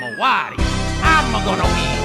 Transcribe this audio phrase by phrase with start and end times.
[0.00, 0.56] I'm Wari.
[1.02, 1.98] I'm gonna win.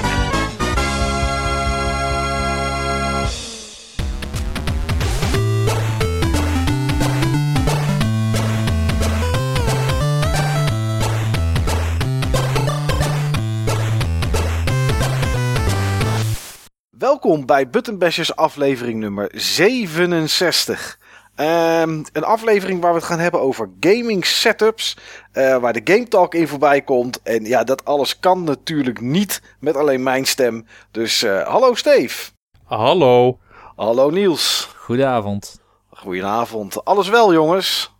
[16.90, 20.98] Welkom bij Button Bashers aflevering nummer 67.
[21.34, 24.96] Ehm, een aflevering waar we het gaan hebben over gaming setups,
[25.32, 27.22] eh, waar de Game Talk in voorbij komt.
[27.22, 30.66] En ja, dat alles kan natuurlijk niet met alleen mijn stem.
[30.90, 32.30] Dus eh, hallo Steve.
[32.64, 33.38] Hallo.
[33.76, 34.68] Hallo Niels.
[34.76, 35.60] Goedenavond.
[35.90, 36.84] Goedenavond.
[36.84, 37.92] Alles wel jongens?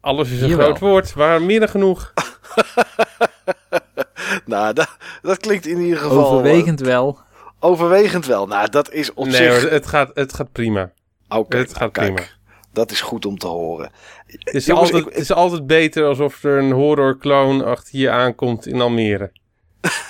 [0.00, 0.64] Alles is een Jawel.
[0.66, 2.12] groot woord, maar meer dan genoeg.
[4.46, 6.26] Nou, dat, dat klinkt in ieder geval...
[6.26, 7.18] Overwegend wel.
[7.18, 8.46] eh, overwegend wel.
[8.46, 9.62] Nou, dat is op nee zich...
[9.62, 10.90] hoor, het gaat, het gaat prima.
[11.28, 12.28] Oké, het gaat kijk, prima.
[12.78, 13.90] Dat is goed om te horen.
[14.26, 18.10] Het is, Jongens, altijd, ik- het is altijd beter alsof er een horrorclown achter je
[18.10, 19.30] aankomt in Almere.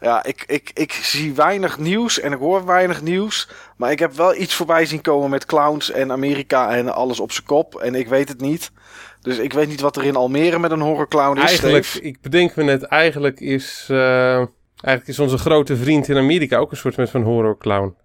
[0.00, 3.48] Ja, ik, ik, ik zie weinig nieuws en ik hoor weinig nieuws.
[3.76, 7.32] Maar ik heb wel iets voorbij zien komen met clowns en Amerika en alles op
[7.32, 7.74] zijn kop.
[7.74, 8.70] En ik weet het niet.
[9.20, 11.42] Dus ik weet niet wat er in Almere met een horrorclown is.
[11.44, 12.04] Eigenlijk, Steve.
[12.04, 16.70] ik bedenk me net, eigenlijk is, eh, eigenlijk is onze grote vriend in Amerika ook
[16.70, 17.96] een soort met van horrorclown.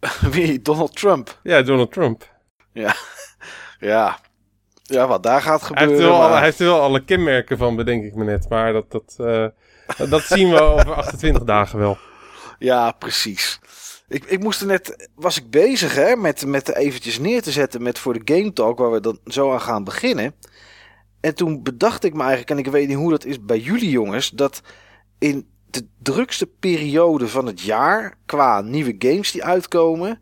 [0.32, 0.62] Wie?
[0.62, 1.38] Donald Trump.
[1.42, 2.30] Ja, Donald Trump.
[2.72, 2.94] Ja.
[3.78, 4.18] Ja,
[4.88, 5.88] wat daar gaat Hij gebeuren.
[5.94, 8.24] heeft, er wel, maar- alle, hij heeft er wel alle kenmerken van, bedenk ik me
[8.24, 8.48] net.
[8.48, 9.46] Maar dat, dat, eh,
[10.10, 11.98] dat zien we over 28 dagen wel.
[12.58, 13.60] Ja, precies.
[14.08, 17.82] Ik, ik moest er net, was ik bezig hè, met, met eventjes neer te zetten
[17.82, 20.34] met voor de Game Talk, waar we dan zo aan gaan beginnen.
[21.20, 23.90] En toen bedacht ik me eigenlijk, en ik weet niet hoe dat is bij jullie
[23.90, 24.60] jongens, dat
[25.18, 30.20] in de drukste periode van het jaar, qua nieuwe games die uitkomen,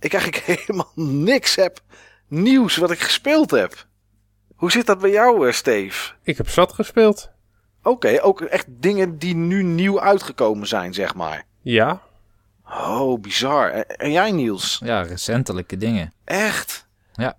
[0.00, 1.80] ik eigenlijk helemaal niks heb
[2.32, 3.86] nieuws wat ik gespeeld heb.
[4.56, 6.12] Hoe zit dat bij jou, eh, Steve?
[6.22, 7.30] Ik heb zat gespeeld.
[7.82, 11.44] Oké, ook echt dingen die nu nieuw uitgekomen zijn, zeg maar.
[11.60, 12.00] Ja.
[12.64, 13.70] Oh, bizar.
[13.70, 14.80] En, en jij, Niels?
[14.84, 16.12] Ja, recentelijke dingen.
[16.24, 16.86] Echt?
[17.12, 17.36] Ja.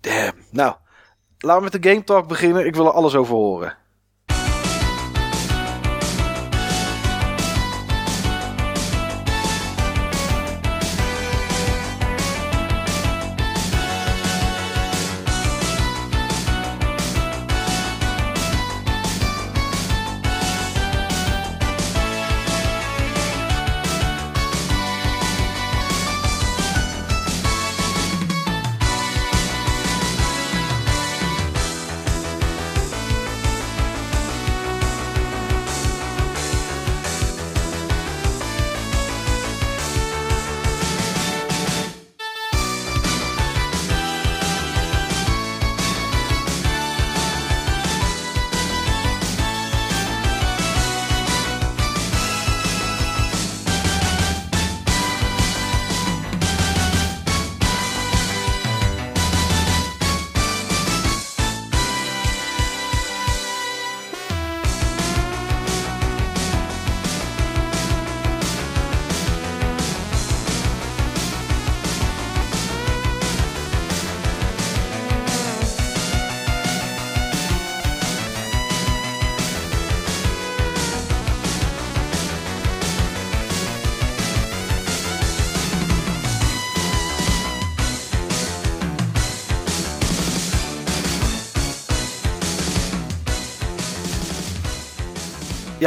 [0.00, 0.36] Damn.
[0.50, 0.74] Nou,
[1.38, 2.66] laten we met de Game Talk beginnen.
[2.66, 3.76] Ik wil er alles over horen.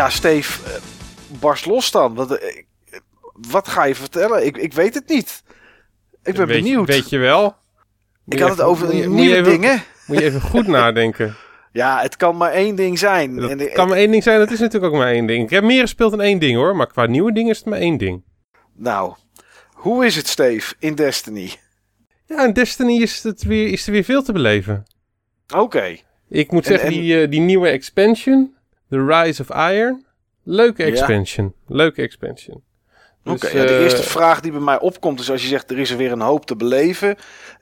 [0.04, 0.82] Ja, Steve, eh,
[1.40, 2.14] barst los dan.
[2.16, 2.64] Wat, eh,
[3.50, 4.46] wat ga je vertellen?
[4.46, 5.44] Ik, ik weet het niet.
[6.24, 6.88] Ik ben weet, benieuwd.
[6.88, 7.44] Weet je wel?
[8.24, 9.84] Moet ik had het over moet je- moet nieuwe even- dingen.
[10.08, 11.36] Moet je even goed nadenken.
[11.72, 13.40] Ja, het kan maar één ding zijn.
[13.40, 15.44] En ik- kan maar één ding zijn, dat is natuurlijk ook maar één ding.
[15.44, 17.80] Ik heb meer gespeeld dan één ding hoor, maar qua nieuwe dingen is het maar
[17.80, 18.24] één ding.
[18.76, 19.14] Nou,
[19.72, 21.54] hoe is het, Steve, in Destiny?
[22.26, 24.84] Ja, in Destiny is, het weer, is er weer veel te beleven.
[25.56, 25.98] Oké.
[26.30, 28.54] Ik moet En- zeggen, en- Die, eh, die nieuwe expansion,
[28.94, 30.06] The Rise of Iron,
[30.44, 30.88] leuke Ja.
[30.90, 31.54] expansion.
[31.68, 32.64] Leuke expansion.
[33.24, 35.72] Dus, Oké, ja, de eh, eerste vraag die bij mij opkomt is als je zegt
[35.72, 37.16] er is er weer een hoop te beleven,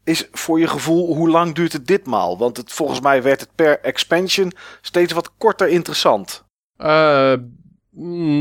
[0.04, 2.38] is voor je gevoel hoe lang duurt het ditmaal?
[2.38, 4.52] Want het, volgens mij werd het per expansion
[4.82, 6.44] steeds wat korter interessant.
[6.78, 7.34] Eh,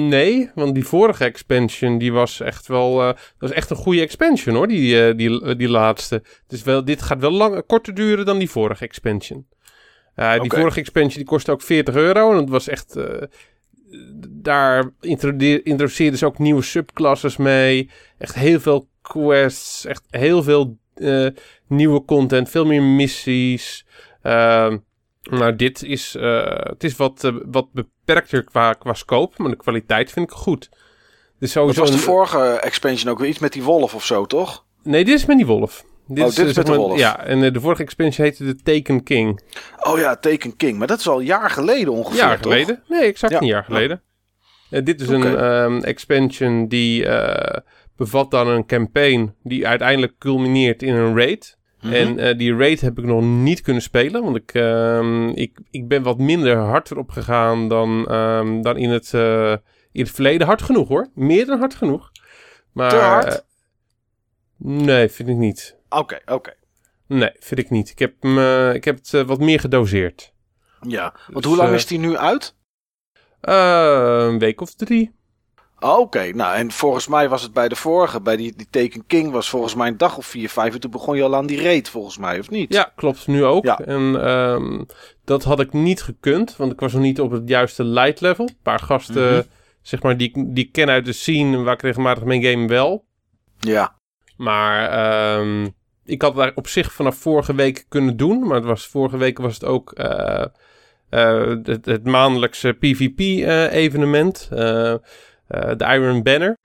[0.09, 3.01] nee, want die vorige expansion, die was echt wel...
[3.01, 6.23] eh, dat was echt een goede expansion hoor, die, die, die laatste.
[6.47, 9.47] Dus wel, dit gaat wel lang, korter duren dan die vorige expansion.
[10.21, 12.97] Eh, die vorige expansion die kostte ook 40 euro en het was echt...
[12.97, 13.23] eh,
[14.29, 17.91] daar introduce- introduceerden ze ook nieuwe subclasses mee.
[18.19, 21.27] Echt heel veel quests, echt heel veel eh,
[21.67, 23.87] nieuwe content, veel meer missies.
[24.23, 24.79] Ehm,
[25.31, 26.17] Maar dit is,
[26.63, 30.69] het is wat, wat beperkter qua, qua scope, maar de kwaliteit vind ik goed.
[30.71, 30.79] Dus
[31.39, 34.65] Dat sowieso was de vorige expansion ook weer iets met die wolf of zo, toch?
[34.83, 35.85] Nee, dit is met die wolf.
[36.11, 36.99] Oh, dit is zeg maar- wolf.
[36.99, 39.41] Ja, en eh, de vorige expansion heette de Taken King.
[39.81, 40.79] Oh ja, Taken King.
[40.79, 42.53] Maar dat is al een jaar geleden ongeveer, Een jaar toch?
[42.53, 42.83] geleden?
[42.89, 43.41] Nee, exact Ja.
[43.41, 44.03] een jaar geleden.
[44.71, 47.59] Eh, dit is een ehm, expansion die eh,
[47.97, 51.59] bevat dan een campaign die uiteindelijk culmineert in een raid.
[51.81, 51.93] Mhm.
[51.93, 56.03] En die raid heb ik nog niet kunnen spelen, want ik, ehm, ik, ik ben
[56.03, 59.13] wat minder hard erop gegaan dan, ehm, dan in, het,
[59.93, 60.47] in het verleden.
[60.47, 62.11] Hard genoeg hoor, meer dan hard genoeg.
[62.73, 63.45] Maar, Te hard?
[64.57, 65.77] nee, vind ik niet.
[65.91, 66.55] Oké, oké.
[67.07, 67.91] Nee, vind ik niet.
[67.91, 70.33] Ik heb, hem, eh, ik heb het eh, wat meer gedoseerd.
[70.81, 72.55] Ja, want Dus, hoe lang eh, is die nu uit?
[73.41, 75.19] Een week of drie.
[75.79, 79.07] Oh, Oké, nou en volgens mij was het bij de vorige, bij die, die Taken
[79.07, 80.75] King was volgens mij een dag of vier, vijf.
[80.75, 82.73] En toen begon je al aan die raid, volgens mij, of niet?
[82.73, 83.27] Ja, klopt.
[83.27, 83.65] Nu ook.
[83.65, 83.79] Ja.
[83.81, 84.85] En ehm,
[85.25, 88.47] dat had ik niet gekund, want ik was nog niet op het juiste light level.
[88.49, 89.43] Een paar gasten, Mhm.
[89.83, 93.05] zeg maar, die, die ken uit de scene waar ik regelmatig mee game wel.
[93.59, 93.95] Ja,
[94.37, 95.69] Maar ehm,
[96.11, 98.47] ik had daar op zich vanaf vorige week kunnen doen.
[98.47, 100.45] Maar het was, vorige week was het ook eh,
[101.09, 104.49] eh, het, het maandelijkse PvP-evenement.
[104.51, 104.95] eh,
[105.77, 106.57] de Iron Banner.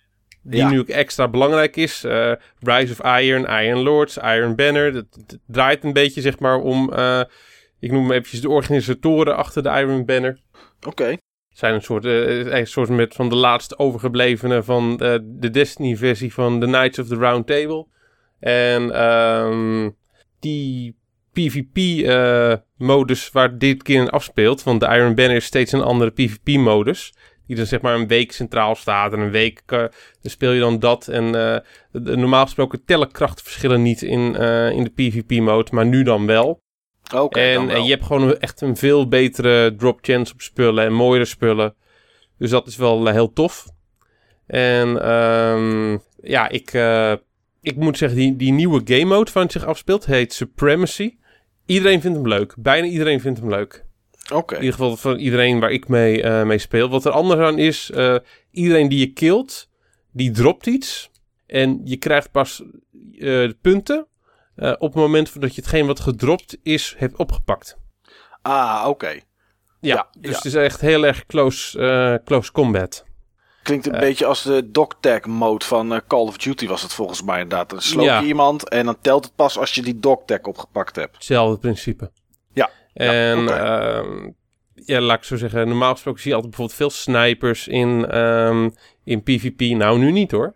[0.42, 0.70] Die Ja.
[0.70, 2.02] nu ook extra belangrijk is.
[2.60, 4.94] Rise of Iron, Iron Lords, Iron Banner.
[4.94, 6.94] Dat, dat draait een beetje zeg maar om...
[7.80, 10.40] ik noem hem eventjes de organisatoren achter de Iron Banner.
[10.88, 11.18] oké.
[11.50, 16.66] zijn een soort, een soort met van de laatste overgeblevenen van de Destiny-versie van The
[16.66, 17.88] Knights of the Round Table.
[18.40, 19.90] En ehm,
[20.40, 20.96] die
[21.34, 27.14] PvP-modus waar dit keer in afspeelt, want de Iron Banner is steeds een andere PvP-modus.
[27.48, 29.92] Die dan zeg maar een week centraal staat en een week eh, dan
[30.32, 31.08] speel je dan dat.
[31.08, 31.58] En eh,
[31.92, 36.62] de- normaal gesproken tellen krachtverschillen niet in, eh, in de PvP-mode, maar nu dan wel.
[37.16, 40.94] Oké, En eh, je hebt gewoon echt een veel betere drop chance op spullen en
[40.94, 41.76] mooiere spullen.
[42.38, 43.66] Dus dat is wel eh, heel tof.
[44.48, 47.14] En ehm, ja, ik, eh,
[47.66, 51.18] ik moet zeggen, die, die nieuwe game mode van het zich afspeelt heet Supremacy.
[51.66, 52.54] Iedereen vindt hem leuk.
[52.58, 53.86] Bijna iedereen vindt hem leuk.
[54.34, 56.90] Oké, In ieder geval van iedereen waar ik mee, eh, mee speel.
[56.90, 58.16] Wat er anders aan is, eh,
[58.52, 59.70] iedereen die je killt,
[60.12, 61.12] die dropt iets.
[61.48, 62.64] En je krijgt pas
[63.20, 64.08] eh, punten
[64.56, 67.78] op het moment dat je hetgeen wat gedropt is, hebt opgepakt.
[68.42, 69.10] ah, oké.
[69.10, 69.20] Ja,
[69.80, 70.36] Ja, dus ja.
[70.36, 73.06] het is echt heel erg close, close combat.
[73.66, 74.00] Klinkt een Eh.
[74.00, 77.70] beetje als de dogtag mode van eh, Call of Duty was het volgens mij inderdaad.
[77.70, 78.20] Dan sloop Ja.
[78.20, 81.16] je iemand en dan telt het pas als je die dogtag opgepakt hebt.
[81.16, 82.12] Hetzelfde principe.
[82.54, 84.30] Ja, ja, En ehm,
[84.74, 88.70] ja, laat ik zo zeggen, normaal gesproken zie je altijd bijvoorbeeld veel snipers in, ehm,
[89.04, 89.60] in PvP.
[89.76, 90.56] Nou, nu niet hoor.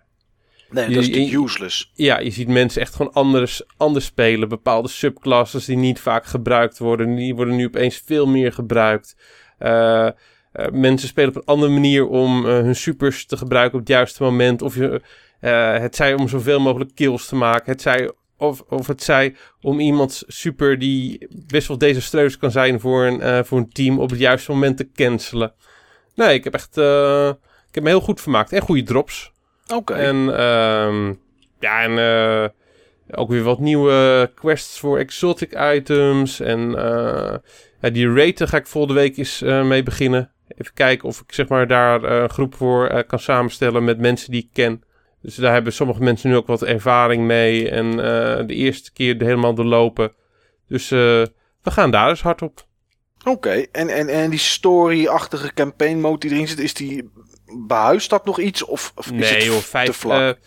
[0.70, 1.92] Nee, Je- dat is useless.
[1.94, 4.50] Ja, je ziet mensen echt gewoon anders, anders spelen.
[4.50, 9.16] Bepaalde subclasses die niet vaak gebruikt worden, die worden nu opeens veel meer gebruikt.
[9.58, 10.10] Eh,
[10.52, 13.90] eh, mensen spelen op een andere manier om eh, hun supers te gebruiken op het
[13.90, 14.62] juiste moment.
[14.62, 15.02] Of je,
[15.40, 17.72] eh, het zij om zoveel mogelijk kills te maken.
[17.72, 22.80] Het zij, of, of het zij om iemands super die best wel desastreus kan zijn
[22.80, 25.54] voor een, voor een team op het juiste moment te cancelen.
[26.16, 26.78] Nee, ik heb echt
[27.68, 28.52] ik heb me heel goed vermaakt.
[28.52, 29.32] En goede drops.
[29.74, 29.94] Oké.
[29.94, 31.14] En ehm,
[31.60, 32.52] ja, en
[33.12, 36.40] ook weer wat nieuwe quests voor exotic items.
[36.40, 36.72] En
[37.82, 40.32] ja, die raten ga ik volgende week eens mee beginnen.
[40.58, 44.00] Even kijken of ik zeg maar daar eh, een groep voor eh, kan samenstellen met
[44.00, 44.84] mensen die ik ken.
[45.22, 47.70] Dus daar hebben sommige mensen nu ook wat ervaring mee.
[47.70, 50.12] En eh, de eerste keer er helemaal doorlopen.
[50.68, 51.32] Dus we
[51.64, 52.68] gaan daar eens hard op.
[53.24, 57.10] Oké, en, en, en die story-achtige campaign mode die erin zit, is die
[57.68, 58.66] behuist dat nog iets?
[58.66, 60.40] Of, of is Nee het joh, te vijf, vlak?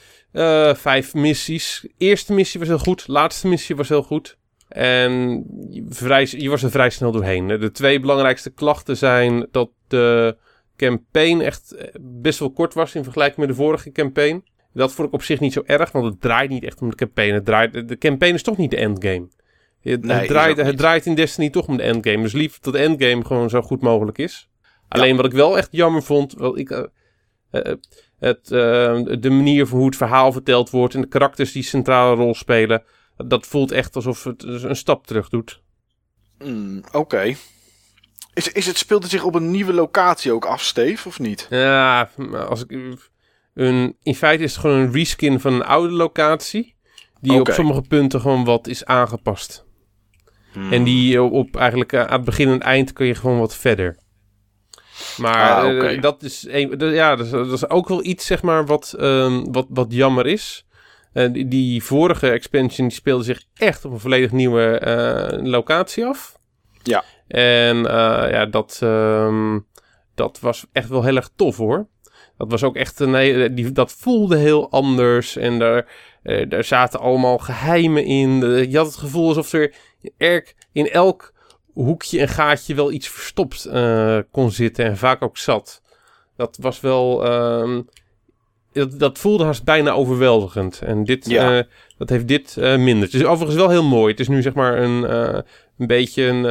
[0.76, 1.86] vijf missies.
[1.98, 3.04] Eerste missie was heel goed.
[3.06, 4.38] Laatste missie was heel goed.
[4.72, 5.44] En
[5.88, 7.46] vrij, je was er vrij snel doorheen.
[7.46, 10.36] De twee belangrijkste klachten zijn dat de
[10.76, 14.44] campaign echt eh, best wel kort was in vergelijking met de vorige campaign.
[14.72, 16.96] Dat vond ik op zich niet zo erg, want het draait niet echt om de
[16.96, 17.34] campaign.
[17.34, 19.28] Het draait, de campaign is toch niet de endgame.
[19.80, 22.22] Het, Nee, het, is draait, het draait in Destiny toch om de endgame.
[22.22, 24.48] Dus lief dat de endgame gewoon zo goed mogelijk is.
[24.88, 26.84] Alleen wat ik wel echt jammer vond, wel ik, eh,
[27.50, 27.74] eh,
[28.18, 28.46] het,
[29.22, 32.82] de manier van hoe het verhaal verteld wordt en de karakters die centrale rol spelen,
[33.16, 35.62] dat voelt echt alsof het een stap terug doet.
[36.38, 37.34] Hmm, Oké.
[38.34, 41.46] Is, is het, speelt het zich op een nieuwe locatie ook af, Steve, of niet?
[41.50, 42.10] Ja,
[42.48, 42.98] als ik,
[43.54, 46.74] een, in feite is het gewoon een reskin van een oude locatie,
[47.20, 49.64] die op sommige punten gewoon wat is aangepast.
[50.52, 50.72] Hmm.
[50.72, 53.56] En die op eigenlijk eh, aan het begin en het eind kun je gewoon wat
[53.56, 53.96] verder.
[55.16, 58.42] Maar Ah, eh, dat is een, ja, dat is, dat is ook wel iets zeg
[58.42, 60.66] maar wat, ehm, wat, wat jammer is.
[61.12, 66.04] Eh, die, die vorige expansion die speelde zich echt op een volledig nieuwe eh, locatie
[66.04, 66.36] af.
[66.82, 67.04] Ja.
[67.28, 69.58] En eh, ja, dat, ehm,
[70.14, 71.86] dat was echt wel heel erg tof hoor.
[72.38, 75.36] Dat was ook echt een hele- die, dat voelde heel anders.
[75.36, 75.86] En daar,
[76.22, 78.30] eh, daar zaten allemaal geheimen in.
[78.70, 79.74] Je had het gevoel alsof er
[80.16, 81.32] erg in elk
[81.74, 84.84] hoekje en gaatje wel iets verstopt eh, kon zitten.
[84.84, 85.82] En vaak ook zat.
[86.36, 87.24] Dat was wel.
[87.24, 87.82] ehm,
[88.72, 90.80] dat, dat voelde haast bijna overweldigend.
[90.82, 91.64] En dit, Ja.
[91.98, 93.04] dat heeft dit minder.
[93.04, 94.10] Het is overigens wel heel mooi.
[94.10, 95.12] Het is nu zeg maar een,
[95.78, 96.44] een beetje een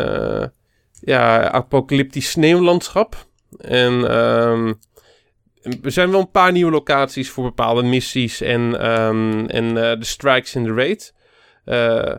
[1.01, 3.25] ja, apocalyptisch sneeuwlandschap.
[3.57, 4.73] En ehm,
[5.83, 10.05] er zijn wel een paar nieuwe locaties voor bepaalde missies en, ehm, en eh, de
[10.05, 11.13] strikes in de raid.
[11.65, 12.15] Eh,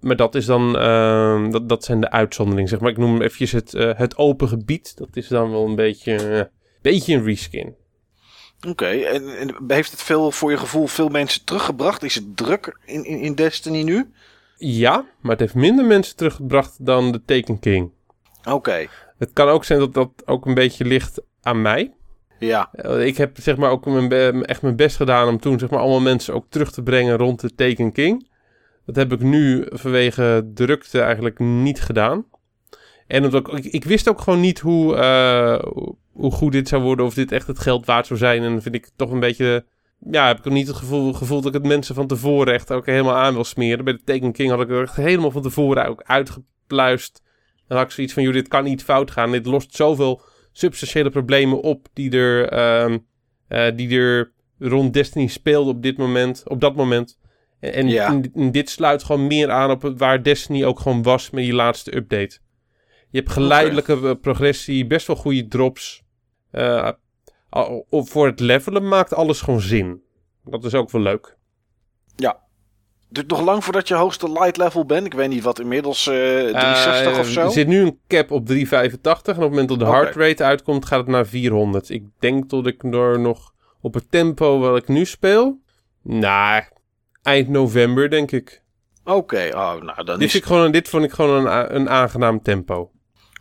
[0.00, 2.90] maar dat is dan, ehm, dat, dat zijn de uitzonderingen, zeg maar.
[2.90, 4.96] Ik noem eventjes het, eh, het open gebied.
[4.96, 6.50] Dat is dan wel een beetje,
[6.82, 7.74] beetje een reskin.
[8.68, 12.02] Oké, en, en heeft het veel voor je gevoel veel mensen teruggebracht?
[12.02, 14.12] Is het druk in, in, in Destiny nu?
[14.56, 17.90] Ja, maar het heeft minder mensen teruggebracht dan de Taken King.
[18.48, 18.86] Oké,
[19.18, 21.92] Het kan ook zijn dat dat ook een beetje ligt aan mij.
[22.38, 22.68] ja.
[22.72, 25.80] Eh, Ik heb zeg maar ook mijn, echt mijn best gedaan om toen zeg maar
[25.80, 28.28] allemaal mensen ook terug te brengen rond de Taken King.
[28.86, 32.24] Dat heb ik nu vanwege drukte eigenlijk niet gedaan.
[33.06, 35.62] En omdat ik, ik, ik wist ook gewoon niet hoe, eh,
[36.14, 38.42] hoe- goed dit zou worden, of dit echt het geld waard zou zijn.
[38.42, 39.64] En vind ik toch een beetje,
[40.10, 42.72] ja, heb ik ook niet het gevoel, gevoel dat ik het mensen van tevoren echt
[42.72, 43.84] ook helemaal aan wil smeren.
[43.84, 47.22] Bij de Taken King had ik er echt helemaal van tevoren ook uitgepluist.
[47.70, 49.30] Dan had ik zoiets van, joh, dit kan niet fout gaan.
[49.30, 50.22] Dit lost zoveel
[50.52, 52.98] substantiële problemen op die er, ehm,
[53.48, 57.18] eh, die er rond Destiny speelden op dit moment, op dat moment.
[57.60, 58.06] En, en, Ja.
[58.06, 61.52] en- en dit sluit gewoon meer aan op waar Destiny ook gewoon was met die
[61.54, 62.38] laatste update.
[63.10, 66.02] Je hebt geleidelijke progressie, best wel goede drops.
[67.50, 70.02] Al- voor het levelen maakt alles gewoon zin.
[70.44, 71.36] Dat is ook wel leuk.
[73.12, 75.06] Duurt nog lang voordat je hoogste light level bent?
[75.06, 77.40] Ik weet niet wat, inmiddels eh 360 Eh, of zo?
[77.40, 79.94] Er zit nu een cap op 385 en op het moment dat de Oké.
[79.94, 81.90] heart rate uitkomt gaat het naar 400.
[81.90, 85.58] Ik denk dat ik er nog op het tempo wat ik nu speel,
[86.02, 86.62] nou,
[87.22, 88.62] eind november denk ik.
[89.04, 90.34] Oké, oh, nou dan Dit, is...
[90.34, 92.90] ik gewoon, dit vond ik gewoon een, een aangenaam tempo.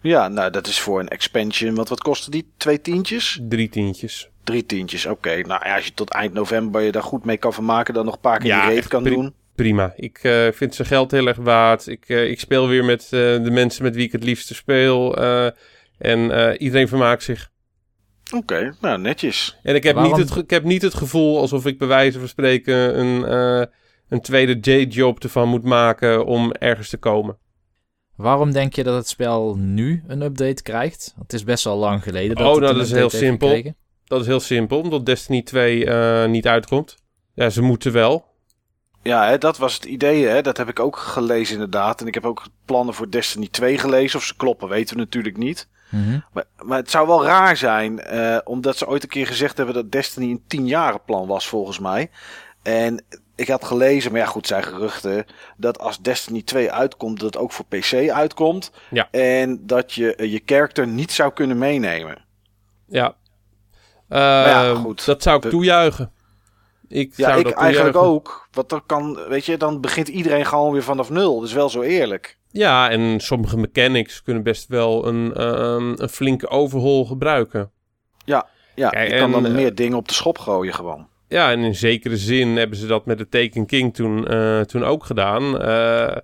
[0.01, 1.75] Ja, nou dat is voor een expansion.
[1.75, 2.51] Want wat kostte die?
[2.57, 3.39] Twee tientjes?
[3.49, 4.29] Drie tientjes.
[4.43, 5.41] Drie tientjes, oké.
[5.47, 7.93] Nou ja, als je tot eind november je daar goed mee kan vermaken...
[7.93, 9.33] dan nog een paar keer Ja, die raid kan doen.
[9.63, 9.93] Prima.
[9.95, 11.87] Ik eh, vind zijn geld heel erg waard.
[11.87, 15.17] Ik, eh, ik speel weer met eh, de mensen met wie ik het liefste speel.
[15.17, 15.45] eh,
[15.97, 17.51] en eh, iedereen vermaakt zich.
[18.35, 19.59] Oké, nou netjes.
[19.63, 22.19] En ik heb, Waarom- niet het, ik heb niet het gevoel alsof ik bij wijze
[22.19, 23.65] van spreken een, eh,
[24.09, 27.37] een tweede J-job ervan moet maken om ergens te komen.
[28.15, 31.15] Waarom denk je dat het spel nu een update krijgt?
[31.21, 33.47] Het is best wel lang geleden dat Oh, het nou, een dat is heel simpel.
[33.47, 33.75] gekregen.
[34.05, 36.97] Dat is heel simpel, omdat Destiny 2 eh, niet uitkomt.
[37.33, 38.27] Ja, ze moeten wel.
[39.03, 40.25] Ja, hè, dat was het idee.
[40.25, 40.41] Hè?
[40.41, 42.01] Dat heb ik ook gelezen inderdaad.
[42.01, 44.19] En ik heb ook plannen voor Destiny 2 gelezen.
[44.19, 45.67] Of ze kloppen, weten we natuurlijk niet.
[45.89, 46.19] Mhm.
[46.33, 49.75] Maar, maar het zou wel raar zijn, eh, omdat ze ooit een keer gezegd hebben
[49.75, 52.09] dat Destiny een tienjarenplan was, volgens mij.
[52.63, 53.03] En
[53.35, 55.25] ik had gelezen, maar ja, goed, zijn geruchten,
[55.57, 58.71] dat als Destiny 2 uitkomt, dat het ook voor PC uitkomt.
[58.89, 59.07] Ja.
[59.11, 62.25] En dat je eh, je character niet zou kunnen meenemen.
[62.87, 63.15] Ja.
[64.09, 65.05] ja, Eh, goed.
[65.05, 66.11] Dat zou ik De- toejuichen.
[66.89, 68.47] Ik Ja, zou ik dat eigenlijk ook.
[68.51, 71.39] Want dan kan, weet je, dan begint iedereen gewoon weer vanaf nul.
[71.39, 72.37] Dat is wel zo eerlijk.
[72.51, 77.71] Ja, en sommige mechanics kunnen best wel een, ehm, een flinke overhaul gebruiken.
[78.79, 81.07] Ja, Kijk, je kan dan en, eh, meer dingen op de schop gooien gewoon.
[81.27, 84.83] Ja, en in zekere zin hebben ze dat met de Taken King toen, eh, toen
[84.83, 85.61] ook gedaan.
[85.61, 86.17] Eh,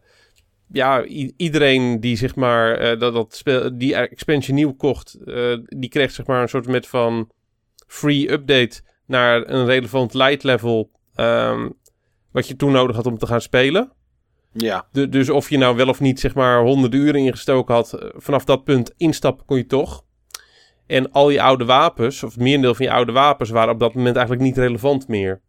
[0.72, 1.04] ja,
[1.38, 5.18] iedereen die zeg maar dat, dat speel, die expansion nieuw kocht,
[5.66, 7.32] die kreeg zeg maar een soort met van
[7.88, 10.92] free update naar een relevant light level.
[11.16, 11.70] ehm,
[12.32, 13.92] wat je toen nodig had om te gaan spelen.
[14.52, 17.94] Ja, Du- dus of je nou wel of niet zeg maar honderden uren ingestoken had,
[17.94, 20.04] eh, vanaf dat punt instappen kon je toch.
[20.88, 23.94] En al je oude wapens, of het merendeel van je oude wapens, waren op dat
[23.94, 25.42] moment eigenlijk niet relevant meer.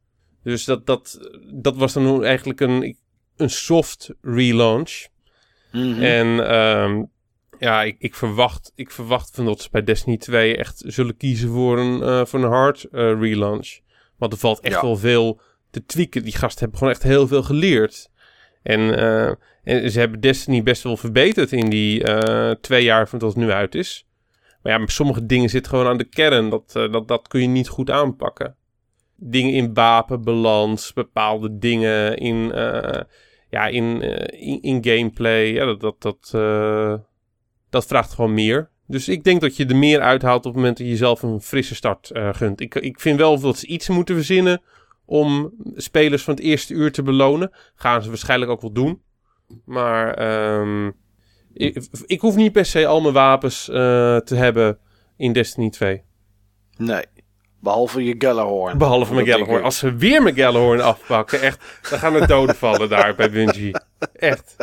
[0.42, 2.96] Dus dat, dat, dat was dan eigenlijk een,
[3.36, 5.06] een soft relaunch.
[5.72, 6.02] Mhm.
[6.02, 7.02] En ehm,
[7.58, 11.48] ja, ik, ik, verwacht, ik verwacht van dat ze bij Destiny 2 echt zullen kiezen
[11.48, 13.78] voor een, eh, voor een hard eh, relaunch.
[14.16, 14.80] Want er valt echt Ja.
[14.80, 16.22] wel veel te tweaken.
[16.22, 18.10] Die gasten hebben gewoon echt heel veel geleerd.
[18.62, 19.32] En, eh,
[19.64, 22.02] en ze hebben Destiny best wel verbeterd in die
[22.60, 24.06] twee jaar van dat het nu uit is.
[24.62, 26.48] Maar ja, maar sommige dingen zitten gewoon aan de kern.
[26.50, 28.56] Dat, dat, dat kun je niet goed aanpakken.
[29.16, 32.52] Dingen in wapenbalans, bepaalde dingen in,
[33.50, 35.52] ja, in, in, in gameplay.
[35.52, 36.30] Ja, dat, dat, dat,
[37.76, 38.70] dat vraagt gewoon meer.
[38.86, 41.40] Dus ik denk dat je er meer uithaalt op het moment dat je jezelf een
[41.40, 42.60] frisse start eh, gunt.
[42.60, 44.62] Ik, ik vind wel dat ze iets moeten verzinnen
[45.04, 47.50] om spelers van het eerste uur te belonen.
[47.74, 49.02] Gaan ze waarschijnlijk ook wel doen.
[49.64, 50.90] Maar ehm,
[51.52, 53.74] Ik, ik hoef niet per se al mijn wapens eh,
[54.16, 54.78] te hebben
[55.16, 56.02] in Destiny 2.
[56.76, 57.04] Nee.
[57.60, 58.78] Behalve je Gallahorn.
[58.78, 59.62] Behalve mijn Gallahorn.
[59.62, 63.74] Als ze weer mijn Gallahorn afpakken, echt, dan gaan er doden vallen daar bij Bungie.
[64.12, 64.56] Echt.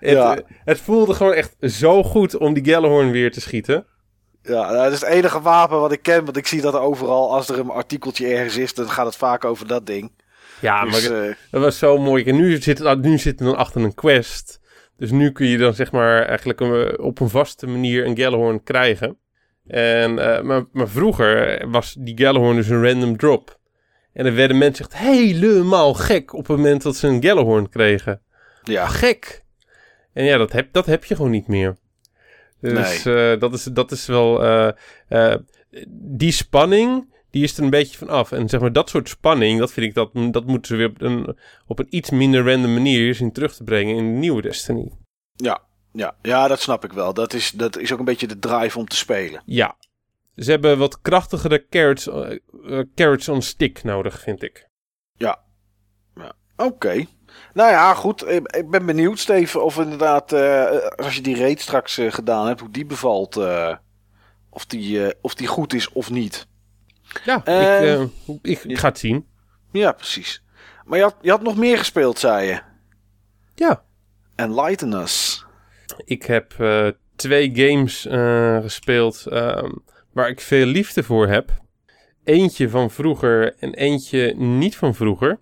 [0.00, 0.38] Het, Ja.
[0.64, 3.86] het voelde gewoon echt zo goed om die Gallahorn weer te schieten.
[4.42, 6.24] Ja, nou, dat is het enige wapen wat ik ken.
[6.24, 9.44] Want ik zie dat overal, als er een artikeltje ergens is, dan gaat het vaak
[9.44, 10.12] over dat ding.
[10.60, 12.24] Ja, dus, maar eh, dat was zo mooi.
[12.24, 14.60] En nu zit, het, nu zit het dan achter een quest.
[14.96, 18.62] Dus nu kun je dan zeg maar eigenlijk een- op een vaste manier een Gallahorn
[18.62, 19.18] krijgen.
[19.66, 23.58] En, eh, maar, maar vroeger was die Gallahorn dus een random drop.
[24.12, 28.22] En dan werden mensen echt helemaal gek op het moment dat ze een Gallahorn kregen.
[28.62, 29.44] ja, Gek!
[30.18, 31.76] En ja, dat heb, dat heb je gewoon niet meer.
[32.60, 34.42] Dus eh, dat, is, dat is wel...
[34.42, 34.72] eh,
[35.08, 35.38] eh,
[35.88, 38.32] die spanning, die is er een beetje van af.
[38.32, 41.00] En zeg maar, dat soort spanning, dat vind ik, dat, dat moeten ze weer op
[41.00, 44.92] een, op een iets minder random manier zien terug te brengen in de nieuwe Destiny.
[45.36, 47.14] ja, ja, ja, dat snap ik wel.
[47.14, 49.42] Dat is, dat is ook een beetje de drive om te spelen.
[49.44, 49.76] Ja.
[50.36, 52.08] Ze hebben wat krachtigere carrots,
[52.94, 54.68] carrots on stick nodig, vind ik.
[56.56, 57.06] Oké.
[57.54, 58.28] Nou ja, goed.
[58.28, 62.46] Ik, ik ben benieuwd, Steven, of inderdaad, eh, als je die raid straks eh, gedaan
[62.46, 63.36] hebt, hoe die bevalt.
[63.36, 63.74] eh,
[64.50, 66.46] of, die, of die goed is of niet.
[67.24, 68.08] Ja, Eh, ik,
[68.42, 69.26] ik, ik ga het zien.
[69.72, 70.42] Ja, precies.
[70.84, 72.60] Maar je had, je had nog meer gespeeld, zei je.
[73.54, 73.82] Ja.
[74.34, 75.44] Enlighten us.
[76.04, 76.54] Ik heb
[77.16, 78.06] twee games
[78.62, 79.70] gespeeld ehm,
[80.12, 81.50] waar ik veel liefde voor heb.
[82.24, 85.40] Eentje van vroeger en eentje niet van vroeger.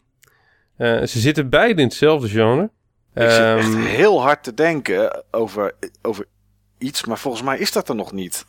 [0.76, 2.62] Eh, ze zitten beide in hetzelfde genre.
[3.14, 6.26] Ik zit echt Ehm, heel hard te denken over, over
[6.78, 8.46] iets, maar volgens mij is dat er nog niet.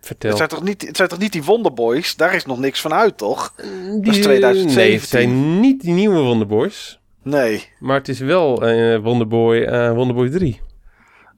[0.00, 0.28] vertel.
[0.28, 0.86] Het zijn, toch niet.
[0.86, 2.16] het zijn toch niet die Wonderboys?
[2.16, 3.54] Daar is nog niks van uit, toch?
[4.00, 4.74] Die- is 2017.
[4.74, 7.00] Nee, het zijn niet die nieuwe Wonderboys.
[7.22, 7.68] Nee.
[7.78, 10.60] Maar het is wel eh, Wonderboy, eh, Wonderboy 3.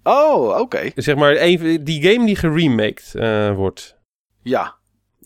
[0.02, 0.90] Oh, oké.
[0.94, 1.34] Zeg maar
[1.84, 3.96] die game die geremaked eh, wordt.
[4.42, 4.74] Ja.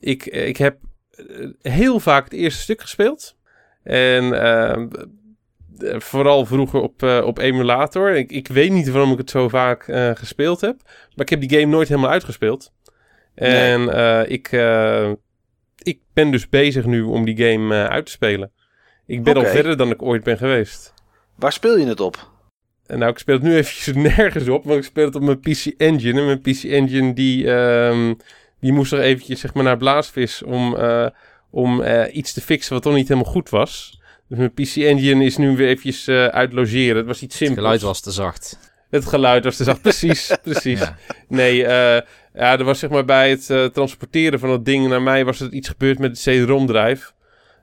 [0.00, 0.76] Ik, ik heb
[1.10, 3.36] eh, heel vaak het eerste stuk gespeeld.
[3.82, 4.88] En ehm,
[5.82, 8.10] eh, vooral vroeger op, eh, op emulator.
[8.10, 10.76] Ik, ik weet niet waarom ik het zo vaak eh, gespeeld heb.
[10.84, 12.72] Maar ik heb die game nooit helemaal uitgespeeld.
[13.34, 14.46] En eh, ik,
[15.82, 18.50] ik ben dus bezig nu om die game uit te spelen.
[19.06, 20.94] Ik ben al verder dan ik ooit ben geweest.
[21.34, 22.30] Waar speel je het op?
[22.86, 25.40] En nou, ik speel het nu eventjes nergens op, want ik speel het op mijn
[25.40, 26.20] PC Engine.
[26.20, 28.14] En mijn PC Engine die, ehm,
[28.60, 30.76] die moest nog eventjes zeg maar, naar Blaasvis om,
[31.52, 34.00] om eh, iets te fixen wat toch niet helemaal goed was.
[34.28, 36.96] Dus mijn PC Engine is nu weer eventjes eh, uit logeren.
[36.96, 37.58] Het was iets Het simpels.
[37.58, 38.58] geluid was te zacht.
[38.90, 39.82] Het geluid was te zacht.
[39.82, 40.78] Precies, precies.
[40.80, 40.96] Ja.
[41.28, 42.00] Nee, eh,
[42.34, 45.40] ja, er was zeg maar bij het eh, transporteren van dat ding naar mij was
[45.40, 47.10] er iets gebeurd met de CD-ROM-drive.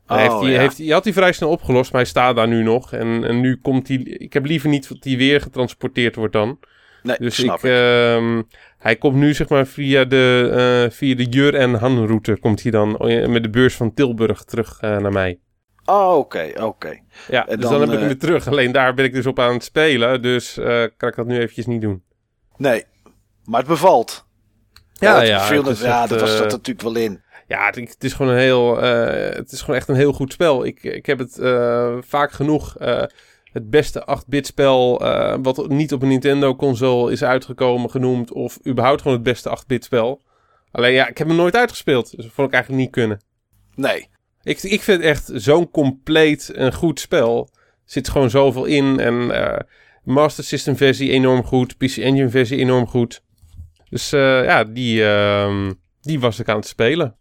[0.07, 0.59] Oh, heeft hij, ja.
[0.59, 2.93] heeft, hij had hij vrij snel opgelost, maar hij staat daar nu nog.
[2.93, 3.97] En, en nu komt hij...
[3.97, 6.59] Ik heb liever niet dat hij weer getransporteerd wordt dan.
[7.03, 7.69] Nee, Dus snap ik, ik.
[7.71, 8.41] ehm,
[8.79, 12.61] hij komt nu zeg maar via de, eh, via de Jur en Han route komt
[12.61, 15.39] hij dan eh, met de beurs van Tilburg terug eh, naar mij.
[15.85, 16.99] Oh, oké, oké.
[17.27, 18.47] Ja, dus dan, heb ik hem weer terug.
[18.47, 20.53] Alleen daar ben ik dus op aan het spelen, dus
[20.97, 22.03] kan ik dat nu eventjes niet doen.
[22.57, 22.83] Nee,
[23.43, 24.27] maar het bevalt.
[24.93, 27.21] Ja, ja, viel het is ja dat was dat natuurlijk wel in.
[27.47, 30.65] Ja, het, het is gewoon een heel, het is gewoon echt een heel goed spel.
[30.65, 31.39] Ik, ik heb het
[32.05, 32.75] vaak genoeg
[33.51, 38.57] het beste 8-bit spel eh, wat niet op een Nintendo console is uitgekomen genoemd of
[38.67, 40.21] überhaupt gewoon het beste 8-bit spel.
[40.71, 43.21] Alleen ja, ik heb hem nooit uitgespeeld, dus dat vond ik eigenlijk niet kunnen.
[43.75, 44.07] Nee.
[44.43, 47.49] Ik, ik vind het echt zo'n compleet en goed spel.
[47.53, 49.59] Er zit gewoon zoveel in en eh,
[50.03, 53.23] Master System versie enorm goed, PC Engine versie enorm goed.
[53.89, 57.15] Dus eh, ja, die, ehm, die was ik aan het spelen.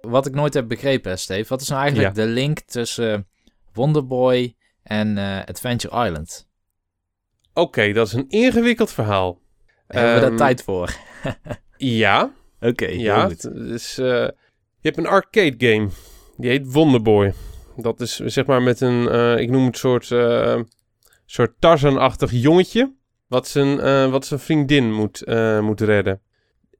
[0.00, 1.48] Wat ik nooit heb begrepen, Steve.
[1.48, 2.22] Wat is nou eigenlijk Ja.
[2.24, 3.28] de link tussen
[3.72, 6.48] Wonderboy en eh, Adventure Island?
[7.54, 9.40] Oké, dat is een ingewikkeld verhaal.
[9.86, 10.94] Hebben we daar Ehm, tijd voor?
[11.76, 13.28] Ja, Oké, ja.
[13.42, 15.88] Dus, eh, je hebt een arcade game.
[16.36, 17.32] Die heet Wonderboy.
[17.76, 20.60] Dat is zeg maar met een, eh, ik noem het soort, eh
[21.26, 22.92] soort Tarzan-achtig jongetje.
[23.26, 26.20] Wat zijn, eh, wat zijn vriendin moet, eh, moet redden.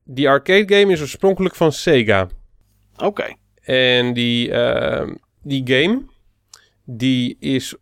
[0.05, 2.29] Die arcade game is oorspronkelijk van Sega.
[2.97, 3.35] Oké.
[3.63, 6.03] En die, ehm, die game,
[6.85, 7.75] die is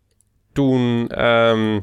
[0.53, 1.79] toen, ehm,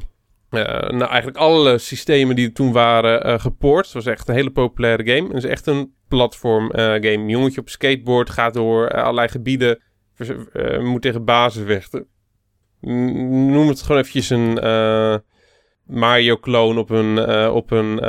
[0.49, 3.85] eh, nou eigenlijk alle systemen die er toen waren uh, gepoord.
[3.85, 5.27] Het was echt een hele populaire game.
[5.27, 7.25] Het is echt een platform eh, game.
[7.25, 9.81] Jongetje op skateboard gaat door allerlei gebieden,
[10.79, 12.07] moet tegen bazen vechten.
[12.81, 15.15] Noem het gewoon eventjes een eh,
[15.85, 17.99] Mario-kloon op een, op een,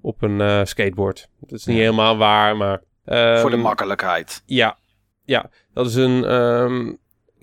[0.00, 1.28] op een skateboard.
[1.40, 1.82] Dat is niet Ja.
[1.82, 2.82] helemaal waar, maar...
[3.04, 4.42] Voor de ehm, makkelijkheid.
[4.46, 4.76] ja,
[5.24, 5.50] ja.
[5.72, 6.92] Dat is een ehm,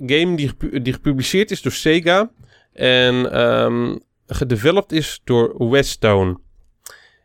[0.06, 2.32] game die, die gepubliceerd is door Sega.
[2.74, 3.96] En ehm,
[4.28, 6.40] gedeveloped is door Westone.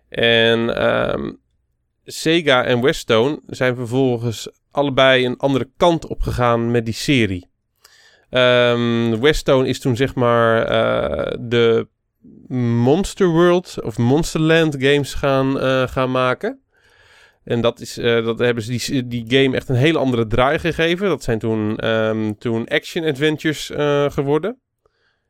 [0.09, 1.33] En ehm,
[2.05, 7.49] Sega en Westone zijn vervolgens allebei een andere kant op gegaan met die serie.
[8.31, 11.89] Ehm Westone is toen zeg maar eh, de
[12.49, 16.61] Monster World of Monsterland games gaan, eh, gaan maken.
[17.49, 20.59] En dat, is, eh, dat hebben ze die, die game echt een hele andere draai
[20.59, 21.09] gegeven.
[21.09, 24.59] Dat zijn toen, ehm, toen action adventures eh, geworden.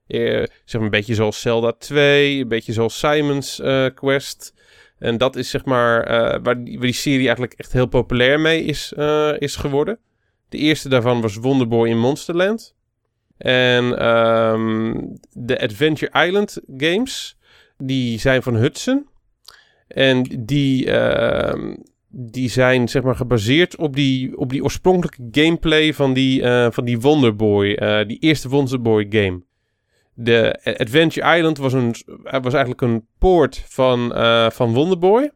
[0.06, 0.20] Eh,
[0.64, 3.62] zeg maar een beetje zoals Zelda 2, een beetje zoals Simon's
[3.94, 4.54] Quest.
[4.98, 6.06] En dat is zeg maar
[6.42, 8.92] waar, die, waar die serie eigenlijk echt heel populair mee is,
[9.38, 9.98] is geworden.
[10.48, 12.74] De eerste daarvan was Wonderboy in Monsterland.
[13.36, 14.94] En ehm,
[15.32, 17.38] de Adventure Island games,
[17.76, 19.08] die zijn van Hudson.
[19.88, 21.74] En die, ehm,
[22.10, 26.84] die zijn zeg maar gebaseerd op die, op die oorspronkelijke gameplay van die, eh, van
[26.84, 29.42] die Wonderboy, eh, die eerste Wonderboy game.
[30.14, 35.30] De Adventure Island was, een, was eigenlijk een poort van, eh, van Wonderboy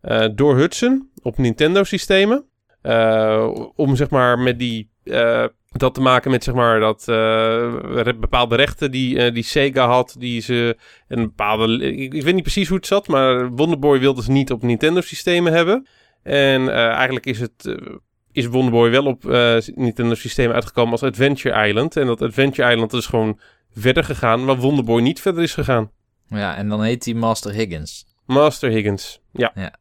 [0.00, 2.44] eh, door Hudson op Nintendo systemen.
[2.82, 5.44] Eh, om zeg maar met die eh,
[5.76, 9.86] dat te maken met zeg maar dat eh, re- bepaalde rechten die, eh, die Sega
[9.86, 10.76] had, die ze
[11.08, 14.52] een bepaalde, ik, ik weet niet precies hoe het zat, maar Wonderboy wilde ze niet
[14.52, 15.86] op Nintendo systemen hebben.
[16.24, 17.94] En eh, eigenlijk is het eh,
[18.32, 22.92] is Wonderboy wel op eh, Nintendo systemen uitgekomen als Adventure Island en dat Adventure Island
[22.92, 23.40] is gewoon
[23.76, 25.90] verder gegaan, maar Wonderboy niet verder is gegaan.
[26.28, 28.06] Ja, en dan heet hij Master Higgins.
[28.26, 29.52] Master Higgins, ja.
[29.54, 29.74] Ja.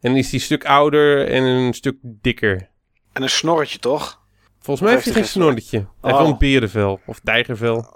[0.00, 2.68] En is die een stuk ouder en een stuk dikker.
[3.12, 4.20] En een snorretje, toch?
[4.60, 5.76] Volgens mij heeft hij geen snorretje.
[5.78, 6.20] Hij heeft Oh.
[6.20, 7.84] wel een berenvel of tijgervel.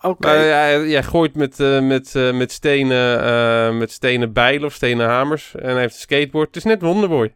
[0.00, 0.26] Oké.
[0.26, 4.72] Maar jij, jij gooit met, eh, met, eh, met, stenen, eh, met stenen bijlen of
[4.72, 5.54] stenen hamers.
[5.54, 6.46] En hij heeft een skateboard.
[6.46, 7.34] Het is net Wonderboy.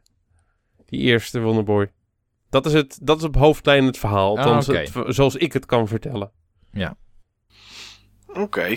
[0.86, 1.90] Die eerste Wonderboy.
[2.50, 4.38] Dat is, het, dat is op hoofdlijn het verhaal.
[4.38, 4.78] Ah, Althans, oké.
[4.78, 6.30] het- zoals ik het kan vertellen.
[8.26, 8.76] Oké.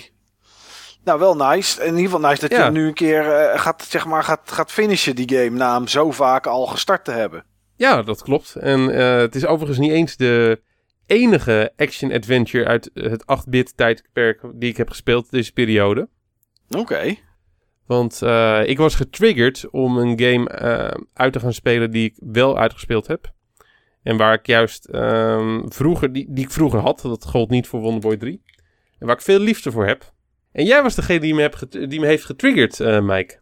[1.03, 1.81] Nou, wel nice.
[1.81, 2.63] In ieder geval nice dat je Ja.
[2.63, 5.87] hem nu een keer eh, gaat, zeg maar, gaat, gaat finishen, die game, na hem
[5.87, 7.45] zo vaak al gestart te hebben.
[7.75, 8.55] Ja, dat klopt.
[8.55, 10.61] En eh, het is overigens niet eens de
[11.13, 16.09] enige action-adventure uit het 8-bit tijdperk die ik heb gespeeld deze periode.
[16.69, 17.15] Oké.
[17.85, 22.15] Want eh, ik was getriggerd om een game eh, uit te gaan spelen die ik
[22.19, 23.31] wel uitgespeeld heb.
[24.03, 27.79] En waar ik juist ehm, vroeger, die, die ik vroeger had, dat gold niet voor
[27.79, 28.41] Wonderboy 3.
[28.99, 30.11] En waar ik veel liefde voor heb.
[30.51, 33.39] En jij was degene die me, heb die me heeft getriggerd, eh, Mike.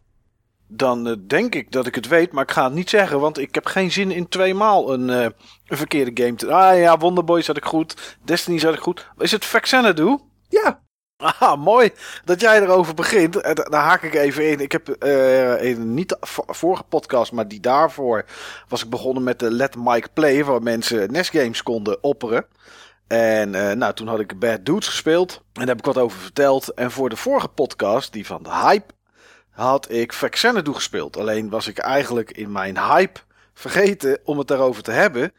[0.74, 3.38] Dan eh, denk ik dat ik het weet, maar ik ga het niet zeggen, want
[3.38, 5.22] ik heb geen zin in tweemaal een, eh,
[5.66, 6.52] een verkeerde game te...
[6.52, 9.08] Ah ja, Wonderboy zat ik goed, Destiny zat ik goed.
[9.18, 10.18] Is het Vexenadu?
[10.48, 10.80] Ja,
[11.38, 11.90] Ah, mooi
[12.24, 13.36] dat jij erover begint.
[13.36, 14.60] Eh, da- Daar haak ik even in.
[14.60, 18.24] Ik heb eh, in niet de vo- vorige podcast, maar die daarvoor
[18.68, 22.46] was ik begonnen met de Let Mike Play, waar mensen NES games konden opperen.
[23.06, 25.32] En nou, toen had ik Bad Dudes gespeeld.
[25.32, 26.68] En daar heb ik wat over verteld.
[26.74, 28.92] En voor de vorige podcast, die van de Hype,
[29.62, 31.16] had ik Vexenadu gespeeld.
[31.16, 33.20] Alleen was ik eigenlijk in mijn hype
[33.54, 35.32] vergeten om het daarover te hebben.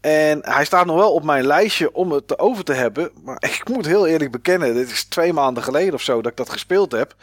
[0.00, 3.10] En hij staat nog wel op mijn lijstje om het over te hebben.
[3.24, 6.36] Maar ik moet heel eerlijk bekennen, dit is twee maanden geleden of zo dat ik
[6.36, 7.14] dat gespeeld heb.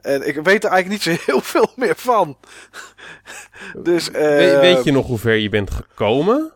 [0.00, 2.36] En ik weet er eigenlijk niet zo heel veel meer van.
[3.82, 6.52] dus, eh, We- weet je nog hoe ver je bent gekomen?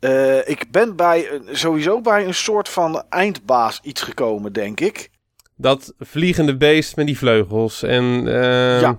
[0.00, 5.10] eh, ik ben bij sowieso bij een soort van eindbaas iets gekomen, denk ik.
[5.60, 8.98] Dat vliegende beest met die vleugels en eh, Ja.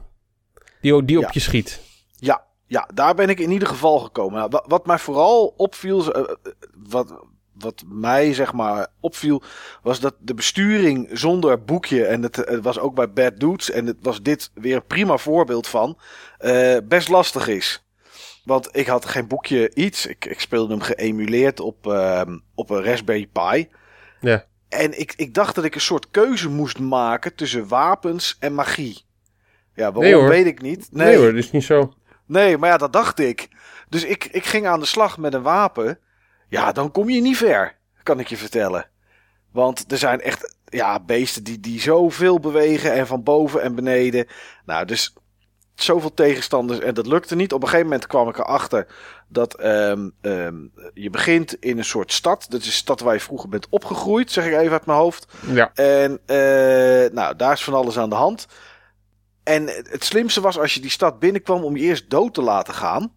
[0.82, 1.30] die, die op Ja.
[1.34, 1.82] je schiet.
[2.16, 4.38] Ja, ja, daar ben ik in ieder geval gekomen.
[4.38, 6.52] Nou, wa- wat mij vooral opviel, eh, eh,
[6.90, 7.14] wat,
[7.54, 9.42] wat mij zeg maar opviel,
[9.84, 13.86] was dat de besturing zonder boekje, en het, het was ook bij Bad Dudes, en
[13.86, 15.98] het was dit weer een prima voorbeeld van,
[16.38, 17.84] eh, best lastig is.
[18.44, 20.06] Want ik had geen boekje iets.
[20.06, 23.68] Ik, ik speelde hem geëmuleerd op, ehm, op een Raspberry Pi.
[24.22, 24.46] Ja.
[24.70, 29.06] En ik, ik dacht dat ik een soort keuze moest maken tussen wapens en magie.
[29.74, 30.88] Ja, waarom Nee, weet ik niet.
[30.92, 31.94] Nee, hoor, dat is niet zo.
[32.26, 33.50] Nee, maar ja, dat dacht ik.
[33.90, 36.00] Dus ik, ik ging aan de slag met een wapen.
[36.48, 38.90] Ja, dan kom je niet ver, kan ik je vertellen.
[39.52, 44.28] Want er zijn echt ja, beesten die, die zoveel bewegen en van boven en beneden.
[44.66, 45.14] Nou, dus
[45.84, 47.54] zoveel tegenstanders en dat lukte niet.
[47.54, 48.88] Op een gegeven moment kwam ik erachter
[49.28, 50.56] dat ehm, ehm,
[50.94, 52.46] je begint in een soort stad.
[52.50, 55.28] Dat is een stad waar je vroeger bent opgegroeid, zeg ik even uit mijn hoofd.
[55.52, 55.72] Ja.
[55.74, 58.48] En eh, nou, daar is van alles aan de hand.
[59.44, 62.74] En het slimste was als je die stad binnenkwam om je eerst dood te laten
[62.74, 63.14] gaan.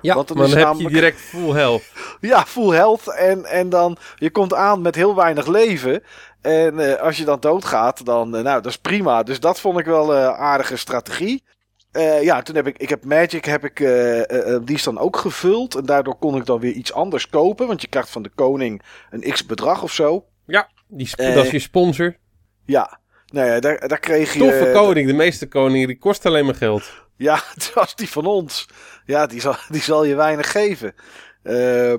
[0.00, 1.82] Ja, Want dan heb namelijk- je direct full health.
[2.20, 3.08] Ja, full health.
[3.08, 6.02] En, en dan, je komt aan met heel weinig leven.
[6.40, 9.22] En eh, als je dan doodgaat, dan, eh, nou, dat is prima.
[9.22, 11.44] Dus dat vond ik wel een aardige strategie.
[11.92, 14.98] Eh, ja, toen heb ik, ik heb Magic, heb ik, eh, eh, die is dan
[14.98, 15.74] ook gevuld.
[15.74, 17.66] En daardoor kon ik dan weer iets anders kopen.
[17.66, 20.24] Want je krijgt van de koning een x bedrag of zo.
[20.46, 22.16] Ja, die dat is je sponsor.
[22.64, 24.38] Ja, nou ja, daar, daar kreeg je...
[24.38, 25.06] Toffe koning.
[25.06, 27.04] De meeste koningen die kosten alleen maar geld.
[27.16, 28.68] Ja, het was die van ons.
[29.04, 30.94] Ja, die zal, die zal je weinig geven.
[31.42, 31.98] Ehm,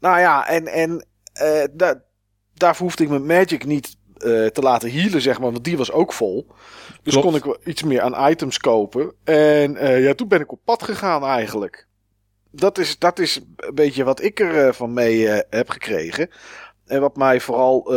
[0.00, 1.06] nou ja, en, en
[1.72, 2.02] daar
[2.54, 5.52] daarvoor hoefde ik mijn Magic niet eh, te laten healen, zeg maar.
[5.52, 6.46] Want die was ook vol.
[7.02, 7.26] Dus Klopt.
[7.26, 9.12] kon ik wel iets meer aan items kopen.
[9.24, 11.86] En eh, ja, toen ben ik op pad gegaan eigenlijk.
[12.50, 16.30] Dat is, dat is een beetje wat ik er eh, van mee heb gekregen.
[16.86, 17.94] En wat mij vooral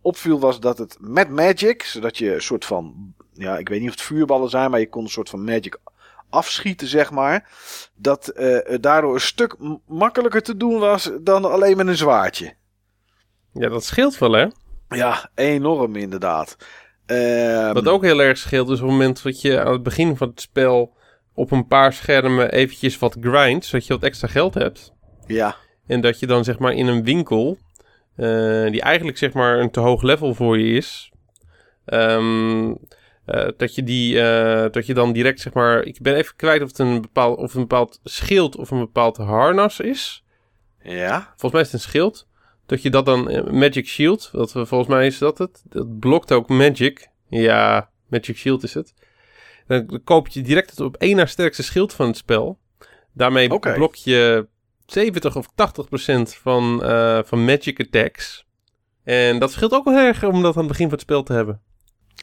[0.00, 3.88] opviel was dat het met Magic, zodat je een soort van, ja, ik weet niet
[3.88, 5.78] of het vuurballen zijn, maar je kon een soort van Magic
[6.30, 7.50] afschieten, zeg maar.
[7.94, 12.54] Dat het daardoor een stuk makkelijker te doen was dan alleen met een zwaardje.
[13.52, 14.46] Ja, dat scheelt wel, hè?
[14.88, 16.56] Ja, enorm inderdaad.
[17.06, 20.16] Ehm, Wat ook heel erg scheelt is op het moment dat je aan het begin
[20.16, 20.96] van het spel
[21.34, 24.92] op een paar schermen eventjes wat grindt, zodat je wat extra geld hebt.
[25.26, 27.58] Ja, En dat je dan zeg maar in een winkel,
[28.16, 31.12] eh, die eigenlijk zeg maar een te hoog level voor je is,
[31.84, 32.74] ehm,
[33.24, 36.62] eh, dat, je die, eh, dat je dan direct zeg maar, ik ben even kwijt
[36.62, 40.24] of het een bepaald, of een bepaald schild of een bepaald harnas is.
[40.82, 42.27] ja, Volgens mij is het een schild.
[42.68, 45.62] Dat je dat dan, eh, Magic Shield, we- volgens mij is dat het.
[45.68, 47.08] Dat blokt ook Magic.
[47.28, 48.94] Ja, Magic Shield is het.
[49.66, 52.58] Dan koop je direct het op één na sterkste schild van het spel.
[53.12, 54.46] Daarmee blok je
[54.86, 58.46] 70 of 80 procent van, eh, van Magic attacks.
[59.04, 61.32] En dat scheelt ook wel erg om dat aan het begin van het spel te
[61.32, 61.60] hebben.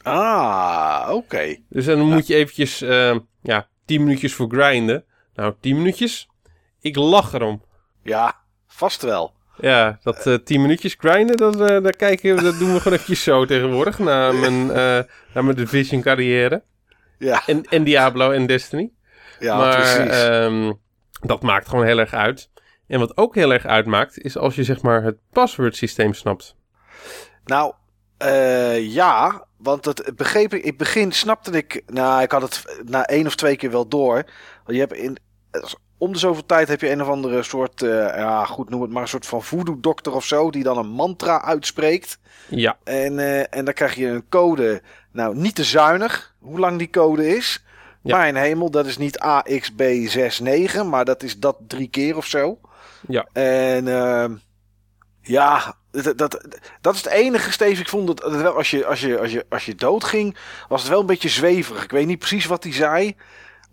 [0.02, 1.56] ah, oké.
[1.68, 5.04] Dus dan moet je eventjes, eh, ja, 10 minuutjes voor grinden.
[5.34, 6.28] Nou, 10 minuutjes?
[6.80, 7.62] Ik lach erom.
[8.02, 9.34] Ja, vast wel.
[9.60, 13.22] Ja, dat eh 10 minuutjes grinden, dat, eh, daar kijken, dat doen we gewoon eventjes
[13.22, 13.98] zo tegenwoordig.
[13.98, 14.98] Na mijn, eh
[15.34, 16.62] na mijn Division carrière.
[17.18, 18.90] Ja, En, en Diablo en Destiny.
[19.38, 20.22] ja maar precies.
[20.22, 20.72] ehm,
[21.20, 22.50] dat maakt gewoon heel erg uit.
[22.86, 26.56] En wat ook heel erg uitmaakt, is als je zeg maar het password systeem snapt.
[27.44, 27.72] Nou,
[28.80, 30.62] ja, want het begreep ik.
[30.62, 31.82] In het begin snapte ik.
[31.86, 34.14] Nou, ik had het na één of twee keer wel door.
[34.64, 35.18] Want je hebt in.
[35.98, 37.82] Om de zoveel tijd heb je een of andere soort.
[37.82, 40.50] eh, ja, goed, noem het maar een soort van voodoo-dokter of zo.
[40.50, 42.18] Die dan een mantra uitspreekt.
[42.48, 44.82] Ja, En, eh, en dan krijg je een code.
[45.12, 47.64] Nou, niet te zuinig hoe lang die code is.
[48.02, 48.16] Ja.
[48.16, 52.58] Mijn hemel, dat is niet AXB69, maar dat is dat drie keer of zo.
[53.08, 53.26] Ja.
[53.32, 54.34] En ehm,
[55.20, 56.46] ja, dat, dat,
[56.80, 57.80] dat is het enige, Steve.
[57.80, 60.36] Ik vond dat wel, als je, als, je, als, je, als je doodging,
[60.68, 61.84] was het wel een beetje zweverig.
[61.84, 63.16] Ik weet niet precies wat hij zei.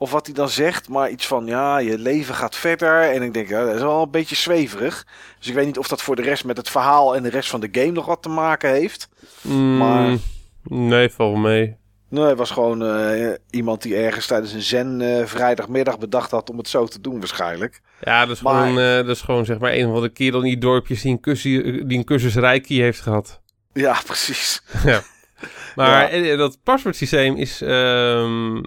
[0.03, 3.01] Of wat hij dan zegt, maar iets van ja, je leven gaat verder.
[3.01, 5.05] En ik denk, ja, dat is wel een beetje zweverig.
[5.39, 7.49] Dus ik weet niet of dat voor de rest met het verhaal en de rest
[7.49, 9.09] van de game nog wat te maken heeft.
[9.41, 10.17] Mm, Maar-
[10.63, 11.75] nee, val mee.
[12.09, 16.49] Nee, het was gewoon eh, iemand die ergens tijdens een zen eh, vrijdagmiddag bedacht had
[16.49, 17.81] om het zo te doen waarschijnlijk.
[18.01, 20.39] Ja, dat is, Maar- gewoon, eh, dat is gewoon zeg maar een of andere kerel
[20.39, 23.41] in die dorpjes die een, cursus, die een cursus Reiki heeft gehad.
[23.73, 24.61] Ja, precies.
[25.75, 26.35] Maar Ja.
[26.35, 28.61] dat paswoordsysteem is, ehm,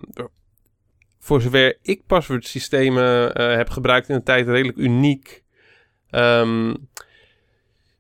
[1.27, 5.45] voor zover ik paswoordsystemen eh, heb gebruikt in de tijd, redelijk uniek.
[6.11, 6.75] Ehm,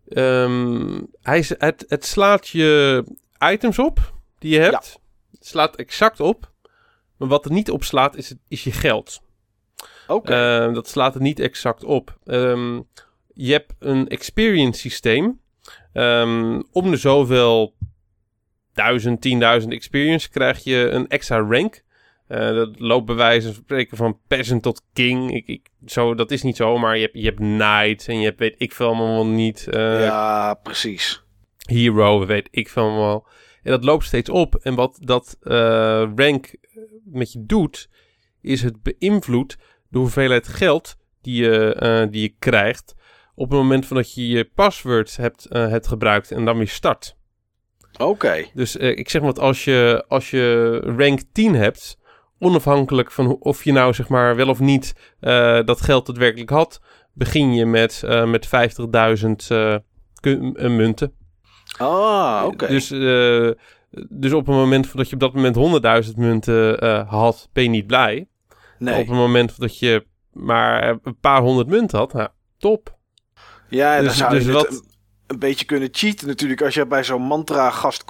[0.08, 3.04] ehm, hij is, het, het slaat je
[3.52, 4.98] items op die je hebt.
[5.32, 6.50] Het slaat exact op.
[7.16, 9.20] Maar wat het niet opslaat is, het- is je geld.
[10.06, 10.32] Oké.
[10.34, 12.18] Ehm, dat slaat het niet exact op.
[13.34, 15.40] Je hebt een experience systeem.
[16.72, 17.74] Om de zoveel
[18.72, 21.84] duizend, tienduizend experience krijg je een extra rank.
[22.26, 25.34] Eh, dat loopt bij wijze van spreken van peasant tot king.
[25.34, 28.24] Ik, ik, zo, dat is niet zo, maar je hebt, je hebt knight en je
[28.24, 29.68] hebt weet ik veel allemaal niet.
[29.68, 31.24] eh, ja, precies.
[31.66, 33.26] hero, weet ik veel wel.
[33.62, 34.54] En dat loopt steeds op.
[34.54, 36.54] En wat dat eh, rank
[37.04, 37.88] met je doet,
[38.40, 39.56] is het beïnvloedt
[39.88, 42.94] de hoeveelheid geld die je, die je krijgt
[43.34, 47.16] op het moment van dat je je password hebt, hebt gebruikt en dan weer start.
[47.98, 48.44] Oké.
[48.54, 51.98] Dus ik zeg maar, dat als je, als je rank 10 hebt,
[52.38, 56.80] onafhankelijk van of je nou zeg maar wel of niet eh, dat geld daadwerkelijk had,
[57.12, 59.76] begin je met, eh, met 50.000 eh,
[60.56, 61.12] munten.
[61.78, 62.66] Ah, oké.
[62.66, 62.88] Dus,
[64.08, 65.56] dus op het moment dat je op dat moment
[66.06, 68.28] 100.000 munten had, ben je niet blij.
[68.78, 69.00] nee.
[69.00, 72.96] Op het moment dat je maar een paar honderd munten had, nou, top.
[73.68, 74.82] ja, en dan dus- zou dus je wat- een,
[75.26, 78.04] een beetje kunnen cheaten natuurlijk als je bij zo'n mantra gast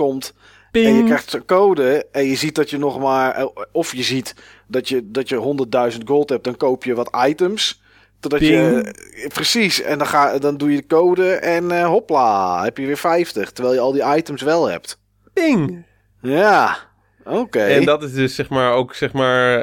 [0.85, 4.35] en je krijgt code en je ziet dat je nog maar eh, of je ziet
[4.67, 7.83] dat je dat je 100.000 gold hebt, dan koop je wat items.
[8.21, 12.65] Totdat je eh, precies en dan ga dan doe je de code en eh, hopla,
[12.65, 15.01] heb je weer 50 terwijl je al die items wel hebt.
[15.33, 15.85] Ping.
[16.23, 16.77] Ja.
[17.25, 17.61] Oké.
[17.61, 19.59] En dat is dus zeg maar ook zeg maar.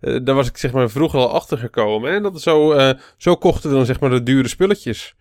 [0.00, 2.12] daar was ik zeg maar vroeger al achter gekomen.
[2.12, 2.78] En dat is zo,
[3.16, 5.14] zo kochten we dan zeg maar de dure spulletjes.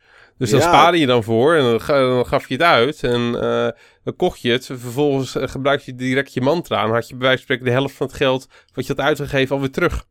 [0.49, 0.77] Dus dan Ja.
[0.77, 3.67] spaarde je dan voor en dan, ga- dan gaf je het uit en eh,
[4.03, 4.65] dan kocht je het.
[4.65, 7.71] Vervolgens eh, gebruikte je direct je mantra en had je bij wijze van spreken de
[7.79, 10.05] helft van het geld wat je had uitgegeven alweer terug.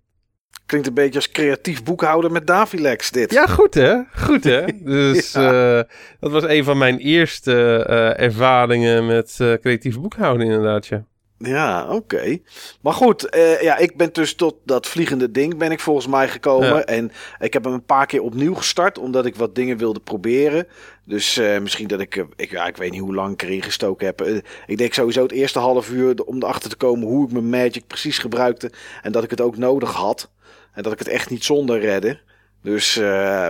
[0.67, 3.33] Klinkt een beetje als creatief boekhouder met Davilex dit.
[3.33, 3.97] Ja, goed hè?
[4.17, 4.65] Goed hè?
[4.85, 5.81] Dus eh,
[6.21, 7.77] dat was een van mijn eerste
[8.17, 11.05] ervaringen met creatief boekhouden inderdaad, ja.
[11.43, 12.39] Ja, oké.
[12.81, 16.29] Maar goed, eh, ja, ik ben dus tot dat vliegende ding ben ik volgens mij
[16.29, 16.69] gekomen.
[16.69, 16.85] Ja.
[16.85, 20.67] En ik heb hem een paar keer opnieuw gestart, omdat ik wat dingen wilde proberen.
[21.05, 23.63] Dus eh, misschien dat ik, eh, ik, ja, ik weet niet hoe lang ik erin
[23.63, 24.43] gestoken heb.
[24.67, 27.87] Ik denk sowieso het eerste half uur om erachter te komen hoe ik mijn magic
[27.87, 28.73] precies gebruikte.
[29.03, 30.31] En dat ik het ook nodig had.
[30.73, 32.21] En dat ik het echt niet zonder redde.
[32.63, 33.01] Dus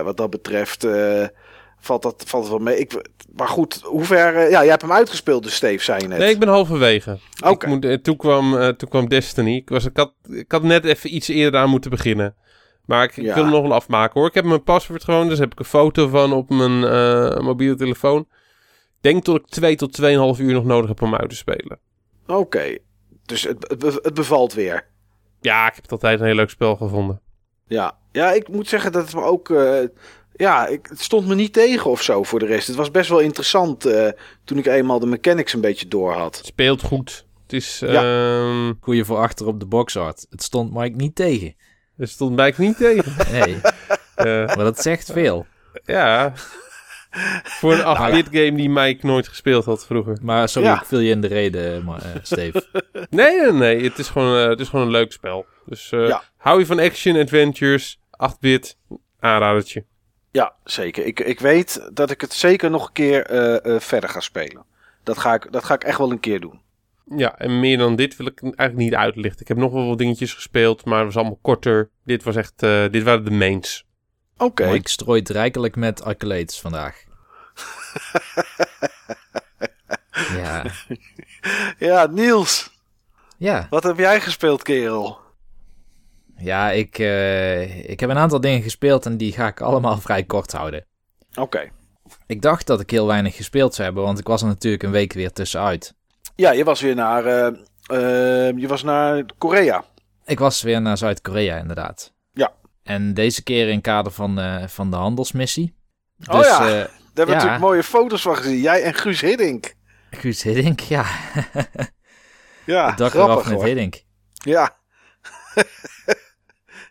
[0.03, 0.87] wat dat betreft
[1.85, 2.77] valt, dat, valt het wel mee.
[2.77, 4.35] Ik, maar goed, hoe ver...
[4.35, 6.17] eh, ja, jij hebt hem uitgespeeld dus, Steve, zei je net.
[6.17, 7.17] Nee, ik ben halverwege.
[7.45, 7.67] Oké.
[7.67, 9.55] Moet, eh, toen, kwam, eh, toen kwam Destiny.
[9.55, 12.35] Ik, was, ik, had, ik had net even iets eerder aan moeten beginnen.
[12.85, 13.33] Maar ik, ik Ja.
[13.33, 14.29] wil hem nog wel afmaken hoor.
[14.29, 16.79] Ik heb mijn paswoord gewoon, dus heb ik een foto van op mijn
[17.43, 18.19] mobiele telefoon.
[18.19, 21.79] Ik denk dat ik 2 tot 2,5 uur nog nodig heb om uit te spelen.
[22.27, 22.77] Oké,
[23.25, 24.85] dus het, het, be- het bevalt weer.
[25.41, 27.21] Ja, ik heb het altijd een heel leuk spel gevonden.
[27.67, 29.49] Ja, ja ik moet zeggen dat het me ook...
[30.35, 32.67] ja, ik, het stond me niet tegen of zo voor de rest.
[32.67, 34.07] Het was best wel interessant eh,
[34.43, 36.37] toen ik eenmaal de mechanics een beetje door had.
[36.37, 37.25] Het speelt goed.
[37.43, 37.79] Het is...
[37.79, 38.73] Ja.
[38.79, 40.25] Goeie voor achter op de boxart.
[40.29, 41.55] Het stond Mike niet tegen.
[41.97, 43.13] er stond mij niet tegen.
[43.31, 43.55] Nee,
[44.15, 45.45] Eh, maar dat zegt veel.
[45.85, 46.33] ja.
[47.43, 50.17] Voor een 8-bit game die Mike nooit gespeeld had vroeger.
[50.21, 50.79] Maar sorry, Ja.
[50.79, 52.65] ik viel je in de reden, maar, eh, Steve.
[53.09, 53.83] Nee, nee, nee.
[53.83, 55.45] Het is gewoon, eh, het is gewoon een leuk spel.
[55.65, 56.23] Dus eh, Ja.
[56.37, 58.77] hou je van action, adventures, 8-bit,
[59.19, 59.85] aanradertje.
[60.33, 61.05] Ja, zeker.
[61.05, 64.63] Ik, ik weet dat ik het zeker nog een keer eh, eh, verder ga spelen.
[65.03, 66.61] Dat ga, ik, dat ga ik echt wel een keer doen.
[67.15, 69.41] Ja, en meer dan dit wil ik eigenlijk niet uitlichten.
[69.41, 71.89] Ik heb nog wel wat dingetjes gespeeld, maar het was allemaal korter.
[72.03, 73.85] Dit was echt, eh, dit waren de mains.
[74.37, 74.71] Oké.
[74.71, 77.03] Mike strooit rijkelijk met accolades vandaag.
[80.41, 80.65] ja.
[81.77, 82.71] Ja, Niels.
[83.37, 85.19] Ja, Wat heb jij gespeeld, kerel?
[86.37, 90.23] Ja ik, eh, ik heb een aantal dingen gespeeld en die ga ik allemaal vrij
[90.23, 90.85] kort houden.
[91.35, 91.71] Oké.
[92.27, 94.91] Ik dacht dat ik heel weinig gespeeld zou hebben, want ik was er natuurlijk een
[94.91, 95.93] week weer tussenuit.
[96.35, 97.25] Ja, je was weer naar...
[97.25, 97.45] eh,
[98.47, 99.83] eh, je was naar Korea.
[100.25, 102.13] Ik was weer naar Zuid-Korea, inderdaad.
[102.31, 102.51] Ja.
[102.83, 105.75] En deze keer in kader van, van de handelsmissie.
[106.27, 106.59] Oh Dus, ja.
[106.59, 107.33] eh, Daar hebben we Ja.
[107.33, 108.59] natuurlijk mooie foto's van gezien.
[108.61, 109.73] Jij en Guus Hiddink.
[110.11, 111.05] Guus Hiddink, ja.
[112.65, 113.65] Ja, Het dak grappig eraf met hoor.
[113.65, 114.03] Hiddink.
[114.33, 114.75] Ja,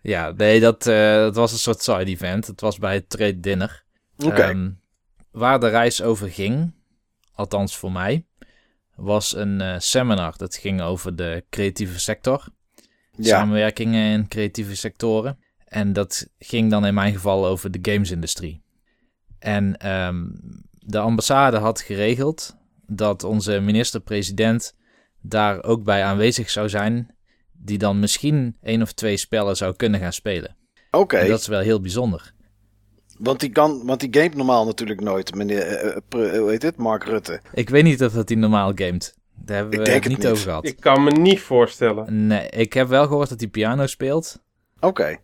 [0.03, 2.47] Ja, nee, dat, eh, dat was een soort side event.
[2.47, 3.85] Het was bij het trade dinner.
[4.17, 4.71] Ehm,
[5.31, 6.73] waar de reis over ging,
[7.35, 8.27] althans voor mij,
[8.95, 10.37] was een eh, seminar.
[10.37, 12.45] Dat ging over de creatieve sector.
[13.17, 13.25] ja.
[13.25, 15.39] Samenwerkingen in creatieve sectoren.
[15.65, 18.63] En dat ging dan in mijn geval over de gamesindustrie.
[19.39, 20.25] En ehm,
[20.79, 24.75] de ambassade had geregeld dat onze minister-president
[25.21, 27.15] daar ook bij aanwezig zou zijn.
[27.65, 30.57] Die dan misschien één of twee spellen zou kunnen gaan spelen.
[30.91, 32.33] Oké, En dat is wel heel bijzonder.
[33.19, 37.05] want, die kan, want die gamet normaal natuurlijk nooit, meneer, pre- hoe heet het, Mark
[37.05, 37.41] Rutte.
[37.53, 39.15] Ik weet niet of dat hij normaal gamet.
[39.35, 40.31] Daar hebben Ik we denk het niet niet.
[40.33, 40.65] over gehad.
[40.67, 42.27] Ik kan me niet voorstellen.
[42.27, 44.43] Nee, ik heb wel gehoord dat hij piano speelt.
[44.81, 45.17] Oké,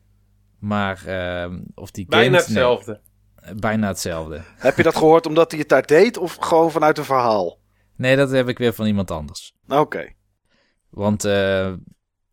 [0.59, 3.01] Maar ehm, of die Bijna gamet, hetzelfde.
[3.45, 4.41] nee, bijna hetzelfde.
[4.57, 7.59] heb je dat gehoord omdat hij het daar deed of gewoon vanuit een verhaal?
[7.97, 9.55] Nee, dat heb ik weer van iemand anders.
[9.69, 10.13] Oké,
[10.91, 11.73] Want eh,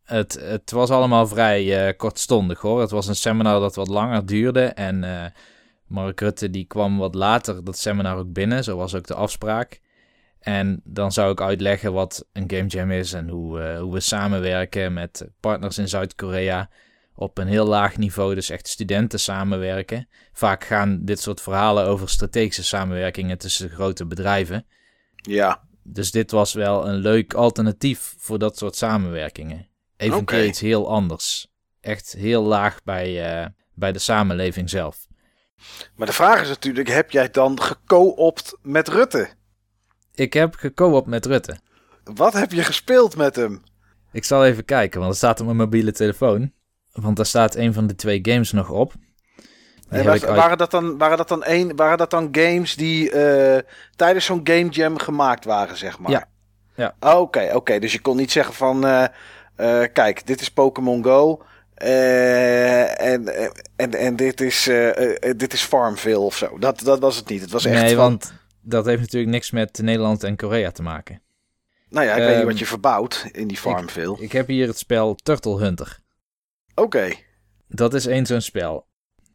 [0.06, 2.82] het, het was allemaal vrij eh, kortstondig hoor.
[2.82, 4.64] Het was een seminar dat wat langer duurde.
[4.64, 5.26] En eh,
[5.88, 8.64] Mark Rutte die kwam wat later dat seminar ook binnen.
[8.64, 9.82] Zo was ook de afspraak.
[10.40, 14.00] En dan zou ik uitleggen wat een game jam is en hoe, eh, hoe we
[14.00, 16.70] samenwerken met partners in Zuid-Korea
[17.16, 20.08] op een heel laag niveau, dus echt studenten samenwerken.
[20.34, 24.66] Vaak gaan dit soort verhalen over strategische samenwerkingen tussen grote bedrijven.
[25.16, 29.68] ja, Dus dit was wel een leuk alternatief voor dat soort samenwerkingen.
[29.98, 31.48] Even keer iets heel anders.
[31.82, 34.98] Echt heel laag bij, eh, bij de samenleving zelf.
[35.96, 39.30] maar de vraag is natuurlijk, heb jij dan geco-opt met Rutte?
[40.14, 41.58] Ik heb geco-op met Rutte.
[42.04, 43.64] Wat heb je gespeeld met hem?
[44.12, 46.52] Ik zal even kijken, want het staat op mijn mobiele telefoon.
[46.92, 48.94] Want daar staat een van de twee games nog op.
[49.90, 53.62] Was- uit- waren, dat dan, waren, dat dan waren dat dan games die eh,
[53.96, 56.12] tijdens zo'n game jam gemaakt waren, zeg maar?
[56.12, 56.28] Ja.
[56.76, 56.96] Ja.
[57.18, 57.80] Oké, oké.
[57.80, 59.06] Dus je kon niet zeggen van, eh,
[59.56, 61.42] eh, kijk, dit is Pokémon Go.
[61.76, 63.28] eh, en,
[63.76, 66.58] en, en dit, is, eh, eh, dit is Farmville of zo.
[66.60, 67.42] Dat, dat was het niet.
[67.42, 70.82] Het was echt nee, van, want dat heeft natuurlijk niks met Nederland en Korea te
[70.82, 71.22] maken.
[71.90, 74.18] nou ja, ik weet niet ehm, wat je verbouwt in die Farmville.
[74.20, 76.00] Ik heb hier het spel Turtle Hunter.
[76.76, 77.14] Oké,
[77.68, 78.88] Dat is één zo'n spel.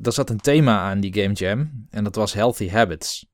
[0.03, 1.87] er zat een thema aan die Game Jam.
[1.91, 3.27] En dat was Healthy Habits.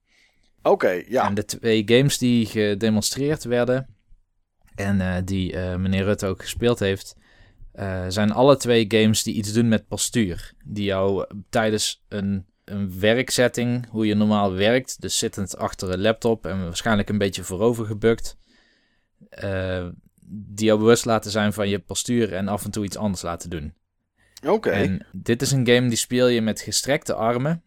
[0.62, 1.26] Oké, ja.
[1.26, 3.95] En de twee games die gedemonstreerd werden.
[4.76, 7.16] En eh, die eh, meneer Rutte ook gespeeld heeft.
[7.72, 10.52] eh, zijn alle twee games die iets doen met postuur.
[10.64, 15.00] Die jou tijdens een, een werksetting, hoe je normaal werkt.
[15.00, 18.36] Dus zittend achter een laptop en waarschijnlijk een beetje voorover gebukt.
[19.28, 19.86] eh,
[20.28, 23.50] die jou bewust laten zijn van je postuur en af en toe iets anders laten
[23.50, 23.74] doen.
[24.46, 24.70] Oké.
[24.70, 27.62] En dit is een game die speel je met gestrekte armen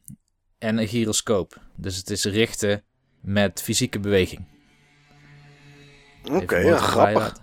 [0.57, 1.61] en een gyroscoop.
[1.75, 2.83] Dus het is richten
[3.21, 4.45] met fysieke beweging.
[6.29, 7.37] Oké, ja, grappig.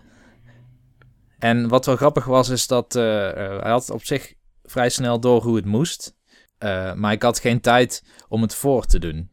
[1.38, 5.20] En wat wel grappig was, is dat eh, eh, hij had op zich vrij snel
[5.20, 6.14] door hoe het moest.
[6.58, 9.30] Eh, maar ik had geen tijd om het voor te doen.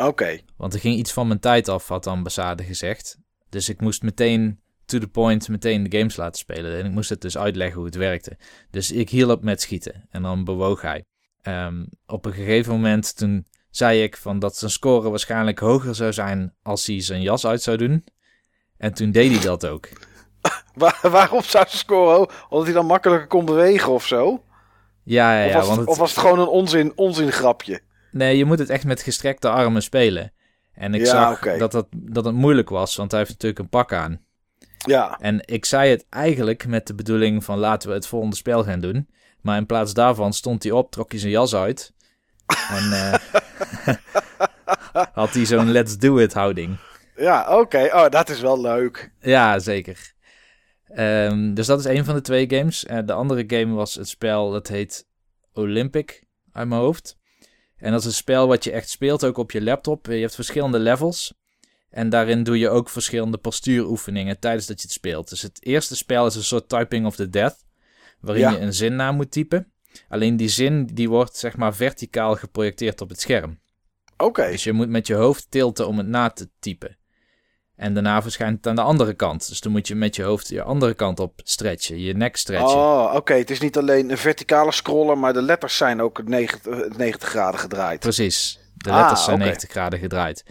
[0.00, 0.40] Oké.
[0.56, 3.18] Want er ging iets van mijn tijd af, had de ambassade gezegd.
[3.48, 6.78] Dus ik moest meteen to the point, meteen de games laten spelen.
[6.78, 8.38] En ik moest het dus uitleggen hoe het werkte.
[8.70, 10.06] Dus ik hielp met schieten.
[10.10, 11.04] En dan bewoog hij.
[11.42, 16.12] Ehm, op een gegeven moment toen zei ik van dat zijn score waarschijnlijk hoger zou
[16.12, 18.04] zijn als hij zijn jas uit zou doen.
[18.78, 19.88] En toen deed hij dat ook.
[20.74, 22.28] Waar, waarom zou ze scoren?
[22.48, 24.42] Omdat hij dan makkelijker kon bewegen of zo?
[25.02, 25.56] Ja, ja, of, ja.
[25.58, 27.80] was Want het, het, of was het gewoon een onzin, onzin grapje?
[28.10, 30.32] Nee, je moet het echt met gestrekte armen spelen.
[30.74, 33.68] En ik Ja, zag dat, dat, dat het moeilijk was, want hij heeft natuurlijk een
[33.68, 34.20] pak aan.
[34.86, 35.18] Ja.
[35.20, 38.80] En ik zei het eigenlijk met de bedoeling van laten we het volgende spel gaan
[38.80, 39.08] doen.
[39.40, 41.92] Maar in plaats daarvan stond hij op, trok hij zijn jas uit.
[42.68, 43.14] En eh,
[45.12, 46.76] had hij zo'n let's do it houding.
[47.16, 47.84] Ja, oké.
[47.92, 49.12] Oh, dat is wel leuk.
[49.20, 50.12] Ja, zeker.
[50.86, 52.84] Ehm, dus dat is een van de twee games.
[52.86, 55.06] En de andere game was het spel dat heet
[55.52, 57.16] Olympic uit mijn hoofd.
[57.76, 60.06] En dat is een spel wat je echt speelt ook op je laptop.
[60.06, 61.34] Je hebt verschillende levels.
[61.90, 65.28] En daarin doe je ook verschillende postuuroefeningen tijdens dat je het speelt.
[65.28, 67.64] Dus het eerste spel is een soort Typing of the Death.
[68.20, 68.50] Waarin Ja.
[68.50, 69.72] je een zin na moet typen.
[70.08, 73.60] Alleen die zin die wordt zeg maar verticaal geprojecteerd op het scherm.
[74.16, 74.50] Oké.
[74.50, 76.96] Dus je moet met je hoofd tilten om het na te typen.
[77.76, 79.48] En daarna verschijnt het aan de andere kant.
[79.48, 82.68] Dus dan moet je met je hoofd je andere kant op stretchen, je nek stretchen.
[82.78, 83.34] Oh, oké.
[83.34, 87.60] Het is niet alleen een verticale scroller, maar de letters zijn ook 90, 90 graden
[87.60, 88.00] gedraaid.
[88.00, 88.58] Precies.
[88.74, 89.44] De Ah, letters zijn oké.
[89.44, 90.44] 90 graden gedraaid.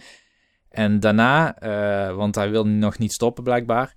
[0.68, 3.94] En daarna, eh, want hij wil nog niet stoppen blijkbaar,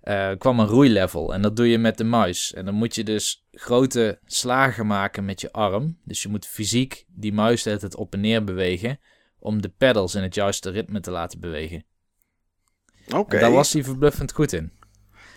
[0.00, 1.34] eh, kwam een roeilevel.
[1.34, 2.54] En dat doe je met de muis.
[2.54, 5.98] En dan moet je dus grote slagen maken met je arm.
[6.04, 9.00] Dus je moet fysiek die muis tijd op en neer bewegen.
[9.38, 11.84] Om de pedals in het juiste ritme te laten bewegen.
[13.14, 13.38] Oké.
[13.38, 14.72] Daar was hij verbluffend goed in.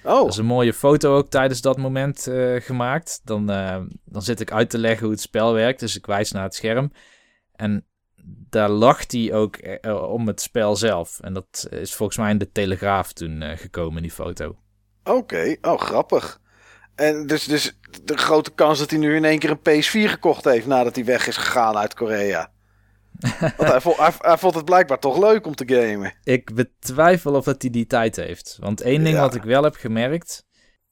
[0.03, 3.21] Oh, Er is een mooie foto ook tijdens dat moment eh, gemaakt.
[3.23, 5.79] Dan, eh, dan zit ik uit te leggen hoe het spel werkt.
[5.79, 6.91] Dus ik wijs naar het scherm.
[7.55, 7.85] En
[8.49, 11.19] daar lacht hij ook eh, om het spel zelf.
[11.19, 14.55] En dat is volgens mij in de Telegraaf toen gekomen, die foto.
[15.03, 15.55] oké.
[15.61, 16.39] Oh, grappig.
[16.95, 20.43] En dus, dus de grote kans dat hij nu in één keer een PS4 gekocht
[20.43, 22.50] heeft nadat hij weg is gegaan uit Korea.
[23.57, 26.13] Want hij, vond, hij, hij vond het blijkbaar toch leuk om te gamen.
[26.23, 28.57] Ik betwijfel of dat hij die tijd heeft.
[28.59, 29.21] Want één ding Ja.
[29.21, 30.45] wat ik wel heb gemerkt.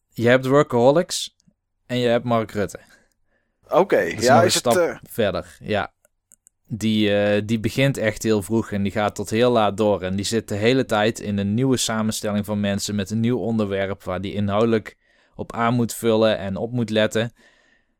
[0.10, 1.36] Je hebt Workaholics
[1.86, 2.80] en je hebt Mark Rutte.
[3.70, 4.66] Oké, ja, is het...
[4.78, 5.58] eh, verder.
[5.60, 5.94] Ja.
[6.68, 10.02] Die, eh, die begint echt heel vroeg en die gaat tot heel laat door.
[10.02, 13.38] En die zit de hele tijd in een nieuwe samenstelling van mensen met een nieuw
[13.40, 14.98] onderwerp waar die inhoudelijk
[15.36, 17.34] op aan moet vullen en op moet letten.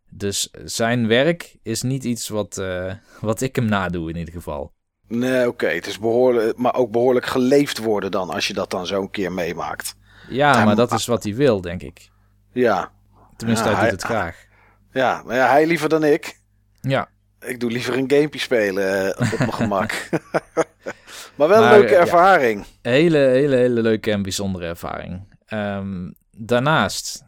[0.10, 4.74] Dus zijn werk is niet iets wat, eh, wat ik hem nadoe in ieder geval.
[5.08, 5.68] Nee, oké.
[5.68, 9.12] Het is behoorlijk, maar ook behoorlijk geleefd worden dan als je dat dan zo een
[9.12, 9.96] keer meemaakt.
[10.30, 12.10] Ja, Hij maar dat is wat hij wil, denk ik.
[12.54, 12.92] Ja,
[13.36, 14.46] Tenminste, Ja, hij doet het graag.
[14.92, 16.40] ja, maar ja, hij liever dan ik.
[16.82, 20.10] Ja, Ik doe liever een gamepje spelen eh, op mijn gemak.
[21.36, 22.00] maar wel een leuke eh, ja.
[22.00, 22.66] ervaring.
[22.82, 25.38] hele, hele, hele leuke en bijzondere ervaring.
[25.46, 27.26] Ehm, daarnaast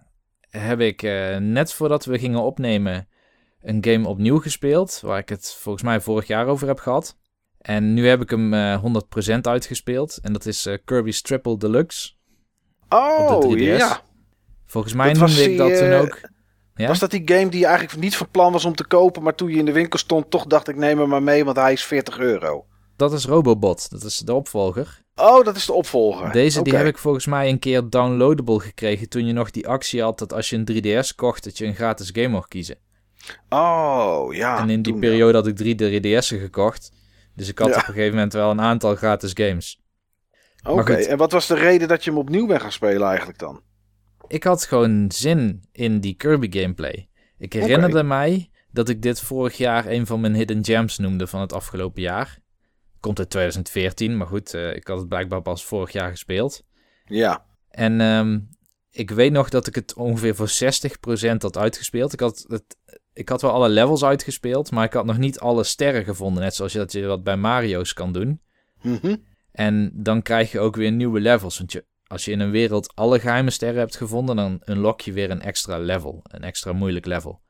[0.51, 3.07] heb ik eh, net voordat we gingen opnemen
[3.61, 7.17] een game opnieuw gespeeld, waar ik het volgens mij vorig jaar over heb gehad.
[7.57, 8.83] En nu heb ik hem eh
[9.37, 10.19] 100% uitgespeeld.
[10.21, 12.11] En dat is eh, Kirby's Triple Deluxe.
[12.89, 13.77] Oh, op de 3DS.
[13.77, 14.01] ja.
[14.65, 16.19] Volgens mij Dat was noemde ik die, dat toen eh, ook.
[16.75, 16.87] Ja?
[16.87, 19.35] Was dat die game die je eigenlijk niet van plan was om te kopen, maar
[19.35, 21.73] toen je in de winkel stond, toch dacht ik neem hem maar mee, want hij
[21.73, 22.65] is 40 euro.
[23.01, 23.89] Dat is Robobot.
[23.89, 25.01] Dat is de opvolger.
[25.15, 26.31] Oh, dat is de opvolger.
[26.31, 30.01] Deze die heb ik volgens mij een keer downloadable gekregen toen je nog die actie
[30.01, 32.77] had dat als je een 3DS kocht, dat je een gratis game mocht kiezen.
[33.49, 34.59] Oh, ja.
[34.59, 36.91] en in die periode had ik drie 3DS'en gekocht.
[37.35, 37.73] Dus ik had Ja.
[37.73, 39.81] op een gegeven moment wel een aantal gratis games.
[40.63, 43.61] Oké, en wat was de reden dat je hem opnieuw bent gaan spelen eigenlijk dan?
[44.27, 47.09] Ik had gewoon zin in die Kirby gameplay.
[47.37, 51.41] Ik herinnerde mij dat ik dit vorig jaar een van mijn hidden gems noemde van
[51.41, 52.39] het afgelopen jaar.
[53.01, 56.63] Komt uit 2014, maar goed, eh, ik had het blijkbaar pas vorig jaar gespeeld.
[57.05, 57.45] Ja.
[57.69, 58.39] En ehm,
[58.91, 62.13] ik weet nog dat ik het ongeveer voor 60% had uitgespeeld.
[62.13, 62.77] Ik, had het,
[63.13, 66.43] ik had wel alle levels uitgespeeld, maar ik had nog niet alle sterren gevonden.
[66.43, 68.41] Net zoals je dat je wat bij Mario's kan doen.
[68.81, 69.15] Mhm.
[69.51, 71.57] En dan krijg je ook weer nieuwe levels.
[71.57, 75.13] Want je, als je in een wereld alle geheime sterren hebt gevonden, dan unlock je
[75.13, 76.19] weer een extra level.
[76.23, 77.41] Een extra moeilijk level.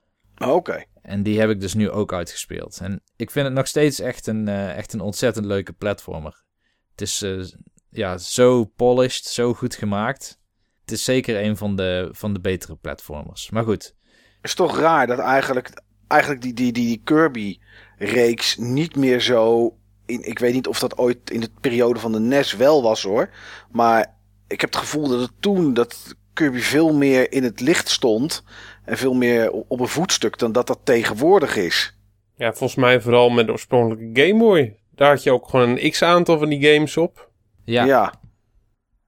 [0.50, 0.84] Oké.
[1.02, 2.80] En die heb ik dus nu ook uitgespeeld.
[2.82, 6.44] En ik vind het nog steeds echt een, eh, echt een ontzettend leuke platformer.
[6.92, 7.44] Het is eh,
[7.90, 10.40] ja, zo polished, zo goed gemaakt.
[10.82, 13.50] Het is zeker een van de, van de betere platformers.
[13.50, 18.96] Maar goed, Het is toch raar dat eigenlijk, eigenlijk die, die, die, die Kirby-reeks niet
[18.96, 19.76] meer zo...
[20.06, 23.04] In, ik weet niet of dat ooit in de periode van de NES wel was
[23.04, 23.30] hoor.
[23.72, 24.18] Maar
[24.48, 28.44] ik heb het gevoel dat het toen dat Kirby veel meer in het licht stond.
[28.86, 31.98] En veel meer op een voetstuk dan dat dat tegenwoordig is.
[32.36, 34.76] Ja, volgens mij vooral met de oorspronkelijke Game Boy.
[34.96, 37.30] Daar had je ook gewoon een x-aantal van die games op.
[37.66, 38.14] ja, ja.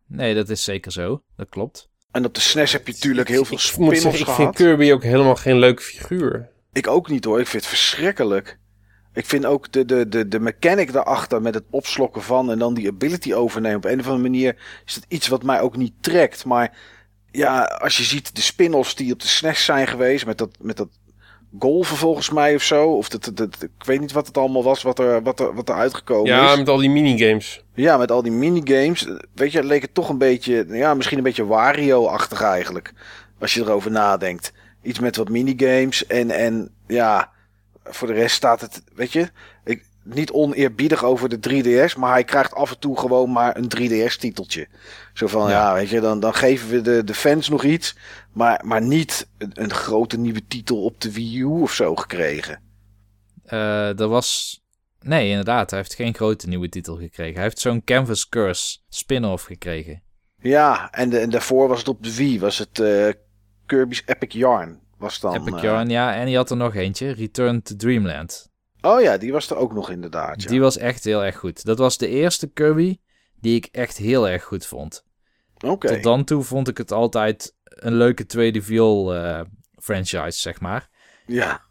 [0.07, 1.23] nee, dat is zeker zo.
[1.35, 1.89] Dat klopt.
[2.11, 5.03] En op de SNES heb je natuurlijk heel veel spin-offs zeggen, ik vind Kirby ook
[5.03, 6.49] helemaal geen leuke figuur.
[6.73, 7.39] Ik ook niet hoor.
[7.39, 8.59] Ik vind het verschrikkelijk.
[9.13, 12.73] Ik vind ook de, de, de, de mechanic daarachter met het opslokken van en dan
[12.73, 13.77] die ability overnemen.
[13.77, 16.45] Op een of andere manier is dat iets wat mij ook niet trekt.
[16.45, 16.77] Maar
[17.33, 20.77] ja, als je ziet de spin-offs die op de SNES zijn geweest met dat, met
[20.77, 20.87] dat
[21.59, 22.85] golven volgens mij of zo.
[22.97, 25.53] Of dat, dat, dat- ik weet niet wat het allemaal was wat er, wat er,
[25.55, 26.57] wat er uitgekomen Ja, is.
[26.57, 27.63] met al die minigames.
[27.73, 29.07] Ja, met al die minigames.
[29.35, 32.93] Weet je, leek het toch een beetje, ja, misschien een beetje Wario-achtig eigenlijk.
[33.39, 34.51] Als je erover nadenkt.
[34.81, 37.31] Iets met wat minigames en, en ja,
[37.83, 39.29] voor de rest staat het, weet je,
[39.63, 43.71] ik, niet oneerbiedig over de 3DS, maar hij krijgt af en toe gewoon maar een
[43.77, 44.67] 3DS-titeltje.
[45.13, 45.73] Zo van, ja, Ja.
[45.73, 47.95] weet je, dan, dan geven we de, de fans nog iets,
[48.31, 52.61] maar, maar niet een, een grote nieuwe titel op de Wii U of zo gekregen.
[53.45, 54.61] Eh er was...
[54.99, 55.69] Nee, inderdaad.
[55.69, 57.33] Hij heeft geen grote nieuwe titel gekregen.
[57.33, 60.03] Hij heeft zo'n Canvas Curse spin-off gekregen.
[60.41, 63.09] Ja, en, de, en daarvoor was het op de Wii, was het eh,
[63.65, 64.79] Kirby's Epic Yarn.
[64.97, 66.15] Was dan, Epic eh, Yarn, ja.
[66.15, 67.11] En die had er nog eentje.
[67.11, 68.51] Return to Dreamland.
[68.85, 70.41] Oh ja, die was er ook nog inderdaad.
[70.41, 70.49] Ja.
[70.49, 71.65] Die was echt heel erg goed.
[71.65, 72.99] Dat was de eerste Kirby
[73.39, 75.05] die ik echt heel erg goed vond.
[75.65, 75.87] Oké.
[75.87, 79.41] Tot dan toe vond ik het altijd een leuke tweede viool eh,
[79.75, 80.89] franchise, zeg maar.
[81.25, 81.61] Ja.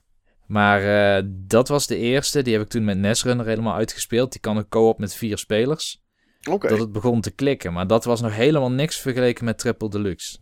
[0.47, 2.43] Maar eh, dat was de eerste.
[2.43, 4.33] Die heb ik toen met Nesrunner helemaal uitgespeeld.
[4.33, 6.03] Die kan een co-op met vier spelers.
[6.51, 6.69] Oké.
[6.69, 7.73] Dat het begon te klikken.
[7.73, 10.39] Maar dat was nog helemaal niks vergeleken met Triple Deluxe.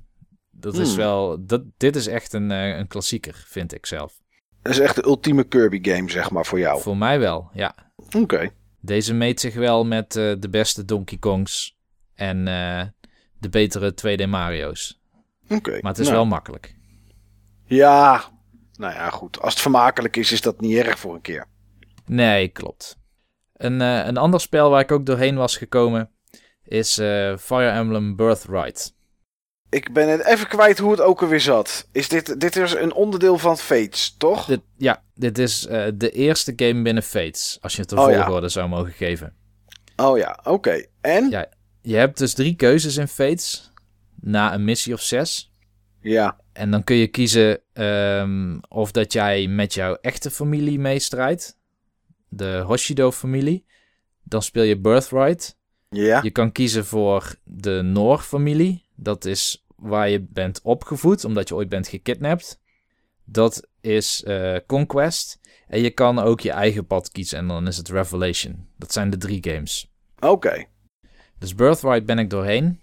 [0.51, 0.97] Dat is Hmm.
[0.97, 1.47] wel...
[1.47, 4.20] Dat, dit is echt een, eh, een klassieker, vind ik zelf.
[4.63, 6.81] Dat is echt de ultieme Kirby game, zeg maar, voor jou.
[6.81, 7.75] Voor mij wel, ja.
[8.17, 8.51] Oké.
[8.81, 11.79] Deze meet zich wel met eh, de beste Donkey Kongs
[12.15, 12.83] en eh,
[13.39, 15.01] de betere 2D Mario's.
[15.49, 15.71] Oké.
[15.71, 16.77] Maar het is Nou, wel makkelijk.
[17.65, 18.23] Ja.
[18.73, 19.41] Nou ja, goed.
[19.41, 21.47] Als het vermakelijk is, is dat niet erg voor een keer.
[22.07, 22.99] Nee, klopt.
[23.57, 26.11] Een, eh, een ander spel waar ik ook doorheen was gekomen
[26.65, 26.95] is
[27.39, 28.95] Fire Emblem Birthright.
[29.71, 31.89] Ik ben het even kwijt hoe het ook alweer zat.
[31.93, 34.47] Is dit, dit is een onderdeel van Fates, toch?
[34.47, 38.11] Dit, ja, dit is eh, de eerste game binnen Fates, als je het een Oh,
[38.11, 38.23] ja.
[38.25, 39.35] volgorde zou mogen geven.
[39.97, 40.85] Oh ja, oké.
[41.01, 41.31] En?
[41.31, 41.49] Ja.
[41.83, 43.73] Je hebt dus drie keuzes in Fates,
[44.21, 45.53] na een missie of zes.
[46.01, 46.39] Ja.
[46.53, 51.59] En dan kun je kiezen ehm, of dat jij met jouw echte familie meestrijdt.
[52.29, 53.65] De Hoshido-familie.
[54.23, 55.57] Dan speel je Birthright.
[55.89, 56.21] Ja.
[56.23, 58.89] Je kan kiezen voor de Noor-familie.
[59.03, 62.61] Dat is waar je bent opgevoed, omdat je ooit bent gekidnapt.
[63.25, 65.41] Dat is eh, Conquest.
[65.69, 68.69] En je kan ook je eigen pad kiezen en dan is het Revelation.
[68.77, 69.93] Dat zijn de drie games.
[70.21, 70.65] Oké.
[71.39, 72.81] Dus Birthright ben ik doorheen.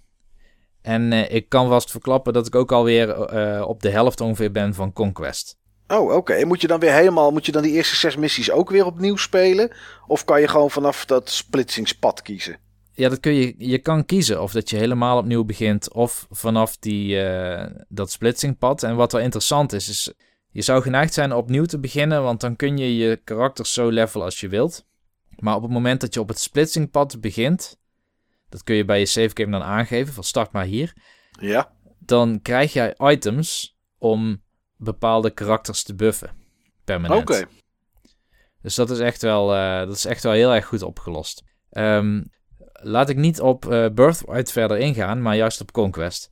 [0.81, 4.51] En eh, ik kan vast verklappen dat ik ook alweer eh op de helft ongeveer
[4.51, 5.57] ben van Conquest.
[5.87, 6.33] Oh, oké.
[6.33, 8.85] En moet je dan weer helemaal, moet je dan die eerste zes missies ook weer
[8.85, 9.71] opnieuw spelen?
[10.07, 12.59] Of kan je gewoon vanaf dat splitsingspad kiezen?
[12.97, 16.77] Ja, dat kun je, je kan kiezen of dat je helemaal opnieuw begint of vanaf
[16.77, 18.83] die, eh, dat splitsingpad.
[18.83, 20.13] En wat wel interessant is, is
[20.51, 24.25] je zou geneigd zijn opnieuw te beginnen, want dan kun je je karakters zo levelen
[24.25, 24.85] als je wilt.
[25.39, 27.79] Maar op het moment dat je op het splitsingpad begint,
[28.49, 30.93] dat kun je bij je save game dan aangeven, van start maar hier.
[31.39, 31.71] Ja.
[31.99, 34.43] Dan krijg jij items om
[34.77, 36.29] bepaalde karakters te buffen,
[36.83, 37.29] permanent.
[37.29, 37.45] Oké.
[38.61, 41.43] Dus dat is echt wel, eh, dat is echt wel heel erg goed opgelost.
[41.69, 42.21] Ehm,
[42.81, 46.29] laat ik niet op eh, Birthright verder ingaan, maar juist op Conquest.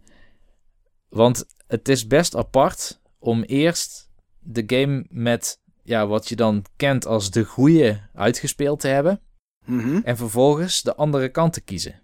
[1.10, 7.06] Want het is best apart om eerst de game met ja, wat je dan kent
[7.06, 9.20] als de goede uitgespeeld te hebben.
[9.66, 10.00] Mhm.
[10.04, 12.02] En vervolgens de andere kant te kiezen.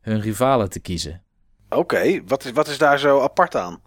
[0.00, 1.22] Hun rivalen te kiezen.
[1.68, 2.22] Oké.
[2.26, 3.80] Wat, is, wat is daar zo apart aan?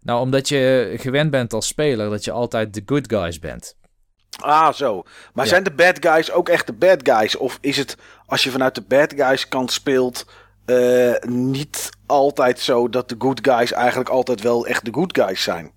[0.00, 3.76] Nou, omdat je gewend bent als speler dat je altijd de good guys bent.
[4.40, 5.02] Ah, zo.
[5.32, 5.50] Maar Ja.
[5.50, 7.36] zijn de bad guys ook echt de bad guys?
[7.36, 7.96] Of is het,
[8.26, 10.26] als je vanuit de bad guys kant speelt,
[10.64, 15.42] eh, niet altijd zo dat de good guys eigenlijk altijd wel echt de good guys
[15.42, 15.72] zijn?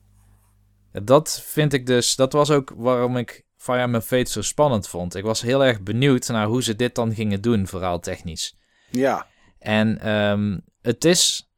[0.92, 5.16] Dat vind ik dus, dat was ook waarom ik Fire Emblem Fate zo spannend vond.
[5.16, 8.58] Ik was heel erg benieuwd naar hoe ze dit dan gingen doen, vooral technisch.
[8.90, 9.28] Ja,
[9.60, 11.52] En ehm, het is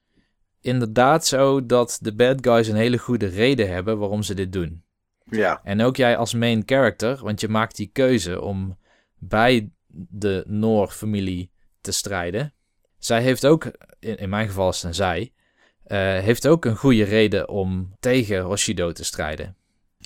[0.62, 4.84] inderdaad zo dat de bad guys een hele goede reden hebben waarom ze dit doen.
[5.30, 8.78] ja, En ook jij als main character, want je maakt die keuze om
[9.18, 12.54] bij de Noor-familie te strijden.
[12.98, 15.34] Zij heeft ook, in, in mijn geval is het zij,
[15.84, 19.56] eh, heeft ook een goede reden om tegen Hoshido te strijden.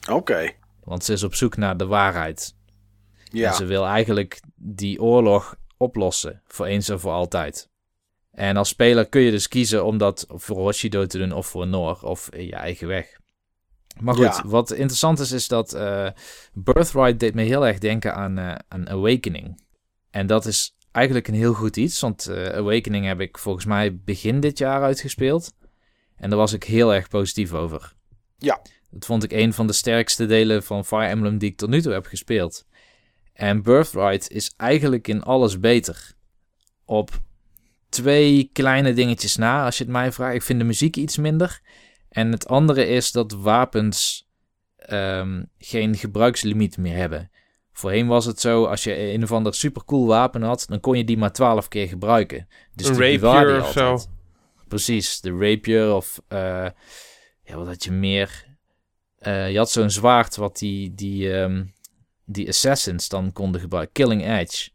[0.09, 0.51] oké.
[0.83, 2.55] Want ze is op zoek naar de waarheid.
[3.23, 7.69] Ja, En ze wil eigenlijk die oorlog oplossen, voor eens en voor altijd.
[8.31, 11.67] En als speler kun je dus kiezen om dat voor Hoshido te doen of voor
[11.67, 13.19] Noor of in je eigen weg.
[13.99, 14.43] Maar goed, Ja.
[14.45, 16.07] wat interessant is, is dat eh,
[16.53, 19.63] Birthright deed me heel erg denken aan, eh, aan Awakening.
[20.15, 23.95] En dat is eigenlijk een heel goed iets, want eh, Awakening heb ik volgens mij
[23.95, 25.53] begin dit jaar uitgespeeld.
[26.15, 27.93] En daar was ik heel erg positief over.
[28.37, 28.61] Ja.
[28.89, 31.81] Dat vond ik een van de sterkste delen van Fire Emblem die ik tot nu
[31.81, 32.65] toe heb gespeeld.
[33.33, 36.13] En Birthright is eigenlijk in alles beter.
[36.85, 37.21] Op
[37.89, 40.35] twee kleine dingetjes na, als je het mij vraagt.
[40.35, 41.61] Ik vind de muziek iets minder.
[42.09, 44.27] En het andere is dat wapens
[44.75, 47.31] ehm, geen gebruikslimiet meer hebben.
[47.77, 51.03] Voorheen was het zo, als je een of ander supercool wapen had, dan kon je
[51.03, 52.47] die maar twaalf keer gebruiken.
[52.73, 53.99] Dus Een die rapier of zo.
[54.67, 56.21] Precies, de rapier of...
[56.27, 56.67] eh,
[57.43, 58.45] ja, wat had je meer?
[59.17, 61.63] Eh, je had zo'n zwaard wat die, die, ehm,
[62.25, 63.93] die assassins dan konden gebruiken.
[63.93, 64.69] Killing Edge.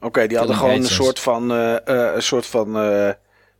[0.00, 0.26] oké.
[0.26, 0.94] die hadden Killing gewoon een Agents.
[0.94, 3.10] soort van, eh, eh, een soort van, eh,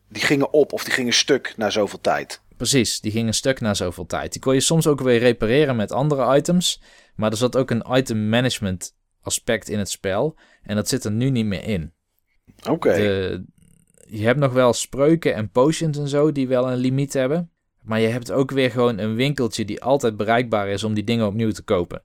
[0.08, 2.40] die gingen op of die gingen stuk na zoveel tijd.
[2.60, 4.32] Precies, die gingen stuk na zoveel tijd.
[4.32, 6.82] Die kon je soms ook weer repareren met andere items.
[7.14, 10.38] Maar er zat ook een item management aspect in het spel.
[10.62, 11.92] En dat zit er nu niet meer in.
[12.68, 12.94] Oké,
[14.06, 17.50] je hebt nog wel spreuken en potions en zo die wel een limiet hebben.
[17.82, 21.26] Maar je hebt ook weer gewoon een winkeltje die altijd bereikbaar is om die dingen
[21.26, 22.02] opnieuw te kopen.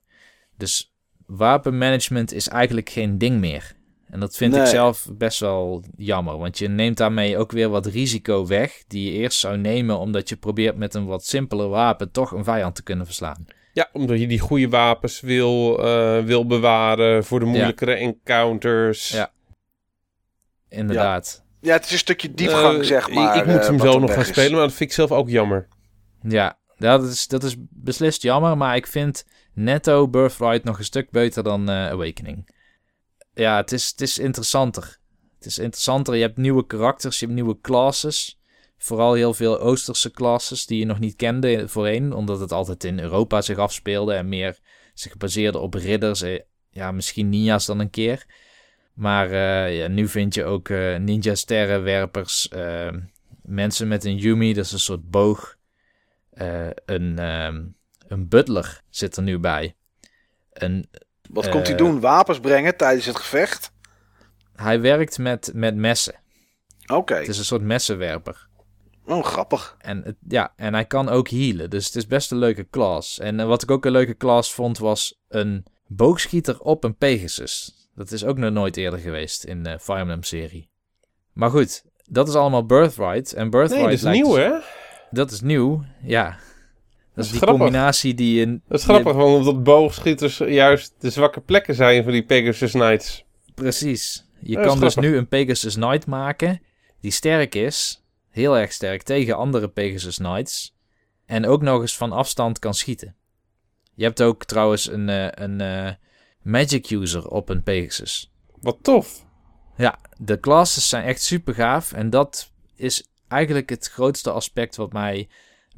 [0.56, 0.94] Dus
[1.26, 3.75] wapenmanagement is eigenlijk geen ding meer.
[4.10, 6.38] En dat vind ik zelf best wel jammer.
[6.38, 8.82] Want je neemt daarmee ook weer wat risico weg.
[8.88, 12.44] Die je eerst zou nemen omdat je probeert met een wat simpeler wapen toch een
[12.44, 13.46] vijand te kunnen verslaan.
[13.72, 19.08] Ja, omdat je die goede wapens wil, eh, wil bewaren voor de moeilijkere encounters.
[19.08, 19.30] Ja.
[20.68, 21.44] Inderdaad.
[21.60, 23.36] ja, het is een stukje diepgang, Eh, zeg ik- maar.
[23.36, 24.26] Ik, moet eh, hem zo nog gaan is.
[24.28, 25.68] spelen, maar dat vind ik zelf ook jammer.
[26.22, 31.10] Ja, dat is, dat is beslist jammer, maar ik vind netto Birthright nog een stuk
[31.10, 32.54] beter dan eh, Awakening.
[33.36, 34.98] Ja, het is, het is interessanter.
[35.36, 36.14] Het is interessanter.
[36.14, 38.38] Je hebt nieuwe karakters, je hebt nieuwe classes.
[38.78, 42.98] Vooral heel veel Oosterse classes die je nog niet kende voorheen, omdat het altijd in
[43.00, 44.58] Europa zich afspeelde en meer
[44.94, 46.22] zich baseerde op ridders.
[46.22, 48.26] eh, Ja, misschien ninja's dan een keer.
[48.94, 52.48] Maar eh, ja, nu vind je ook eh, ninja-sterrenwerpers,
[53.42, 55.56] mensen met een Yumi, dat is een soort boog.
[56.84, 57.64] Een, ehm,
[58.08, 59.74] een butler zit er nu bij.
[60.52, 60.88] Een,
[61.30, 62.00] Wat komt hij doen?
[62.00, 63.74] Wapens brengen tijdens het gevecht?
[64.56, 66.14] hij werkt met, met messen.
[66.86, 68.48] Oké, Het is een soort messenwerper.
[69.06, 69.76] oh, grappig.
[69.78, 71.70] En, het, ja, en hij kan ook healen.
[71.70, 73.18] Dus het is best een leuke class.
[73.18, 77.74] En eh, wat ik ook een leuke class vond, was een boogschieter op een Pegasus.
[77.94, 80.70] Dat is ook nog nooit eerder geweest in de Fire Emblem serie.
[81.32, 83.32] Maar goed, dat is allemaal Birthright.
[83.32, 84.58] En Birthright Nee, dat is lijkt nieuw, dus- hè?
[85.10, 86.36] Dat is nieuw, ja.
[87.16, 87.60] Dat is die grappig.
[87.60, 88.46] combinatie die je...
[88.68, 92.70] Dat is je- grappig, want omdat boogschieters juist de zwakke plekken zijn van die Pegasus
[92.70, 93.24] Knights.
[93.54, 94.26] Precies.
[94.40, 96.60] Je kan dus nu een Pegasus Knight maken
[97.00, 100.74] die sterk is, heel erg sterk, tegen andere Pegasus Knights.
[101.26, 103.14] En ook nog eens van afstand kan schieten.
[103.94, 105.92] Je hebt ook trouwens een, eh, een eh,
[106.42, 108.32] Magic User op een Pegasus.
[108.60, 109.24] Wat tof.
[109.76, 111.92] Ja, de classes zijn echt super gaaf.
[111.92, 115.28] En dat is eigenlijk het grootste aspect wat mij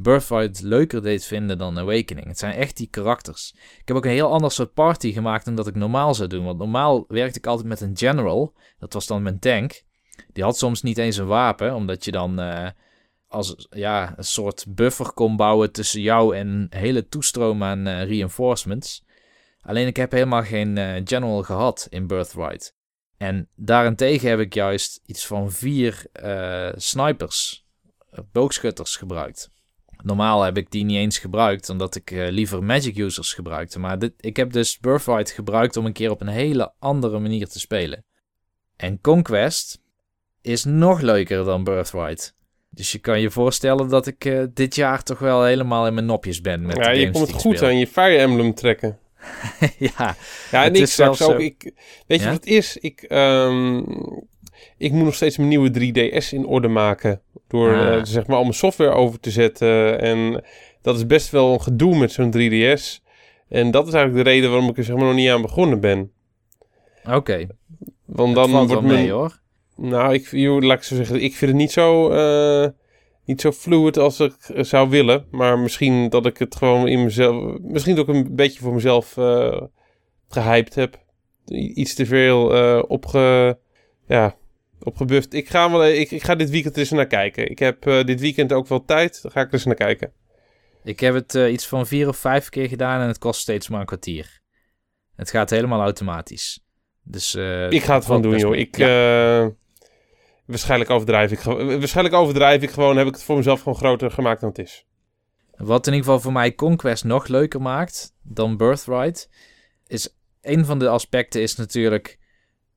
[0.01, 2.27] Birthright leuker deed vinden dan Awakening.
[2.27, 3.55] Het zijn echt die karakters.
[3.81, 6.45] Ik heb ook een heel ander soort party gemaakt dan dat ik normaal zou doen.
[6.45, 8.55] Want normaal werkte ik altijd met een general.
[8.79, 9.83] Dat was dan mijn tank.
[10.33, 12.69] Die had soms niet eens een wapen, omdat je dan eh,
[13.27, 18.05] als ja, een soort buffer kon bouwen tussen jou en een hele toestroom aan eh,
[18.05, 19.05] reinforcements.
[19.61, 22.77] Alleen ik heb helemaal geen eh, general gehad in Birthright.
[23.17, 26.07] En daarentegen heb ik juist iets van vier
[26.77, 27.67] snipers,
[28.33, 29.51] boogschutters gebruikt.
[30.03, 33.79] Normaal heb ik die niet eens gebruikt, omdat ik eh, liever magic users gebruikte.
[33.79, 37.49] Maar dit, ik heb dus Birthright gebruikt om een keer op een hele andere manier
[37.49, 38.05] te spelen.
[38.77, 39.81] En Conquest
[40.43, 42.37] is nog leuker dan Birthright.
[42.71, 46.07] Dus je kan je voorstellen dat ik eh, dit jaar toch wel helemaal in mijn
[46.07, 47.69] nopjes ben met ja, de je games kon die het goed speel.
[47.69, 48.99] aan je Fire Emblem trekken.
[49.97, 50.17] ja,
[50.51, 51.41] Ja, en ik is straks zelfs ook.
[51.41, 51.47] zo.
[51.47, 51.73] Ik,
[52.07, 52.77] weet je wat het is?
[52.77, 53.83] Ik, ehm,
[54.79, 57.21] ik moet nog steeds mijn nieuwe 3DS in orde maken.
[57.49, 57.95] Door Ah.
[57.95, 60.01] eh, zeg maar al mijn software over te zetten.
[60.01, 60.45] En
[60.83, 63.01] dat is best wel een gedoe met zo'n 3DS.
[63.49, 65.81] En dat is eigenlijk de reden waarom ik er zeg maar nog niet aan begonnen
[65.81, 66.11] ben.
[67.11, 67.47] Oké,
[68.05, 69.11] Want dan wordt wel mee mijn...
[69.11, 69.39] hoor.
[69.77, 72.69] Nou, ik, joh, laat ik zo zeggen, ik vind het niet zo, eh,
[73.25, 75.27] niet zo fluid als ik zou willen.
[75.31, 79.17] Maar misschien dat ik het gewoon in mezelf, misschien dat ik een beetje voor mezelf
[79.17, 79.61] eh
[80.29, 80.99] gehyped heb.
[81.75, 83.59] Iets te veel eh opge,
[84.07, 84.37] ja,
[84.83, 85.33] opgebufft.
[85.33, 87.51] Ik ga, wel, ik, ik ga dit weekend er eens naar kijken.
[87.51, 89.23] Ik heb eh, dit weekend ook wel tijd.
[89.23, 90.13] Dan ga ik er eens naar kijken.
[90.85, 93.69] Ik heb het eh, iets van vier of vijf keer gedaan en het kost steeds
[93.69, 94.41] maar een kwartier.
[95.17, 96.65] Het gaat helemaal automatisch.
[97.03, 98.57] Dus, eh, Ik ga het gewoon valt doen, joh.
[98.57, 99.51] Ik, Ja.
[100.45, 101.79] waarschijnlijk overdrijf ik gewoon.
[101.79, 102.97] Waarschijnlijk overdrijf ik gewoon.
[102.97, 104.87] Heb ik het voor mezelf gewoon groter gemaakt dan het is.
[105.57, 109.29] Wat in ieder geval voor mij Conquest nog leuker maakt dan Birthright,
[109.87, 112.19] is een van de aspecten is natuurlijk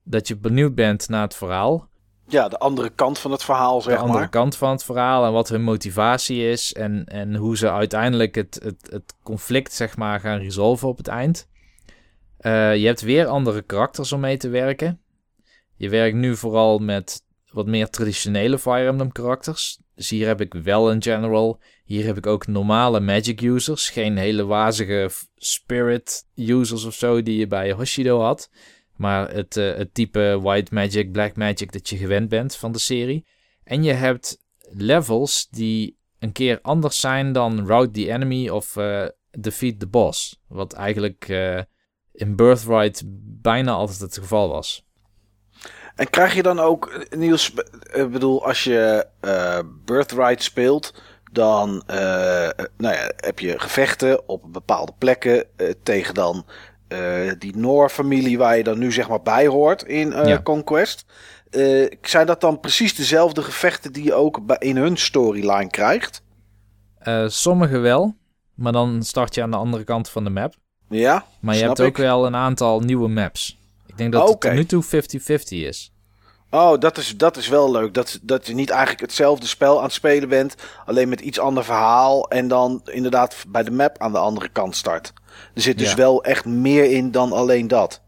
[0.03, 1.89] dat je benieuwd bent naar het verhaal.
[2.31, 4.29] Ja, de andere kant van het verhaal, de zeg andere maar.
[4.29, 8.59] kant van het verhaal en wat hun motivatie is en, en hoe ze uiteindelijk het,
[8.63, 11.47] het, het conflict zeg maar gaan resolven op het eind.
[12.37, 15.01] Eh, je hebt weer andere karakters om mee te werken.
[15.75, 19.79] Je werkt nu vooral met wat meer traditionele Fire Emblem karakters.
[19.95, 21.59] Dus hier heb ik wel een general.
[21.83, 23.89] Hier heb ik ook normale magic users.
[23.89, 28.49] Geen hele wazige spirit users of zo die je bij Hoshido had.
[29.01, 32.79] Maar het, eh, het type white magic, black magic dat je gewend bent van de
[32.79, 33.25] serie.
[33.63, 39.05] En je hebt levels die een keer anders zijn dan Route the Enemy of eh,
[39.31, 40.41] Defeat the Boss.
[40.47, 41.61] Wat eigenlijk eh,
[42.11, 43.03] in Birthright
[43.41, 44.85] bijna altijd het geval was.
[45.95, 47.53] En krijg je dan ook, Niels,
[47.93, 49.07] ik bedoel, als je
[49.85, 51.83] Birthright speelt, dan
[52.77, 55.45] nou ja, heb je gevechten op bepaalde plekken
[55.83, 56.45] tegen dan
[56.91, 60.41] eh, die Noor-familie waar je dan nu zeg maar bij hoort in eh, Ja.
[60.41, 61.05] Conquest.
[61.49, 66.23] Eh, zijn dat dan precies dezelfde gevechten die je ook bij- in hun storyline krijgt?
[67.27, 68.15] Sommige wel,
[68.55, 70.53] maar dan start je aan de andere kant van de map.
[70.89, 73.57] Ja, Maar je hebt ook wel een aantal nieuwe maps.
[73.85, 74.87] Ik denk dat het tot nu toe 50-50
[75.67, 75.90] is.
[76.51, 77.93] Oh, dat is, dat is wel leuk.
[77.93, 80.55] Dat, dat je niet eigenlijk hetzelfde spel aan het spelen bent.
[80.85, 82.29] Alleen met iets ander verhaal.
[82.29, 85.13] En dan inderdaad bij de map aan de andere kant start.
[85.53, 85.95] Er zit dus Ja.
[85.95, 88.01] wel echt meer in dan alleen dat.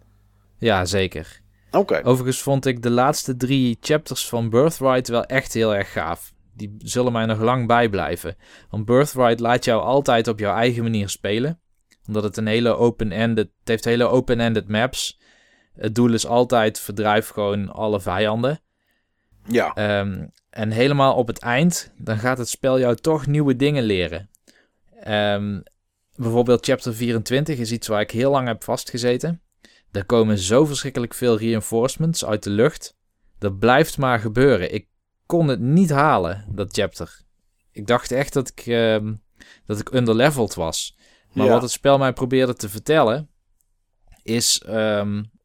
[0.57, 1.41] Ja, zeker.
[1.71, 2.01] Oké.
[2.03, 6.33] Overigens vond ik de laatste drie chapters van Birthright wel echt heel erg gaaf.
[6.55, 8.35] Die zullen mij nog lang bijblijven.
[8.69, 11.59] Want Birthright laat jou altijd op jouw eigen manier spelen.
[12.07, 13.49] Omdat het een hele open-ended...
[13.59, 15.19] Het heeft hele open-ended maps.
[15.75, 18.59] Het doel is altijd verdrijf gewoon alle vijanden.
[19.45, 19.73] Ja.
[19.73, 24.29] Ehm, en helemaal op het eind, dan gaat het spel jou toch nieuwe dingen leren.
[24.99, 25.61] Ehm,
[26.15, 29.41] bijvoorbeeld chapter 24 is iets waar ik heel lang heb vastgezeten.
[29.91, 32.95] Er komen zo verschrikkelijk veel reinforcements uit de lucht.
[33.39, 34.73] Dat blijft maar gebeuren.
[34.73, 34.87] Ik
[35.25, 37.21] kon het niet halen, dat chapter.
[37.71, 39.13] Ik dacht echt dat ik, ehm,
[39.65, 40.97] dat ik underleveled was.
[41.33, 41.51] Maar Ja.
[41.51, 43.29] wat het spel mij probeerde te vertellen,
[44.23, 44.61] is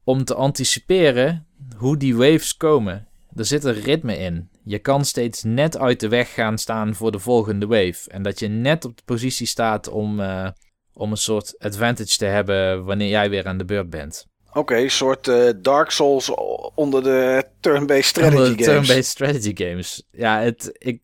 [0.09, 1.47] om te anticiperen
[1.77, 3.07] hoe die waves komen.
[3.37, 4.49] Er zit een ritme in.
[4.65, 8.11] Je kan steeds net uit de weg gaan staan voor de volgende wave.
[8.11, 10.49] En dat je net op de positie staat om, eh,
[10.93, 14.27] om een soort advantage te hebben wanneer jij weer aan de beurt bent.
[14.53, 16.31] Oké, een soort eh, Dark Souls
[16.75, 18.87] onder de turn-based strategy Onder de games.
[18.87, 20.03] Turn-based strategy games.
[20.11, 21.01] Ja, het, ik,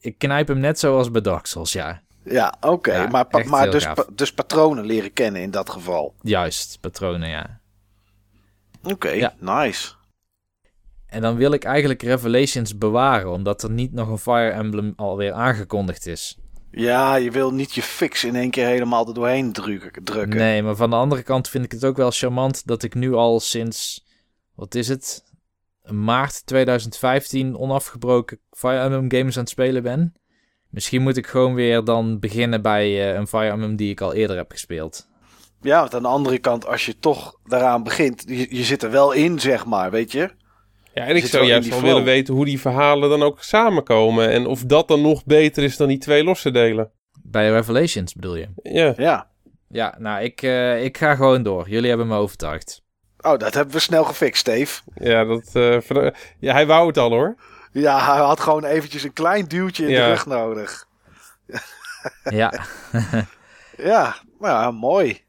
[0.00, 2.02] ik knijp hem net zoals bij Dark Souls, ja.
[2.24, 2.92] Ja, oké.
[2.92, 6.14] Ja, maar maar dus, pa- dus patronen leren kennen in dat geval.
[6.22, 7.60] Juist, patronen, ja.
[8.82, 9.34] Oké, Ja.
[9.38, 9.92] nice.
[11.06, 15.32] En dan wil ik eigenlijk Revelations bewaren, omdat er niet nog een Fire Emblem alweer
[15.32, 16.38] aangekondigd is.
[16.70, 20.04] Ja, je wil niet je fix in één keer helemaal er doorheen drukken.
[20.04, 20.38] drukken.
[20.38, 23.12] Nee, maar van de andere kant vind ik het ook wel charmant dat ik nu
[23.14, 24.04] al sinds,
[24.54, 25.24] wat is het,
[25.84, 30.14] maart 2015 onafgebroken Fire Emblem games aan het spelen ben.
[30.70, 34.12] Misschien moet ik gewoon weer dan beginnen bij eh, een Fire Emblem die ik al
[34.14, 35.08] eerder heb gespeeld.
[35.62, 38.90] Ja, want aan de andere kant, als je toch daaraan begint, je, je zit er
[38.90, 40.30] wel in, zeg maar, weet je?
[40.94, 44.30] Ja, en ik zou juist wel willen weten hoe die verhalen dan ook samenkomen.
[44.30, 46.90] En of dat dan nog beter is dan die twee losse delen.
[47.22, 48.48] Bij Revelations bedoel je?
[48.62, 49.30] Ja, Ja.
[49.68, 51.68] Ja, nou, ik, eh, ik ga gewoon door.
[51.68, 52.82] Jullie hebben me overtuigd.
[53.20, 54.82] Oh, dat hebben we snel gefixt, Steve.
[54.94, 56.06] ja, dat, eh,
[56.38, 57.34] ja hij wou het al hoor.
[57.72, 60.04] Ja, hij had gewoon eventjes een klein duwtje in Ja.
[60.04, 60.86] de rug nodig.
[62.30, 62.52] Ja,
[63.76, 65.20] Ja, nou ja, mooi.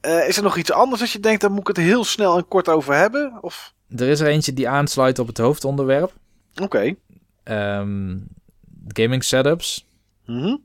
[0.00, 2.36] Eh, is er nog iets anders als je denkt, daar moet ik het heel snel
[2.36, 3.38] en kort over hebben?
[3.40, 6.12] Of, er is er eentje die aansluit op het hoofdonderwerp.
[6.62, 6.94] oké.
[7.44, 8.16] Ehm,
[8.88, 9.86] gaming setups.
[10.26, 10.56] Mhm.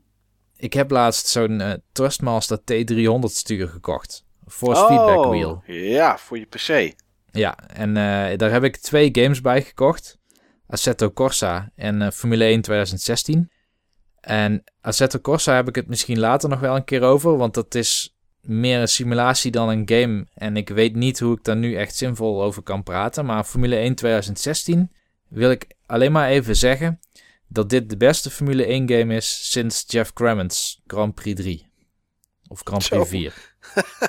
[0.56, 4.24] Ik heb laatst zo'n eh, Trustmaster T300 stuur gekocht.
[4.46, 5.62] Force Oh, feedback wheel.
[5.66, 6.94] Ja, voor je PC.
[7.30, 10.18] Ja, en eh, daar heb ik twee games bij gekocht.
[10.66, 13.50] Assetto Corsa en Formule 1 2016.
[14.20, 17.74] En Assetto Corsa heb ik het misschien later nog wel een keer over, want dat
[17.74, 18.13] is
[18.44, 20.26] meer een simulatie dan een game.
[20.34, 23.24] En ik weet niet hoe ik daar nu echt zinvol over kan praten.
[23.24, 24.92] Maar Formule 1 2016
[25.28, 27.00] wil ik alleen maar even zeggen
[27.48, 31.66] dat dit de beste Formule 1 game is sinds Jeff Cremens Grand Prix 3.
[32.48, 33.10] Of Grand Prix Zo.
[33.10, 33.54] 4.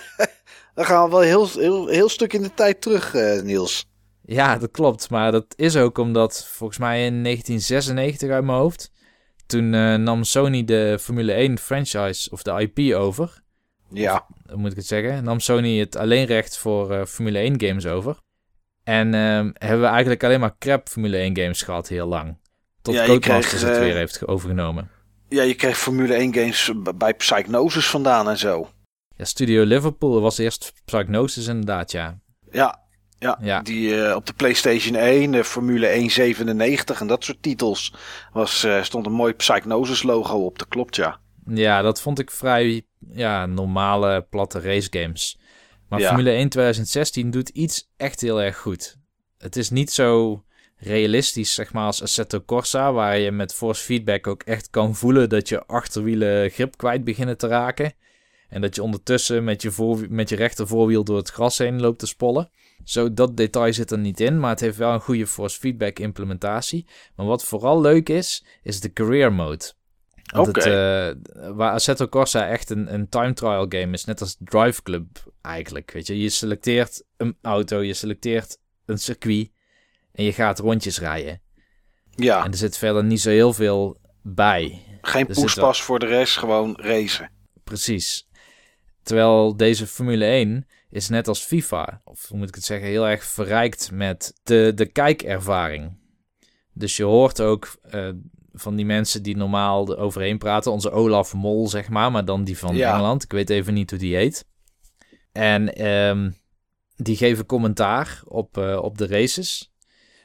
[0.75, 3.87] Dan gaan we wel heel, heel, heel stuk in de tijd terug, eh, Niels.
[4.21, 5.09] Ja, dat klopt.
[5.09, 8.91] Maar dat is ook omdat volgens mij in 1996 uit mijn hoofd.
[9.45, 13.43] Toen eh, nam Sony de Formule 1 franchise of de IP over.
[13.89, 14.25] Ja,
[14.55, 15.23] moet ik het zeggen?
[15.23, 18.17] Nam Sony het alleenrecht voor eh, Formule 1 games over.
[18.83, 22.37] En ehm, hebben we eigenlijk alleen maar crap Formule 1 games gehad heel lang.
[22.81, 24.89] Tot Ja, Codemasters het eh, weer heeft ge- overgenomen.
[25.29, 28.69] ja je kreeg Formule 1 games bij Psychnosis vandaan en zo.
[29.17, 32.19] Ja, Studio Liverpool was eerst Psychnosis inderdaad, ja.
[32.51, 32.79] Ja,
[33.19, 33.61] ja, Ja.
[33.61, 37.93] die eh, op de PlayStation 1, de Formule 197 en dat soort titels
[38.33, 40.59] was, stond een mooi Psychnosis logo op.
[40.59, 41.19] Dat klopt, ja.
[41.45, 45.39] Ja, dat vond ik vrij ja, normale, platte race games.
[45.89, 46.07] Maar Ja.
[46.07, 48.97] Formule 1 2016 doet iets echt heel erg goed.
[49.37, 50.43] Het is niet zo
[50.77, 55.29] realistisch, zeg maar, als Assetto Corsa, waar je met force feedback ook echt kan voelen
[55.29, 57.93] dat je achterwielen grip kwijt beginnen te raken.
[58.49, 61.81] En dat je ondertussen met je, voor, met je rechter voorwiel door het gras heen
[61.81, 62.49] loopt te spollen.
[62.83, 65.99] Zo, dat detail zit er niet in, maar het heeft wel een goede force feedback
[65.99, 66.87] implementatie.
[67.15, 69.73] Maar wat vooral leuk is, is de career mode.
[70.35, 71.15] Want het, Oké.
[71.31, 75.05] eh, waar Assetto Corsa echt een, een time trial game is, net als Drive Club
[75.41, 75.91] eigenlijk.
[75.91, 79.51] Weet je, je selecteert een auto, je selecteert een circuit
[80.11, 81.41] en je gaat rondjes rijden.
[82.15, 84.81] Ja, En er zit verder niet zo heel veel bij.
[85.01, 87.29] geen poespas voor de rest, gewoon racen.
[87.63, 88.27] Precies.
[89.03, 93.07] Terwijl deze Formule 1 is net als FIFA, of hoe moet ik het zeggen, heel
[93.07, 95.97] erg verrijkt met de, de kijkervaring.
[96.73, 98.09] Dus je hoort ook eh,
[98.55, 102.43] van die mensen die normaal er overheen praten, onze Olaf Mol zeg maar, maar dan
[102.43, 102.93] die van Ja.
[102.93, 103.23] Engeland.
[103.23, 104.45] Ik weet even niet hoe die heet.
[105.31, 106.31] En ehm,
[106.95, 109.71] die geven commentaar op, eh, op de races.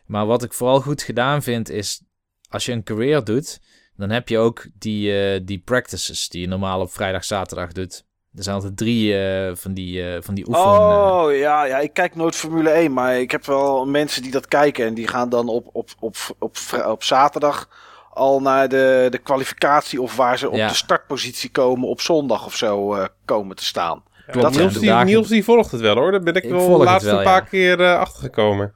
[0.07, 2.03] Maar wat ik vooral goed gedaan vind is,
[2.49, 3.61] als je een career doet,
[3.97, 8.05] dan heb je ook die, eh, die practices die je normaal op vrijdag, zaterdag doet.
[8.35, 10.63] Er zijn altijd drie eh, van, die, eh, van die oefen...
[10.63, 14.49] Oh ja, ja, ik kijk nooit Formule 1, maar ik heb wel mensen die dat
[14.49, 16.57] kijken en die gaan dan op, op, op, op,
[16.87, 17.69] op zaterdag
[18.11, 20.69] al naar de, de kwalificatie of waar ze op Ja.
[20.69, 24.03] de startpositie komen op zondag of zo eh, komen te staan.
[24.31, 26.11] Klopt, Dat Niels, die, dagen- Niels die volgt het wel hoor.
[26.11, 27.49] Daar ben ik, Ik wel de laatste wel, een paar ja.
[27.49, 28.75] keer eh, achtergekomen.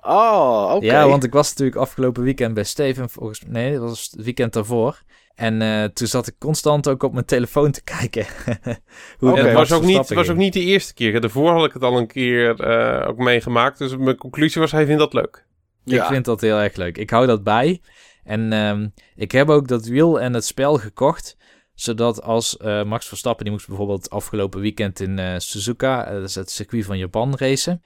[0.00, 0.84] Oh, oké.
[0.84, 4.52] Ja, want ik was natuurlijk afgelopen weekend bij Steven, volgens Nee, dat was het weekend
[4.52, 5.02] daarvoor.
[5.34, 8.26] En eh, toen zat ik constant ook op mijn telefoon te kijken.
[9.18, 9.40] Hoe Oké.
[9.40, 11.20] het was ook, niet, was ook niet de eerste keer.
[11.20, 13.78] Daarvoor had ik het al een keer eh, ook meegemaakt.
[13.78, 15.44] Dus mijn conclusie was, hij vindt dat leuk.
[15.84, 16.02] Ja.
[16.02, 16.98] Ik vind dat heel erg leuk.
[16.98, 17.80] Ik hou dat bij.
[18.24, 21.36] En ehm, ik heb ook dat wiel en het spel gekocht.
[21.74, 26.28] Zodat als eh, Max Verstappen, die moest bijvoorbeeld afgelopen weekend in eh, Suzuka, eh, dat
[26.28, 27.82] is het circuit van Japan, racen.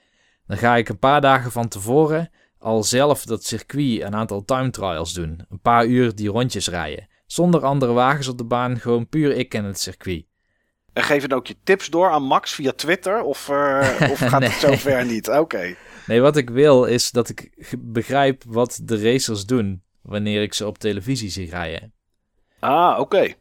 [0.47, 2.29] Dan ga ik een paar dagen van tevoren
[2.59, 5.45] al zelf dat circuit een aantal time trials doen.
[5.49, 7.07] Een paar uur die rondjes rijden.
[7.25, 10.25] Zonder andere wagens op de baan, gewoon puur ik en het circuit.
[10.93, 13.49] En geef je dan ook je tips door aan Max via Twitter of,
[14.11, 14.71] of gaat het Nee.
[14.77, 15.29] zover niet?
[15.29, 15.75] Oké.
[16.07, 20.67] Nee, wat ik wil is dat ik begrijp wat de racers doen wanneer ik ze
[20.67, 21.93] op televisie zie rijden.
[22.59, 23.33] Ah, oké.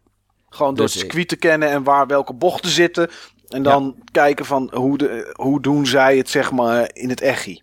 [0.49, 3.11] Gewoon door Dus het circuit te kennen en waar welke bochten zitten.
[3.49, 7.63] En dan kijken van hoe, de, hoe doen zij het zeg maar in het echi.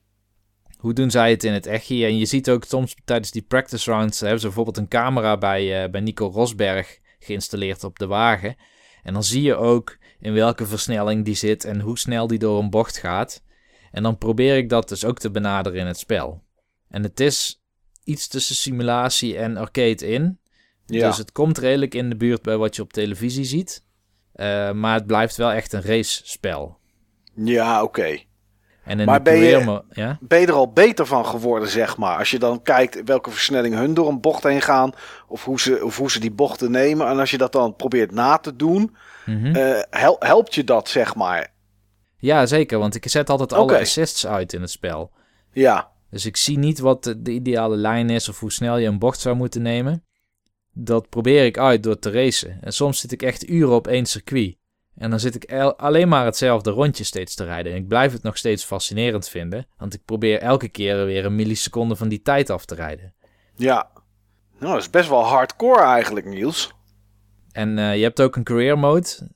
[0.78, 2.06] Hoe doen zij het in het echi?
[2.06, 4.20] En je ziet ook soms tijdens die practice rounds...
[4.20, 8.56] hebben ze bijvoorbeeld een camera bij, eh, bij Nico Rosberg geïnstalleerd op de wagen.
[9.04, 11.66] En dan zie je ook in welke versnelling die zit...
[11.66, 13.44] en hoe snel die door een bocht gaat.
[13.92, 16.44] En dan probeer ik dat dus ook te benaderen in het spel.
[16.90, 17.61] En het is
[18.04, 20.40] iets tussen simulatie en arcade in.
[20.86, 21.08] Ja.
[21.08, 23.84] Dus het komt redelijk in de buurt bij wat je op televisie ziet.
[24.34, 26.78] Eh, maar het blijft wel echt een race-spel.
[27.36, 28.18] Ja, oké.
[28.84, 30.18] En in Maar de ben je- career mo- ja?
[30.22, 32.18] Ben je er al beter van geworden, zeg maar?
[32.18, 34.92] Als je dan kijkt welke versnelling hun door een bocht heen gaan.
[35.28, 37.08] Of hoe ze, of hoe ze die bochten nemen.
[37.08, 38.96] En als je dat dan probeert na te doen.
[39.26, 39.56] Mhm.
[39.56, 41.54] eh, hel- helpt je dat, zeg maar?
[42.18, 45.12] Ja, zeker, want ik zet altijd alle assists uit in het spel.
[45.52, 45.90] Ja.
[46.12, 49.00] Dus ik zie niet wat de, de ideale lijn is of hoe snel je een
[49.00, 50.06] bocht zou moeten nemen.
[50.74, 52.58] Dat probeer ik uit door te racen.
[52.62, 54.58] En soms zit ik echt uren op één circuit.
[54.96, 57.72] En dan zit ik alleen maar hetzelfde rondje steeds te rijden.
[57.72, 61.36] En ik blijf het nog steeds fascinerend vinden, want ik probeer elke keer weer een
[61.36, 63.14] milliseconde van die tijd af te rijden.
[63.56, 63.90] Ja.
[64.60, 66.74] Nou, dat is best wel hardcore eigenlijk, Niels.
[67.52, 69.30] En eh, je hebt ook een career mode.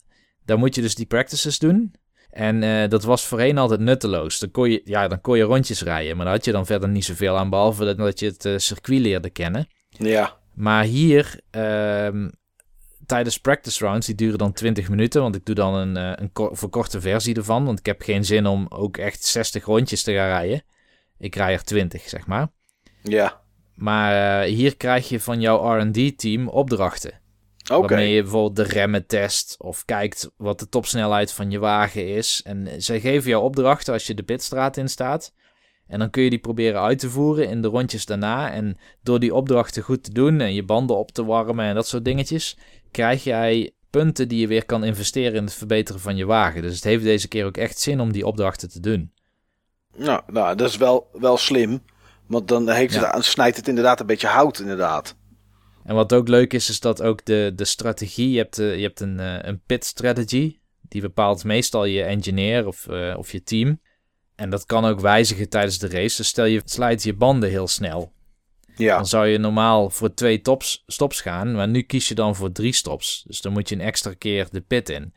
[0.46, 1.94] Daar moet je dus die practices doen.
[2.36, 4.40] En eh, dat was voorheen altijd nutteloos.
[4.40, 6.90] Dan kon, je, ja, dan kon je rondjes rijden, maar daar had je dan verder
[6.90, 9.68] niet zoveel aan, behalve dat, dat je het eh, circuit leerde kennen.
[9.90, 10.38] Ja.
[10.54, 12.30] Maar hier, ehm,
[13.06, 15.22] tijdens practice rounds, die duren dan 20 minuten.
[15.22, 17.66] Want ik doe dan een, eh, een ko- verkorte versie ervan.
[17.66, 20.64] Want ik heb geen zin om ook echt 60 rondjes te gaan rijden.
[21.18, 22.48] Ik rij er 20, zeg maar.
[23.04, 23.42] Ja,
[23.76, 27.22] Maar hier krijg je van jouw R&D-team opdrachten.
[27.68, 32.42] Waarmee je bijvoorbeeld de remmen test of kijkt wat de topsnelheid van je wagen is.
[32.44, 35.34] En ze geven jou opdrachten als je de pitstraat in staat.
[35.88, 38.52] En dan kun je die proberen uit te voeren in de rondjes daarna.
[38.52, 41.88] En door die opdrachten goed te doen en je banden op te warmen en dat
[41.88, 42.58] soort dingetjes,
[42.92, 46.62] krijg jij punten die je weer kan investeren in het verbeteren van je wagen.
[46.62, 49.12] Dus het heeft deze keer ook echt zin om die opdrachten te doen.
[49.96, 51.84] Nou, nou, dat is wel, wel slim.
[52.28, 53.22] Want dan heeft het, Ja.
[53.22, 55.16] snijdt het inderdaad een beetje hout, inderdaad.
[55.86, 58.82] En wat ook leuk is, is dat ook de, de strategie, je hebt, eh, je
[58.82, 63.44] hebt een, eh, een pit strategy, die bepaalt meestal je engineer of, eh, of je
[63.44, 63.80] team.
[64.36, 66.18] En dat kan ook wijzigen tijdens de race.
[66.18, 68.14] Dus stel je slijt je banden heel snel.
[68.76, 72.36] Ja, Dan zou je normaal voor twee tops, stops gaan, maar nu kies je dan
[72.36, 73.24] voor drie stops.
[73.28, 75.14] Dus dan moet je een extra keer de pit in.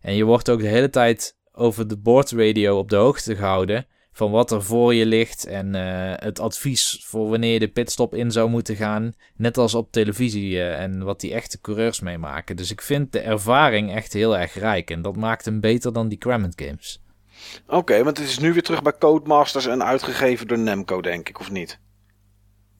[0.00, 3.86] En je wordt ook de hele tijd over de boordradio op de hoogte gehouden
[4.16, 8.14] van wat er voor je ligt en eh, het advies voor wanneer je de pitstop
[8.14, 9.12] in zou moeten gaan.
[9.36, 12.56] Net als op televisie eh, en wat die echte coureurs meemaken.
[12.56, 16.08] Dus ik vind de ervaring echt heel erg rijk en dat maakt hem beter dan
[16.08, 17.02] die Crammond games.
[17.66, 21.40] oké, want het is nu weer terug bij Codemasters en uitgegeven door Namco, denk ik,
[21.40, 21.78] of niet?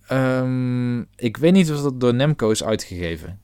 [0.07, 3.41] Ehm, ik weet niet of dat door Namco is uitgegeven.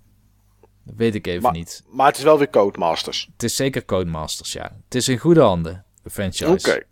[0.84, 1.84] Dat weet ik even Maar- niet.
[1.90, 3.28] Maar het is wel weer Codemasters.
[3.32, 4.76] Het is zeker Codemasters, ja.
[4.84, 6.50] Het is in goede handen, de franchise.
[6.50, 6.90] Oké.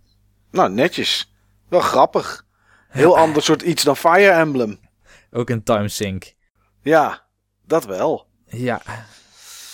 [0.50, 1.34] Nou, netjes.
[1.68, 2.46] Wel grappig.
[2.88, 4.80] Heel ander soort iets dan Fire Emblem.
[5.30, 6.32] Ook een timesync.
[6.82, 7.26] Ja,
[7.66, 8.26] dat wel.
[8.46, 8.82] Ja.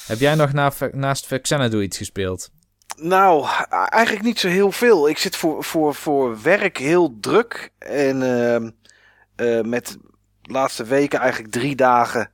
[0.07, 2.51] Heb jij nog na, naast Vexenado iets gespeeld?
[2.97, 5.09] Nou, eigenlijk niet zo heel veel.
[5.09, 7.71] Ik zit voor, voor, voor werk heel druk.
[7.79, 8.71] En ehm,
[9.37, 9.99] eh, met
[10.43, 12.31] de laatste weken eigenlijk drie dagen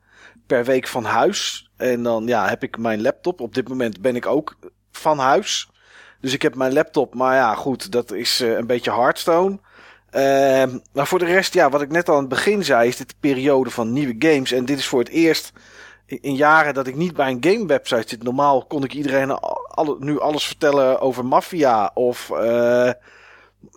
[0.47, 1.70] per week van huis.
[1.76, 3.40] En dan ja, heb ik mijn laptop.
[3.40, 4.57] Op dit moment ben ik ook
[4.90, 5.70] van huis.
[6.23, 7.14] Dus ik heb mijn laptop.
[7.14, 9.59] Maar ja, goed, dat is eh, een beetje Hearthstone.
[10.11, 12.97] Ehm, maar voor de rest, ja, wat ik net al aan het begin zei, is
[12.97, 14.53] dit de periode van nieuwe games.
[14.53, 15.53] En dit is voor het eerst
[16.07, 18.23] in, jaren dat ik niet bij een game website zit.
[18.23, 22.91] Normaal kon ik iedereen alle, nu alles vertellen over Mafia of eh,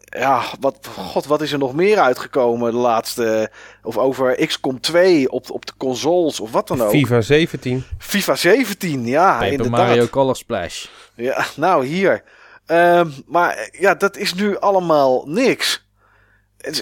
[0.06, 3.52] ja, wat, god, wat is er nog meer uitgekomen de laatste
[3.84, 6.90] of over XCOM 2 op, op de consoles of wat dan ook.
[6.90, 7.84] FIFA 17.
[7.98, 9.88] FIFA 17, ja, Paper inderdaad.
[9.88, 10.86] Mario Color Splash.
[11.16, 12.24] Ja, nou hier.
[12.66, 15.88] Ehm, maar ja, dat is nu allemaal niks.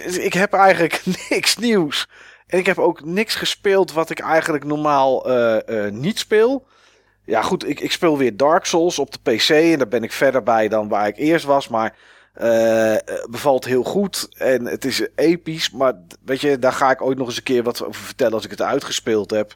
[0.05, 2.07] Ik heb eigenlijk niks nieuws.
[2.47, 6.67] En ik heb ook niks gespeeld wat ik eigenlijk normaal eh, eh, niet speel.
[7.25, 9.49] Ja, goed, ik, ik speel weer Dark Souls op de PC.
[9.49, 11.67] En daar ben ik verder bij dan waar ik eerst was.
[11.67, 11.95] Maar
[12.33, 12.95] eh,
[13.29, 14.29] bevalt heel goed.
[14.37, 15.71] En het is episch.
[15.71, 15.93] Maar
[16.25, 18.51] weet je, daar ga ik ooit nog eens een keer wat over vertellen als ik
[18.51, 19.55] het uitgespeeld heb.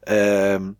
[0.00, 0.70] Ehm,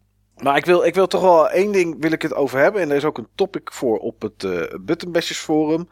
[0.42, 2.82] maar ik wil, ik wil toch wel één ding wil ik het over hebben.
[2.82, 5.88] En er is ook een topic voor op het eh Buttonbashers forum.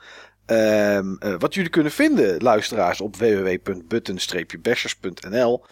[0.47, 5.65] Ehm, eh, wat jullie kunnen vinden, luisteraars, op www.button-bashers.nl.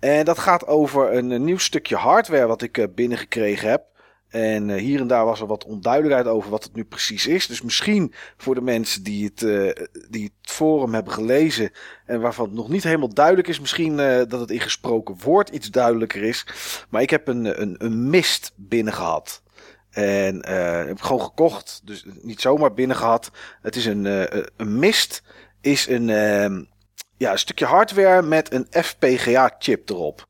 [0.00, 3.84] En dat gaat over een, eh, nieuw stukje hardware wat ik eh, binnengekregen heb.
[4.28, 7.46] En eh, hier en daar was er wat onduidelijkheid over wat het nu precies is.
[7.46, 11.70] Dus misschien voor de mensen die het, eh, die het forum hebben gelezen
[12.06, 15.48] en waarvan het nog niet helemaal duidelijk is, misschien eh, dat het in gesproken woord
[15.48, 16.46] iets duidelijker is.
[16.88, 19.42] Maar ik heb een, een, een mist binnen gehad.
[19.90, 21.80] En eh, heb gewoon gekocht.
[21.84, 23.30] Dus niet zomaar binnen gehad.
[23.62, 24.04] Het is een,
[24.56, 25.22] een mist.
[25.60, 26.62] Is een, ehm,
[27.16, 30.26] ja, een stukje hardware met een FPGA-chip erop.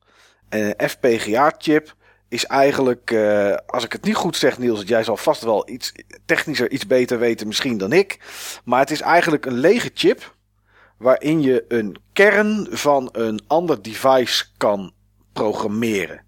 [0.49, 1.97] En een FPGA-chip
[2.29, 5.93] is eigenlijk, eh, als ik het niet goed zeg, Niels, jij zal vast wel iets
[6.25, 8.19] technischer, iets beter weten misschien dan ik.
[8.63, 10.35] Maar het is eigenlijk een lege chip
[10.97, 14.93] waarin je een kern van een ander device kan
[15.33, 16.21] programmeren.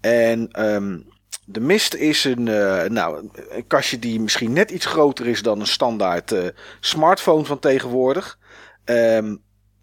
[0.00, 0.98] En ehm,
[1.44, 5.60] de Mist is een, eh, nou, een kastje die misschien net iets groter is dan
[5.60, 6.48] een standaard eh,
[6.80, 8.38] smartphone van tegenwoordig.
[8.84, 9.36] Ehm,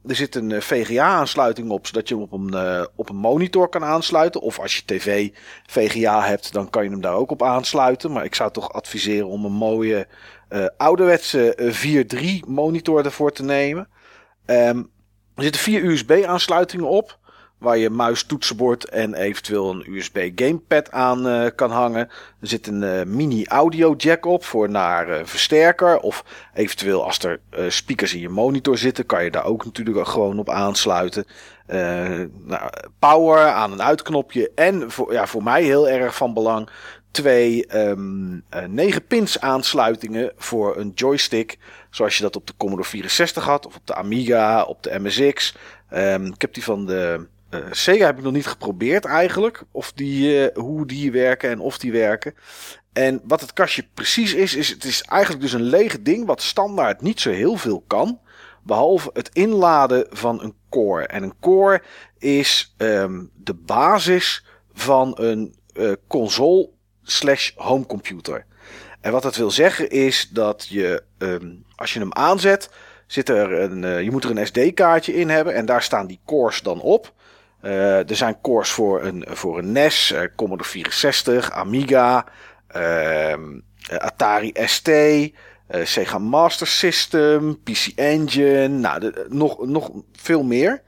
[0.07, 3.69] er zit een eh, VGA-aansluiting op, zodat je hem op een, eh, op een monitor
[3.69, 4.41] kan aansluiten.
[4.41, 5.29] Of als je tv
[5.65, 8.11] VGA hebt, dan kan je hem daar ook op aansluiten.
[8.11, 10.07] Maar ik zou toch adviseren om een mooie
[10.47, 13.87] eh, ouderwetse eh, 4.3 monitor ervoor te nemen.
[14.45, 14.77] Ehm,
[15.35, 17.19] er zitten vier USB-aansluitingen op.
[17.57, 22.09] Waar je muis, toetsenbord en eventueel een USB gamepad aan eh, kan hangen.
[22.41, 25.99] Er zit een eh, mini audio jack op voor naar eh, versterker.
[25.99, 30.39] Of eventueel als er speakers in je monitor zitten, kan je daar ook natuurlijk gewoon
[30.39, 31.25] op aansluiten.
[31.67, 34.51] Nou, power aan een uitknopje.
[34.55, 36.69] En voor, ja, voor mij heel erg van belang.
[37.11, 41.57] Twee ehm 9 pins aansluitingen voor een joystick.
[41.89, 43.65] Zoals je dat op de Commodore 64 had.
[43.65, 45.55] Of op de Amiga, op de MSX.
[45.89, 49.63] Ehm, ik heb die van de eh, Sega heb ik nog niet geprobeerd eigenlijk.
[49.71, 52.35] Of die, eh, hoe die werken en of die werken.
[52.93, 56.41] En wat het kastje precies is, is het is eigenlijk dus een leeg ding wat
[56.41, 58.19] standaard niet zo heel veel kan.
[58.63, 61.07] Behalve het inladen van een core.
[61.07, 61.81] En een core
[62.17, 66.69] is ehm, de basis van een eh, console
[67.03, 68.45] slash homecomputer.
[69.01, 72.69] En wat dat wil zeggen is dat je, ehm, als je hem aanzet,
[73.05, 76.61] zit er een, je moet er een SD-kaartje in hebben en daar staan die cores
[76.61, 77.13] dan op.
[77.61, 82.25] Eh, er zijn cores voor een, voor een NES, eh, Commodore 64, Amiga,
[82.67, 84.89] ehm, eh, Atari ST,
[85.83, 90.81] Sega Master System, PC Engine, nou, nog, nog veel meer.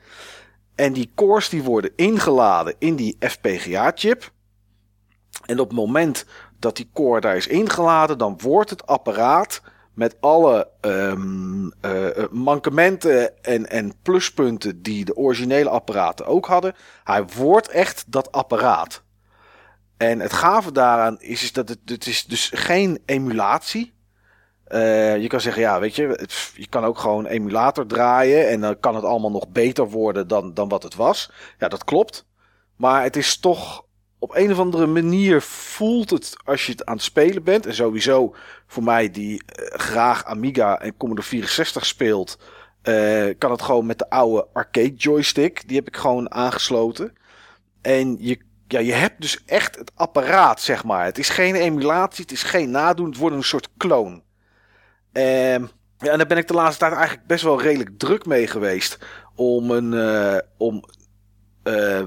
[0.75, 4.31] En die cores die worden ingeladen in die FPGA-chip.
[5.45, 6.25] En op het moment
[6.59, 9.61] dat die core daar is ingeladen, dan wordt het apparaat
[9.93, 16.75] met alle ehm, eh, eh, mankementen en, en pluspunten die de originele apparaten ook hadden.
[17.03, 19.03] Hij wordt echt dat apparaat.
[19.97, 23.93] En het gave daaraan is, is dat het, het is dus geen emulatie.
[24.63, 28.79] Eh, je kan zeggen, ja, weet je, je kan ook gewoon emulator draaien en dan
[28.79, 31.31] kan het allemaal nog beter worden dan, dan wat het was.
[31.57, 32.25] Ja, dat klopt.
[32.75, 33.85] Maar het is toch
[34.19, 37.65] op een of andere manier voelt het als je het aan het spelen bent.
[37.65, 38.35] En sowieso
[38.67, 42.39] voor mij die eh, graag Amiga en Commodore 64 speelt,
[42.81, 45.67] eh, kan het gewoon met de oude arcade joystick.
[45.67, 47.13] Die heb ik gewoon aangesloten.
[47.81, 51.05] En je, ja, je hebt dus echt het apparaat, zeg maar.
[51.05, 54.23] Het is geen emulatie, het is geen nadoen, het wordt een soort kloon.
[55.11, 55.65] Ehm,
[55.97, 58.97] en daar ben ik de laatste tijd eigenlijk best wel redelijk druk mee geweest.
[59.35, 59.93] Om een.
[59.93, 60.83] eh, om,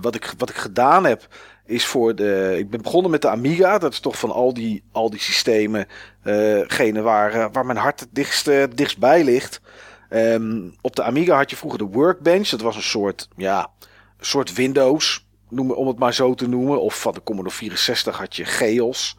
[0.01, 1.29] wat, ik, wat ik gedaan heb.
[1.67, 2.55] Is voor de.
[2.59, 3.79] Ik ben begonnen met de Amiga.
[3.79, 5.87] Dat is toch van al die, al die systemen.
[6.23, 9.61] eh gene waar, eh, waar mijn hart het dichtst, eh, dichtst bij ligt.
[10.09, 12.49] Ehm, op de Amiga had je vroeger de Workbench.
[12.49, 13.29] Dat was een soort.
[13.37, 13.71] Ja,
[14.19, 15.27] een soort Windows.
[15.49, 16.81] Noem, om het maar zo te noemen.
[16.81, 19.17] Of van de Commodore 64 had je Geos.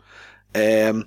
[0.51, 1.01] Ehm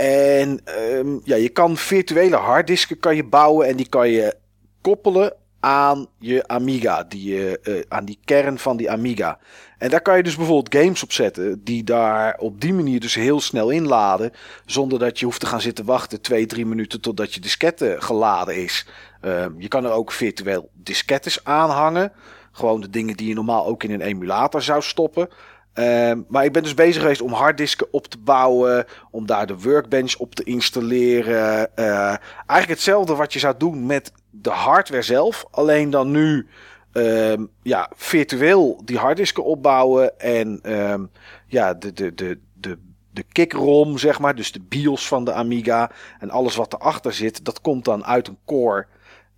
[0.00, 4.36] en ehm, ja, je kan virtuele harddisken kan je bouwen en die kan je
[4.80, 9.38] koppelen aan je Amiga, die, eh, aan die kern van die Amiga.
[9.78, 13.14] En daar kan je dus bijvoorbeeld games op zetten die daar op die manier dus
[13.14, 14.32] heel snel inladen,
[14.66, 18.56] zonder dat je hoeft te gaan zitten wachten twee, drie minuten totdat je diskette geladen
[18.56, 18.86] is.
[19.20, 22.12] Ehm, je kan er ook virtueel diskettes aanhangen,
[22.52, 25.28] gewoon de dingen die je normaal ook in een emulator zou stoppen.
[25.72, 29.58] Ehm, maar ik ben dus bezig geweest om harddisken op te bouwen, om daar de
[29.58, 31.76] workbench op te installeren.
[31.76, 36.48] Eh, eigenlijk hetzelfde wat je zou doen met de hardware zelf, alleen dan nu
[36.92, 41.04] ehm, ja, virtueel die harddisken opbouwen en ehm,
[41.46, 42.78] ja, de, de, de, de,
[43.10, 47.44] de kick-ROM, zeg maar, dus de BIOS van de Amiga en alles wat erachter zit,
[47.44, 48.86] dat komt dan uit een core.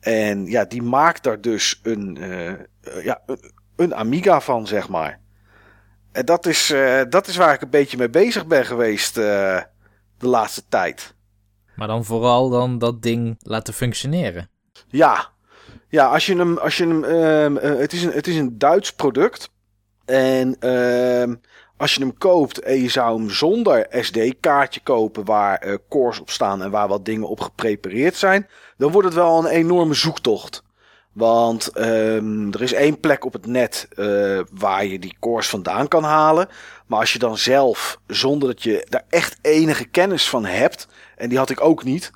[0.01, 3.21] En ja, die maakt daar dus een, eh, ja,
[3.77, 5.21] een Amiga van, zeg maar.
[6.13, 9.61] En dat is, eh, dat is waar ik een beetje mee bezig ben geweest eh,
[10.19, 11.15] de laatste tijd.
[11.77, 14.51] Maar dan vooral dan dat ding laten functioneren.
[14.93, 15.29] Ja,
[15.89, 16.59] ja als je hem.
[16.59, 19.51] Als je hem ehm, eh, het, is een, het is een Duits product.
[20.05, 21.35] En ehm,
[21.77, 26.31] als je hem koopt en je zou hem zonder SD-kaartje kopen waar eh, cores op
[26.31, 30.63] staan en waar wat dingen op geprepareerd zijn, dan wordt het wel een enorme zoektocht.
[31.13, 35.89] Want ehm, er is één plek op het net eh, waar je die cores vandaan
[35.89, 36.49] kan halen.
[36.87, 41.29] Maar als je dan zelf, zonder dat je daar echt enige kennis van hebt, en
[41.29, 42.11] die had ik ook niet,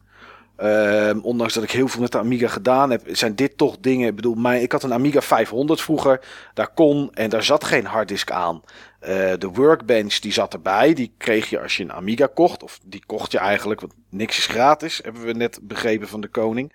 [0.57, 4.09] Ehm, ondanks dat ik heel veel met de Amiga gedaan heb, zijn dit toch dingen.
[4.09, 6.21] Ik bedoel, ik had een Amiga 500 vroeger.
[6.55, 8.63] Daar kon en daar zat geen harddisk aan.
[9.01, 10.95] Eh, de workbench die zat erbij.
[10.95, 12.63] Die kreeg je als je een Amiga kocht.
[12.63, 15.01] Of die kocht je eigenlijk, want niks is gratis.
[15.03, 16.73] Hebben we net begrepen van de koning.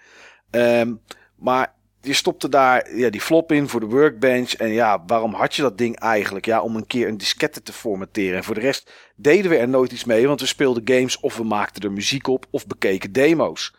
[0.50, 0.94] Ehm,
[1.36, 4.54] maar je stopte daar ja, die flop in voor de workbench.
[4.54, 6.46] En ja, waarom had je dat ding eigenlijk?
[6.46, 8.38] Ja, om een keer een diskette te formateren.
[8.38, 10.28] En voor de rest deden we er nooit iets mee.
[10.28, 13.76] Want we speelden games of we maakten er muziek op of bekeken demo's.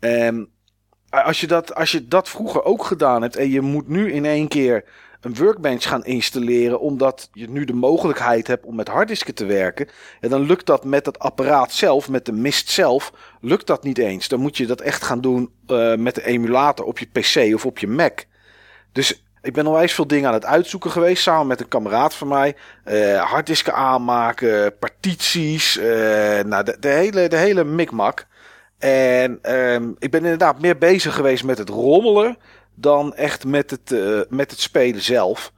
[0.00, 0.44] Ehm,
[1.10, 4.24] als, je dat, als je dat vroeger ook gedaan hebt en je moet nu in
[4.24, 4.84] één keer
[5.20, 9.88] een workbench gaan installeren omdat je nu de mogelijkheid hebt om met harddisken te werken,
[10.20, 13.98] ja, dan lukt dat met het apparaat zelf, met de mist zelf, lukt dat niet
[13.98, 14.28] eens.
[14.28, 17.66] Dan moet je dat echt gaan doen eh, met de emulator op je PC of
[17.66, 18.24] op je Mac.
[18.92, 22.28] Dus ik ben onwijs veel dingen aan het uitzoeken geweest, samen met een kameraad van
[22.28, 22.56] mij.
[22.84, 28.26] Eh harddisken aanmaken, partities, eh, nou, de, de, hele, de hele mikmak.
[28.78, 32.38] En ehm, ik ben inderdaad meer bezig geweest met het rommelen
[32.80, 35.52] dan echt met het, eh, met het spelen zelf.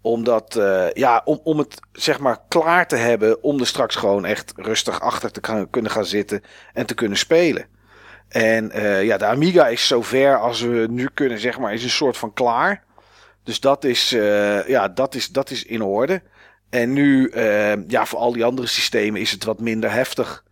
[0.00, 4.24] Omdat, eh, ja, om, om het zeg maar klaar te hebben om er straks gewoon
[4.24, 6.42] echt rustig achter te kunnen gaan zitten
[6.72, 7.66] en te kunnen spelen.
[8.28, 11.90] En eh, ja, de Amiga is zover als we nu kunnen, zeg maar, is een
[11.90, 12.84] soort van klaar.
[13.44, 14.10] Dus dat is,
[14.66, 16.22] ja, dat is, dat is in orde.
[16.70, 17.32] En nu,
[17.86, 20.44] ja, voor al die andere systemen is het wat minder heftig.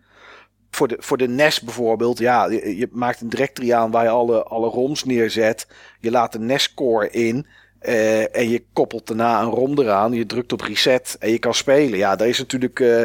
[0.71, 4.43] Voor de, voor de NES bijvoorbeeld, ja, je, maakt een directory aan waar je alle,
[4.43, 5.67] alle ROMs neerzet.
[6.01, 7.47] Je laat de NES-core in.
[7.79, 10.13] eh, en je koppelt daarna een ROM eraan.
[10.13, 11.99] Je drukt op reset en je kan spelen.
[11.99, 13.03] Ja, daar is natuurlijk eh,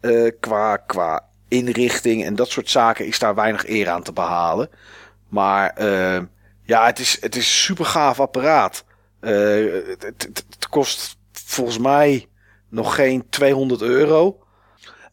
[0.00, 4.70] eh, qua, qua inrichting en dat soort zaken is daar weinig eer aan te behalen.
[5.28, 5.84] Maar
[6.62, 8.84] ja, het is, het is een super gaaf apparaat.
[9.20, 12.26] Het, het kost volgens mij
[12.68, 14.38] nog geen 200 euro.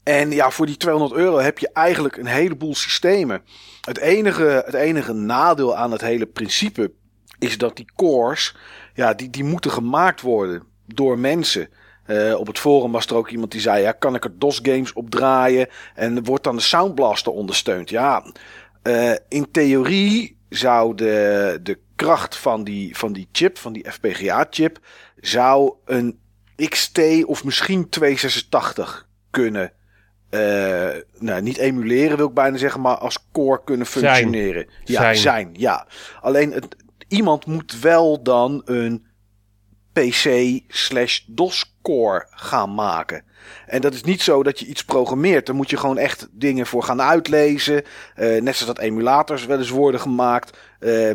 [0.04, 3.42] En ja, voor die 200 euro heb je eigenlijk een heleboel systemen.
[3.82, 6.92] Het enige, het enige nadeel aan het hele principe
[7.40, 8.56] is dat die cores,
[8.94, 11.70] ja, die, die moeten gemaakt worden door mensen.
[12.06, 14.94] Eh, op het forum was er ook iemand die zei: ja, kan ik er DOS-games
[14.94, 15.68] op draaien?
[15.96, 17.90] En wordt dan de Sound Blaster ondersteund?
[17.90, 18.26] Ja,
[18.82, 24.80] eh, in theorie zou de, de kracht van die, van die chip, van die FPGA-chip,
[25.20, 26.20] zou een
[26.56, 29.74] XT of misschien 286 kunnen.
[30.34, 34.06] Eh, nou, niet emuleren wil ik bijna zeggen, maar als core kunnen Zijn.
[34.06, 34.68] functioneren.
[34.84, 35.16] Ja, Zijn.
[35.16, 35.50] zijn.
[35.54, 35.88] ja.
[36.22, 36.76] Alleen het,
[37.08, 39.06] iemand moet wel dan een
[39.92, 43.24] PC slash DOS core gaan maken.
[43.66, 45.46] En dat is niet zo dat je iets programmeert.
[45.46, 47.84] Daar moet je gewoon echt dingen voor gaan uitlezen.
[48.16, 50.58] Eh, net zoals dat emulators wel eens worden gemaakt.
[50.80, 51.12] Eh,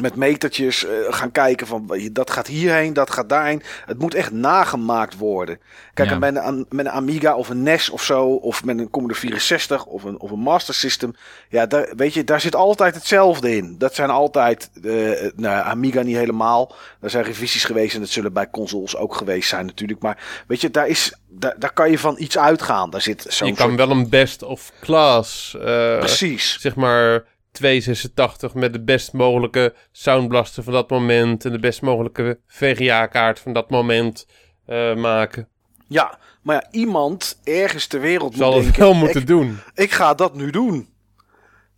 [0.00, 3.62] met metertjes eh, gaan kijken van dat gaat hierheen, dat gaat daarheen.
[3.86, 5.58] Het moet echt nagemaakt worden.
[5.94, 6.18] Kijk, Ja.
[6.18, 9.84] met, een, met een Amiga of een NES of zo, of met een Commodore 64
[9.84, 11.14] of een, of een Master System.
[11.48, 13.74] Ja, daar, weet je, daar zit altijd hetzelfde in.
[13.78, 16.74] Dat zijn altijd, eh nou, Amiga niet helemaal.
[17.00, 20.00] Er zijn revisies geweest en dat zullen bij consoles ook geweest zijn natuurlijk.
[20.02, 22.90] Maar weet je, daar, is, daar, daar kan je van iets uitgaan.
[22.90, 26.56] Daar zit zo'n je kan soort- wel een best of class, eh, Precies.
[26.60, 32.40] zeg maar 286 met de best mogelijke soundblaster van dat moment en de best mogelijke
[32.46, 34.26] VGA-kaart van dat moment
[34.66, 35.48] eh, maken.
[35.86, 39.58] Ja, maar ja, iemand ergens ter wereld Zal moet het denken, wel moeten ik, doen.
[39.74, 40.88] ik ga dat nu doen.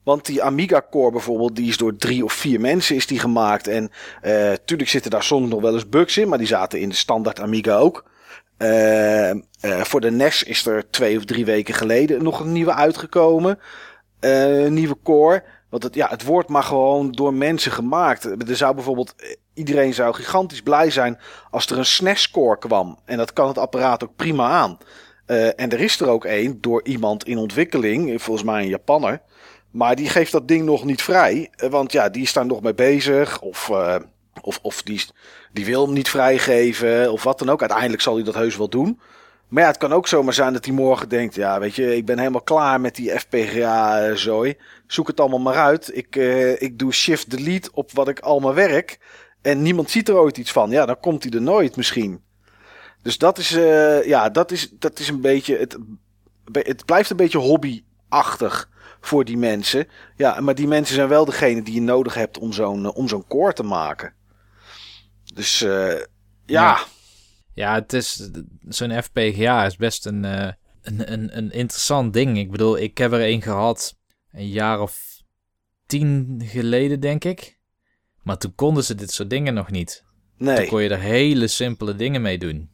[0.05, 3.69] Want die Amiga Core bijvoorbeeld, die is door drie of vier mensen is die gemaakt.
[3.69, 3.91] En
[4.21, 6.95] eh tuurlijk zitten daar soms nog wel eens bugs in, maar die zaten in de
[6.95, 8.11] standaard Amiga ook.
[8.57, 12.75] Eh, eh, voor de NES is er twee of drie weken geleden nog een nieuwe
[12.75, 13.59] uitgekomen.
[14.21, 15.43] Eh, een nieuwe core.
[15.73, 18.25] Want het, ja, het wordt maar gewoon door mensen gemaakt.
[18.49, 21.19] Er zou bijvoorbeeld, eh, iedereen zou gigantisch blij zijn
[21.51, 22.99] als er een SNES-core kwam.
[23.05, 24.79] En dat kan het apparaat ook prima aan.
[25.27, 29.21] Eh, en er is er ook één door iemand in ontwikkeling, volgens mij een Japanner.
[29.71, 31.51] Maar die geeft dat ding nog niet vrij.
[31.57, 33.41] eh, Want ja, die is daar nog mee bezig.
[33.41, 33.97] Of, eh,
[34.41, 35.05] of, of die,
[35.53, 37.13] die wil hem niet vrijgeven.
[37.13, 37.61] Of wat dan ook.
[37.61, 39.01] Uiteindelijk zal hij dat heus wel doen.
[39.53, 42.07] Maar ja, het kan ook zomaar zijn dat hij morgen denkt: ja, weet je, ik
[42.07, 44.57] ben helemaal klaar met die FPGA-zooi.
[44.87, 45.97] Zoek het allemaal maar uit.
[45.97, 48.99] Ik, eh, ik doe shift-delete op wat ik allemaal werk.
[49.43, 50.71] En niemand ziet er ooit iets van.
[50.71, 52.23] Ja, dan komt hij er nooit misschien.
[53.03, 55.57] Dus dat is, eh, ja, dat is, dat is een beetje.
[55.57, 55.79] Het,
[56.53, 58.69] het blijft een beetje hobbyachtig
[59.01, 59.89] voor die mensen.
[60.17, 63.09] Ja, maar die mensen zijn wel degene die je nodig hebt om zo'n eh, om
[63.09, 64.15] zo'n core te maken.
[65.35, 66.01] Dus eh.
[66.47, 66.79] Ja.
[67.55, 68.31] Ja, het is
[68.69, 70.53] zo'n FPGA is best een, eh,
[70.83, 72.39] een, een, een interessant ding.
[72.39, 73.97] Ik bedoel, ik heb er een gehad
[74.33, 75.23] een jaar of
[75.87, 77.59] tien geleden, denk ik.
[78.23, 80.05] Maar toen konden ze dit soort dingen nog niet.
[80.39, 80.69] Toen nee.
[80.69, 82.71] kon je er hele simpele dingen mee doen.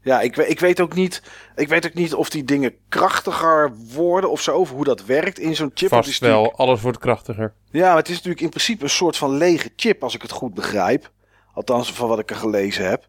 [0.00, 1.22] Ja, ik, ik weet ook niet.
[1.56, 4.58] Ik weet ook niet of die dingen krachtiger worden of zo.
[4.58, 5.88] Of hoe dat werkt in zo'n chip.
[5.88, 7.54] Vast wel, alles wordt krachtiger.
[7.70, 10.30] Ja, maar het is natuurlijk in principe een soort van lege chip, als ik het
[10.30, 11.12] goed begrijp.
[11.52, 13.08] Althans, van wat ik er gelezen heb.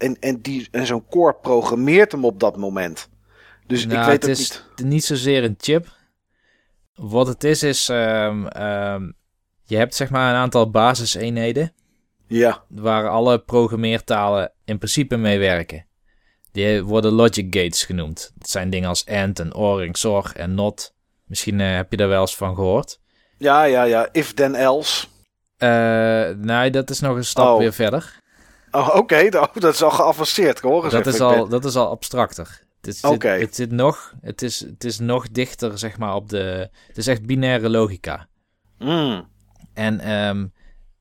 [0.00, 3.08] En, en, die, en zo'n core programmeert hem op dat moment.
[3.66, 4.86] Dus Nou, ik weet het ook is niet.
[4.86, 5.86] niet zozeer een chip.
[6.94, 7.88] Wat het is, is...
[7.88, 9.10] ehm, ehm,
[9.64, 11.72] je hebt zeg maar een aantal basiseenheden...
[12.26, 15.86] Ja, waar alle programmeertalen in principe mee werken.
[16.52, 18.32] Die worden logic gates genoemd.
[18.34, 20.94] Dat zijn dingen als AND en OR en XOR en NOT.
[21.24, 23.00] Misschien eh, heb je daar wel eens van gehoord.
[23.38, 24.08] ja, ja, ja.
[24.12, 25.06] If then else.
[25.56, 27.58] Eh, nee, dat is nog een stap Oh.
[27.58, 28.18] weer verder.
[28.70, 29.28] Oh, oké.
[29.40, 30.60] Oh, dat is al geavanceerd.
[30.60, 32.60] Hoor Dat is, al, dat is al abstracter.
[32.80, 33.28] Het is, Oké.
[33.28, 36.68] het, het, zit nog, het, is, het is nog dichter, zeg maar, op de...
[36.86, 38.28] Het is echt binaire logica.
[38.78, 39.28] Mm,
[39.74, 40.46] En ehm,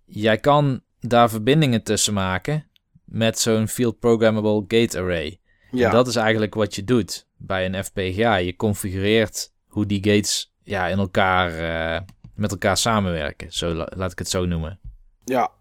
[0.05, 2.65] jij kan daar verbindingen tussen maken
[3.05, 5.39] met zo'n Field Programmable Gate Array.
[5.71, 5.85] ja.
[5.85, 8.35] En dat is eigenlijk wat je doet bij een FPGA.
[8.35, 11.51] Je configureert hoe die gates ja, in elkaar,
[11.95, 12.01] eh,
[12.35, 13.51] met elkaar samenwerken.
[13.53, 14.79] Zo, la- laat ik het zo noemen.
[15.25, 15.51] ja.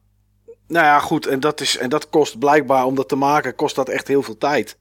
[0.69, 1.27] Nou ja, goed.
[1.27, 4.23] En dat, is, en dat kost blijkbaar, om dat te maken, kost dat echt heel
[4.23, 4.79] veel tijd.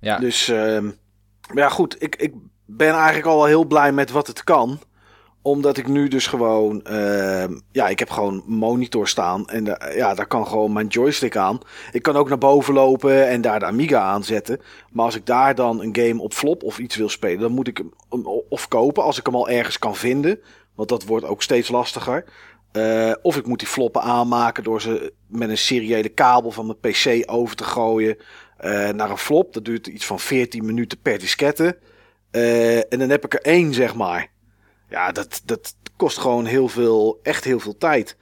[0.00, 1.96] Ja, Dus, ehm, maar ja, goed.
[2.02, 2.32] Ik, ik
[2.64, 4.80] ben eigenlijk al wel heel blij met wat het kan.
[5.42, 6.82] Omdat ik nu dus gewoon...
[6.82, 9.48] ehm, ja, ik heb gewoon monitor staan.
[9.48, 9.64] En
[9.94, 11.60] ja, daar kan gewoon mijn joystick aan.
[11.92, 14.60] Ik kan ook naar boven lopen en daar de Amiga aanzetten.
[14.90, 17.40] Maar als ik daar dan een game op flop of iets wil spelen...
[17.40, 20.40] dan moet ik hem of kopen als ik hem al ergens kan vinden.
[20.74, 22.24] Want dat wordt ook steeds lastiger.
[22.76, 26.78] Eh, of ik moet die floppen aanmaken door ze met een seriële kabel van mijn
[26.78, 28.16] PC over te gooien
[28.56, 29.52] eh, naar een flop.
[29.52, 31.78] Dat duurt iets van 14 minuten per diskette.
[32.30, 34.30] Eh, en dan heb ik er één, zeg maar.
[34.88, 38.16] Ja, dat, dat kost gewoon heel veel, echt heel veel tijd.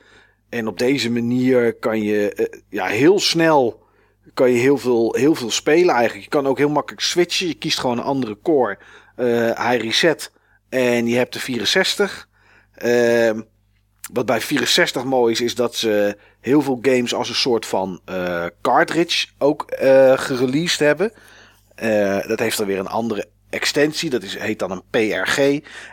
[0.48, 3.82] En op deze manier kan je ja, heel snel
[4.34, 6.24] kan je heel veel, heel veel spelen eigenlijk.
[6.24, 7.46] Je kan ook heel makkelijk switchen.
[7.46, 8.78] Je kiest gewoon een andere core.
[9.54, 10.32] Hij reset
[10.68, 12.28] en je hebt de 64.
[12.74, 13.40] Ehm,
[14.12, 18.00] wat bij 64 mooi is, is dat ze heel veel games als een soort van
[18.04, 21.12] eh, cartridge ook eh gereleased hebben.
[21.74, 24.10] Eh, dat heeft dan weer een andere extensie.
[24.10, 25.38] Dat is, heet dan een PRG.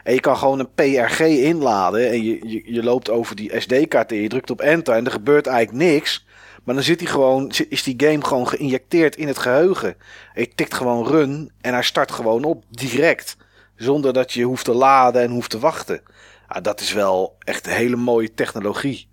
[0.03, 2.09] En je kan gewoon een PRG inladen.
[2.09, 4.95] En je, je, loopt over die SD-kaart en je drukt op enter.
[4.95, 6.25] En er gebeurt eigenlijk niks.
[6.63, 9.95] Maar dan zit hij gewoon, is die game gewoon geïnjecteerd in het geheugen.
[10.33, 13.37] En je tikt gewoon run en hij start gewoon op direct.
[13.75, 16.01] Zonder dat je hoeft te laden en hoeft te wachten.
[16.53, 19.09] Ja, dat is wel echt een hele mooie technologie.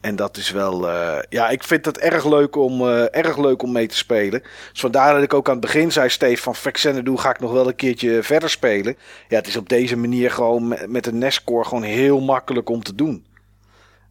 [0.00, 3.62] En dat is wel, eh, ja, ik vind het erg leuk om, eh, erg leuk
[3.62, 4.42] om mee te spelen.
[4.70, 7.52] Dus vandaar dat ik ook aan het begin zei, Steve, van Vexenadu ga ik nog
[7.52, 8.96] wel een keertje verder spelen.
[9.28, 12.82] Ja, het is op deze manier gewoon met, met een NES-core gewoon heel makkelijk om
[12.82, 13.26] te doen.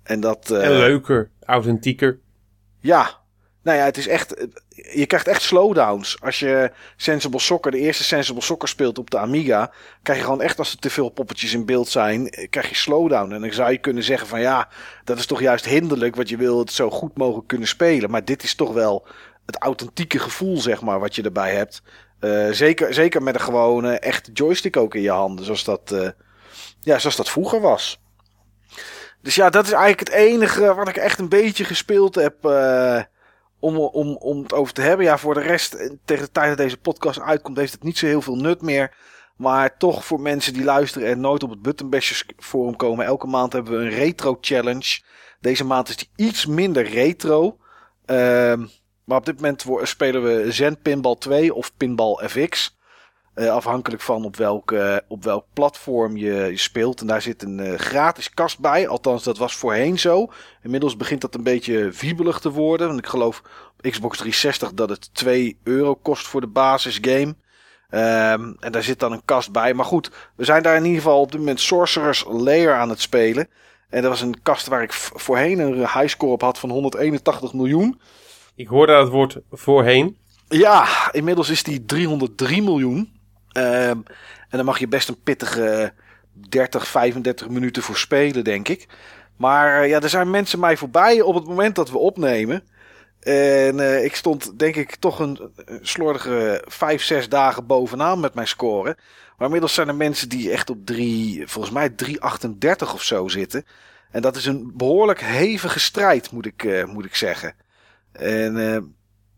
[0.03, 0.51] En dat...
[0.51, 2.19] eh, En leuker, authentieker.
[2.79, 3.21] ja,
[3.63, 4.47] nou ja, het is echt.
[4.93, 6.21] Je krijgt echt slowdowns.
[6.21, 9.71] Als je Sensible Soccer, de eerste Sensible Soccer speelt op de Amiga,
[10.03, 12.75] krijg je gewoon echt als er te veel poppetjes in beeld zijn, eh, krijg je
[12.75, 13.31] slowdown.
[13.31, 14.69] En dan zou je kunnen zeggen van ja,
[15.03, 18.09] dat is toch juist hinderlijk, want je wil het zo goed mogelijk kunnen spelen.
[18.09, 19.07] Maar dit is toch wel
[19.45, 21.81] het authentieke gevoel, zeg maar, wat je erbij hebt.
[22.19, 26.09] Eh, zeker, zeker met een gewone echte joystick ook in je handen, zoals dat, eh,
[26.79, 28.01] ja, zoals dat vroeger was.
[29.21, 32.45] Dus ja, dat is eigenlijk het enige wat ik echt een beetje gespeeld heb.
[32.45, 33.01] eh,
[33.63, 35.05] om, om, om het over te hebben.
[35.05, 37.97] Ja, voor de rest, eh, tegen de tijd dat deze podcast uitkomt, heeft het niet
[37.97, 38.95] zo heel veel nut meer.
[39.35, 43.05] Maar toch voor mensen die luisteren en nooit op het Buttonbashers forum komen.
[43.05, 45.01] Elke maand hebben we een retro challenge.
[45.39, 47.57] Deze maand is die iets minder retro.
[48.05, 48.65] Ehm,
[49.03, 52.77] maar op dit moment spelen we Zen Pinball 2 of Pinball FX.
[53.33, 57.01] Eh, afhankelijk van op welk, eh, op welk platform je, je speelt.
[57.01, 58.87] En daar zit een eh, gratis kast bij.
[58.87, 60.27] Althans, dat was voorheen zo.
[60.63, 62.87] Inmiddels begint dat een beetje wiebelig te worden.
[62.87, 63.41] Want ik geloof
[63.77, 67.35] op Xbox 360 dat het 2 euro kost voor de basisgame.
[67.89, 69.73] Ehm, en daar zit dan een kast bij.
[69.73, 73.01] Maar goed, we zijn daar in ieder geval op dit moment Sorcerer's Lair aan het
[73.01, 73.47] spelen.
[73.89, 77.99] En dat was een kast waar ik voorheen een highscore op had van 181 miljoen.
[78.55, 80.17] Ik hoorde dat woord voorheen.
[80.47, 83.21] Ja, inmiddels is die 303 miljoen.
[83.53, 83.97] Ehm,
[84.49, 85.93] en dan mag je best een pittige
[86.33, 88.87] 30, 35 minuten voor spelen, denk ik.
[89.37, 92.63] Maar eh, ja, er zijn mensen mij voorbij op het moment dat we opnemen.
[93.19, 95.39] En eh, ik stond, denk ik, toch een,
[95.81, 98.97] slordige 5, 6 dagen bovenaan met mijn score.
[99.37, 103.65] Maar inmiddels zijn er mensen die echt op 3, volgens mij 3,38 of zo zitten.
[104.11, 107.55] En dat is een behoorlijk hevige strijd, moet ik, eh, moet ik zeggen.
[108.11, 108.55] En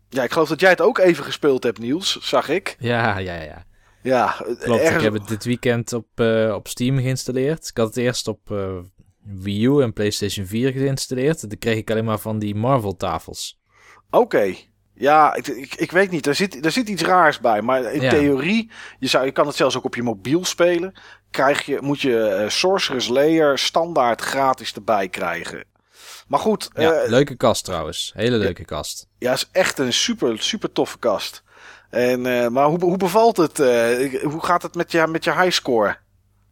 [0.08, 2.76] ja, ik geloof dat jij het ook even gespeeld hebt, Niels, zag ik.
[2.78, 3.64] Ja, ja, ja.
[4.06, 7.68] Ja, Klopt, ergens- ik heb het dit weekend op, eh, op Steam geïnstalleerd.
[7.68, 8.76] Ik had het eerst op eh,
[9.22, 11.42] Wii U en PlayStation 4 geïnstalleerd.
[11.42, 13.58] En toen kreeg ik alleen maar van die Marvel-tafels.
[14.10, 14.54] Oké.
[14.94, 16.24] Ja, ik, ik, ik weet niet.
[16.24, 17.62] Daar zit, daar zit iets raars bij.
[17.62, 18.10] Maar in Ja.
[18.10, 20.94] theorie, je, zou, je kan het zelfs ook op je mobiel spelen.
[21.30, 25.64] Krijg je, moet je eh, Sorcerer's Layer standaard gratis erbij krijgen.
[26.28, 28.12] Maar goed, Ja, leuke kast trouwens.
[28.16, 29.06] Hele leuke kast.
[29.18, 31.42] ja, is echt een super, super toffe kast.
[31.90, 33.60] En, eh, maar hoe, hoe bevalt het?
[33.60, 35.96] eh, hoe gaat het met je, met je highscore?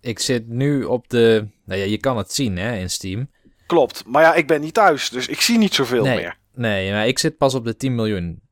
[0.01, 1.49] Ik zit nu op de...
[1.65, 3.31] Nou ja, je kan het zien hè, in Steam.
[3.67, 4.05] Klopt.
[4.07, 6.39] Maar ja, ik ben niet thuis, dus ik zie niet zoveel nee, meer.
[6.55, 8.43] nee, maar ik zit pas op de 10 miljoen.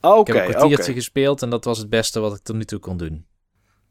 [0.00, 2.64] Oké, Ik heb een kwartiertje gespeeld en dat was het beste wat ik tot nu
[2.64, 3.26] toe kon doen.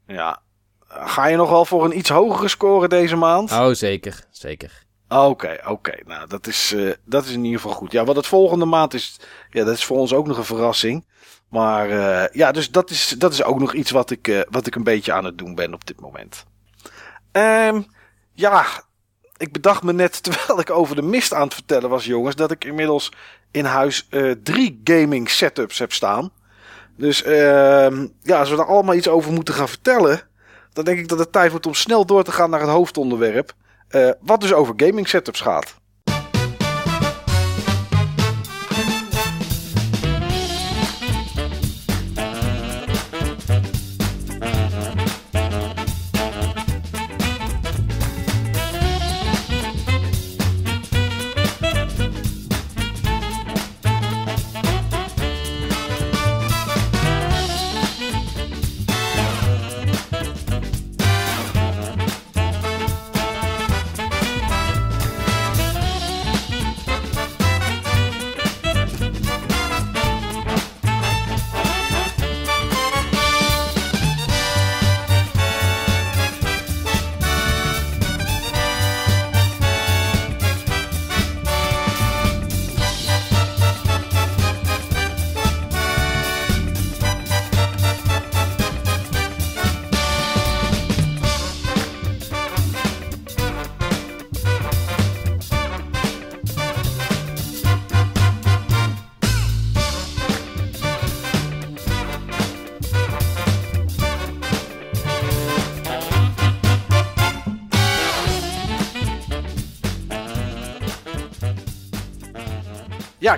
[0.07, 0.41] Ja.
[0.87, 3.51] Ga je nog wel voor een iets hogere score deze maand?
[3.51, 4.25] Oh, zeker.
[4.29, 4.83] Zeker.
[5.13, 5.93] Oké, oké.
[6.05, 7.91] Nou, dat is, eh, dat is in ieder geval goed.
[7.91, 9.19] Ja, wat het volgende maand is,
[9.49, 11.05] ja, dat is voor ons ook nog een verrassing.
[11.49, 14.67] Maar eh, ja, dus dat is, dat is ook nog iets wat ik, eh, wat
[14.67, 16.45] ik een beetje aan het doen ben op dit moment.
[17.31, 17.81] Ehm,
[18.33, 18.65] ja,
[19.37, 22.51] ik bedacht me net, terwijl ik over de mist aan het vertellen was, jongens, dat
[22.51, 23.11] ik inmiddels
[23.51, 24.07] in huis
[24.43, 26.31] drie gaming setups heb staan.
[26.97, 30.21] Dus ehm, ja, als we er allemaal iets over moeten gaan vertellen,
[30.73, 33.53] dan denk ik dat het tijd wordt om snel door te gaan naar het hoofdonderwerp.
[33.93, 35.75] Eh, wat dus over gaming setups gaat.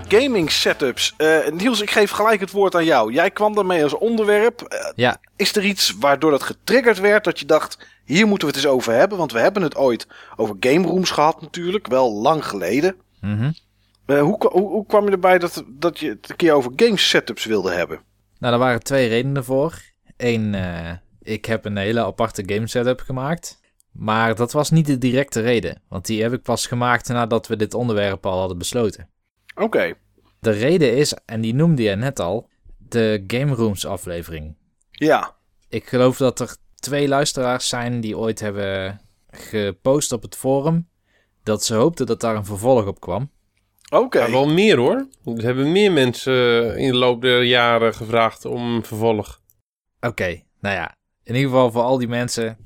[0.08, 1.14] Gaming setups.
[1.18, 3.14] Eh, Niels, ik geef gelijk het woord aan jou.
[3.14, 4.62] Jij kwam daarmee als onderwerp.
[4.62, 8.54] Eh, Ja, is er iets waardoor dat getriggerd werd dat je dacht, hier moeten we
[8.54, 9.18] het eens over hebben?
[9.18, 12.96] Want we hebben het ooit over game rooms gehad natuurlijk, wel lang geleden.
[13.22, 13.52] mhm.
[14.06, 16.98] Eh, hoe, hoe, hoe kwam je erbij dat, dat je het een keer over game
[16.98, 18.00] setups wilde hebben?
[18.40, 19.82] Nou, daar waren twee redenen voor.
[20.18, 20.56] Eén,
[21.22, 23.60] ik heb een hele aparte game setup gemaakt.
[23.92, 25.82] Maar dat was niet de directe reden.
[25.90, 29.10] Want die heb ik pas gemaakt nadat we dit onderwerp al hadden besloten.
[29.56, 29.94] Oké,
[30.40, 34.56] De reden is, en die noemde je net al, de Game Rooms aflevering.
[34.92, 35.34] ja.
[35.70, 40.88] Ik geloof dat er twee luisteraars zijn die ooit hebben gepost op het forum.
[41.44, 43.32] Dat ze hoopten dat daar een vervolg op kwam.
[43.90, 45.08] Oké, Ja, wel meer hoor.
[45.26, 49.42] Er hebben meer mensen in de loop der jaren gevraagd om een vervolg.
[50.00, 50.96] Oké, nou ja.
[51.24, 52.58] In ieder geval voor al die mensen.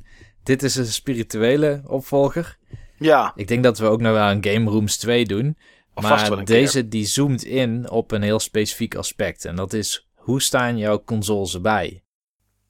[0.44, 2.58] Dit is een spirituele opvolger.
[2.98, 3.34] ja.
[3.36, 5.58] Ik denk dat we ook nog wel een Game Rooms 2 doen.
[6.02, 6.56] Vast wel Maar keer.
[6.56, 9.46] deze die zoomt in op een heel specifiek aspect.
[9.46, 12.04] En dat is, hoe staan jouw consoles erbij?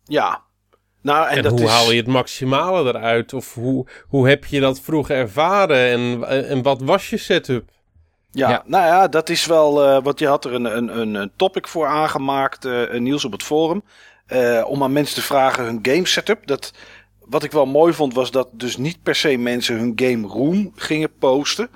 [0.04, 0.42] Ja.
[1.02, 1.70] Nou, en, En, dat hoe is...
[1.70, 3.34] haal je het maximale eruit?
[3.34, 5.78] Of hoe, hoe heb je dat vroeger ervaren?
[5.90, 7.70] En, en wat was je setup?
[8.32, 8.64] Ja, Ja.
[8.66, 9.84] nou ja, dat is wel.
[9.86, 13.44] eh want je had er een, een, een, topic voor aangemaakt, eh Niels, op het
[13.44, 13.84] forum.
[14.26, 16.48] eh, om aan mensen te vragen hun game setup.
[16.48, 16.74] Dat,
[17.20, 20.72] wat ik wel mooi vond, was dat dus niet per se mensen hun game room
[20.76, 21.70] gingen posten.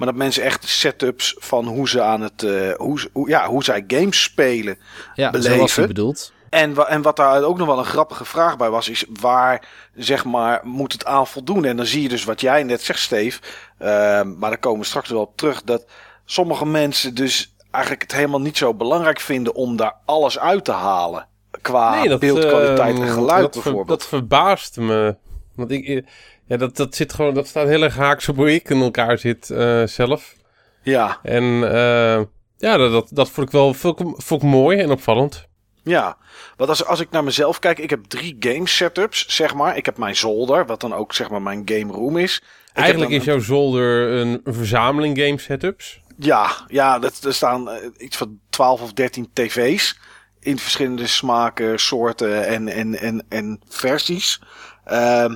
[0.00, 2.42] Maar dat mensen echt setups van hoe ze aan het.
[2.42, 4.78] eh, hoe, ze- hoe, ja, hoe zij games spelen.
[5.14, 5.54] Ja, Beleven.
[5.56, 6.32] zoals je bedoelt.
[6.50, 9.68] En, wa- en wat daar ook nog wel een grappige vraag bij was, is waar
[9.94, 11.64] zeg maar moet het aan voldoen?
[11.64, 13.40] En dan zie je dus wat jij net zegt, Steve.
[13.78, 15.62] ehm, maar daar komen we straks wel op terug.
[15.62, 15.84] Dat
[16.24, 20.72] sommige mensen dus eigenlijk het helemaal niet zo belangrijk vinden om daar alles uit te
[20.72, 21.26] halen.
[21.62, 23.98] Qua beeldkwaliteit ehm, en geluid dat ver- bijvoorbeeld.
[23.98, 25.16] dat verbaast me.
[25.54, 26.02] Want ik, eh,
[26.50, 29.18] ja, dat, dat zit gewoon, dat staat heel erg haaks op hoe ik in elkaar
[29.18, 30.34] zit eh, zelf.
[30.82, 32.20] Ja, En eh,
[32.56, 35.46] ja, dat, dat, dat vond ik wel vond ik, vond ik mooi en opvallend.
[35.82, 36.16] ja.
[36.56, 39.76] Want als, als ik naar mezelf kijk, ik heb drie game setups, zeg maar.
[39.76, 42.36] Ik heb mijn zolder, wat dan ook zeg maar mijn game room is.
[42.36, 46.00] Ik Eigenlijk is jouw zolder een, een verzameling game setups.
[46.18, 49.98] Ja, ja dat, er staan eh, iets van 12 of 13 tv's.
[50.40, 54.40] In verschillende smaken, soorten en, en, en, en versies.
[54.84, 55.34] Ehm,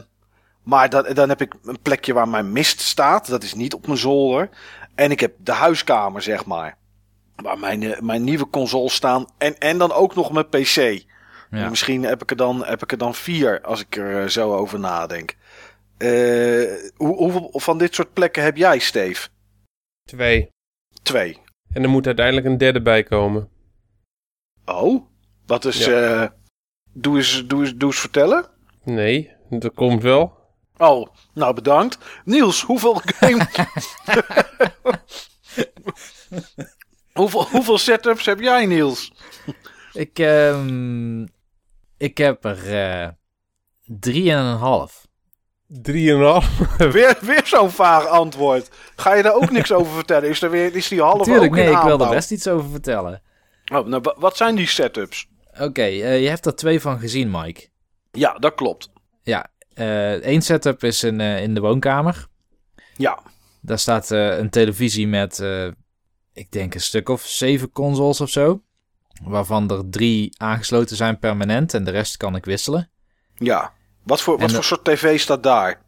[0.65, 3.29] maar dan, dan heb ik een plekje waar mijn mist staat.
[3.29, 4.49] Dat is niet op mijn zolder.
[4.95, 6.77] En ik heb de huiskamer, zeg maar.
[7.37, 9.27] Waar mijn, eh, mijn nieuwe consoles staan.
[9.39, 11.03] En, en dan ook nog mijn PC.
[11.51, 11.69] Ja.
[11.69, 14.55] Misschien heb ik, er dan, heb ik er dan vier als ik er eh, zo
[14.55, 15.37] over nadenk.
[15.97, 16.11] Eh,
[16.97, 19.29] hoe, hoeveel van dit soort plekken heb jij, Steve?
[20.09, 20.49] Twee.
[21.03, 21.39] Twee.
[21.73, 23.49] En er moet uiteindelijk een derde bij komen.
[24.65, 25.05] Oh,
[25.47, 25.85] wat is.
[25.85, 26.35] Ja.
[26.93, 28.47] doe, eens, doe, eens, doe eens vertellen.
[28.83, 30.44] Nee, dat komt wel.
[30.77, 31.99] Oh, nou bedankt.
[32.25, 33.47] Niels, hoeveel game.
[37.13, 39.13] hoeveel, hoeveel setups heb jij, Niels?
[39.93, 41.23] Ik, ehm,
[41.97, 43.09] ik heb er eh
[43.85, 45.07] drie en een half.
[45.67, 46.59] Drieënhalf.
[46.93, 48.71] Weer, weer zo'n vaag antwoord.
[48.97, 50.29] Ga je daar ook niks over vertellen?
[50.29, 52.49] Is, er weer, is die halve Natuurlijk, ook nee, in ik wil er best iets
[52.49, 53.23] over vertellen.
[53.73, 55.29] Oh, nou, wa- wat zijn die setups?
[55.61, 57.69] Oké, eh, je hebt er twee van gezien, Mike.
[58.11, 58.91] Ja, dat klopt.
[59.23, 62.27] Ja, eh één setup is in, eh, in de woonkamer.
[62.97, 63.19] Ja,
[63.61, 65.67] Daar staat eh, een televisie met, eh,
[66.33, 68.63] ik denk een stuk of zeven consoles of zo.
[69.23, 72.91] Waarvan er drie aangesloten zijn permanent en de rest kan ik wisselen.
[73.35, 73.73] ja.
[74.03, 75.83] Wat voor, wat voor soort tv staat daar?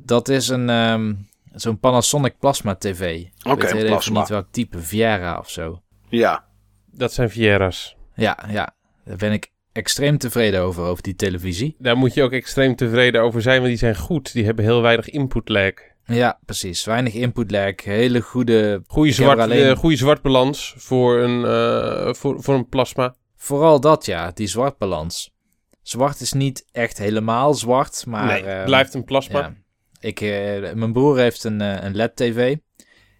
[0.00, 1.14] Dat is een, ehm,
[1.52, 3.00] zo'n Panasonic Plasma TV.
[3.20, 4.18] Ik Oké, weet heel even plasma.
[4.20, 5.82] niet welk type, Viera of zo.
[6.08, 6.44] Ja,
[6.86, 7.96] Dat zijn Viera's.
[8.14, 8.74] Ja, ja,
[9.04, 11.76] daar ben ik extreem tevreden over, over die televisie.
[11.78, 14.32] Daar moet je ook extreem tevreden over zijn, want die zijn goed.
[14.32, 15.72] Die hebben heel weinig input lag.
[16.04, 16.84] Ja, precies.
[16.84, 18.82] Weinig input lag, hele goede...
[18.86, 23.14] Goede zwart, alleen- eh, goede zwartbalans voor een, eh, voor, voor een plasma.
[23.36, 25.34] Vooral dat, ja, die zwartbalans.
[25.82, 28.26] Zwart is niet echt helemaal zwart, maar...
[28.26, 29.38] nee, ehm, blijft een plasma.
[29.40, 29.54] Ja.
[30.00, 32.56] Ik, eh, mijn broer heeft een, eh, een LED-tv.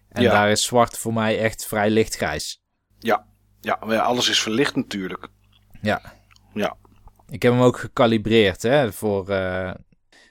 [0.09, 0.31] En Ja.
[0.31, 2.61] daar is zwart voor mij echt vrij lichtgrijs.
[3.61, 5.27] ja, maar ja, alles is verlicht natuurlijk.
[5.81, 6.01] Ja.
[6.53, 6.77] Ja.
[7.29, 9.29] Ik heb hem ook gecalibreerd, hè, voor...
[9.29, 9.73] eh,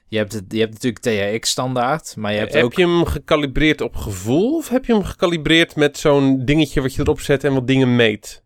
[0.07, 2.73] je, hebt het, je hebt natuurlijk THX-standaard, maar je hebt heb ook...
[2.73, 7.01] je hem gecalibreerd op gevoel of heb je hem gecalibreerd met zo'n dingetje wat je
[7.01, 8.43] erop zet en wat dingen meet?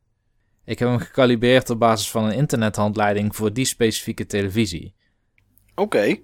[0.65, 4.93] Ik heb hem gecalibreerd op basis van een internethandleiding voor die specifieke televisie.
[5.75, 5.99] Oké.
[5.99, 6.17] Eh,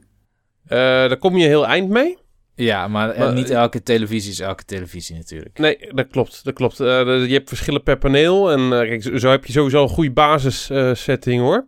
[0.70, 2.18] daar kom je heel eind mee.
[2.60, 5.58] Ja, maar, eh, Maar, niet eh, elke televisie is elke televisie natuurlijk.
[5.58, 6.44] Nee, dat klopt.
[6.44, 6.80] Dat klopt.
[6.80, 6.88] Eh,
[7.28, 8.52] je hebt verschillen per paneel.
[8.52, 11.66] En kijk, zo, heb je sowieso een goede basissetting hoor.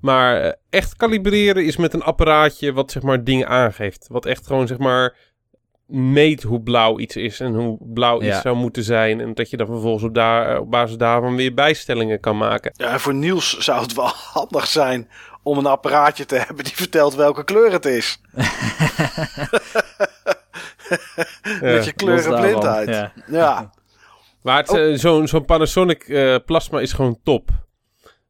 [0.00, 4.06] Maar echt kalibreren is met een apparaatje wat zeg maar dingen aangeeft.
[4.08, 5.16] Wat echt gewoon zeg maar
[5.86, 8.28] meet hoe blauw iets is en hoe blauw Ja.
[8.32, 9.20] iets zou moeten zijn.
[9.20, 12.72] En dat je dan vervolgens op, daar, op basis daarvan weer bijstellingen kan maken.
[12.76, 15.08] Ja, voor Niels zou het wel handig zijn
[15.42, 18.18] om een apparaatje te hebben die vertelt welke kleur het is.
[21.60, 22.88] Met je kleurenblindheid.
[22.88, 23.12] Ja.
[23.26, 23.70] Ja.
[24.42, 24.78] Maar het, Oh.
[24.92, 27.50] eh, zo'n zo'n Panasonic eh, plasma is gewoon top.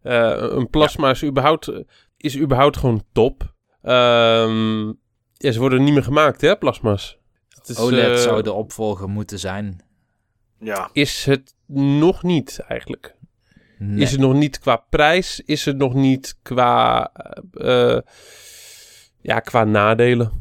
[0.02, 1.72] Eh, een plasma is, überhaupt,
[2.16, 3.54] is überhaupt gewoon top.
[3.82, 4.86] Ehm,
[5.32, 7.18] ja, ze worden niet meer gemaakt, hè, plasma's.
[7.48, 9.82] Het is, OLED zou de opvolger moeten zijn.
[10.58, 10.90] Ja.
[10.92, 13.14] Is het nog niet, eigenlijk.
[13.78, 14.00] Nee.
[14.00, 15.40] Is het nog niet qua prijs?
[15.44, 17.10] Is het nog niet qua,
[19.20, 20.32] ja, qua nadelen?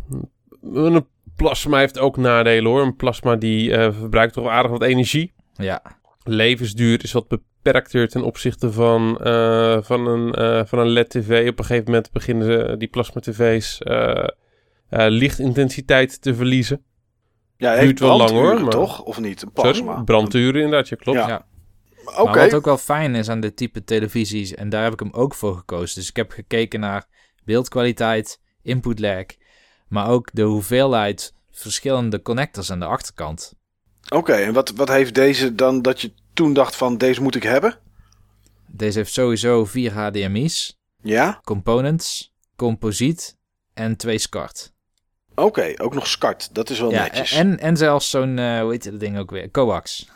[0.61, 2.81] Een plasma heeft ook nadelen, hoor.
[2.81, 5.34] Een plasma die eh, verbruikt toch aardig wat energie.
[5.53, 5.81] Ja,
[6.23, 11.47] levensduur is wat beperkter ten opzichte van, eh, van, een, eh, van een LED-tv.
[11.49, 14.27] Op een gegeven moment beginnen ze, die plasma-tv's eh,
[14.89, 16.84] eh, lichtintensiteit te verliezen.
[17.57, 19.01] Ja, hij Duurt wel lang, hoor, maar- toch?
[19.03, 19.41] Of niet?
[19.41, 19.91] Een plasma.
[19.91, 20.03] Sorry?
[20.03, 21.18] Branduren inderdaad, ja klopt.
[21.19, 21.45] Ja.
[22.03, 25.11] Maar wat ook wel fijn is aan dit type televisies, en daar heb ik hem
[25.14, 25.95] ook voor gekozen.
[25.99, 27.05] Dus ik heb gekeken naar
[27.43, 29.26] beeldkwaliteit, input lag,
[29.94, 33.53] maar ook de hoeveelheid verschillende connectors aan de achterkant.
[34.10, 37.44] Oké, en wat, wat heeft deze dan dat je toen dacht van deze moet ik
[37.44, 37.78] hebben?
[38.68, 41.40] Deze heeft sowieso vier HDMI's, Ja?
[41.44, 43.38] components, composiet
[43.74, 44.72] en twee SCART.
[45.36, 46.49] Oké, ook nog SCART.
[46.56, 47.32] Dat is wel Ja, netjes.
[47.32, 50.07] en, en zelfs zo'n, eh, hoe heet dat ding ook weer, coax.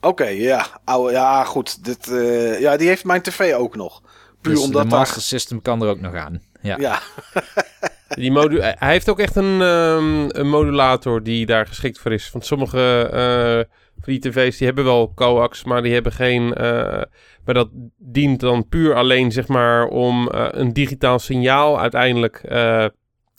[0.00, 0.66] Oké, ja.
[0.84, 1.84] Oude, ja, goed.
[1.84, 4.02] Dit, eh, ja, die heeft mijn tv ook nog.
[4.40, 4.98] Puur Dus omdat de daar...
[4.98, 6.42] Master System kan er ook nog aan.
[6.62, 7.00] Ja, Ja,
[8.14, 12.30] Die modu hij heeft ook echt een, ehm, een modulator die daar geschikt voor is.
[12.30, 16.54] Want sommige eh, van die tv's die hebben wel coax, maar die hebben geen...
[16.54, 17.02] eh,
[17.44, 22.42] maar dat dient dan puur alleen zeg maar om eh, een digitaal signaal uiteindelijk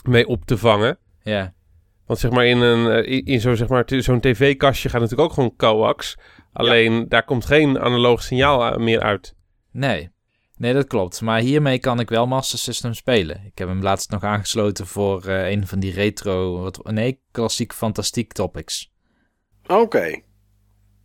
[0.03, 0.97] mee op te vangen.
[1.23, 1.53] ja.
[2.05, 5.55] Want zeg maar in, een, in, zo'n zeg maar, zo'n tv-kastje gaat natuurlijk ook gewoon
[5.57, 6.17] coax.
[6.53, 9.35] Alleen daar komt geen analoog signaal meer uit.
[9.71, 10.09] Nee.
[10.57, 11.21] Nee, dat klopt.
[11.21, 13.41] Maar hiermee kan ik wel Master System spelen.
[13.45, 16.59] Ik heb hem laatst nog aangesloten voor eh, een van die retro...
[16.59, 18.91] Wat, nee, klassiek fantastiek topics.
[19.67, 20.21] oké.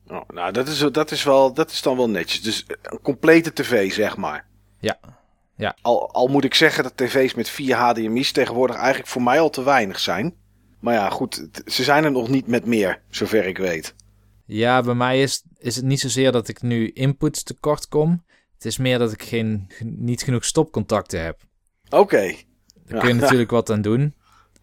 [0.07, 2.43] Oh, nou, dat is, dat, is wel, dat is dan wel netjes.
[2.43, 4.47] Dus een complete tv, zeg maar.
[4.81, 4.99] Ja.
[5.57, 5.77] Ja.
[5.83, 9.51] Al, al moet ik zeggen dat tv's met vier HDMI's tegenwoordig eigenlijk voor mij al
[9.51, 10.35] te weinig zijn.
[10.81, 13.95] Maar ja, goed, ze zijn er nog niet met meer, zover ik weet.
[14.47, 18.25] Ja, bij mij is, is het niet zozeer dat ik nu inputs tekort kom.
[18.61, 21.41] Het is meer dat ik geen, ge- niet genoeg stopcontacten heb.
[21.91, 22.35] Oké, Daar
[22.87, 22.99] Ja.
[22.99, 24.15] kun je natuurlijk wat aan doen.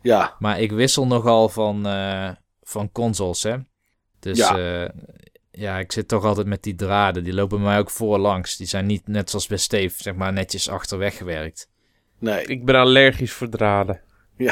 [0.01, 0.35] ja.
[0.39, 2.29] Maar ik wissel nogal van, eh,
[2.63, 3.55] van consoles, hè.
[4.19, 4.57] Dus Ja.
[4.57, 4.91] ja.
[5.51, 7.23] ja, ik zit toch altijd met die draden.
[7.23, 8.57] Die lopen mij ook voorlangs.
[8.57, 11.69] Die zijn niet net zoals bij Steve, zeg maar, netjes achter weggewerkt.
[12.19, 12.45] Nee.
[12.45, 14.01] Ik ben allergisch voor draden.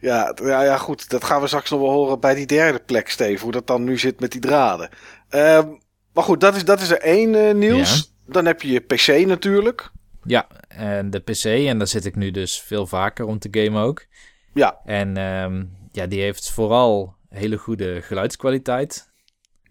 [0.00, 1.10] Ja, t- ja, ja, goed.
[1.10, 3.42] Dat gaan we straks nog wel horen bij die derde plek, Steve.
[3.42, 4.88] Hoe dat dan nu zit met die draden.
[5.28, 5.68] Ehm,
[6.14, 8.12] maar goed, dat is, dat is er één, eh, Niels.
[8.26, 9.90] Dan heb je je PC natuurlijk.
[10.24, 13.82] Ja, en de PC, en daar zit ik nu dus veel vaker om te gamen
[13.82, 14.06] ook.
[14.54, 19.10] Ja, En ehm, ja, die heeft vooral hele goede geluidskwaliteit.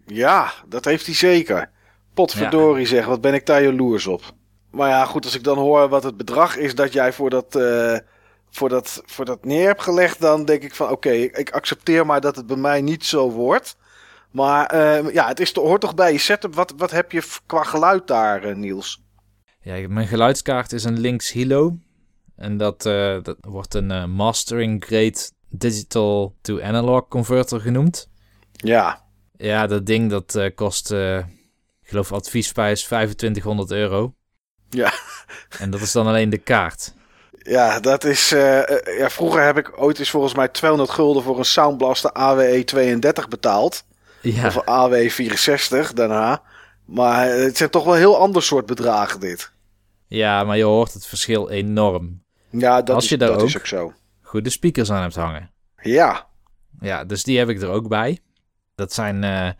[0.06, 1.70] ja, dat heeft hij zeker.
[2.14, 4.22] Potverdorie zeg, wat ben ik daar jaloers op.
[4.70, 7.56] Maar ja, goed, als ik dan hoor wat het bedrag is dat jij voor dat,
[7.56, 7.98] eh,
[8.50, 12.20] voor dat, voor dat neer hebt gelegd, dan denk ik van oké, ik accepteer maar
[12.20, 13.76] dat het bij mij niet zo wordt.
[14.34, 16.54] Maar eh, ja, het is, hoort toch bij je setup.
[16.54, 19.02] Wat, wat heb je qua geluid daar, eh, Niels?
[19.60, 21.76] Ja, mijn geluidskaart is een Lynx Hilo.
[22.36, 28.08] En dat, eh, dat wordt een eh, Mastering Grade Digital to Analog Converter genoemd.
[28.52, 29.02] Ja,
[29.36, 31.26] Ja, dat ding dat kost, ik
[31.82, 34.14] geloof adviesprijs 2500 euro.
[34.70, 34.92] Ja.
[35.60, 36.94] En dat is dan alleen de kaart.
[37.38, 38.28] Ja, dat is.
[38.98, 42.64] ja, vroeger heb ik ooit eens volgens mij 200 gulden voor een Sound Blaster AWE
[42.64, 43.84] 32 betaald.
[44.24, 46.42] Ja, Of een AWE 64 daarna.
[46.84, 49.52] Maar het zijn toch wel heel ander soort bedragen dit.
[50.06, 52.22] ja, maar je hoort het verschil enorm.
[52.50, 53.92] Ja, dat, Als is, je daar dat is ook- ook zo.
[54.22, 55.50] Goede speakers aan hebt hangen.
[55.82, 56.26] Ja,
[56.80, 58.18] Ja, dus die heb ik er ook bij.
[58.74, 59.50] Dat zijn eh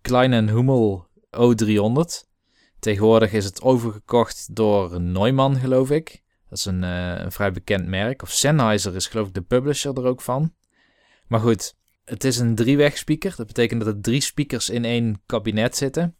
[0.00, 2.26] Klein Hummel O300.
[2.78, 6.22] Tegenwoordig is het overgekocht door Neumann, geloof ik.
[6.48, 8.22] Dat is een, eh, een vrij bekend merk.
[8.22, 10.54] Of Sennheiser is geloof ik de publisher er ook van.
[11.26, 11.74] Maar goed,
[12.04, 13.34] het is een drieweg speaker.
[13.36, 16.16] Dat betekent dat er drie speakers in één kabinet zitten.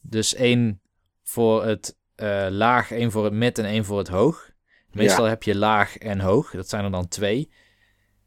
[0.00, 0.80] Dus één
[1.22, 4.50] voor het eh, laag, één voor het mid en één voor het hoog.
[4.90, 6.50] Meestal heb je laag en hoog.
[6.50, 7.50] Dat zijn er dan twee.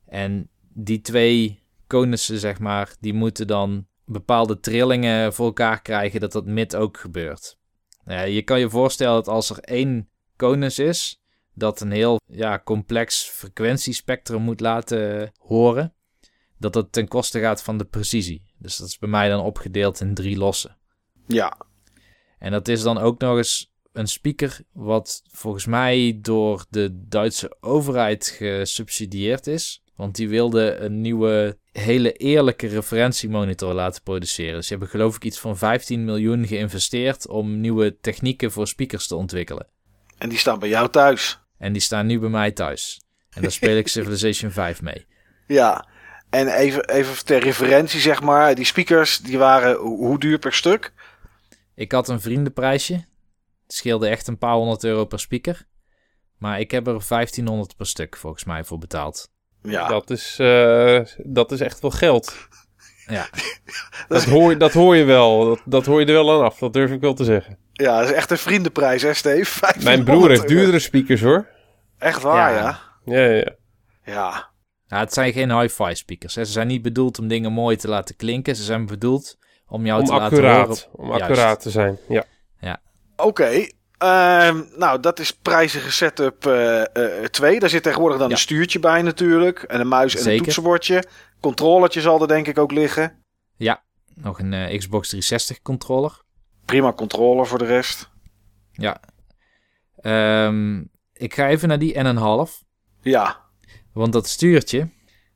[0.06, 6.32] En die twee konussen, zeg maar, die moeten dan bepaalde trillingen voor elkaar krijgen dat
[6.32, 7.58] dat mid ook gebeurt.
[8.06, 11.22] Ja, je kan je voorstellen dat als er één konus is,
[11.54, 15.95] dat een heel ja, complex frequentiespectrum moet laten horen,
[16.72, 18.46] dat dat ten koste gaat van de precisie.
[18.58, 20.78] Dus dat is bij mij dan opgedeeld in drie lossen.
[21.28, 21.58] Ja,
[22.40, 27.58] En dat is dan ook nog eens een speaker wat volgens mij door de Duitse
[27.60, 29.84] overheid gesubsidieerd is.
[29.96, 34.54] Want die wilde een nieuwe, hele eerlijke referentiemonitor laten produceren.
[34.54, 39.08] Dus ze hebben geloof ik iets van 15 miljoen geïnvesteerd om nieuwe technieken voor speakers
[39.08, 39.68] te ontwikkelen.
[40.18, 41.40] en die staan bij jou thuis.
[41.58, 43.02] En die staan nu bij mij thuis.
[43.30, 45.06] En daar speel ik Civilization 5 mee.
[45.48, 45.88] Ja,
[46.40, 50.54] en even, even ter referentie zeg maar, die speakers die waren ho- hoe duur per
[50.54, 50.94] stuk?
[51.76, 52.94] Ik had een vriendenprijsje.
[52.94, 55.66] Het scheelde echt een paar honderd euro per speaker.
[56.38, 59.30] Maar ik heb er 1500 per stuk volgens mij voor betaald.
[59.62, 62.36] Ja, Dat, is, eh, dat is echt wel geld.
[63.08, 63.28] Ja,
[64.08, 65.46] Dat hoor, dat hoor je wel.
[65.46, 66.58] Dat, dat hoor je er wel aan af.
[66.58, 67.58] Dat durf ik wel te zeggen.
[67.72, 69.60] ja, dat is echt een vriendenprijs hè Steve?
[69.62, 71.48] Mijn 1500 broer heeft duurdere speakers hoor.
[71.98, 72.60] Echt waar Ja.
[72.60, 72.80] ja?
[73.14, 73.52] Ja, ja,
[74.06, 74.50] ja.
[74.88, 76.36] Ja, Ja, het zijn geen hi-fi speakers.
[76.36, 76.46] Hè.
[76.46, 78.56] Ze zijn niet bedoeld om dingen mooi te laten klinken.
[78.56, 79.38] Ze zijn bedoeld
[79.68, 80.52] om jou Om te laten horen.
[80.52, 81.22] accuraat, om Juist.
[81.24, 81.98] accuraat te zijn.
[82.08, 82.26] Ja.
[83.18, 83.68] oké.
[83.98, 86.40] Ehm, nou, dat is prijzige setup
[87.32, 87.60] 2.
[87.60, 88.34] Daar zit tegenwoordig dan Ja.
[88.34, 89.64] een stuurtje bij natuurlijk.
[89.64, 91.04] En een muis en een toetsenbordje.
[91.40, 93.24] Controllertje zal er denk ik ook liggen.
[94.18, 96.22] Nog een eh, Xbox 360 controller.
[96.66, 98.10] Prima controller voor de rest.
[98.72, 99.00] Ja.
[100.02, 100.84] Ehm,
[101.14, 102.64] ik ga even naar die N1,5.
[103.02, 103.45] Ja,
[103.96, 104.90] Want dat stuurtje,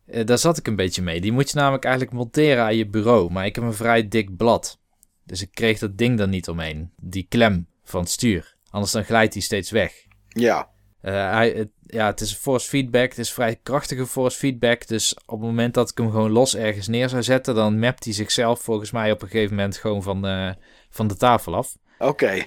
[0.06, 1.22] eh, daar zat ik een beetje mee.
[1.22, 3.32] Die moet je namelijk eigenlijk monteren aan je bureau.
[3.32, 4.80] Maar ik heb een vrij dik blad.
[5.24, 6.92] Dus ik kreeg dat ding er niet omheen.
[7.02, 8.56] Die klem van het stuur.
[8.70, 9.94] Anders dan glijdt die steeds weg.
[10.28, 10.70] ja.
[11.02, 13.10] Eh, hij, het, ja, het is force feedback.
[13.10, 14.88] Het is vrij krachtige force feedback.
[14.88, 18.04] Dus op het moment dat ik hem gewoon los ergens neer zou zetten, dan mapt
[18.04, 20.52] hij zichzelf volgens mij op een gegeven moment gewoon van, eh,
[20.90, 21.78] van de tafel af.
[22.00, 22.46] Oké.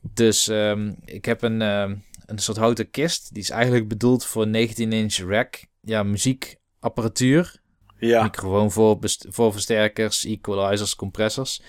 [0.00, 1.94] Dus ehm, ik heb een, ehm,
[2.28, 3.34] een soort houten kist.
[3.34, 5.66] Die is eigenlijk bedoeld voor 19-inch rack.
[5.80, 7.60] Ja, muziekapparatuur.
[7.98, 8.98] Ja, Microfoon voor,
[9.28, 11.62] voor versterkers, equalizers, compressors.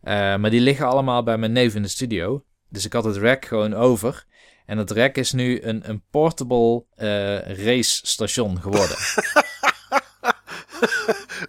[0.00, 2.44] Eh, maar die liggen allemaal bij mijn neef in de studio.
[2.68, 4.24] Dus ik had het rack gewoon over.
[4.66, 8.96] En het rack is nu een, een portable eh race station geworden.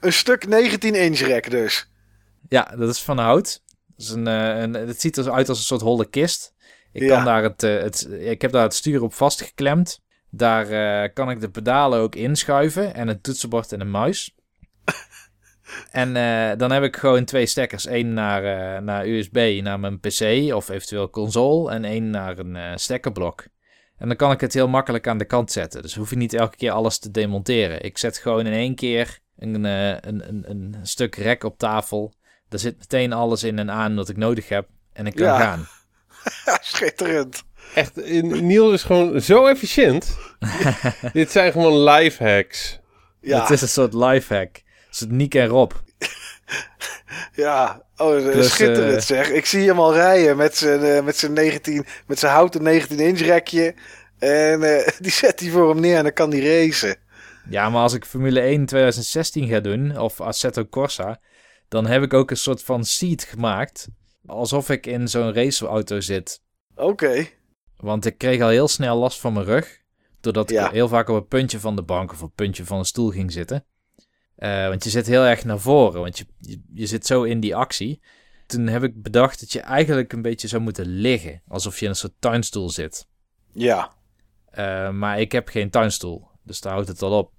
[0.07, 1.89] een stuk 19 inch rek dus.
[2.49, 3.63] ja, dat is van hout.
[3.95, 6.53] Dat is een, eh, een, het ziet eruit als een soort holle kist.
[6.93, 7.15] Ik, Ja.
[7.15, 10.01] kan daar het, eh, het, ik heb daar het stuur op vastgeklemd.
[10.29, 10.69] Daar
[11.03, 14.35] eh, kan ik de pedalen ook inschuiven en een toetsenbord en een muis.
[15.91, 17.85] en eh, dan heb ik gewoon twee stekkers.
[17.85, 21.71] één naar, naar USB, naar mijn PC of eventueel console.
[21.71, 23.43] En één naar een stekkerblok.
[23.97, 25.81] En dan kan ik het heel makkelijk aan de kant zetten.
[25.81, 27.83] Dus hoef je niet elke keer alles te demonteren.
[27.83, 32.13] Ik zet gewoon in één keer een, een, een, een stuk rek op tafel.
[32.49, 34.67] Daar zit meteen alles in en aan wat ik nodig heb.
[34.93, 35.39] En ik kan Ja.
[35.39, 35.67] gaan.
[36.61, 37.43] Schitterend.
[37.75, 40.17] Echt, eh, Niels is gewoon zo efficiënt.
[41.13, 42.79] Dit zijn gewoon life hacks.
[43.21, 44.55] Ja, Het is een soort lifehack.
[44.55, 45.71] Een soort Nick en Rob.
[47.33, 47.81] ja.
[47.97, 49.29] Oh, Plus, schitterend eh, zeg.
[49.29, 52.99] Ik zie hem al rijden met zijn, eh, met zijn 19, met zijn houten 19
[52.99, 53.73] inch rekje.
[54.19, 56.95] En eh, die zet hij voor hem neer en dan kan hij racen.
[57.49, 61.19] Ja, maar als ik Formule 1 2016 ga doen, of Assetto Corsa,
[61.67, 63.87] dan heb ik ook een soort van seat gemaakt.
[64.25, 66.41] Alsof ik in zo'n raceauto zit.
[66.75, 67.27] Oké.
[67.77, 69.79] Want ik kreeg al heel snel last van mijn rug.
[70.19, 70.65] Doordat Ja.
[70.65, 72.85] ik heel vaak op een puntje van de bank of op een puntje van een
[72.85, 73.65] stoel ging zitten.
[74.35, 77.39] Eh, want je zit heel erg naar voren, want je, je, je zit zo in
[77.39, 78.01] die actie.
[78.47, 81.41] Toen heb ik bedacht dat je eigenlijk een beetje zou moeten liggen.
[81.47, 83.07] Alsof je in een soort tuinstoel zit.
[83.53, 83.93] Ja.
[84.45, 87.31] Eh, maar ik heb geen tuinstoel, dus daar houdt het al op.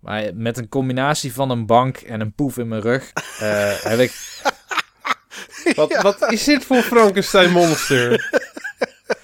[0.00, 3.98] Maar met een combinatie van een bank en een poef in mijn rug eh, heb
[3.98, 4.40] ik...
[5.74, 8.10] Wat, wat is dit voor Frankenstein monster?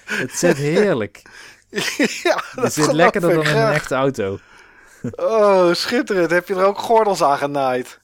[0.05, 1.21] Het zit heerlijk.
[2.23, 4.39] ja, dat Het zit lekkerder dan in een echte auto.
[5.11, 6.31] Oh, schitterend.
[6.31, 7.99] Heb je er ook gordels aan genaaid?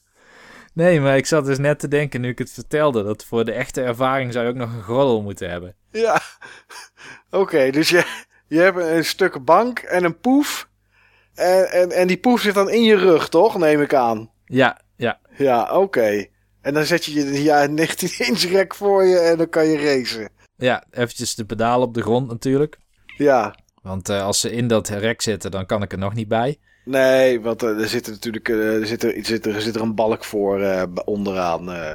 [0.74, 3.04] Nee, maar ik zat dus net te denken nu ik het vertelde...
[3.04, 5.76] dat voor de echte ervaring zou je ook nog een gordel moeten hebben.
[5.92, 6.22] Ja.
[7.30, 8.06] Oké, dus je,
[8.48, 10.68] je hebt een stuk bank en een poef.
[11.34, 13.58] En, en, en die poef zit dan in je rug, toch?
[13.58, 14.32] Neem ik aan.
[14.46, 15.20] Ja, ja.
[15.38, 16.26] Ja, oké.
[16.66, 19.78] En dan zet je je ja, 19 inch rek voor je en dan kan je
[19.78, 20.30] racen.
[20.58, 22.78] Ja, eventjes de pedalen op de grond natuurlijk.
[23.18, 23.56] Ja.
[23.82, 26.58] Want eh, als ze in dat rek zitten, dan kan ik er nog niet bij.
[26.86, 29.82] Nee, want eh, er zit er natuurlijk eh, er zit er, zit er, zit er
[29.82, 31.72] een balk voor eh, onderaan.
[31.72, 31.94] eh.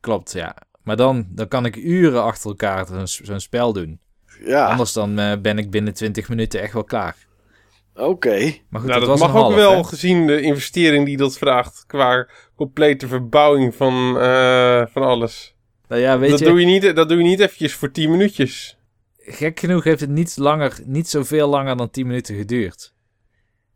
[0.00, 0.56] Klopt, ja.
[0.82, 4.00] Maar dan, dan kan ik uren achter elkaar zo'n zo'n spel doen.
[4.44, 7.16] ja, Anders dan eh, ben ik binnen 20 minuten echt wel klaar.
[7.94, 8.36] oké.
[8.68, 9.84] Maar goed, nou, dat, dat was mag een ook wel hè?
[9.84, 15.54] gezien de investering die dat vraagt qua complete verbouwing van, eh, van alles.
[15.88, 18.10] Nou ja, weet Dat je, doe, je niet, dat doe je niet eventjes voor 10
[18.10, 18.78] minuutjes.
[19.18, 22.94] gek genoeg heeft het niet, langer, niet zoveel langer dan 10 minuten geduurd.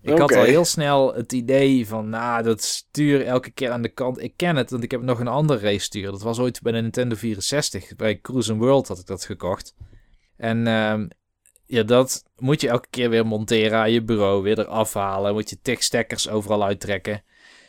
[0.03, 3.89] Ik had al heel snel het idee van, nou, dat stuur elke keer aan de
[3.89, 4.23] kant.
[4.23, 6.11] Ik ken het, want ik heb nog een ander race stuur.
[6.11, 7.97] Dat was ooit bij de Nintendo 64.
[7.97, 9.75] Bij Cruise World had ik dat gekocht.
[10.37, 11.09] En ehm,
[11.67, 15.35] ja, dat moet je elke keer weer monteren aan je bureau, weer eraf halen.
[15.35, 17.23] Moet je tig stekkers overal uittrekken.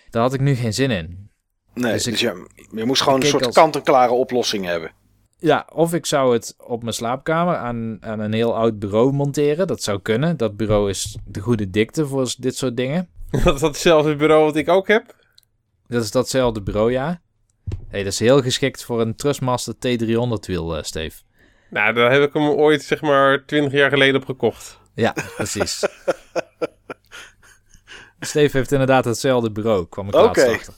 [0.10, 1.30] Daar had ik nu geen zin in.
[1.73, 4.91] Nee, Dus dus, je, je moest gewoon een soort als- kant-en-klare oplossing hebben.
[5.38, 9.68] Ja, of ik zou het op mijn slaapkamer aan, aan een heel oud bureau monteren.
[9.68, 10.38] Dat zou kunnen.
[10.38, 13.10] Dat bureau is de goede dikte voor dit soort dingen.
[13.44, 15.15] Dat is hetzelfde bureau wat ik ook heb.
[15.88, 17.22] Dat is datzelfde bureau, ja.
[17.88, 21.22] Hey, dat is heel geschikt voor een Trustmaster T300 wiel, eh Steve.
[21.69, 24.80] Nou, daar heb ik hem ooit, zeg maar, 20 jaar geleden op gekocht.
[24.94, 25.84] Ja, precies.
[28.19, 30.73] Steve heeft inderdaad hetzelfde bureau, kwam ik laatst achter.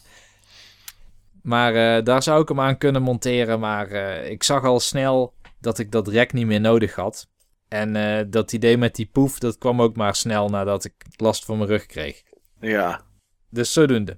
[1.42, 3.60] Maar eh, daar zou ik hem aan kunnen monteren.
[3.60, 7.30] Maar eh, ik zag al snel dat ik dat rek niet meer nodig had.
[7.68, 11.46] En eh, dat idee met die poef, dat kwam ook maar snel nadat ik last
[11.46, 12.24] van mijn rug kreeg.
[12.60, 13.02] Ja.
[13.50, 14.18] Dus zodoende.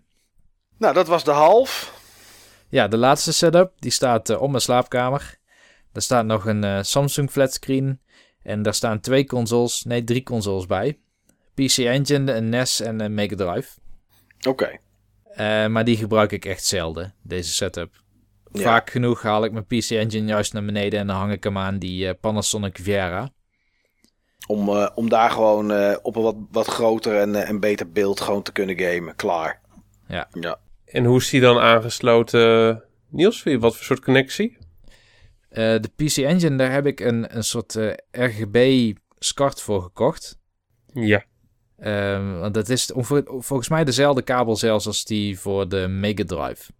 [0.77, 2.01] Nou, dat was de half.
[2.69, 5.37] Ja, de laatste setup, die staat op mijn slaapkamer.
[5.91, 8.01] Daar staat nog een Samsung flatscreen.
[8.43, 10.99] En daar staan twee consoles, nee drie consoles bij.
[11.53, 13.79] PC Engine, een NES en een Mega Drive.
[14.47, 14.79] Oké.
[15.23, 18.01] Eh, maar die gebruik ik echt zelden, deze setup.
[18.51, 18.61] Ja.
[18.61, 21.57] Vaak genoeg haal ik mijn PC Engine juist naar beneden en dan hang ik hem
[21.57, 23.31] aan die eh, Panasonic Viera.
[24.47, 28.21] Om, eh, om daar gewoon eh, op een wat, wat groter en, en beter beeld
[28.21, 29.15] gewoon te kunnen gamen.
[29.15, 29.61] Klaar.
[30.07, 30.27] Ja.
[30.39, 30.59] Ja.
[30.85, 32.83] En hoe is die dan aangesloten?
[33.09, 34.57] Niels, wat voor soort connectie?
[35.49, 37.77] Eh, de PC Engine, daar heb ik een, een soort
[38.11, 40.39] RGB SCART voor gekocht.
[40.93, 41.23] Ja.
[41.83, 42.91] Ehm, want dat is
[43.25, 46.71] volgens mij dezelfde kabel zelfs als die voor de Mega Drive.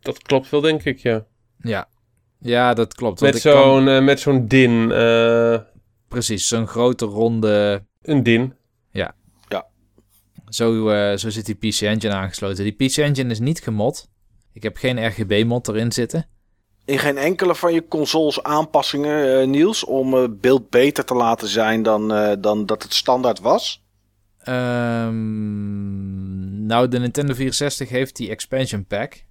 [0.00, 1.24] Dat klopt wel, denk ik, ja.
[1.58, 1.88] Ja,
[2.38, 3.20] ja dat klopt.
[3.20, 4.92] want Met kan- zo'n eh, met zo'n DIN.
[4.92, 5.58] eh,
[6.08, 7.84] Precies, zo'n grote ronde...
[8.02, 8.54] een DIN.
[10.48, 12.64] Zo, eh, zo zit die PC Engine aangesloten.
[12.64, 14.08] Die PC Engine is niet gemod.
[14.52, 16.28] Ik heb geen RGB-mod erin zitten.
[16.84, 21.48] In geen enkele van je consoles aanpassingen, eh, Niels, om het beeld beter te laten
[21.48, 23.82] zijn dan, eh, dan dat het standaard was?
[24.42, 29.24] Ehm, nou, de Nintendo 64 heeft die expansion pack.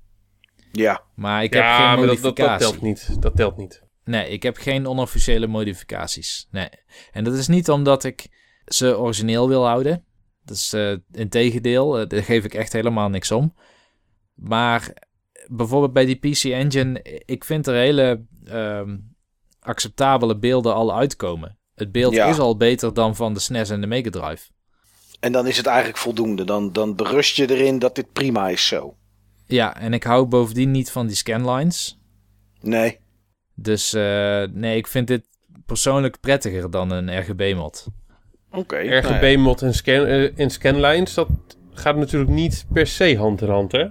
[0.71, 1.03] Ja.
[1.15, 3.21] Maar ik heb ja, geen maar dat, dat, dat telt niet.
[3.21, 3.83] Dat telt niet.
[4.03, 6.47] Nee, ik heb geen onofficiële modificaties.
[6.51, 6.69] Nee.
[7.11, 8.27] En dat is niet omdat ik
[8.65, 10.05] ze origineel wil houden.
[10.43, 11.99] Dat is eh in tegendeel.
[11.99, 13.55] eh, daar geef ik echt helemaal niks om.
[14.33, 14.93] Maar
[15.47, 18.97] bijvoorbeeld bij die PC Engine, ik vind er hele ehm,
[19.59, 21.57] acceptabele beelden al uitkomen.
[21.75, 22.29] Het beeld Ja.
[22.29, 24.49] is al beter dan van de SNES en de Mega Drive.
[25.21, 26.43] En dan is het eigenlijk voldoende.
[26.43, 28.95] Dan, dan berust je erin dat dit prima is zo.
[29.45, 31.99] Ja, en ik hou bovendien niet van die scanlines.
[32.61, 32.99] Nee.
[33.55, 35.27] Dus eh, nee, ik vind dit
[35.65, 37.87] persoonlijk prettiger dan een RGB-mod.
[38.51, 38.75] Oké.
[38.75, 38.99] nou ja.
[38.99, 41.27] RGB-mod en, scan, eh, en scanlines, dat
[41.73, 43.85] gaat natuurlijk niet per se hand in hand, hè?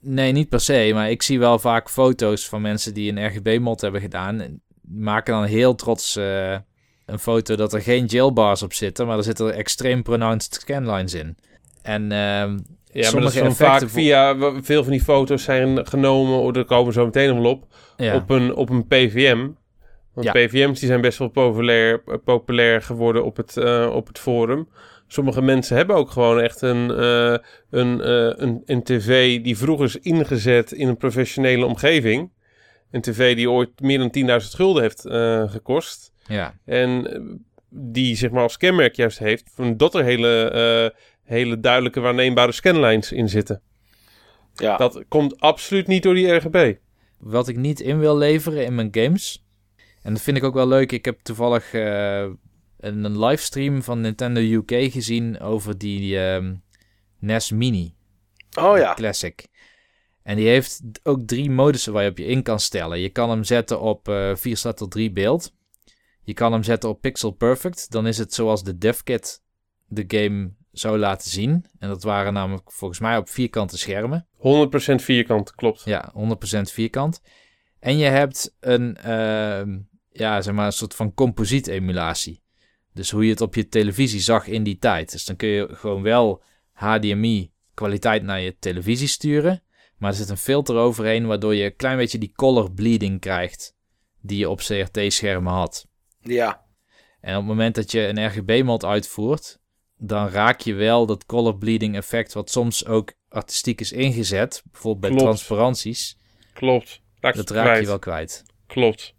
[0.00, 3.80] Nee, niet per se, maar ik zie wel vaak foto's van mensen die een RGB-mod
[3.80, 4.40] hebben gedaan.
[4.40, 6.56] En die maken dan heel trots eh,
[7.06, 11.36] een foto dat er geen jailbars op zitten, maar er zitten extreem pronounced scanlines in.
[11.82, 12.58] En ehm,
[12.92, 14.36] Ja, maar dat is vaak via...
[14.62, 17.64] Veel van die foto's zijn genomen, oh, daar komen we zo meteen nog wel op,
[17.96, 19.48] ja, op, een, op een PVM.
[20.16, 20.32] Want Ja.
[20.32, 24.68] PVM's die zijn best wel populair, eh, populair geworden op het, eh, op het forum.
[25.06, 27.36] Sommige mensen hebben ook gewoon echt een, eh,
[27.70, 28.10] een,
[28.42, 32.30] een, een tv die vroeger is ingezet in een professionele omgeving.
[32.90, 35.00] Een tv die ooit meer dan 10.000 gulden heeft
[35.52, 36.12] gekost.
[36.28, 37.20] Ja, En eh,
[37.68, 42.52] die zeg maar als kenmerk juist heeft van dat er hele, eh, hele duidelijke waarneembare
[42.52, 43.62] scanlines in zitten.
[44.54, 44.76] Ja.
[44.76, 46.74] Dat komt absoluut niet door die RGB.
[47.18, 49.44] wat ik niet in wil leveren in mijn games.
[50.02, 50.92] En dat vind ik ook wel leuk.
[50.92, 56.54] Ik heb toevallig eh, een, een livestream van Nintendo UK gezien over die ehm,
[57.18, 57.94] NES Mini.
[58.58, 58.94] Oh ja.
[58.94, 59.46] Classic.
[60.22, 62.98] En die heeft ook drie modussen waar je op je in kan stellen.
[62.98, 65.52] Je kan hem zetten op eh 4 staat tot 3 beeld.
[66.26, 67.90] Je kan hem zetten op Pixel Perfect.
[67.90, 69.42] Dan is het zoals de DevKit
[69.86, 71.64] de game zou laten zien.
[71.78, 74.26] En dat waren namelijk volgens mij op vierkante schermen.
[74.36, 75.82] 100% vierkant, klopt.
[75.84, 77.20] Ja, 100% vierkant.
[77.78, 79.78] En je hebt een, ehm,
[80.10, 82.42] ja, zeg maar een soort van composiet-emulatie.
[82.92, 85.12] Dus hoe je het op je televisie zag in die tijd.
[85.12, 86.42] Dus dan kun je gewoon wel
[86.72, 89.62] HDMI kwaliteit naar je televisie sturen.
[89.96, 93.74] Maar er zit een filter overheen waardoor je een klein beetje die color bleeding krijgt.
[94.20, 95.86] Die je op CRT-schermen had.
[96.26, 96.64] Ja.
[97.20, 99.58] En op het moment dat je een RGB-mod uitvoert,
[99.96, 105.00] dan raak je wel dat color bleeding effect, wat soms ook artistiek is ingezet, bijvoorbeeld
[105.00, 105.24] bij Klopt.
[105.24, 106.16] transparanties,
[106.52, 107.00] Klopt.
[107.20, 108.44] Raak dat raak je wel kwijt.
[108.66, 109.14] Klopt.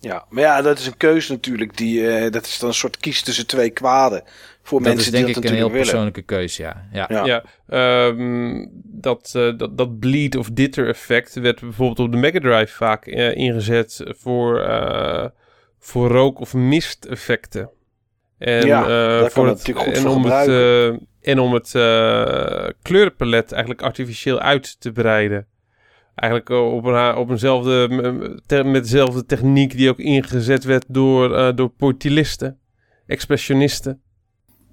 [0.00, 1.76] Ja, maar ja, dat is een keuze natuurlijk.
[1.76, 4.22] Die, eh, dat is dan een soort kies tussen twee kwaden.
[4.62, 5.82] Voor Dat mensen is denk die ik dat een heel willen.
[5.82, 6.88] persoonlijke keuze, ja.
[6.92, 7.24] Ja, Ja.
[7.24, 12.38] Ja, ehm, dat, eh, dat, dat bleed of ditter effect werd bijvoorbeeld op de Mega
[12.40, 15.26] Drive vaak eh, ingezet voor, eh,
[15.80, 17.70] voor rook- of mist effecten.
[18.38, 20.86] En, Ja, eh, daar kan voor het natuurlijk goed en voor om het, eh,
[21.32, 25.46] en om het eh, kleurenpalet eigenlijk artificieel uit te breiden.
[26.14, 27.88] Eigenlijk eh, op, een, op eenzelfde,
[28.64, 32.58] met dezelfde techniek die ook ingezet werd door, eh door portilisten,
[33.06, 34.00] expressionisten.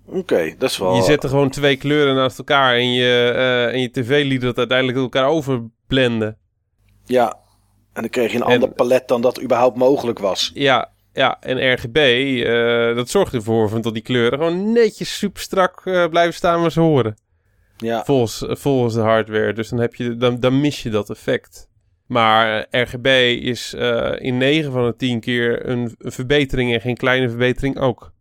[0.06, 0.96] Oké, dat is wel...
[0.96, 4.58] Je zette gewoon twee kleuren naast elkaar en je, eh, en je tv liet dat
[4.58, 6.38] uiteindelijk elkaar overblenden.
[7.06, 7.28] Ja,
[7.94, 10.52] en dan kreeg je een En- ander palet dan dat überhaupt mogelijk was.
[10.54, 15.42] Ja, ja en RGB, eh, dat zorgt ervoor van dat die kleuren gewoon netjes super
[15.42, 17.18] strak eh, blijven staan waar ze horen.
[17.78, 19.54] Ja, Volgens, volgens de hardware.
[19.54, 21.70] Dus dan, heb je, dan, dan mis je dat effect.
[22.08, 23.06] Maar eh, RGB
[23.42, 27.80] is eh, in 9 van de 10 keer een, een verbetering en geen kleine verbetering
[27.80, 28.12] ook.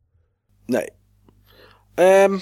[0.67, 0.89] nee.
[1.95, 2.39] Ehm,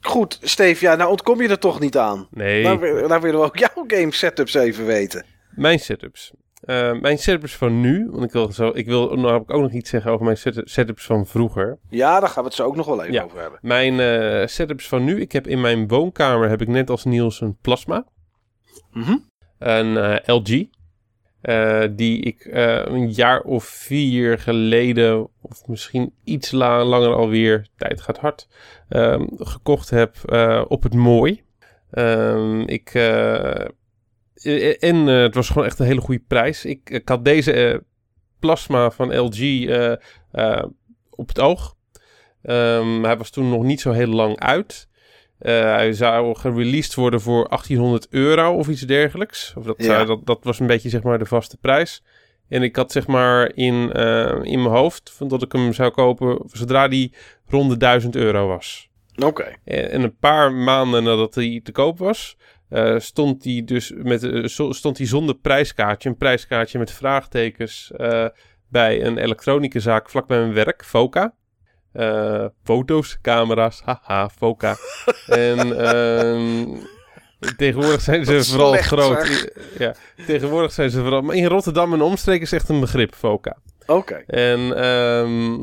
[0.00, 2.28] goed, Steve, ja, nou ontkom je er toch niet aan.
[2.30, 2.62] Nee.
[2.62, 5.24] Nou, nou willen we ook jouw game setups even weten.
[5.50, 6.32] Mijn setups.
[6.68, 9.90] Eh, mijn setups van nu, want ik wil, zo, ik wil namelijk ook nog iets
[9.90, 11.78] zeggen over mijn set- setups van vroeger.
[11.88, 13.22] Ja, daar gaan we het zo ook nog wel even Ja.
[13.22, 13.58] over hebben.
[13.62, 17.40] Mijn eh, setups van nu, ik heb in mijn woonkamer, heb ik net als Niels
[17.40, 18.06] een plasma.
[18.92, 19.16] Mhm.
[19.58, 20.66] Een LG.
[21.96, 28.00] die ik eh, een jaar of vier geleden, of misschien iets la- langer alweer, tijd
[28.00, 28.48] gaat hard,
[28.88, 30.16] ehm, gekocht heb
[30.68, 31.42] op het mooi.
[31.90, 32.92] Ehm, ik,
[34.78, 36.64] en eh, het was gewoon echt een hele goede prijs.
[36.64, 37.78] Ik, ik had deze eh,
[38.40, 39.92] plasma van LG eh,
[40.32, 40.64] eh,
[41.10, 41.76] op het oog.
[42.42, 44.88] Ehm, hij was toen nog niet zo heel lang uit.
[45.38, 49.54] Eh, hij zou gereleased worden voor 1800 euro of iets dergelijks.
[49.56, 49.84] Of dat, Ja.
[49.84, 52.02] zou- dat, dat was een beetje zeg maar de vaste prijs.
[52.48, 55.90] En ik had zeg maar in, eh, in mijn hoofd van dat ik hem zou
[55.90, 57.12] kopen zodra die
[57.48, 58.88] rond de 1000 euro was.
[59.24, 59.54] Oké.
[59.64, 62.36] En, en een paar maanden nadat hij te koop was,
[62.68, 68.26] eh, stond hij dus met, eh, stond hij zonder prijskaartje, een prijskaartje met vraagtekens eh,
[68.68, 71.34] bij een elektronicazaak vlak bij mijn werk, Foca.
[72.64, 74.76] Foto's, camera's, haha, Foca.
[75.26, 76.66] en ehm,
[77.56, 79.52] tegenwoordig zijn ze vooral slecht, groot.
[79.78, 79.94] Ja,
[80.26, 81.22] tegenwoordig zijn ze vooral.
[81.22, 83.56] Maar in Rotterdam en omstreken is echt een begrip, Foca.
[83.86, 84.14] Oké.
[84.26, 85.60] En ehm,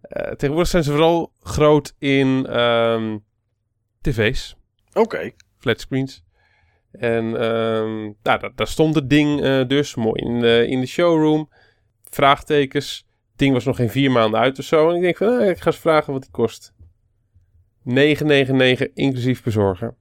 [0.00, 3.18] eh, tegenwoordig zijn ze vooral groot in ehm,
[4.00, 4.56] tv's,
[4.92, 5.30] Oké.
[5.58, 6.24] flatscreens.
[6.98, 10.86] En ehm, nou, daar, daar stond het ding eh, dus mooi in de, in de
[10.86, 11.48] showroom.
[12.10, 13.06] Vraagtekens.
[13.30, 14.88] Het ding was nog geen vier maanden uit of zo.
[14.90, 16.72] En ik denk van, nou, ik ga eens vragen wat die kost.
[17.88, 19.94] 9,99 inclusief bezorger.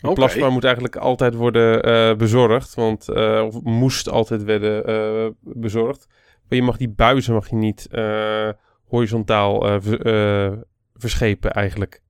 [0.00, 0.14] Een Oké.
[0.14, 2.74] plasma moet eigenlijk altijd worden eh, bezorgd.
[2.74, 6.06] Want, eh, of moest altijd worden eh, bezorgd.
[6.48, 8.48] Maar je mag die buizen mag je niet eh,
[8.88, 10.58] horizontaal eh, ver- eh,
[10.94, 12.02] verschepen eigenlijk.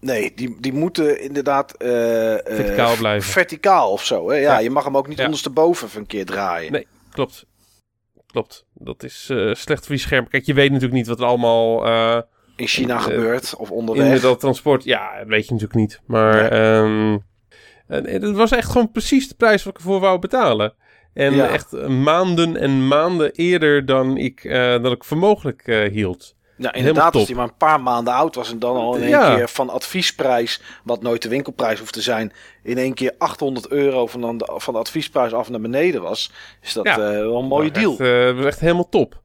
[0.00, 1.76] Nee, die, die moeten inderdaad...
[1.76, 3.30] eh, eh, Verticaal blijven.
[3.32, 4.34] Verticaal of zo, hè?
[4.36, 4.58] Ja, Ja.
[4.58, 5.24] je mag hem ook niet Ja.
[5.24, 6.72] ondersteboven even een keer draaien.
[6.72, 6.86] Nee.
[7.10, 7.46] Klopt.
[8.26, 8.64] Klopt.
[8.74, 10.28] Dat is eh, slecht voor je scherm.
[10.28, 11.86] Kijk, je weet natuurlijk niet wat er allemaal
[12.56, 14.20] In China gebeurt of in onderweg.
[14.20, 14.84] dat transport...
[14.84, 16.00] Ja, dat weet je natuurlijk niet.
[16.06, 16.48] Maar Nee.
[16.48, 17.18] ehm,
[18.06, 20.74] het was echt gewoon precies de prijs wat ik ervoor wou betalen.
[21.14, 21.48] En Ja.
[21.48, 24.42] echt maanden en maanden eerder dan ik,
[24.82, 26.36] dan ik voor mogelijk eh, hield.
[26.58, 29.00] Ja, helemaal inderdaad, als die maar een paar maanden oud was en dan al in
[29.02, 29.34] één Ja.
[29.34, 32.32] keer van adviesprijs, wat nooit de winkelprijs hoeft te zijn,
[32.62, 36.32] in één keer 800 euro van, dan de, van de adviesprijs af naar beneden was,
[36.62, 36.92] is dat Ja.
[36.92, 37.90] eh, wel een mooie deal.
[37.90, 39.20] Echt, eh, Het was echt helemaal top.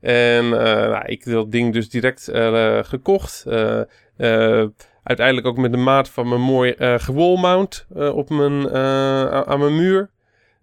[0.00, 3.44] En eh, nou, ik heb dat ding dus direct eh, gekocht.
[3.46, 3.80] Eh,
[4.16, 4.66] eh,
[5.02, 9.58] uiteindelijk ook met de maat van mijn mooi eh gewolmount eh, op mijn, eh, aan,
[9.58, 10.10] mijn muur.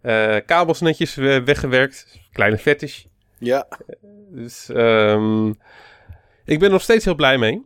[0.02, 2.20] Eh, kabels netjes we- weggewerkt.
[2.32, 3.04] Kleine fetish.
[3.38, 3.68] Ja,
[4.32, 5.52] Dus ehm,
[6.46, 7.66] ik ben nog steeds heel blij mee.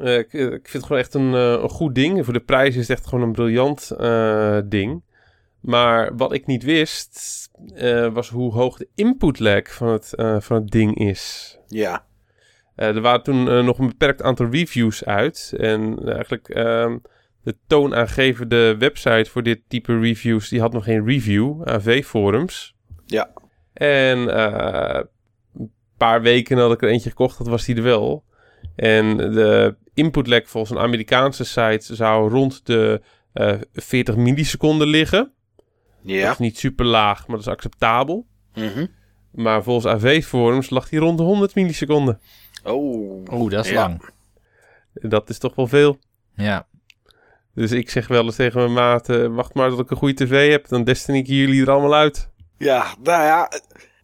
[0.00, 2.24] Eh, ik, ik vind het gewoon echt een, eh, een goed ding.
[2.24, 5.02] Voor de prijs is het echt gewoon een briljant eh, ding.
[5.60, 10.36] Maar wat ik niet wist, eh, was hoe hoog de input lag van het, eh,
[10.40, 11.56] van het ding is.
[11.66, 12.06] ja.
[12.74, 15.54] Eh, er waren toen eh, nog een beperkt aantal reviews uit.
[15.56, 16.98] En eigenlijk ehm,
[17.42, 22.74] de toonaangevende website voor dit type reviews, die had nog geen review, AV-forums.
[23.06, 23.30] Ja.
[23.72, 25.00] En eh,
[25.98, 28.24] paar weken nadat ik er eentje gekocht had, was die er wel.
[28.76, 33.00] En de input lag volgens een Amerikaanse site zou rond de
[33.32, 35.32] eh 40 milliseconden liggen.
[36.02, 36.30] Dat Ja.
[36.30, 38.26] is niet super laag, maar dat is acceptabel.
[38.54, 38.86] Mhm.
[39.30, 42.20] Maar volgens AV-forums lag die rond de 100 milliseconden.
[42.64, 43.22] Oh.
[43.32, 43.80] Oeh, dat is Ja.
[43.80, 44.10] lang.
[44.92, 45.98] Dat is toch wel veel.
[46.34, 46.66] Ja.
[47.54, 50.14] Dus ik zeg wel eens tegen mijn maat, eh, wacht maar tot ik een goede
[50.24, 52.30] tv heb, dan destiny ik jullie er allemaal uit.
[52.58, 53.50] Ja, nou ja.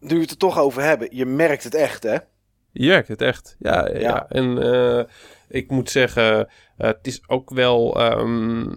[0.07, 2.17] Nu we het er toch over hebben, je merkt het echt, hè?
[2.71, 3.55] Je merkt het echt.
[3.59, 3.99] Ja, ja.
[3.99, 4.25] Ja.
[4.29, 5.03] En eh,
[5.47, 7.99] ik moet zeggen, eh, het is ook wel.
[7.99, 8.75] ehm,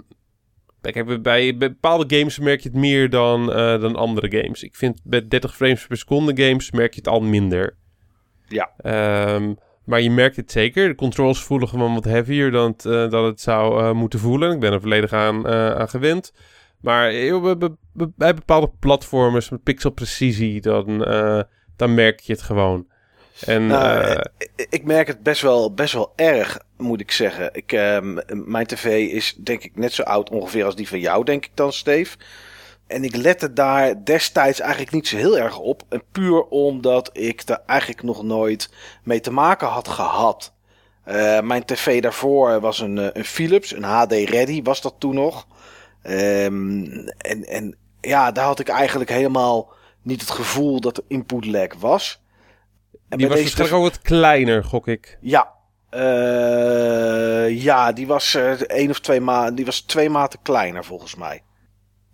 [0.80, 4.62] kijk, bij, bij bepaalde games merk je het meer dan, eh, dan andere games.
[4.62, 7.76] Ik vind bij 30 frames per seconde games merk je het al minder.
[8.48, 8.70] Ja.
[8.76, 10.88] Ehm, maar je merkt het zeker.
[10.88, 14.52] De controls voelen gewoon wat heavier dan het, dan het zou moeten voelen.
[14.52, 16.32] Ik ben er volledig aan, aan gewend.
[16.80, 17.52] Maar eh,
[17.92, 21.40] bij- bepaalde platformers met pixelprecisie, dan, eh,
[21.76, 22.86] dan merk je het gewoon.
[23.46, 24.20] En Nou, eh,
[24.56, 27.48] ik- ik merk het best wel, best wel erg, moet ik zeggen.
[27.52, 28.18] Ik, ehm,
[28.50, 31.50] mijn tv is denk ik net zo oud ongeveer als die van jou, denk ik
[31.54, 32.16] dan, Steve.
[32.86, 35.82] En ik lette daar destijds eigenlijk niet zo heel erg op.
[35.88, 38.70] En puur omdat ik er eigenlijk nog nooit
[39.04, 40.52] mee te maken had gehad.
[41.04, 45.14] Eh, mijn tv daarvoor was een, eh, een Philips, een HD Ready was dat toen
[45.14, 45.46] nog.
[46.02, 46.84] Ehm,
[47.18, 49.72] en, en ja, daar had ik eigenlijk helemaal
[50.02, 52.22] niet het gevoel dat er input lag was.
[53.08, 55.18] En die was waarschijnlijk ook wat kleiner, gok ik.
[55.20, 55.56] ja.
[55.90, 59.54] Eh, ja, die was eh één of twee maanden.
[59.54, 61.42] Die was twee maten kleiner volgens mij.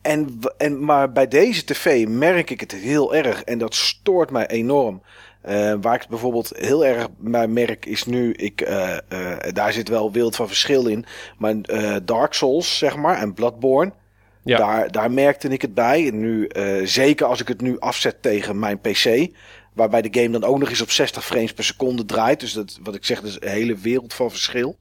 [0.03, 3.43] En, en, maar bij deze tv merk ik het heel erg.
[3.43, 5.03] En dat stoort mij enorm.
[5.45, 8.33] Eh, waar ik het bijvoorbeeld heel erg bij merk is nu.
[8.33, 11.05] Ik, eh, eh, daar zit wel wild van verschil in.
[11.39, 11.55] Maar
[12.05, 13.19] Dark Souls, zeg maar.
[13.19, 13.93] En Bloodborne.
[14.45, 14.59] Ja.
[14.59, 16.07] Daar, daar merkte ik het bij.
[16.07, 16.51] En nu,
[16.85, 19.29] zeker als ik het nu afzet tegen mijn PC.
[19.73, 22.41] Waarbij de game dan ook nog eens op 60 frames per seconde draait.
[22.41, 24.77] Dus dat, wat ik zeg, dat is een hele wereld van verschil.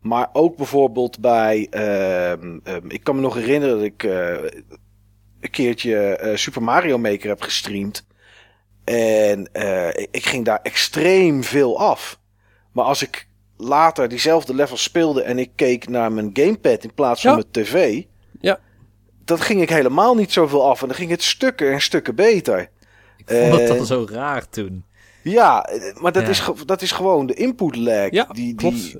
[0.00, 1.66] Maar ook bijvoorbeeld bij.
[1.70, 4.02] ehm, ehm, ik kan me nog herinneren dat ik
[5.40, 8.06] een keertje Super Mario Maker heb gestreamd.
[8.88, 12.18] En eh, ik, ging daar extreem veel af.
[12.72, 17.20] Maar als ik later diezelfde level speelde en ik keek naar mijn gamepad in plaats
[17.22, 17.36] van Ja.
[17.36, 18.02] mijn tv.
[18.40, 18.58] Ja.
[19.24, 20.80] Dan ging ik helemaal niet zoveel af.
[20.82, 22.60] En dan ging het stukken en stukken beter.
[23.16, 24.84] Ik vond het Eh, al zo raar toen.
[25.22, 26.28] Ja, maar dat, Ja.
[26.28, 28.10] Is, dat is gewoon de input lag.
[28.10, 28.76] Ja, die, klopt.
[28.76, 28.96] die,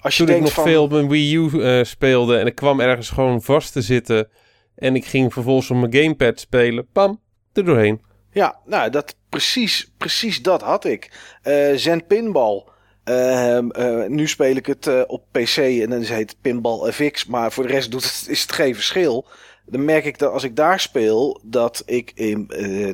[0.00, 2.54] als je Toen ik nog van, veel op mijn Wii U eh, speelde en ik
[2.54, 4.28] kwam ergens gewoon vast te zitten.
[4.74, 6.86] En ik ging vervolgens op mijn gamepad spelen.
[6.92, 7.20] Pam,
[7.52, 8.00] er doorheen.
[8.30, 11.10] Ja, nou, dat, precies, precies dat had ik.
[11.42, 12.64] Eh Zen Pinball.
[13.04, 17.26] Ehm, eh, nu speel ik het eh, op PC en dan heet het Pinball FX.
[17.26, 19.26] Maar voor de rest doet het, is het geen verschil.
[19.66, 22.46] Dan merk ik dat als ik daar speel, dat ik in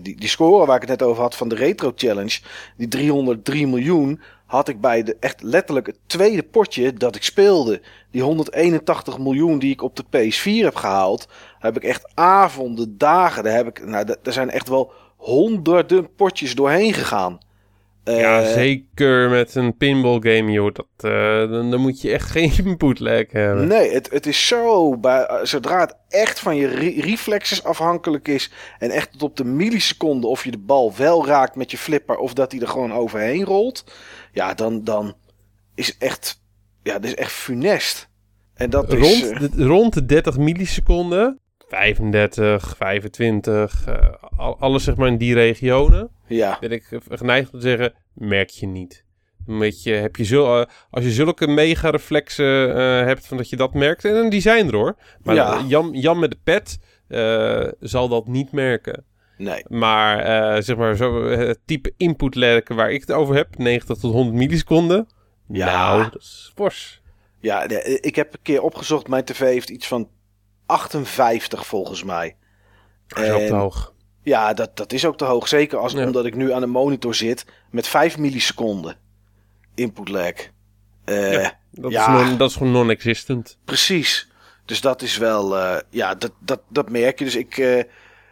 [0.02, 2.40] die, die score waar ik het net over had van de Retro Challenge,
[2.76, 7.80] die 303 miljoen, had ik bij de echt letterlijk het tweede potje dat ik speelde.
[8.10, 13.44] Die 181 miljoen die ik op de PS4 heb gehaald, heb ik echt avonden, dagen,
[13.44, 17.38] daar heb ik, nou, da- daar zijn echt wel honderden potjes doorheen gegaan.
[18.04, 20.74] ja, Eh, zeker met een pinball game, joh.
[20.74, 23.66] Dat, eh, dan, dan moet je echt geen input lag hebben.
[23.68, 24.96] Nee, het, het is zo.
[24.98, 28.50] Bij, eh, zodra het echt van je re- reflexes afhankelijk is.
[28.78, 32.16] En echt tot op de milliseconde of je de bal wel raakt met je flipper.
[32.16, 33.84] Of dat hij er gewoon overheen rolt.
[34.32, 35.14] Ja, dan, dan
[35.74, 36.42] is het echt.
[36.82, 38.08] Ja, dat is echt funest.
[38.54, 39.20] En dat is.
[39.22, 41.39] Rond, eh, de, rond de 30 milliseconden,
[41.70, 47.60] 35, 25, eh, al- alles zeg maar in die regionen, ja, ben ik geneigd om
[47.60, 49.04] te zeggen, merk je niet.
[49.46, 53.48] Moet je, heb je zul, eh, als je zulke mega reflexen eh, hebt van dat
[53.48, 54.96] je dat merkt, en die zijn er hoor.
[55.22, 55.64] Maar Ja.
[55.68, 56.78] Jan, Jan met de pet
[57.80, 59.04] zal dat niet merken.
[59.38, 59.64] nee.
[59.68, 64.12] Maar zeg maar, zo, het type input lag waar ik het over heb, 90 tot
[64.12, 65.08] 100 milliseconden.
[65.48, 65.66] Ja.
[65.66, 67.00] Nou, dat is fors.
[67.40, 67.68] Ja,
[68.00, 69.08] ik heb een keer opgezocht.
[69.08, 70.08] Mijn tv heeft iets van
[70.70, 72.36] 58 volgens mij.
[73.06, 73.92] Dat is ook te hoog.
[74.22, 75.48] Ja, dat, dat is ook te hoog.
[75.48, 76.04] Zeker als, Ja.
[76.04, 78.96] omdat ik nu aan de monitor zit met 5 milliseconden
[79.74, 80.32] input lag.
[81.04, 81.58] Eh, Ja.
[81.72, 82.20] Dat, Ja.
[82.20, 83.58] is non- dat is gewoon non-existent.
[83.64, 84.28] Precies.
[84.64, 87.24] Dus dat is wel, eh, ja, dat, dat, dat merk je.
[87.24, 87.82] Dus ik, eh,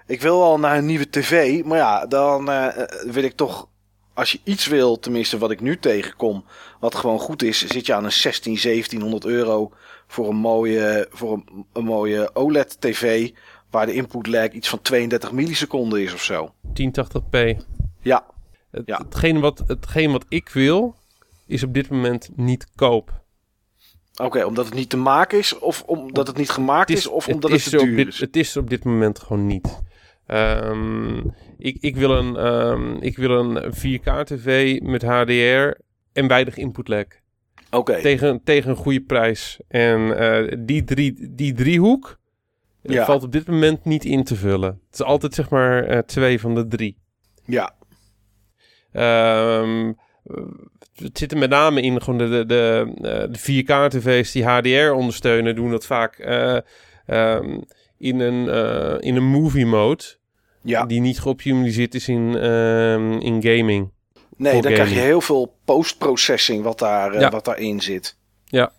[0.06, 1.64] ik wil wel naar een nieuwe tv.
[1.64, 3.68] Maar ja, dan eh, wil ik toch,
[4.14, 6.44] als je iets wil, tenminste wat ik nu tegenkom,
[6.80, 9.72] wat gewoon goed is, zit je aan een 16, 1700 euro
[10.08, 13.30] voor een mooie, voor een, een mooie OLED-tv.
[13.70, 16.52] Waar de input lag iets van 32 milliseconden is of zo.
[16.66, 17.38] 1080p.
[18.00, 18.26] Ja,
[18.70, 18.98] Het, Ja.
[18.98, 20.94] hetgeen, wat, hetgeen wat ik wil,
[21.46, 23.22] is op dit moment niet koop.
[24.22, 27.50] oké, omdat het niet te maken is, of omdat het niet gemaakt is, of omdat
[27.50, 28.20] het, is te duur dit, is.
[28.20, 29.82] Het is op dit moment gewoon niet.
[30.26, 31.18] Ehm,
[31.58, 35.80] ik, ik wil een, ehm, ik wil een 4K-tv met HDR
[36.12, 37.04] en weinig input lag.
[38.02, 39.60] Tegen, tegen een goede prijs.
[39.68, 42.18] En eh, die, drie, die driehoek
[42.82, 43.04] eh, Ja.
[43.04, 44.68] valt op dit moment niet in te vullen.
[44.86, 46.96] Het is altijd zeg maar eh, twee van de drie.
[47.44, 47.76] ja,
[48.92, 49.92] Ehm,
[50.94, 55.54] het zit er met name in gewoon de, de, de, de 4K-tv's die HDR ondersteunen,
[55.54, 56.58] doen dat vaak eh,
[57.06, 57.58] ehm,
[57.98, 58.48] in, een,
[59.00, 60.04] in een movie mode.
[60.62, 60.86] Ja.
[60.86, 63.90] Die niet geoptimaliseerd is in, ehm, in gaming.
[64.36, 67.30] Nee, dan krijg je heel veel post-processing wat, daar, eh, Ja.
[67.30, 68.16] wat daarin zit.
[68.44, 68.72] Ja.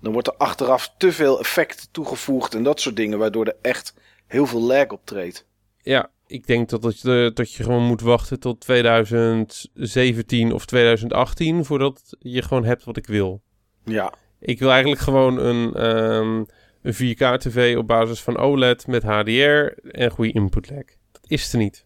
[0.00, 3.94] Dan wordt er achteraf te veel effect toegevoegd en dat soort dingen, waardoor er echt
[4.26, 5.46] heel veel lag optreedt.
[5.82, 11.64] Ja, ik denk dat, dat, je, dat je gewoon moet wachten tot 2017 of 2018
[11.64, 13.40] voordat je gewoon hebt wat ik wil.
[13.84, 16.44] Ja, Ik wil eigenlijk gewoon een, ehm,
[16.82, 20.84] een 4K-tv op basis van OLED met HDR en goede input lag.
[21.12, 21.84] Dat is er niet.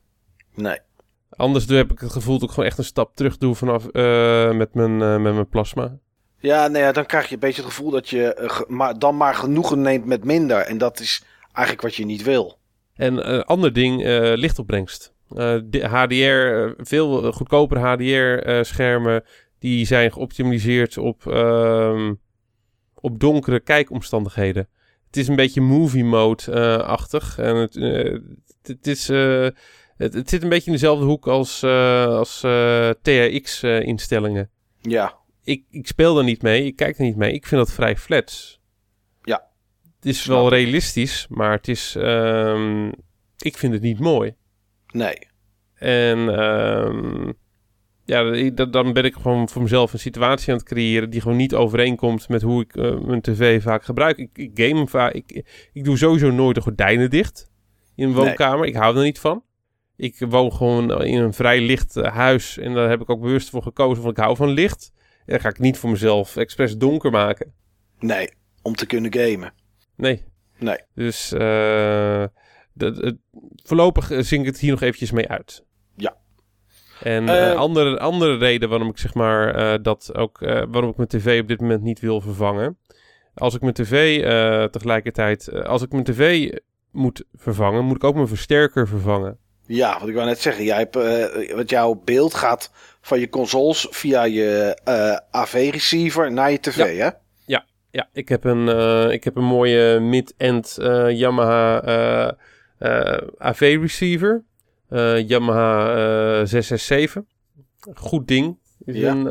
[0.54, 0.78] nee.
[1.30, 4.52] Anders heb ik het gevoel dat ik gewoon echt een stap terug doe vanaf eh,
[4.52, 5.98] met, mijn, eh, met mijn plasma.
[6.38, 9.16] Ja, nou ja, dan krijg je een beetje het gevoel dat je eh, maar, dan
[9.16, 10.58] maar genoegen neemt met minder.
[10.58, 12.58] En dat is eigenlijk wat je niet wil.
[12.94, 14.02] En een ander ding,
[14.36, 15.14] lichtopbrengst.
[15.80, 19.24] HDR, veel goedkopere HDR-schermen,
[19.58, 22.14] die zijn geoptimaliseerd op, ehm,
[22.94, 24.68] op donkere kijkomstandigheden.
[25.06, 27.38] Het is een beetje movie mode-achtig.
[27.38, 28.22] en het, het,
[28.62, 29.10] het is,
[30.00, 32.40] het, het zit een beetje in dezelfde hoek als, eh, als
[33.02, 34.50] THX-instellingen.
[34.80, 37.32] Ja, ik, ik speel er niet mee, ik kijk er niet mee.
[37.32, 38.60] Ik vind dat vrij flats.
[39.22, 39.48] Ja.
[39.96, 40.52] Het is Snap wel ik.
[40.52, 41.94] realistisch, maar het is...
[41.96, 42.88] ehm,
[43.38, 44.34] ik vind het niet mooi.
[44.92, 45.28] nee.
[45.74, 47.32] En ehm,
[48.04, 51.10] ja, dan ben ik gewoon voor mezelf een situatie aan het creëren...
[51.10, 54.16] die gewoon niet overeenkomt met hoe ik eh, mijn tv vaak gebruik.
[54.18, 55.12] Ik, ik game vaak...
[55.12, 57.50] Ik, ik doe sowieso nooit de gordijnen dicht
[57.94, 58.14] in Nee.
[58.14, 58.66] woonkamer.
[58.66, 59.44] Ik hou er niet van.
[60.00, 62.58] Ik woon gewoon in een vrij licht eh, huis.
[62.58, 64.02] En daar heb ik ook bewust voor gekozen.
[64.02, 64.92] Want ik hou van licht.
[65.18, 67.52] En dan ga ik niet voor mezelf expres donker maken.
[67.98, 68.28] Nee,
[68.62, 69.52] om te kunnen gamen.
[69.96, 70.24] Nee.
[70.58, 70.78] Nee.
[70.94, 72.24] Dus eh,
[73.62, 75.64] voorlopig eh, zing ik het hier nog eventjes mee uit.
[75.96, 76.16] Ja.
[77.02, 81.48] En andere, andere reden waarom ik zeg maar dat ook waarom ik mijn tv op
[81.48, 82.78] dit moment niet wil vervangen.
[83.34, 84.22] Als ik mijn tv
[84.70, 86.52] tegelijkertijd, als ik mijn tv
[86.90, 89.38] moet vervangen, moet ik ook mijn versterker vervangen.
[89.72, 90.64] Ja, wat ik wou net zeggen.
[90.64, 92.70] Jij hebt, eh, wat jouw beeld gaat
[93.00, 97.08] van je consoles via je eh, AV-receiver naar je tv, hè?
[97.92, 100.78] Ja, ik heb een, eh, ik heb een mooie mid-end
[101.08, 101.82] Yamaha
[103.38, 104.44] AV-receiver.
[105.26, 107.22] Yamaha eh 667.
[107.94, 108.58] Goed ding.
[108.84, 109.00] In Ja.
[109.00, 109.26] zijn,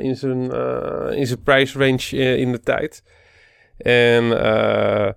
[0.00, 0.42] in zijn,
[1.16, 3.02] in zijn price range eh, in de tijd.
[3.78, 5.12] En eh,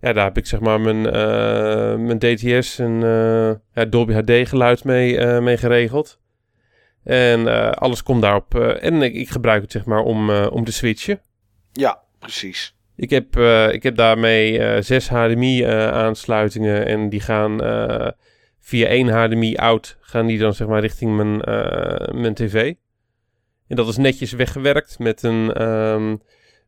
[0.00, 4.48] ja, daar heb ik zeg maar mijn, eh, mijn DTS en eh, ja, Dolby HD
[4.48, 6.20] geluid mee, eh, mee geregeld.
[7.04, 8.54] En alles komt daarop.
[8.54, 11.20] en ik, ik gebruik het zeg maar om, om te switchen.
[11.72, 12.76] Ja, precies.
[12.96, 13.36] Ik heb,
[13.72, 17.58] ik heb daarmee zes HDMI-aansluitingen en die gaan
[18.60, 21.36] via één HDMI-out gaan die dan zeg maar richting mijn,
[22.20, 22.74] mijn tv.
[23.68, 26.16] En dat is netjes weggewerkt met een, ehm,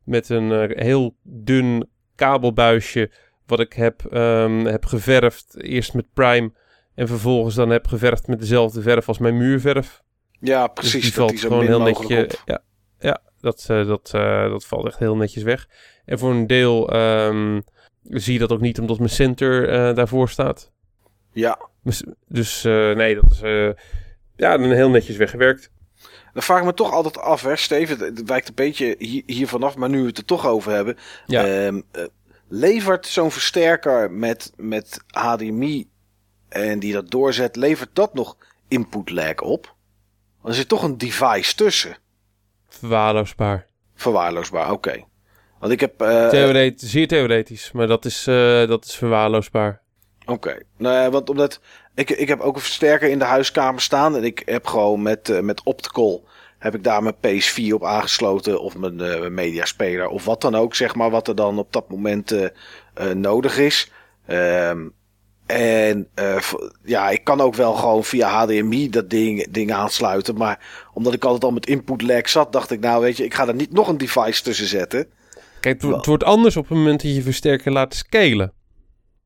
[0.03, 1.89] met een heel dun
[2.25, 3.11] kabelbuisje
[3.45, 5.61] wat ik heb, ehm, heb geverfd.
[5.61, 6.51] Eerst met Prime
[6.95, 10.01] en vervolgens dan heb geverfd met dezelfde verf als mijn muurverf.
[10.39, 11.01] Ja, Dus precies.
[11.01, 12.23] die valt die zo gewoon heel netjes.
[12.23, 12.41] op.
[12.45, 12.61] Ja,
[12.99, 15.67] ja dat, eh, dat, eh, dat valt echt heel netjes weg.
[16.05, 17.61] En voor een deel ehm,
[18.03, 20.71] zie je dat ook niet omdat mijn center eh, daarvoor staat.
[21.31, 21.69] Ja.
[21.83, 23.39] Dus, dus nee, dat is
[24.35, 25.71] ja, dan heel netjes weggewerkt.
[26.33, 27.99] Dan vraag ik me toch altijd af, hè, Steven.
[27.99, 30.97] Het- wijkt een beetje hier, hier vanaf, maar nu we het er toch over hebben.
[31.25, 31.45] Ja.
[31.45, 32.03] Ehm, eh,
[32.47, 35.89] levert zo'n versterker met, met HDMI
[36.49, 38.37] en die dat doorzet, levert dat nog
[38.67, 39.75] input lag op?
[40.43, 41.97] Er zit toch een device tussen.
[42.69, 43.67] Verwaarloosbaar.
[43.95, 45.03] Verwaarloosbaar, oké.
[45.59, 46.01] Want ik heb...
[46.01, 49.81] eh, Theoret- zeer theoretisch, maar dat is, eh, dat is verwaarloosbaar.
[50.25, 51.59] Oké, nou ja, want omdat
[51.95, 55.29] ik, ik heb ook een versterker in de huiskamer staan en ik heb gewoon met,
[55.29, 56.23] eh, met Optical
[56.57, 60.75] heb ik daar mijn PS4 op aangesloten of mijn eh, mediaspeler of wat dan ook,
[60.75, 63.91] zeg maar, wat er dan op dat moment eh, nodig is.
[64.25, 64.87] Ehm,
[65.45, 66.09] en
[66.83, 70.59] ja, ik kan ook wel gewoon via HDMI dat ding, ding aansluiten, maar
[70.93, 73.47] omdat ik altijd al met input lag zat, dacht ik nou, weet je, ik ga
[73.47, 75.07] er niet nog een device tussen zetten.
[75.59, 78.53] Kijk, het, het wordt anders op het moment dat je versterker laat scalen.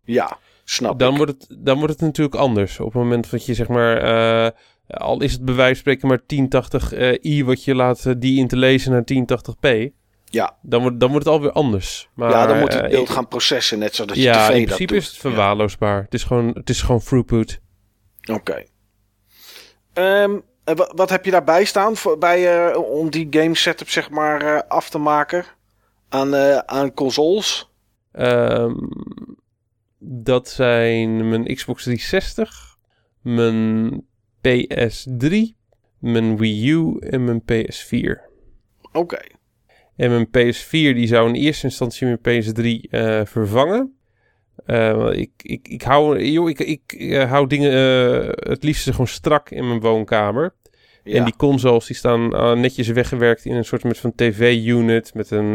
[0.04, 1.18] Ja, snap Dan ik.
[1.18, 2.80] wordt, het, dan wordt het natuurlijk anders.
[2.80, 4.52] Op het moment dat je zeg maar, eh,
[4.88, 8.48] al is het bij wijze van spreken maar 1080i wat je laat eh, die in
[8.48, 9.94] te lezen naar 1080p.
[10.26, 10.58] Ja.
[10.62, 12.10] Dan wordt, dan wordt het alweer anders.
[12.14, 14.56] Maar, ja, dan moet eh, het beeld gaan processen, net zoals je Ja, tv in
[14.56, 15.02] dat principe doet.
[15.02, 16.02] is het verwaarloosbaar.
[16.02, 17.60] Het, is gewoon, het is gewoon throughput.
[18.32, 18.64] Oké.
[19.94, 23.90] Ehm, en wa- wat heb je daarbij staan voor, bij, eh, om die game setup
[23.90, 25.46] zeg maar eh, af te maken
[26.10, 27.70] aan, eh, aan consoles?
[28.12, 28.74] Ehm,
[30.08, 32.78] dat zijn mijn Xbox 360,
[33.22, 34.02] mijn
[34.48, 35.32] PS3,
[36.00, 38.34] mijn Wii U en mijn PS4.
[38.92, 39.20] Oké.
[39.96, 43.96] En mijn PS4 die zou in eerste instantie mijn PS3 eh, vervangen.
[44.66, 47.72] Eh, ik, ik, ik hou, joh, ik, ik eh, hou dingen
[48.50, 50.56] het liefst gewoon strak in mijn woonkamer.
[51.04, 51.14] Ja.
[51.14, 52.30] En die consoles die staan
[52.60, 55.54] netjes weggewerkt in een soort met van tv-unit met een,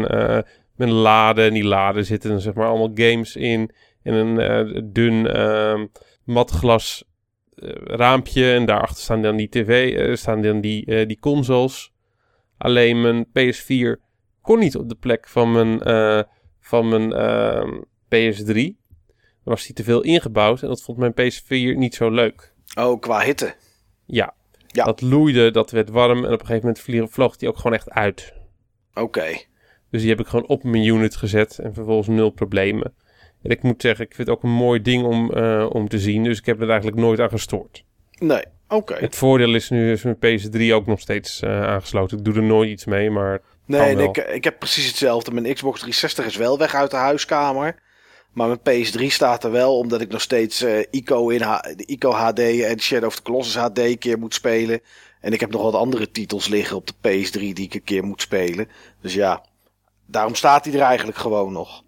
[0.75, 1.41] met een lade.
[1.43, 3.71] En die lade zitten dan zeg maar allemaal games in.
[4.03, 5.85] En een eh, dun ehm
[6.23, 7.03] matglas
[7.55, 8.53] eh, raampje.
[8.53, 11.91] En daarachter staan dan die tv, eh, staan dan die, die consoles.
[12.57, 14.01] Alleen mijn PS4
[14.41, 15.79] kon niet op de plek van mijn,
[16.59, 18.79] van mijn ehm, PS3.
[19.43, 22.53] Dan was die te veel ingebouwd en dat vond mijn PS4 niet zo leuk.
[22.77, 23.55] Oh, qua hitte.
[24.05, 24.33] Ja,
[24.67, 24.83] Ja.
[24.83, 27.89] dat loeide, dat werd warm en op een gegeven moment vloog die ook gewoon echt
[27.89, 28.33] uit.
[28.93, 29.25] Oké.
[29.89, 32.93] Dus die heb ik gewoon op mijn unit gezet en vervolgens nul problemen.
[33.43, 35.99] En ik moet zeggen, ik vind het ook een mooi ding om, eh, om te
[35.99, 37.83] zien, dus ik heb er eigenlijk nooit aan gestoord.
[38.19, 38.93] Nee, oké.
[38.99, 42.17] Het voordeel is nu is mijn PS3 ook nog steeds eh, aangesloten.
[42.17, 44.09] Ik doe er nooit iets mee, maar Nee, en wel.
[44.09, 45.31] ik, ik heb precies hetzelfde.
[45.31, 47.75] Mijn Xbox 360 is wel weg uit de huiskamer.
[48.33, 52.11] Maar mijn PS3 staat er wel, omdat ik nog steeds eh, ICO, in H- ICO
[52.11, 54.79] HD en Shadow of the Colossus HD een keer moet spelen.
[55.21, 58.03] En ik heb nog wat andere titels liggen op de PS3 die ik een keer
[58.03, 58.67] moet spelen.
[59.01, 59.45] Dus ja,
[60.05, 61.83] daarom staat hij er eigenlijk gewoon nog.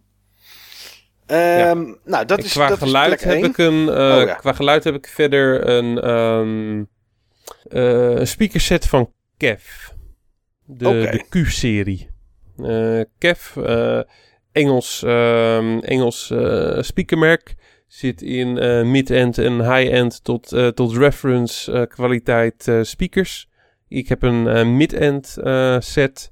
[1.26, 3.90] Ehm, Nou, dat En is, qua dat geluid heb ik een.
[3.90, 4.34] eh, Oh, ja.
[4.34, 6.84] Qua geluid heb ik verder een, ehm
[7.70, 9.64] eh, een speakerset van Kev.
[10.66, 12.10] De, Q-serie.
[12.58, 13.58] Eh, Kev,
[14.52, 16.34] Engels, ehm, Engels
[16.80, 17.56] speakermerk.
[17.88, 18.54] Zit in
[18.92, 23.50] mid-end en high-end tot, tot reference kwaliteit speakers.
[23.88, 25.38] Ik heb een mid-end
[25.80, 26.32] set.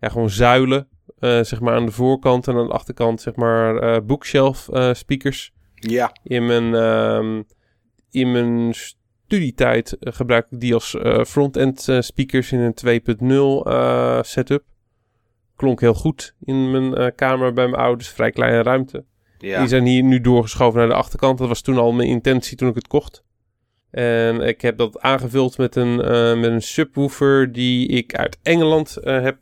[0.00, 0.88] Ja, gewoon zuilen.
[1.20, 4.94] Eh, zeg maar aan de voorkant en aan de achterkant zeg maar eh, bookshelf eh,
[4.94, 5.52] speakers.
[5.74, 7.42] Ja, In mijn, ehm,
[8.10, 14.64] in mijn studietijd gebruik ik die als front-end speakers in een 2.0 eh, setup.
[15.56, 18.08] Klonk heel goed in mijn kamer bij mijn ouders.
[18.08, 19.04] Vrij kleine ruimte.
[19.38, 19.58] ja.
[19.58, 21.38] Die zijn hier nu doorgeschoven naar de achterkant.
[21.38, 23.24] Dat was toen al mijn intentie toen ik het kocht.
[23.90, 25.96] En ik heb dat aangevuld met een,
[26.40, 29.38] met een subwoofer die ik uit Engeland heb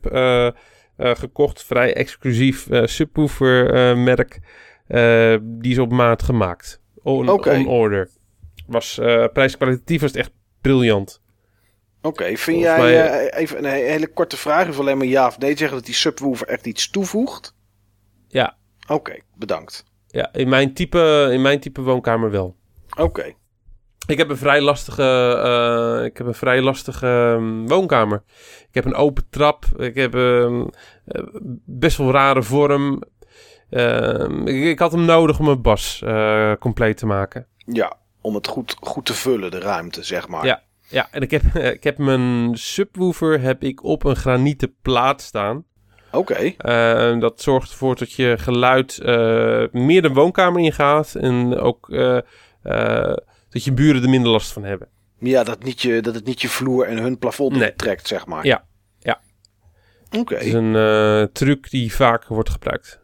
[0.99, 1.63] gekocht.
[1.63, 4.39] Vrij exclusief eh, subwoofer eh, merk.
[4.87, 6.81] Eh, die is op maat gemaakt.
[7.03, 7.29] On,
[7.67, 8.09] order.
[8.67, 10.31] Was eh prijskwalitatief was het echt
[10.61, 11.21] briljant.
[12.01, 15.07] Oké, vind Volgens jij, mij- eh, even een he- hele korte vraag, of alleen maar
[15.07, 17.55] ja of nee zeggen dat die subwoofer echt iets toevoegt?
[18.27, 18.57] Ja.
[18.87, 19.83] Oké, bedankt.
[20.07, 22.55] Ja, in mijn type, in mijn type woonkamer wel.
[22.97, 23.33] Oké,
[24.09, 25.03] Ik heb een vrij lastige,
[25.43, 28.23] eh, ik heb een vrij lastige ehm, woonkamer.
[28.67, 29.65] Ik heb een open trap.
[29.77, 30.65] Ik heb ehm,
[31.05, 31.23] eh,
[31.65, 33.03] best wel rare vorm.
[33.69, 37.47] Ehm, ik, ik had hem nodig om mijn bas eh, compleet te maken.
[37.65, 40.45] ja, om het goed, goed te vullen, de ruimte, zeg maar.
[40.45, 40.61] Ja.
[40.87, 41.43] Ja, en ik heb,
[41.77, 45.63] ik heb mijn subwoofer heb ik op een granieten plaat staan.
[46.11, 46.53] Oké,
[47.19, 48.99] dat zorgt ervoor dat je geluid
[49.71, 51.15] meer de woonkamer ingaat.
[51.15, 51.87] En ook
[53.49, 54.87] dat je buren er minder last van hebben.
[55.19, 57.75] ja, dat, niet je, dat het niet je vloer en hun plafond Nee.
[57.75, 58.45] trekt, zeg maar.
[58.45, 58.65] Ja,
[58.99, 59.19] ja.
[60.17, 62.99] Oké, Het is een eh, truc die vaker wordt gebruikt.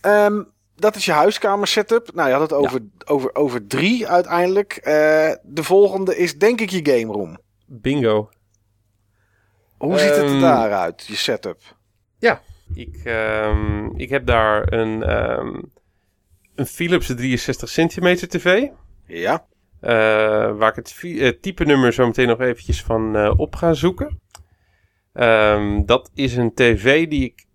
[0.00, 0.42] Ehm,
[0.76, 2.10] dat is je huiskamer setup.
[2.14, 4.72] Nou, je had het over, over, over drie uiteindelijk.
[4.76, 4.92] Eh,
[5.42, 7.38] de volgende is denk ik je game room.
[7.66, 8.30] Bingo.
[9.78, 11.62] Hoe ziet het er Ehm, daaruit, je setup?
[12.74, 15.10] Ik, ehm, ik heb daar een,
[16.54, 18.68] een Philips 63 centimeter tv.
[19.06, 19.46] Ja,
[19.80, 23.72] eh, waar ik het eh, type nummer zo meteen nog eventjes van eh, op ga
[23.72, 24.20] zoeken.
[25.12, 27.46] Ehm, dat is een tv die ik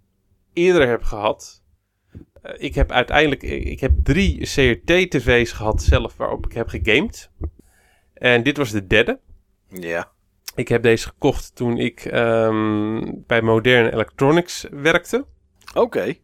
[0.54, 1.64] eerder heb gehad.
[2.42, 7.32] Eh, ik heb uiteindelijk ik heb drie CRT-tv's gehad zelf waarop ik heb gegamed.
[8.14, 9.20] En dit was de derde.
[9.70, 10.12] ja,
[10.56, 15.26] Ik heb deze gekocht toen ik ehm, bij Modern Electronics werkte.
[15.74, 16.16] oké.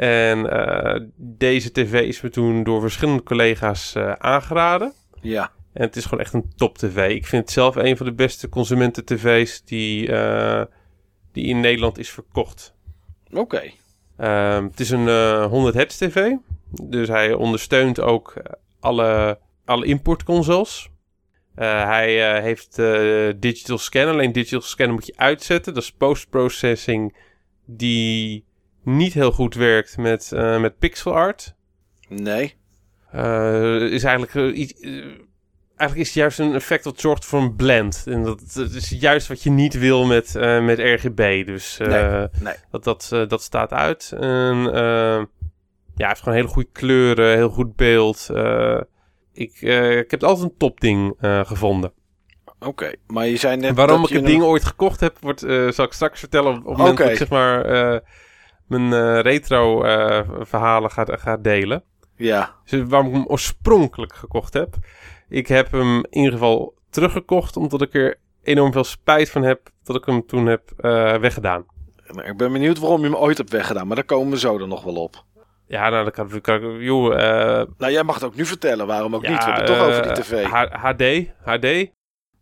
[0.00, 4.92] En eh, deze tv is me toen door verschillende collega's eh, aangeraden.
[5.20, 7.10] Ja, En het is gewoon echt een top tv.
[7.10, 10.64] Ik vind het zelf een van de beste consumenten tv's die, eh,
[11.32, 12.74] die in Nederland is verkocht.
[13.32, 13.62] oké.
[14.16, 16.34] Ehm, het is een eh 100 hertz tv.
[16.82, 18.34] Dus hij ondersteunt ook
[18.80, 20.88] alle, alle importconsoles.
[21.54, 22.76] Hij heeft
[23.40, 24.08] digital scan.
[24.08, 25.74] Alleen digital scan moet je uitzetten.
[25.74, 27.16] Dat is post-processing
[27.66, 28.44] die
[28.96, 31.54] niet heel goed werkt met, eh, met pixel art.
[32.08, 32.54] Nee.
[33.10, 34.80] Eh, is eigenlijk eh, iets.
[35.76, 38.02] eigenlijk is het juist een effect dat zorgt voor een blend.
[38.06, 41.46] En dat, dat is juist wat je niet wil met, met RGB.
[41.46, 42.54] Dus Nee, nee.
[42.70, 44.12] Dat, dat, dat staat uit.
[44.18, 44.56] En
[45.94, 48.28] ja, heeft gewoon hele goede kleuren, heel goed beeld.
[49.32, 51.92] Ik, ik heb het altijd een topding gevonden.
[52.60, 55.40] Oké, maar je net Waarom dat ik het ding ooit gekocht heb, wordt,
[55.74, 56.56] zal ik straks vertellen.
[56.56, 58.02] Op, het moment dat ik zeg maar
[58.70, 61.84] mijn eh, retro eh, verhalen ga, ga delen.
[62.16, 62.54] Ja.
[62.64, 64.74] Dus waarom ik hem oorspronkelijk gekocht heb.
[65.28, 69.70] Ik heb hem in ieder geval teruggekocht omdat ik er enorm veel spijt van heb
[69.82, 71.64] dat ik hem toen heb eh, weggedaan.
[72.12, 74.58] Maar Ik ben benieuwd waarom je hem ooit hebt weggedaan, maar daar komen we zo
[74.58, 75.24] dan nog wel op.
[75.66, 79.22] Ja, nou, dat kan, joh, eh, Nou, jij mag het ook nu vertellen, waarom ook
[79.22, 79.44] ja, niet?
[79.44, 80.44] We hebben het toch over die tv.
[80.72, 81.90] HD, HD,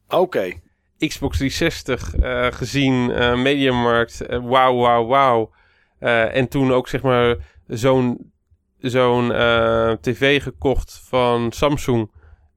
[0.09, 0.53] Oké.
[0.99, 3.07] Xbox 360 eh, gezien,
[3.43, 5.51] Mediamarkt, wauw, wauw, wauw.
[5.99, 8.33] Eh, en toen ook zeg maar zo'n
[8.79, 12.11] zo'n eh, tv gekocht van Samsung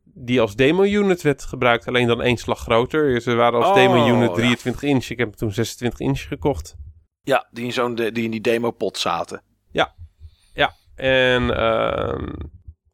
[0.04, 3.22] die als demo-unit werd gebruikt, alleen dan één slag groter.
[3.22, 4.36] Ze waren als Oh, demo-unit ja.
[4.36, 5.10] 23 inch.
[5.10, 6.76] Ik heb toen 26 inch gekocht.
[7.22, 9.42] Ja, die in, zo'n die in die demo-pot zaten.
[11.02, 12.34] En ehm,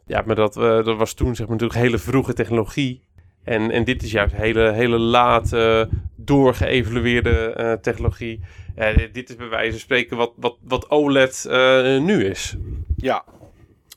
[0.05, 3.06] ja, maar dat, eh, dat was toen zeg maar natuurlijk hele vroege technologie.
[3.47, 8.39] En, en dit is juist hele, hele late, doorgeëvalueerde eh, technologie.
[8.75, 12.55] Eh, dit- is bij wijze van spreken wat, wat, wat OLED eh, nu is.
[12.97, 13.23] Ja.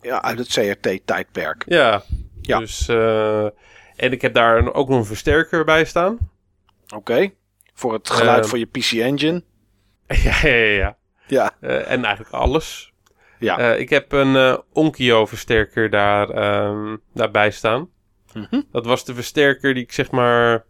[0.02, 1.64] Ja, uit het CRT-tijdperk.
[1.66, 2.02] Ja,
[2.40, 2.58] Ja.
[2.58, 2.88] dus...
[3.96, 6.18] en ik heb daar ook nog een versterker bij staan.
[6.94, 7.30] Oké.
[7.74, 9.42] Voor het geluid van je PC Engine.
[10.24, 10.74] ja, ja, ja.
[10.74, 10.96] ja.
[11.26, 11.52] Ja.
[11.68, 12.92] En eigenlijk alles.
[13.38, 13.74] Ja.
[13.74, 17.88] Ik heb een eh, Onkyo versterker daar, ehm, daarbij staan.
[18.34, 18.60] Mhm.
[18.72, 20.64] Dat was de versterker die ik zeg maar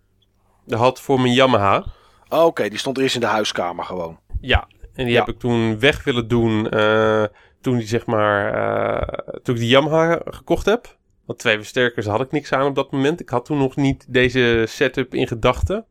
[0.68, 1.84] had voor mijn Yamaha.
[2.28, 4.18] Oké, die stond eerst in de huiskamer gewoon.
[4.40, 5.18] Ja, en die Ja.
[5.24, 7.24] heb ik toen weg willen doen eh,
[7.60, 10.98] toen die zeg maar eh, toen ik die Yamaha gekocht heb.
[11.26, 13.20] Want twee versterkers had ik niks aan op dat moment.
[13.20, 15.84] Ik had toen nog niet deze setup in gedachten.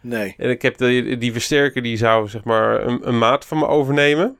[0.00, 0.34] Nee.
[0.36, 3.66] En ik heb de, die versterker die zou zeg maar een, een maat van me
[3.66, 4.38] overnemen.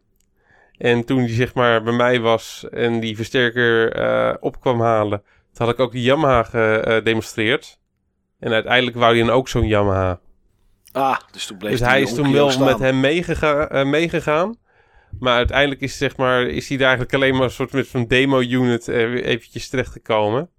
[0.79, 5.23] En toen die zeg maar bij mij was en die versterker eh, op kwam halen,
[5.59, 7.79] toen had ik ook die Yamaha gedemonstreerd.
[8.39, 10.21] En uiteindelijk wou hij dan ook zo'n Yamaha.
[10.93, 12.65] Ah, dus toen bleef Dus hij is toen wel staan.
[12.65, 14.57] met hem meegega eh, meegegaan.
[15.19, 18.07] Maar uiteindelijk is, zeg maar, is hij daar eigenlijk alleen maar een soort met zo'n
[18.07, 20.51] demo-unit eh, eventjes terechtgekomen.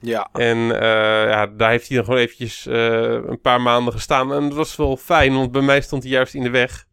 [0.00, 0.28] Ja.
[0.32, 4.32] En eh, ja, daar heeft hij dan gewoon eventjes eh, een paar maanden gestaan.
[4.32, 6.86] En dat was wel fijn, want bij mij stond hij juist in de weg.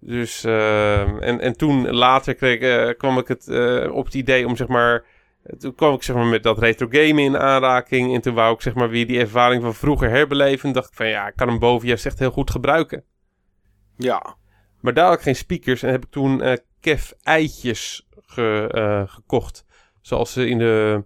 [0.00, 4.46] Dus, eh, en, en toen later kreeg, eh, kwam ik het, eh, op het idee
[4.46, 5.04] om zeg maar...
[5.58, 8.14] Toen kwam ik zeg maar met dat retro gamen in aanraking.
[8.14, 10.72] En toen wou ik zeg maar weer die ervaring van vroeger herbeleven.
[10.72, 13.04] dacht ik van ja, ik kan hem boven juist echt heel goed gebruiken.
[13.96, 14.36] Ja.
[14.80, 19.14] Maar daar had ik geen speakers en heb ik toen eh Kev eitjes ge- eh,
[19.14, 19.64] gekocht.
[20.00, 21.04] Zoals ze in de,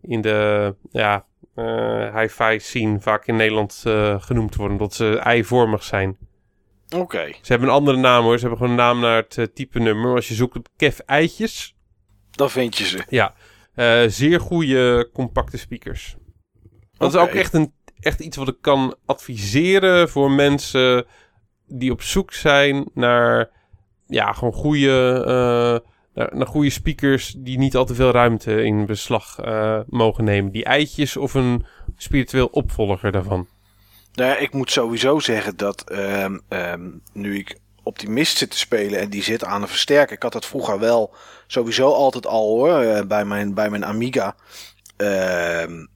[0.00, 3.82] in de ja, eh, hi-fi scene vaak in Nederland
[4.18, 4.76] genoemd worden.
[4.76, 6.16] Omdat ze eivormig zijn.
[6.96, 7.26] Oké.
[7.26, 8.34] Ze hebben een andere naam hoor.
[8.38, 10.14] Ze hebben gewoon een naam naar het type nummer.
[10.14, 11.74] Als je zoekt op Kev eitjes.
[12.30, 13.04] Dan vind je ze.
[13.08, 13.34] Ja,
[13.74, 16.16] eh, zeer goede compacte speakers.
[16.98, 21.06] Dat is ook echt, een, echt iets wat ik kan adviseren voor mensen
[21.66, 23.50] die op zoek zijn naar
[24.06, 28.86] ja, gewoon goede, eh, naar, naar goede speakers die niet al te veel ruimte in
[28.86, 30.52] beslag eh, mogen nemen.
[30.52, 31.64] Die eitjes of een
[31.96, 33.48] spiritueel opvolger daarvan.
[34.14, 39.00] Nou ja, ik moet sowieso zeggen dat ehm, ehm, nu ik optimist zit te spelen
[39.00, 40.16] en die zit aan een versterker.
[40.16, 41.14] Ik had dat vroeger wel
[41.46, 44.34] sowieso altijd al hoor, eh, bij mijn, bij mijn Amiga.
[44.96, 45.86] Ehm,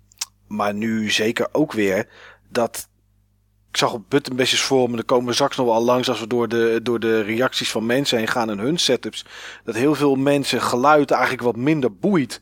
[0.47, 2.09] maar nu zeker ook weer
[2.49, 2.89] dat...
[3.71, 6.27] Ik zag op buttonbashers voor me, daar komen we straks nog wel langs als we
[6.27, 9.25] door de, door de reacties van mensen heen gaan en hun setups.
[9.65, 12.41] Dat heel veel mensen geluid eigenlijk wat minder boeit.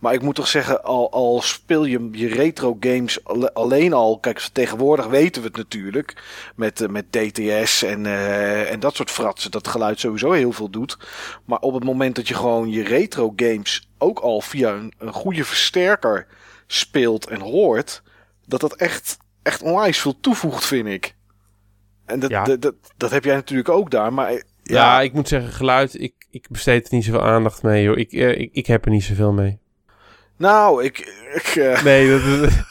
[0.00, 4.18] Maar ik moet toch zeggen, al, al speel je je retro games alle- alleen al.
[4.18, 6.22] Kijk, tegenwoordig weten we het natuurlijk.
[6.56, 9.50] Met, eh, met DTS en, eh, en dat soort fratsen.
[9.50, 10.98] Dat geluid sowieso heel veel doet.
[11.44, 15.12] Maar op het moment dat je gewoon je retro games ook al via een, een
[15.12, 16.26] goede versterker
[16.66, 18.02] speelt en hoort.
[18.46, 21.14] Dat dat echt, echt onwijs veel toevoegt, vind ik.
[22.06, 22.44] En dat, Ja.
[22.44, 24.12] dat, dat, dat heb jij natuurlijk ook daar.
[24.12, 27.82] Maar eh, Ja, ik moet zeggen, geluid, ik, ik besteed er niet zoveel aandacht mee.
[27.82, 27.98] Joh.
[27.98, 29.58] Ik, eh, ik, ik heb er niet zoveel mee.
[30.36, 30.98] Nou, ik,
[31.34, 32.50] ik, eh, Nee, dat, dat-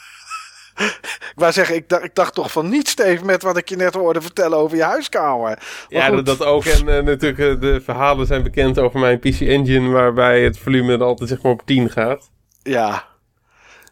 [1.36, 3.76] Ik wou zeggen, ik dacht, ik dacht toch van niet, Steve, met wat ik je
[3.76, 5.40] net hoorde vertellen over je huiskamer.
[5.40, 6.26] Maar Ja, goed.
[6.26, 6.64] dat, ook.
[6.64, 10.92] En eh, natuurlijk, eh, de verhalen zijn bekend over mijn PC Engine, waarbij het volume
[10.92, 12.30] er altijd zeg maar op 10 gaat.
[12.62, 13.04] Ja.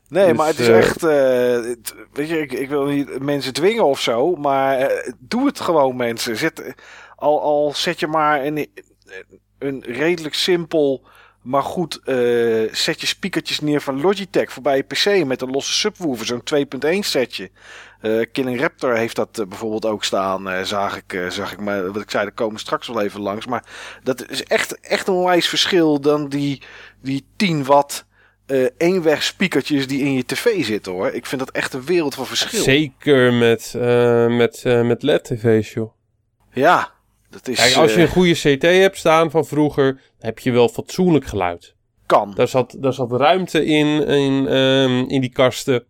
[0.08, 1.00] Nee, Dus, maar het is echt...
[2.12, 6.36] weet je, ik, ik wil niet mensen dwingen of zo, maar doe het gewoon, mensen.
[6.36, 6.74] Zet,
[7.16, 8.70] al, al zet je maar een,
[9.58, 11.06] een redelijk simpel,
[11.44, 16.26] maar goed eh setje speakertjes neer van Logitech voorbij je PC met een losse subwoofer,
[16.26, 16.42] zo'n
[16.94, 17.50] 2.1 setje.
[18.00, 21.60] Eh, Killing Raptor heeft dat eh, bijvoorbeeld ook staan, zag, ik, zag ik.
[21.60, 23.46] Maar wat ik zei, daar komen we straks wel even langs.
[23.46, 23.64] Maar
[24.02, 26.62] dat is echt, echt een wijs verschil dan die,
[27.02, 28.06] die 10 watt
[28.76, 31.10] eenweg speakertjes die in je tv zitten hoor.
[31.10, 32.62] Ik vind dat echt een wereld van verschil.
[32.62, 33.74] Zeker met,
[34.28, 35.92] met, met LED-tv's, joh.
[36.52, 36.93] Ja,
[37.34, 37.56] dat is...
[37.56, 41.24] Kijk, als je eh, een goede CT hebt staan van vroeger, heb je wel fatsoenlijk
[41.26, 41.74] geluid.
[42.06, 42.32] kan.
[42.34, 45.84] Daar zat, daar zat ruimte in, in, ehm, in die kasten.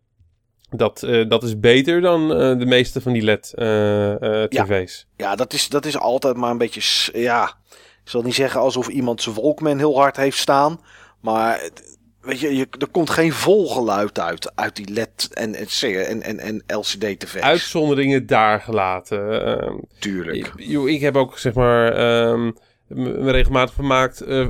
[0.71, 5.07] Dat, eh, dat is beter dan eh, de meeste van die LED-tv's.
[5.17, 7.11] Ja, dat is, dat is altijd maar een beetje.
[7.21, 7.53] Ja,
[8.05, 10.81] ik zal niet zeggen alsof iemand zijn Walkman heel hard heeft staan.
[11.21, 11.93] Maar het-
[12.25, 14.53] weet je, je er komt geen vol geluid uit.
[14.55, 15.67] Uit die LED en, en,
[16.07, 17.37] en, en, en LCD-tv's.
[17.41, 19.47] Uitzonderingen daar gelaten.
[19.47, 20.53] ehm, Tuurlijk.
[20.57, 22.51] Ik, ik heb ook zeg maar ehm,
[22.87, 24.47] me regelmatig vermaakt, eh,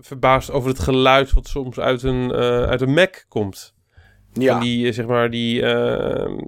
[0.00, 3.74] verbaasd over het geluid wat soms uit een, eh, uit een Mac komt.
[4.32, 6.38] Ja, Van die, eh, zeg maar, die, ehm,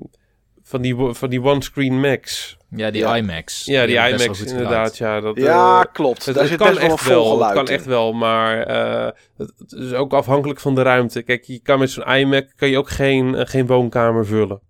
[0.63, 2.56] van die, van die one-screen Macs.
[2.77, 3.17] Ja, die Ja.
[3.17, 3.65] IMAX.
[3.65, 4.97] Ja, die wel IMAX inderdaad.
[4.97, 6.25] Ja, dat, ja eh, klopt.
[6.27, 10.13] het, kan echt wel, het geluid kan echt wel, maar eh, het, het is ook
[10.13, 11.23] afhankelijk van de ruimte.
[11.23, 14.61] Kijk, je kan met zo'n iMac kan je ook geen, eh, geen woonkamer vullen.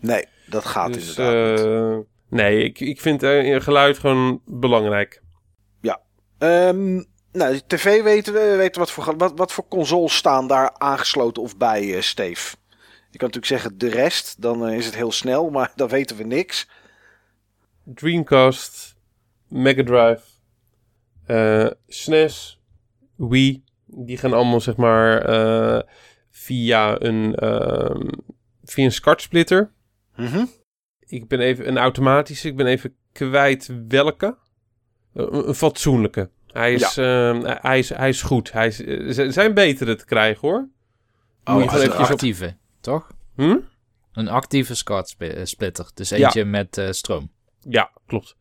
[0.00, 1.66] Nee, dat gaat dus inderdaad niet.
[1.66, 1.96] eh,
[2.28, 5.22] nee, ik, ik vind eh, geluid gewoon belangrijk.
[6.38, 6.94] Ehm,
[7.32, 11.42] nou, de tv weten we, weten wat voor, wat, wat voor consoles staan daar aangesloten
[11.42, 12.56] of bij, eh Steve.
[13.10, 16.24] Je kan natuurlijk zeggen de rest, dan is het heel snel, maar dan weten we
[16.24, 16.68] niks.
[17.94, 18.96] Dreamcast,
[19.48, 20.22] Mega Drive,
[21.26, 22.60] eh, SNES,
[23.16, 23.64] Wii.
[23.86, 25.80] Die gaan allemaal zeg maar eh,
[26.30, 28.08] via een, ehm
[28.64, 29.72] via een SCART-splitter.
[30.16, 30.44] Mhm.
[31.06, 34.26] Ik ben even een automatische, ik ben even kwijt welke.
[35.14, 36.30] Eh, Een, een fatsoenlijke.
[36.46, 38.52] Hij is, ehm, hij is, hij is goed.
[38.52, 40.68] Hij is, zijn betere te krijgen hoor.
[41.44, 42.10] Oh, Moet je als gewoon een op...
[42.10, 43.10] Actieve, toch?
[43.36, 43.56] Hm?
[44.12, 45.90] Een actieve SCART sp- eh, splitter.
[45.94, 46.16] Dus Ja.
[46.16, 47.30] eentje met eh, stroom.
[47.68, 48.36] Ja, klopt.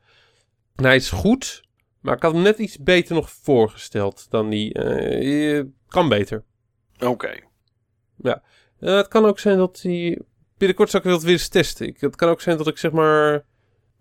[0.75, 1.63] En hij is goed,
[1.99, 4.73] maar ik had hem net iets beter nog voorgesteld dan die.
[4.73, 6.43] eh, kan beter.
[6.99, 7.29] Oké.
[8.79, 10.21] Eh, het kan ook zijn dat hij.
[10.57, 11.87] Binnenkort zal ik dat weer eens testen.
[11.87, 13.45] Ik, het kan ook zijn dat ik zeg maar.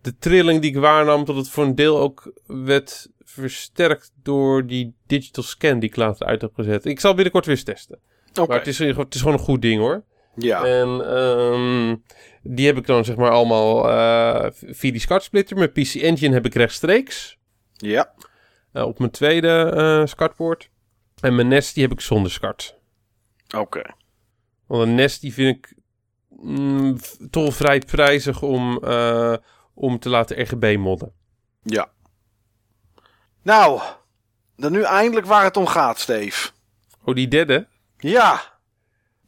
[0.01, 4.95] De trilling die ik waarnam, dat het voor een deel ook werd versterkt door die
[5.07, 6.85] digital scan die ik later uit heb gezet.
[6.85, 7.99] Ik zal binnenkort weer eens testen.
[8.31, 8.47] Oké.
[8.47, 10.05] Maar het is, het is gewoon een goed ding hoor.
[10.39, 10.65] Ja.
[10.65, 11.97] En ehm,
[12.43, 15.56] die heb ik dan zeg maar allemaal eh via die SCART splitter.
[15.56, 17.39] Mijn PC Engine heb ik rechtstreeks.
[17.73, 18.12] ja.
[18.73, 20.70] eh, op mijn tweede eh SCART-poort.
[21.20, 22.77] En mijn Nest die heb ik zonder SCART.
[23.56, 23.82] Oké.
[24.66, 25.74] Want een Nest die vind ik
[26.28, 26.98] mm,
[27.31, 28.85] toch vrij prijzig om,
[29.74, 31.12] om te laten RGB modden.
[31.62, 31.90] Ja.
[33.43, 33.81] Nou,
[34.56, 36.51] dan nu eindelijk waar het om gaat, Steve.
[37.05, 37.66] Oh, die derde?
[37.98, 38.57] Ja.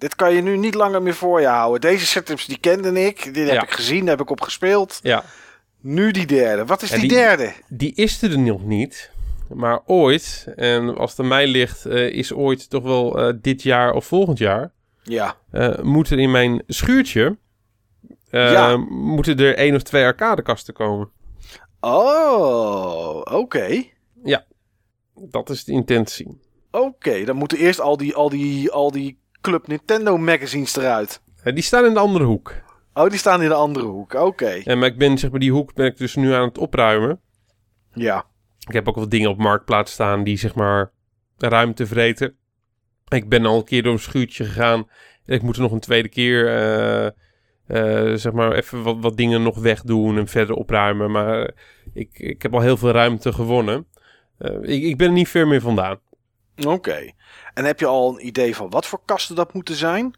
[0.00, 1.80] Dit kan je nu niet langer meer voor je houden.
[1.80, 3.34] Deze setups die kende ik.
[3.34, 3.62] Die heb Ja.
[3.62, 5.00] ik gezien, daar heb ik op gespeeld.
[5.02, 5.24] Ja.
[5.80, 6.64] Nu die derde.
[6.64, 7.52] Wat is die, die- derde?
[7.68, 9.10] Die is er nog niet.
[9.48, 13.62] Maar ooit, en als het aan mij ligt, eh, is ooit toch wel eh, dit
[13.62, 14.72] jaar of volgend jaar...
[15.02, 15.36] Ja.
[15.50, 17.38] eh, moeten in mijn schuurtje...
[18.30, 18.76] Ja.
[18.88, 21.10] moeten er één of twee arcadekasten komen.
[21.80, 23.84] Oh, oké.
[25.14, 26.40] Dat is de intentie.
[26.70, 31.22] Oké, dan moeten eerst al die, al, die, al die Club Nintendo magazines eruit.
[31.42, 32.54] Eh, die staan in de andere hoek.
[32.94, 34.14] Oh, die staan in de andere hoek.
[34.14, 34.50] Oké.
[34.64, 37.20] En maar ik ben, zeg maar, die hoek ben ik dus nu aan het opruimen.
[37.92, 38.24] Ja.
[38.66, 40.92] Ik heb ook wat dingen op marktplaats staan die, zeg maar,
[41.38, 42.36] ruimte vreten.
[43.08, 44.88] Ik ben al een keer door een schuurtje gegaan.
[45.24, 47.06] En ik moet er nog een tweede keer, eh,
[47.66, 51.10] eh, zeg maar, even wat, wat dingen nog wegdoen en verder opruimen.
[51.10, 51.50] Maar
[51.92, 53.86] ik, ik heb al heel veel ruimte gewonnen.
[54.62, 55.98] Ik, ik ben er niet ver meer vandaan.
[56.66, 57.10] Oké.
[57.54, 60.14] En heb je al een idee van wat voor kasten dat moeten zijn?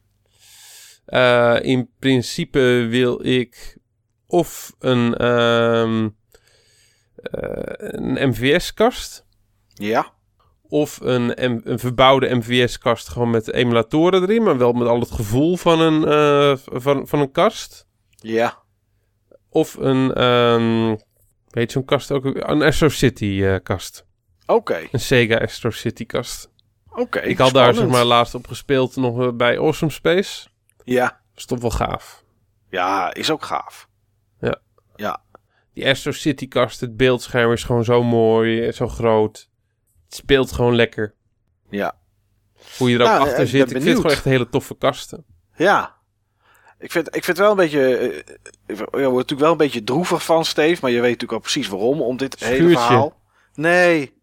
[1.05, 3.79] Eh, in principe wil ik
[4.27, 6.09] of een, ehm,
[7.17, 9.27] eh, een MVS-kast
[9.75, 10.13] Ja.
[10.63, 15.11] of een, M- een verbouwde MVS-kast gewoon met emulatoren erin, maar wel met al het
[15.11, 17.87] gevoel van een, eh, van, van een kast.
[18.17, 18.61] Ja.
[19.49, 20.97] Of een, ehm,
[21.49, 24.07] weet zo'n kast ook, een Astro City-kast.
[24.47, 24.89] Oké.
[24.93, 26.51] een Sega Astro City-kast.
[26.91, 27.21] Oké.
[27.21, 30.49] Ik had daar zeg maar laatst op gespeeld nog eh, bij Awesome Space.
[30.85, 31.21] Ja.
[31.35, 32.25] Is toch wel gaaf.
[32.69, 33.89] Ja, is ook gaaf.
[35.75, 39.49] Die Astro City kast, het beeldscherm is gewoon zo mooi, eh, zo groot.
[40.05, 41.15] Het speelt gewoon lekker.
[41.71, 41.95] Ja.
[42.79, 43.61] Hoe je er ook Nou, achter ik zit.
[43.63, 45.25] Ik vind het gewoon echt hele toffe kasten.
[45.57, 45.95] Ja.
[46.79, 47.97] Ik vind, ik vind het wel een beetje...
[47.97, 48.17] eh,
[48.67, 50.79] Ik word natuurlijk wel een beetje droevig van, Steve.
[50.83, 52.01] Maar je weet natuurlijk ook precies waarom.
[52.03, 53.21] Om dit hele verhaal.
[53.55, 54.22] Nee.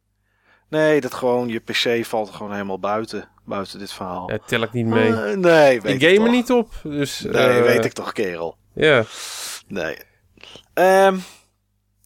[0.70, 1.48] Nee, dat gewoon...
[1.48, 3.30] Je PC valt gewoon helemaal buiten.
[3.46, 4.32] Buiten dit verhaal.
[4.32, 5.14] Ja, tel ik niet mee.
[5.14, 6.70] Eh, nee, weet ik ik game er niet op.
[6.84, 8.58] Dus, Nee, eh, weet ik toch, kerel.
[8.74, 9.04] Ja.
[9.68, 9.98] Nee.
[10.74, 11.18] Ehm,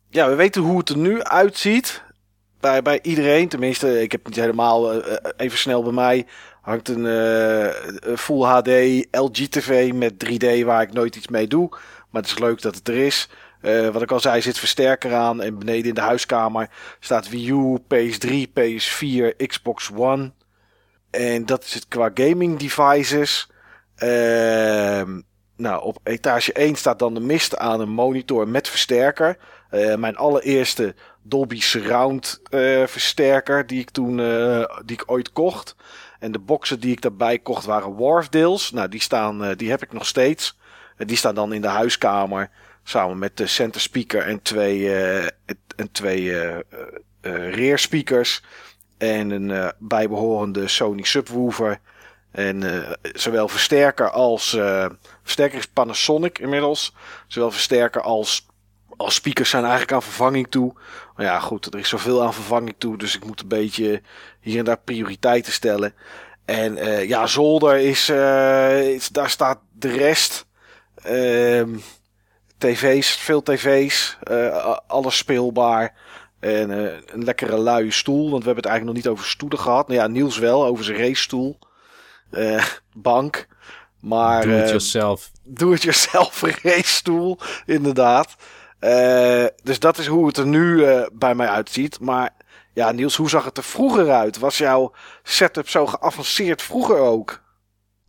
[0.09, 2.03] ja, we weten hoe het er nu uitziet.
[2.59, 3.47] Bij, bij iedereen.
[3.47, 4.93] Tenminste, ik heb niet helemaal...
[5.01, 6.25] eh, even snel bij mij
[6.61, 8.67] hangt een een Full HD
[9.11, 11.69] LG TV met 3D waar ik nooit iets mee doe.
[12.09, 13.29] Maar het is leuk dat het er is.
[13.63, 15.41] Eh, wat ik al zei, zit versterker aan.
[15.41, 16.69] En beneden in de huiskamer
[16.99, 20.31] staat Wii U, PS3, PS4, Xbox One.
[21.09, 23.49] En dat is het qua gaming devices.
[23.95, 25.21] Ehm,
[25.55, 29.37] nou, op etage 1 staat dan de mist aan een monitor met versterker.
[29.69, 34.17] Eh, mijn allereerste Dolby Surround eh, versterker die ik toen
[34.85, 35.75] die ik ooit kocht.
[36.19, 38.71] En de boxen die ik daarbij kocht waren Wharfdeals.
[38.71, 40.57] Nou, die, staan, die heb ik nog steeds.
[40.97, 42.49] Die staan dan in de huiskamer.
[42.83, 45.23] Samen met de center speaker en twee, eh,
[45.75, 46.59] en twee eh,
[47.55, 48.41] rear speakers.
[48.97, 51.79] En een eh, bijbehorende Sony subwoofer.
[52.31, 52.63] En
[53.01, 54.49] zowel versterker als.
[55.23, 56.93] versterker is Panasonic inmiddels.
[57.27, 58.47] Zowel versterker als,
[58.97, 60.73] als speakers zijn eigenlijk aan vervanging toe.
[61.15, 62.97] Maar ja, goed, er is zoveel aan vervanging toe.
[62.97, 64.01] Dus ik moet een beetje
[64.39, 65.93] hier en daar prioriteiten stellen.
[66.45, 66.75] En
[67.07, 68.09] ja, zolder is,
[68.95, 70.45] is- Daar staat de rest.
[70.95, 71.75] Ehm,
[72.67, 74.17] tv's, veel tv's.
[74.23, 75.95] eh, alles speelbaar.
[76.39, 78.29] En eh, een lekkere luie stoel.
[78.29, 79.87] Want we hebben het eigenlijk nog niet over stoelen gehad.
[79.87, 81.59] Nou ja, Niels wel, over zijn racestoel.
[82.31, 83.47] Eh, bank.
[83.99, 85.31] Maar, Do it eh, yourself.
[85.43, 88.35] do-it-yourself racestoel, inderdaad.
[89.63, 91.99] Dus dat is hoe het er nu bij mij uitziet.
[91.99, 92.35] Maar
[92.73, 94.37] ja, Niels, hoe zag het er vroeger uit?
[94.39, 97.41] Was jouw setup zo geavanceerd vroeger ook?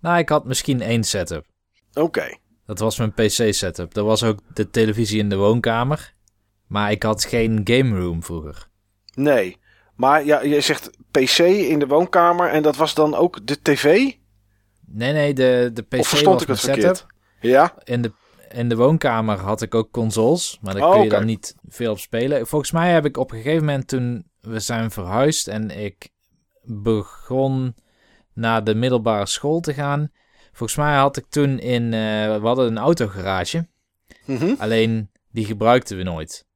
[0.01, 1.45] Nou, ik had misschien één setup.
[1.95, 2.37] Oké.
[2.67, 3.95] Dat was mijn PC-setup.
[3.95, 6.13] Dat was ook de televisie in de woonkamer.
[6.67, 8.69] Maar ik had geen game room vroeger.
[9.15, 9.57] Nee.
[9.97, 13.85] Maar ja, je zegt PC in de woonkamer en dat was dan ook de tv?
[14.87, 16.97] Nee, nee, de, de PC Of verstond was ik het verkeerd?
[16.97, 17.13] setup.
[17.41, 17.75] Ja?
[17.85, 18.13] In de,
[18.49, 21.91] in de woonkamer had ik ook consoles, maar daar Oh, kun je dan niet veel
[21.93, 22.47] op spelen.
[22.47, 26.09] Volgens mij heb ik op een gegeven moment toen we zijn verhuisd en ik
[26.63, 27.75] begon
[28.33, 30.11] naar de middelbare school te gaan.
[30.55, 32.01] Volgens mij had ik toen in, eh,
[32.41, 33.69] we hadden een autogarage,
[34.27, 34.55] Mhm.
[34.59, 36.47] alleen die gebruikten we nooit.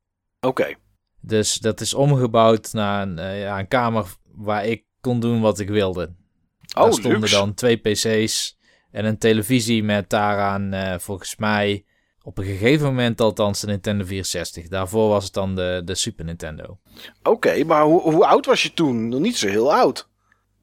[0.41, 0.75] Oké.
[1.21, 5.59] Dus dat is omgebouwd naar een, eh, ja, een kamer waar ik kon doen wat
[5.59, 6.15] ik wilde.
[6.61, 7.35] Daar Oh, stonden luxe.
[7.35, 8.59] dan twee PC's
[8.91, 11.85] en een televisie met daaraan eh, volgens mij
[12.23, 14.69] op een gegeven moment althans de Nintendo 64.
[14.69, 16.79] Daarvoor was het dan de, de Super Nintendo.
[17.23, 19.09] Oké, maar hoe, hoe oud was je toen?
[19.09, 20.09] Nog niet zo heel oud.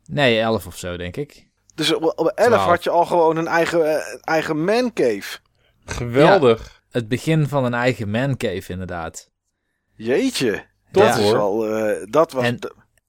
[0.06, 1.48] Nee, 11 of zo denk ik.
[1.76, 2.70] Dus op, op 11 Twaalf.
[2.70, 5.38] had je al gewoon een eigen, eh, eigen mancave.
[5.86, 6.82] Geweldig.
[6.90, 9.32] Het begin van een eigen mancave inderdaad.
[9.96, 10.66] Jeetje.
[10.92, 12.44] Dat is al, eh, dat was...
[12.44, 12.60] En-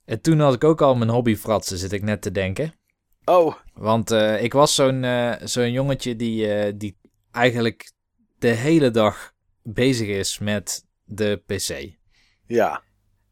[0.05, 2.75] En toen had ik ook al mijn hobby fratsen, zit ik net te denken.
[3.25, 6.97] Oh, Want eh, ik was zo'n eh, zo'n jongetje die, eh, die
[7.33, 7.93] eigenlijk
[8.39, 9.33] de hele dag
[9.63, 11.97] bezig is met de PC.
[12.47, 12.83] ja.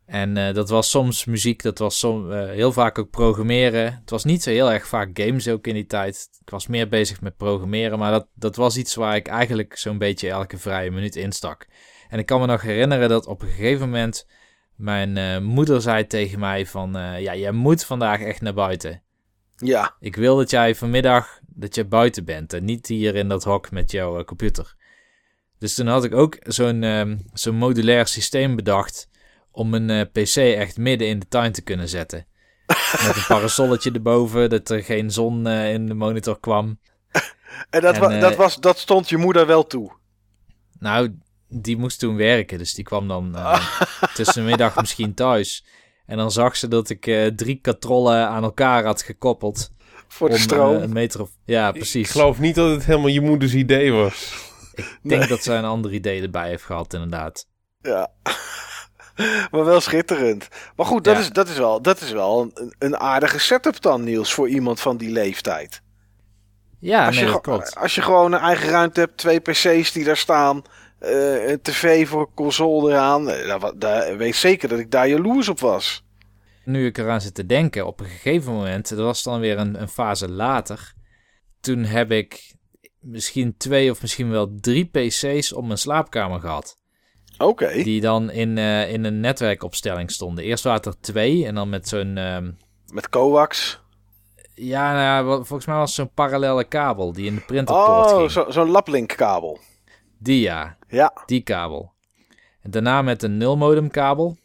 [0.06, 3.85] En eh, dat was soms muziek, dat was eh, heel vaak ook programmeren.
[4.01, 6.28] Het was niet zo heel erg vaak games ook in die tijd.
[6.40, 9.98] Ik was meer bezig met programmeren, maar dat, dat was iets waar ik eigenlijk zo'n
[9.98, 11.66] beetje elke vrije minuut instak.
[12.09, 14.26] En ik kan me nog herinneren dat op een gegeven moment
[14.76, 16.93] mijn eh, moeder zei tegen mij van...
[17.18, 19.02] ja, jij moet vandaag echt naar buiten.
[19.56, 19.97] Ja.
[20.01, 23.70] Ik wil dat jij vanmiddag dat je buiten bent en niet hier in dat hok
[23.70, 24.74] met jouw computer.
[25.59, 29.09] Dus toen had ik ook zo'n ehm, zo'n modulair systeem bedacht
[29.55, 32.26] om mijn eh, PC echt midden in de tuin te kunnen zetten.
[33.06, 36.78] Met een parasolletje erboven, dat er geen zon eh, in de monitor kwam.
[37.70, 39.93] En, dat, En, wa- eh, dat, was, dat stond je moeder wel toe.
[40.78, 41.18] Nou,
[41.48, 43.78] die moest toen werken, dus die kwam dan eh,
[44.14, 45.64] tussenmiddag misschien thuis.
[46.06, 49.72] En dan zag ze dat ik eh, drie katrollen aan elkaar had gekoppeld.
[50.09, 50.82] Voor de om stroom.
[50.82, 51.31] een meter of...
[51.44, 52.10] Ja, Ik precies.
[52.10, 54.35] geloof niet dat het helemaal je moeders idee was.
[54.74, 57.47] Ik denk dat zij een ander idee erbij heeft gehad, inderdaad.
[57.82, 58.10] Ja.
[59.51, 60.49] maar wel schitterend.
[60.77, 61.20] Maar goed, dat, Ja.
[61.20, 64.81] is, dat is wel, dat is wel een, een aardige setup dan, Niels, voor iemand
[64.81, 65.82] van die leeftijd.
[66.81, 67.77] Ja, als, nee, je, dat ge- klopt.
[67.77, 70.62] als je gewoon een eigen ruimte hebt, twee PC's die daar staan,
[70.99, 75.09] eh, een tv voor een console eraan, eh, nou, daar, weet zeker dat ik daar
[75.09, 76.05] jaloers op was.
[76.65, 79.81] Nu ik eraan zit te denken, op een gegeven moment, dat was dan weer een,
[79.81, 80.93] een fase later.
[81.61, 82.55] Toen heb ik
[83.01, 86.77] misschien twee of misschien wel drie PC's op mijn slaapkamer gehad.
[87.39, 87.82] Oké.
[87.82, 90.44] Die dan in, eh, in een netwerkopstelling stonden.
[90.44, 92.16] Eerst waren het er twee en dan met zo'n...
[92.16, 92.51] ehm,
[92.93, 93.81] Met coax.
[94.55, 98.31] ja, nou volgens mij was het zo'n parallele kabel die in de printerpoort Oh, ging.
[98.31, 99.59] zo- zo'n laplink kabel.
[100.19, 101.93] Die ja, Ja, die kabel.
[102.62, 104.36] En daarna met een nulmodem kabel.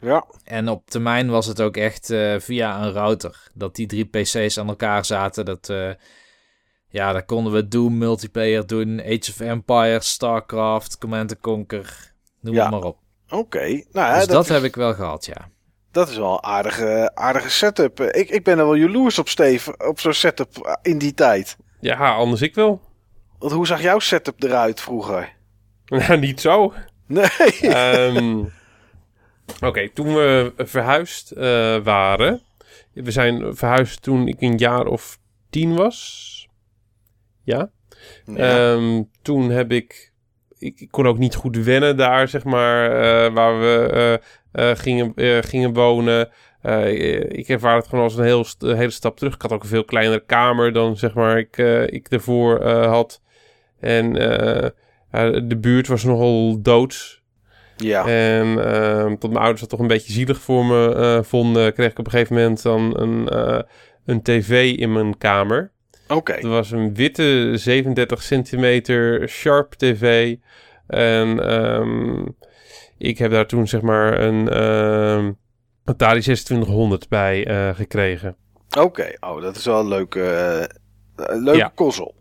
[0.00, 0.24] ja.
[0.44, 3.50] En op termijn was het ook echt eh, via een router.
[3.54, 5.44] Dat die drie PC's aan elkaar zaten.
[5.44, 5.90] Dat, eh,
[6.88, 9.00] ja, daar konden we Doom multiplayer doen.
[9.00, 12.12] Age of Empires, Starcraft, Command Conquer.
[12.40, 12.62] Noem Ja.
[12.62, 12.98] het maar op.
[13.30, 13.82] Oké.
[13.92, 15.48] Nou, Dus dat, is, heb ik wel gehad, ja.
[15.92, 18.00] dat is wel een aardige, aardige setup.
[18.00, 21.14] Eh, Ik, ik ben er wel jaloers op, Steven, op zo'n setup eh, in die
[21.14, 21.56] tijd.
[21.80, 22.80] Ja, anders ik wel.
[23.38, 25.36] Want hoe zag jouw setup eruit vroeger?
[25.86, 26.72] Nou, niet zo.
[27.06, 27.28] Nee.
[27.62, 28.44] Ehm,
[29.60, 32.42] Oké, toen we verhuisd eh, waren,
[32.92, 35.18] we zijn verhuisd toen ik een jaar of
[35.50, 36.48] tien was.
[37.42, 37.70] Ja.
[38.24, 38.36] Ja.
[38.74, 40.07] Ehm, toen heb ik,
[40.58, 40.80] ik...
[40.80, 43.88] Ik kon ook niet goed wennen daar, zeg maar, eh, waar we
[44.52, 45.12] eh, eh, gingen,
[45.44, 46.28] gingen wonen.
[47.28, 49.34] Ik ervaar het gewoon als een heel, hele stap terug.
[49.34, 51.56] Ik had ook een veel kleinere kamer dan, zeg maar, ik,
[51.86, 53.22] ik ervoor had.
[53.80, 54.12] En
[55.48, 57.22] de buurt was nogal doods.
[57.76, 58.06] ja.
[58.06, 61.98] En ehm, tot mijn ouders dat toch een beetje zielig voor me vonden, kreeg ik
[61.98, 63.28] op een gegeven moment dan een,
[64.04, 65.72] een tv in mijn kamer.
[66.08, 66.32] Oké.
[66.32, 70.36] Het was een witte 37 centimeter Sharp tv.
[70.86, 72.24] En ehm,
[72.98, 75.32] ik heb daar toen zeg maar een ehm
[75.84, 78.36] Atari 2600 bij eh, gekregen.
[78.78, 79.12] Oké.
[79.20, 80.22] Oh, dat is wel een leuke,
[81.16, 81.72] eh, een leuke Ja.
[81.74, 82.12] console.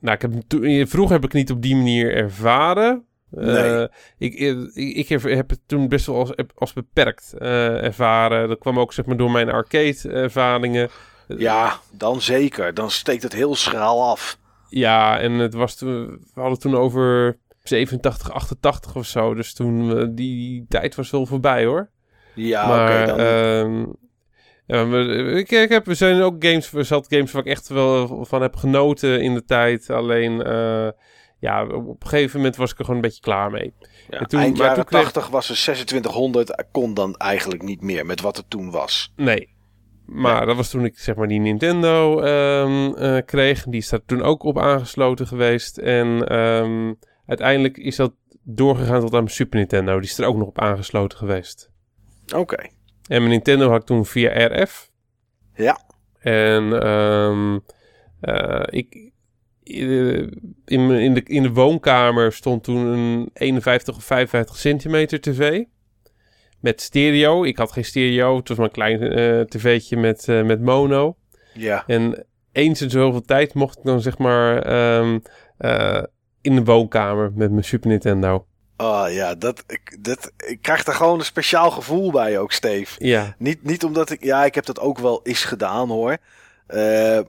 [0.00, 3.04] Nou, ik heb, toen- vroeger heb ik niet op die manier ervaren.
[3.30, 3.88] Eh, Nee.
[4.18, 8.48] ik, ik, ik heb- het toen best wel als, als beperkt eh, ervaren.
[8.48, 10.88] Dat kwam ook zeg maar door mijn arcade ervaringen.
[11.28, 12.74] Ja, dan zeker.
[12.74, 14.38] Dan steekt het heel schraal af.
[14.68, 19.34] Ja, en het was toen, we hadden toen over 87, 88 of zo.
[19.34, 21.90] Dus toen, die tijd was wel voorbij hoor.
[22.34, 23.06] Ja, maar oké.
[23.06, 23.18] dan...
[23.18, 23.84] ehm,
[24.66, 27.68] ja, we, ik, ik heb, er zijn ook games, er zat games waar ik echt
[27.68, 29.90] wel van heb genoten in de tijd.
[29.90, 30.88] Alleen, eh,
[31.38, 33.74] ja, op een gegeven moment was ik er gewoon een beetje klaar mee.
[34.10, 36.64] ja, en toen- eind maar jaren toen kreeg- 80 was er 2600.
[36.72, 39.12] Kon dan eigenlijk niet meer met wat er toen was.
[39.16, 39.53] Nee.
[40.06, 43.64] Maar dat was toen ik zeg maar die Nintendo ehm, eh, kreeg.
[43.64, 45.78] Die is daar toen ook op aangesloten geweest.
[45.78, 46.94] En ehm,
[47.26, 50.00] uiteindelijk is dat doorgegaan tot aan mijn Super Nintendo.
[50.00, 51.70] Die is er ook nog op aangesloten geweest.
[52.34, 52.56] Oké.
[53.06, 54.90] En mijn Nintendo had ik toen via RF.
[55.54, 55.80] Ja.
[56.18, 57.58] En ehm,
[58.20, 59.12] eh, ik,
[59.62, 60.18] eh,
[60.64, 65.64] in, in, de, in de woonkamer stond toen een 51 of 55 centimeter tv.
[66.64, 67.44] Met stereo.
[67.44, 68.36] Ik had geen stereo.
[68.36, 71.16] Het was maar een klein eh, tv'tje met, eh, met mono.
[71.52, 71.84] Ja.
[71.86, 75.18] En eens in zoveel tijd mocht ik dan zeg maar ehm,
[75.58, 76.02] eh,
[76.40, 78.46] in de woonkamer met mijn Super Nintendo.
[78.76, 83.04] Oh ja, dat, ik, dat, ik krijg er gewoon een speciaal gevoel bij ook, Steve.
[83.04, 84.22] Ja, Niet, niet omdat ik...
[84.22, 86.16] Ja, ik heb dat ook wel eens gedaan, hoor.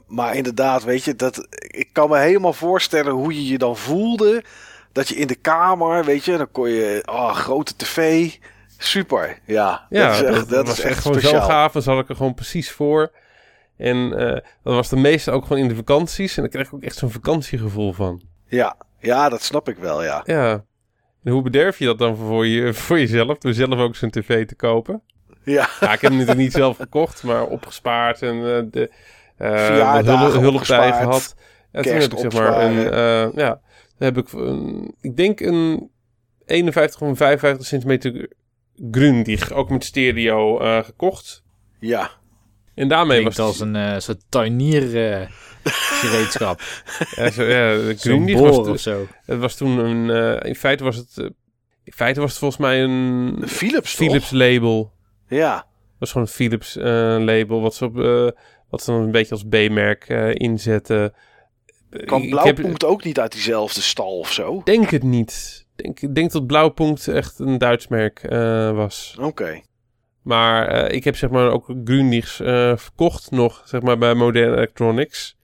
[0.07, 4.43] Maar inderdaad, weet je, dat, ik kan me helemaal voorstellen hoe je je dan voelde.
[4.91, 7.01] Dat je in de kamer, weet je, dan kon je...
[7.05, 8.30] Oh, grote tv.
[8.78, 9.86] Super, ja.
[9.90, 11.42] ja dat is echt, dat was is echt gewoon speciaal.
[11.42, 11.72] zo gaaf.
[11.72, 13.12] Dan zat ik er gewoon precies voor.
[13.78, 16.36] En eh, dat was de meeste ook gewoon in de vakanties.
[16.36, 18.22] En daar kreeg ik ook echt zo'n vakantiegevoel van.
[18.48, 20.22] Ja, ja, dat snap ik wel, ja.
[20.26, 20.64] Ja.
[21.24, 23.38] En hoe bederf je dat dan voor, je, voor jezelf?
[23.38, 25.02] Door zelf ook zo'n tv te kopen?
[25.44, 28.92] Ja, Ja, ik heb hem natuurlijk niet zelf gekocht, maar opgespaard en eh, de
[29.38, 31.36] Verjaardagen hulp, hulp bij gehad.
[31.72, 33.62] Ja, toen heb ik zeg maar een, ja,
[33.98, 35.90] heb ik een, ik denk een
[36.45, 38.30] 51 of een 55 centimeter
[38.92, 41.44] Grundig, ook met stereo eh, gekocht.
[41.80, 42.12] ja.
[42.76, 45.28] En daarmee Klinkt was als een eh, soort tuinier eh,
[45.64, 46.60] gereedschap.
[47.16, 49.08] ja, zo, ja, Grundig was, of toen- zo.
[49.26, 51.18] het was toen een, eh, in feite was het,
[51.84, 54.08] in feite was het volgens mij een Philips, toch?
[54.08, 54.92] Philips label.
[55.28, 55.66] Ja, Dat
[56.00, 56.84] was gewoon een Philips eh,
[57.20, 58.30] label, wat ze, op, eh,
[58.70, 61.14] wat ze dan een beetje als B-merk eh, inzetten.
[61.90, 64.62] heb- Blauwpunkt ook niet uit diezelfde stal of zo?
[64.64, 65.65] denk het niet.
[65.76, 69.18] Denk, ik denk dat Blauwpunkt echt een Duits merk eh, was.
[69.22, 69.62] Oké.
[70.22, 74.54] Maar eh, ik heb zeg maar ook Grundigs eh verkocht nog, zeg maar bij Modern
[74.54, 75.38] Electronics.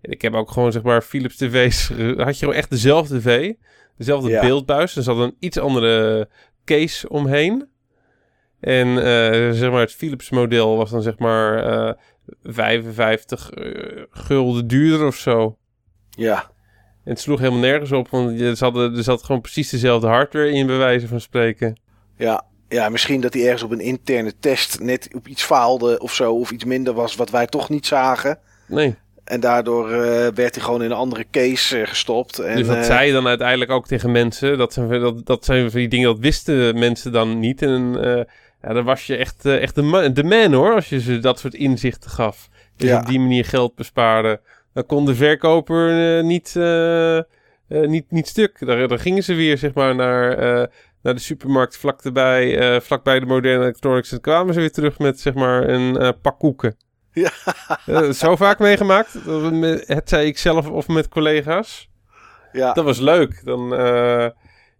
[0.00, 1.88] En ik heb ook gewoon zeg maar Philips tv's.
[2.16, 3.52] had je gewoon echt dezelfde tv,
[3.96, 4.40] dezelfde Ja.
[4.40, 4.96] beeldbuis.
[4.96, 6.28] Er zat een iets andere
[6.64, 7.68] case omheen.
[8.60, 8.94] En
[9.54, 11.94] zeg maar het Philips model was dan zeg maar eh
[12.42, 15.58] 55 eh, gulden duurder of zo.
[16.10, 16.49] Ja,
[17.10, 20.50] het sloeg helemaal nergens op, want je- ze hadden, er zat gewoon precies dezelfde hardware
[20.50, 21.80] in, bij wijze van spreken.
[22.16, 22.48] ja.
[22.68, 26.32] Ja, misschien dat hij ergens op een interne test net op iets faalde of zo.
[26.34, 28.38] Of iets minder was wat wij toch niet zagen.
[28.66, 28.94] Nee.
[29.24, 29.98] En daardoor eh,
[30.34, 32.38] werd hij gewoon in een andere case eh, gestopt.
[32.38, 34.58] En, dus dat eh, zei je dan uiteindelijk ook tegen mensen.
[34.58, 37.62] Dat zijn, dat, dat zijn van die dingen, dat wisten mensen dan niet.
[37.62, 37.92] En
[38.62, 41.38] ja, dan was je echt, echt de, ma- de man hoor, als je ze dat
[41.38, 42.48] soort inzichten gaf.
[42.76, 43.00] Dus Ja.
[43.00, 44.40] op die manier geld bespaarde.
[44.72, 47.24] Dan kon de verkoper eh, niet, eh, eh,
[47.68, 48.66] niet, niet stuk.
[48.66, 50.36] Daar, daar gingen ze weer zeg maar naar,
[51.02, 54.12] naar de supermarkt vlak eh, vlakbij de moderne electronics.
[54.12, 56.76] En kwamen ze weer terug met zeg maar een pak koeken.
[57.12, 57.32] Ja.
[58.12, 59.12] Zo vaak meegemaakt.
[59.86, 61.88] Het zei ik zelf of met collega's.
[62.52, 63.44] Ja, Dat was leuk.
[63.44, 63.68] Dan,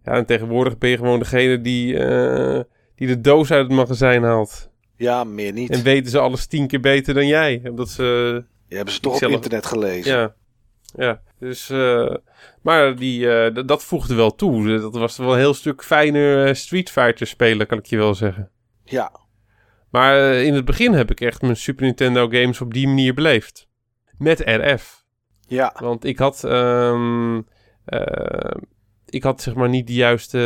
[0.03, 1.93] ja, en tegenwoordig ben je gewoon degene die,
[2.95, 4.69] die de doos uit het magazijn haalt.
[4.95, 5.69] ja, meer niet.
[5.69, 7.61] En weten ze alles tien keer beter dan jij.
[7.69, 10.17] Omdat ze, Die hebben ze toch op internet gelezen.
[10.17, 10.35] ja,
[10.95, 11.21] ja.
[11.39, 12.15] Dus, eh,
[12.61, 14.79] maar die, eh, dat voegde wel toe.
[14.79, 18.13] Dat was wel een heel stuk fijner eh, Street Fighter spelen, kan ik je wel
[18.13, 18.49] zeggen.
[18.83, 19.11] Ja.
[19.89, 23.67] Maar in het begin heb ik echt mijn Super Nintendo games op die manier beleefd.
[24.17, 25.03] Met RF.
[25.47, 27.41] Ja, Want ik had, ehm,
[27.85, 28.61] eh,
[29.05, 30.37] ik had zeg maar niet de juiste.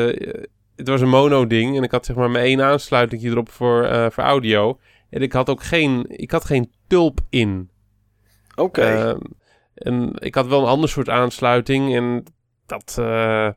[0.75, 4.23] het was een mono-ding en ik had zeg maar maar één aansluiting erop voor, voor
[4.23, 4.79] audio.
[5.09, 7.69] En ik had ook geen, ik had geen tulp in.
[8.55, 8.81] Oké.
[8.81, 9.19] Ehm,
[9.75, 12.23] en ik had wel een ander soort aansluiting en
[12.65, 13.49] dat, eh,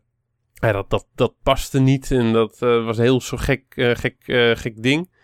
[0.54, 2.10] ja, dat, dat, dat paste niet.
[2.10, 4.16] En dat eh, was een heel zo gek, eh, gek,
[4.58, 5.16] gek ding.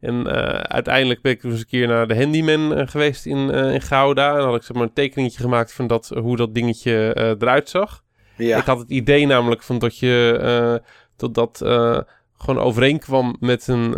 [0.00, 0.26] En
[0.68, 4.36] uiteindelijk ben ik dus een keer naar de handyman geweest in, in Gouda.
[4.36, 8.04] En had ik zeg maar een tekeningetje gemaakt van dat, hoe dat dingetje eruit zag.
[8.36, 10.82] ja, Ik had het idee namelijk van dat je
[11.16, 11.58] dat dat
[12.36, 13.90] gewoon overeenkwam met een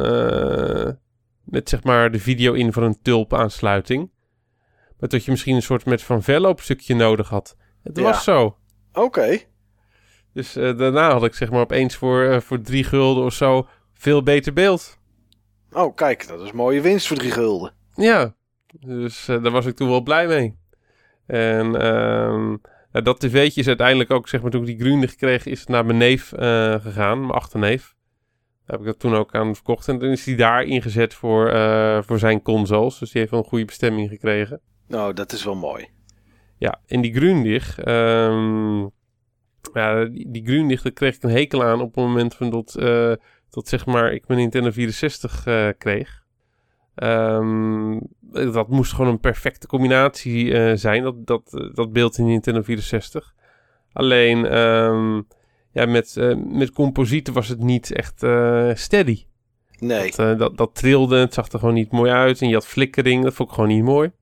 [1.45, 4.11] met zeg maar de video in van een tulp aansluiting.
[5.03, 7.57] Maar dat je misschien een soort met van verloop stukje nodig had.
[7.83, 8.03] Het Ja.
[8.03, 8.57] was zo.
[8.93, 9.39] oké.
[10.33, 13.69] Dus eh, daarna had ik zeg maar opeens voor, eh, voor drie gulden of zo
[13.95, 14.99] veel beter beeld.
[15.73, 17.73] Oh, kijk, dat is mooie winst voor drie gulden.
[17.95, 18.35] Ja,
[18.81, 20.57] dus eh, daar was ik toen wel blij mee.
[21.27, 22.57] En ehm,
[23.05, 25.87] dat tv'tje is uiteindelijk ook, zeg maar, toen ik die Grundig kreeg, is het naar
[25.87, 26.29] mijn neef
[26.83, 27.95] gegaan, mijn achterneef.
[28.67, 29.89] Daar heb ik dat toen ook aan verkocht.
[29.89, 31.51] En toen is hij daar ingezet voor,
[32.05, 32.99] voor zijn consoles.
[32.99, 34.61] Dus die heeft wel een goede bestemming gekregen.
[34.93, 35.89] Nou, dat is wel mooi.
[36.59, 38.81] Ja, en die Grundig, ehm,
[39.73, 42.75] ja, die, die Grundig, daar kreeg ik een hekel aan op het moment van dat,
[42.75, 43.13] eh,
[43.51, 46.23] dat zeg maar, ik mijn Nintendo 64 eh, kreeg.
[46.95, 47.99] Ehm,
[48.53, 53.35] dat moest gewoon een perfecte combinatie eh, zijn, dat, dat, dat beeld in Nintendo 64.
[53.93, 55.21] Alleen, ehm,
[55.73, 58.25] ja, met, met composieten was het niet echt
[58.79, 59.25] steady.
[59.79, 62.41] Nee, Dat, dat, dat trilde, het zag er gewoon niet mooi uit.
[62.41, 64.13] En je had flikkering, dat vond ik gewoon niet mooi.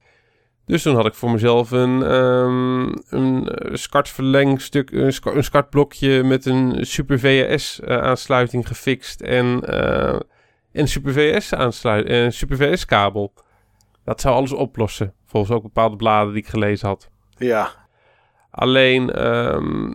[0.67, 6.47] Dus toen had ik voor mezelf een, ehm een eh, SCART-verlengstuk, een, een SCART-blokje met
[6.47, 9.21] een Super VHS-aansluiting gefixt.
[9.21, 10.21] En, eh
[10.73, 13.33] en Super VHS-aansluiting, Super VHS-kabel.
[14.05, 15.15] Dat zou alles oplossen.
[15.27, 17.11] Volgens ook bepaalde bladen die ik gelezen had.
[17.37, 17.71] ja,
[18.51, 19.95] Alleen, ehm,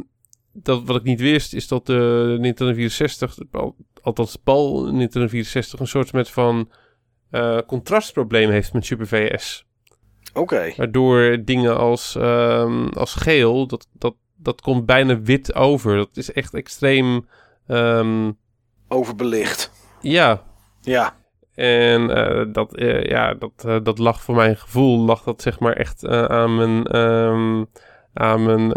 [0.54, 5.80] dat, wat ik niet wist, is dat de Nintendo 64, al- althans bal Nintendo 64,
[5.80, 6.72] een soort met van
[7.30, 9.65] eh, contrastprobleem heeft met Super VS.
[10.36, 10.74] oké.
[10.78, 15.96] Waardoor dingen als, ehm, als geel, dat, dat, dat komt bijna wit over.
[15.96, 17.28] Dat is echt extreem,
[17.68, 18.32] ehm,
[18.88, 19.72] Overbelicht.
[20.02, 20.42] ja.
[20.82, 21.16] Ja,
[21.56, 25.60] En eh, dat, eh, ja, dat, eh, dat lag voor mijn gevoel, lag dat zeg
[25.60, 27.64] maar echt aan mijn, ehm,
[28.14, 28.72] aan mijn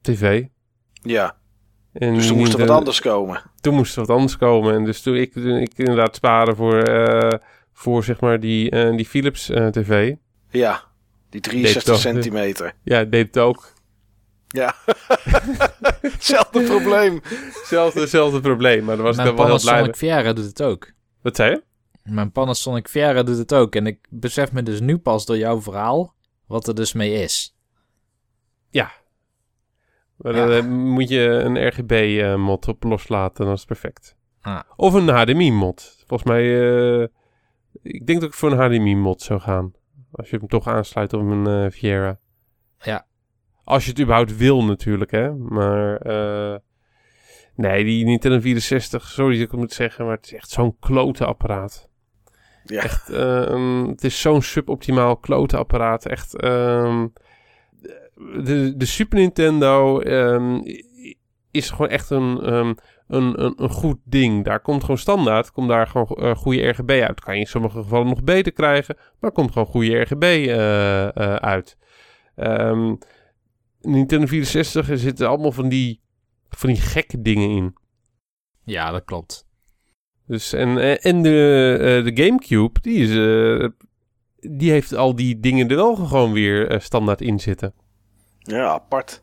[0.00, 0.44] tv.
[1.02, 1.36] ja.
[1.92, 3.42] En Dus er moest er wat anders komen.
[3.60, 4.74] toen moest er wat anders komen.
[4.74, 6.82] En dus toen ik, toen ik inderdaad sparen voor,
[7.72, 10.14] voor zeg maar die, die Philips tv.
[10.58, 10.84] Ja,
[11.30, 12.72] die Deed 63 toch, centimeter.
[12.82, 13.72] Ja, ik deed het ook.
[14.46, 14.74] Ja,
[16.00, 17.20] hetzelfde probleem.
[17.92, 19.72] Hetzelfde, probleem, maar daar was ik Mijn dan wel heel blij.
[19.72, 20.92] Panasonic Viera doet het ook.
[21.22, 21.62] Wat zei je?
[22.02, 23.74] Mijn Panasonic Viera doet het ook.
[23.74, 26.14] En ik besef me dus nu pas door jouw verhaal
[26.46, 27.56] wat er dus mee is.
[30.16, 30.48] Maar Ja.
[30.56, 34.16] eh, moet je een RGB-mod op loslaten, dan is het perfect.
[34.40, 34.60] Ah.
[34.76, 36.04] Of een HDMI-mod.
[36.06, 36.42] Volgens mij,
[37.02, 37.06] eh,
[37.82, 39.72] ik denk dat ik voor een HDMI-mod zou gaan.
[40.14, 42.18] Als je hem toch aansluit op een eh Viera.
[42.78, 43.06] Ja.
[43.64, 45.34] Als je het überhaupt wil natuurlijk, hè.
[45.34, 46.58] Maar, eh,
[47.54, 50.76] nee, die Nintendo 64, sorry dat ik het moet zeggen, maar het is echt zo'n
[50.78, 51.90] klote apparaat.
[52.64, 52.82] Ja.
[52.82, 56.06] Echt, eh, een- het is zo'n suboptimaal klote apparaat.
[56.06, 57.06] Echt, ehm,
[58.44, 60.60] de, de Super Nintendo ehm,
[61.50, 62.74] is gewoon echt een, ehm,
[63.06, 64.44] een, een, een goed ding.
[64.44, 67.20] Daar komt gewoon standaard, komt daar gewoon eh, goede RGB uit.
[67.20, 71.34] Kan je in sommige gevallen nog beter krijgen, maar komt gewoon goede RGB eh, eh,
[71.34, 71.76] uit.
[72.36, 72.94] Ehm,
[73.80, 76.00] Nintendo 64, er zitten allemaal van die,
[76.48, 77.76] van die gekke dingen in.
[78.64, 79.46] Ja, dat klopt.
[80.26, 83.10] Dus en, en de, eh, de Gamecube, die, is,
[84.58, 87.74] die heeft al die dingen er wel gewoon weer standaard in zitten.
[88.38, 89.22] Ja, apart.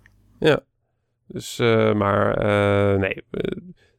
[1.31, 3.23] Dus, eh, maar eh, nee.
[3.31, 3.57] eh,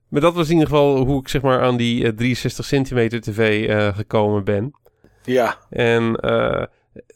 [0.09, 3.21] maar dat was in ieder geval hoe ik zeg maar aan die eh, 63 centimeter
[3.21, 4.73] tv eh, gekomen ben.
[5.25, 6.65] Ja, En eh,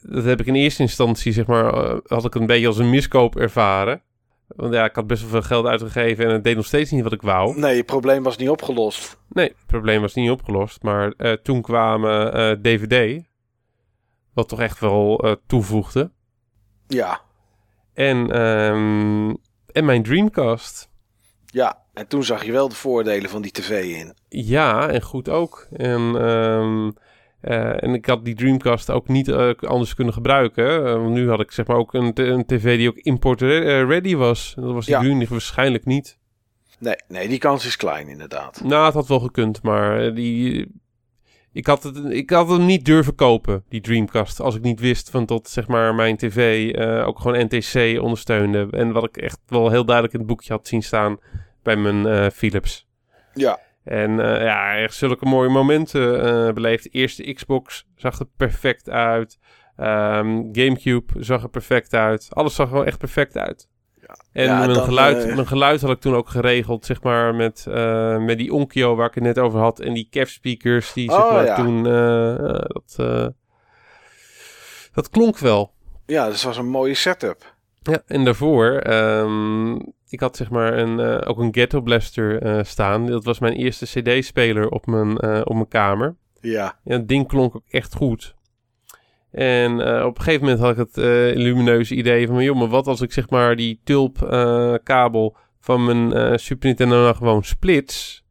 [0.02, 2.90] dat heb ik in eerste instantie, zeg maar, eh, had ik een beetje als een
[2.90, 4.02] miskoop ervaren.
[4.46, 7.02] Want ja, ik had best wel veel geld uitgegeven en het deed nog steeds niet
[7.02, 7.58] wat ik wou.
[7.58, 9.18] nee, het probleem was niet opgelost.
[9.28, 10.82] Nee, het probleem was niet opgelost.
[10.82, 13.24] Maar eh, toen kwamen eh, DVD,
[14.34, 16.10] wat toch echt wel eh, toevoegde.
[16.86, 17.20] Ja,
[17.94, 19.34] En, ehm,
[19.76, 20.88] en mijn Dreamcast.
[21.46, 21.84] ja.
[21.94, 24.14] En toen zag je wel de voordelen van die tv in.
[24.28, 25.66] Ja, en goed ook.
[25.72, 26.90] En, ehm,
[27.40, 30.86] eh, en ik had die Dreamcast ook niet eh, anders kunnen gebruiken.
[30.86, 33.60] Eh, want nu had ik zeg maar ook een, een tv die ook import re-
[33.80, 34.54] eh, ready was.
[34.56, 35.00] En dat was die Ja.
[35.00, 36.18] Dreamcast waarschijnlijk niet.
[36.78, 38.60] Nee, nee, die kans is klein inderdaad.
[38.64, 40.66] Nou, het had wel gekund, maar die...
[41.56, 44.40] Ik had, het, ik had hem niet durven kopen, die Dreamcast.
[44.40, 48.68] Als ik niet wist van tot zeg maar mijn tv eh, ook gewoon NTC ondersteunde.
[48.70, 51.18] En wat ik echt wel heel duidelijk in het boekje had zien staan
[51.62, 52.86] bij mijn eh, Philips.
[53.34, 56.94] Ja, En eh, ja, echt zulke mooie momenten beleefd.
[56.94, 59.38] Eerste Xbox zag er perfect uit.
[59.76, 62.26] Ehm, Gamecube zag er perfect uit.
[62.30, 63.68] Alles zag er gewoon echt perfect uit.
[64.32, 67.34] En Ja, mijn, dan, geluid, eh, mijn geluid had ik toen ook geregeld, zeg maar,
[67.34, 69.80] met, eh, met die Onkyo waar ik het net over had.
[69.80, 71.54] En die Kev speakers, die zeg Oh, maar ja.
[71.54, 71.86] toen...
[71.86, 73.32] eh, dat,
[74.92, 75.72] dat klonk wel.
[76.06, 77.54] ja, dus was een mooie setup.
[77.82, 79.74] Ja, en daarvoor, ehm,
[80.08, 83.06] ik had zeg maar een, ook een Ghetto Blaster staan.
[83.06, 86.16] Dat was mijn eerste cd-speler op, mijn op mijn kamer.
[86.40, 88.35] Ja, Ja, het ding klonk ook echt goed.
[89.36, 91.04] En eh, op een gegeven moment had ik het eh,
[91.42, 92.42] lumineuze idee van...
[92.42, 97.14] joh, maar wat als ik zeg maar die tulp-kabel van mijn eh, Super Nintendo nou
[97.14, 98.24] gewoon splits...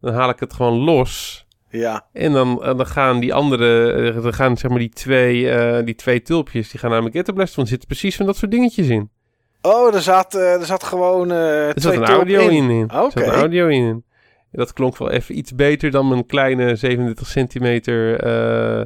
[0.00, 1.46] dan haal ik het gewoon los...
[1.68, 5.84] ja, En dan, dan gaan die andere, eh, dan gaan zeg maar die twee, eh,
[5.84, 7.56] die twee tulpjes, die gaan naar mijn Ghetto Blaster.
[7.56, 9.10] Want er zitten precies van dat soort dingetjes in.
[9.62, 12.70] Oh, er zat, eh, er zat gewoon eh Er zat een audio in.
[12.70, 12.88] in.
[12.88, 13.10] Er Oké.
[13.10, 13.84] zat een audio in.
[14.52, 18.84] En dat klonk wel even iets beter dan mijn kleine 37 centimeter eh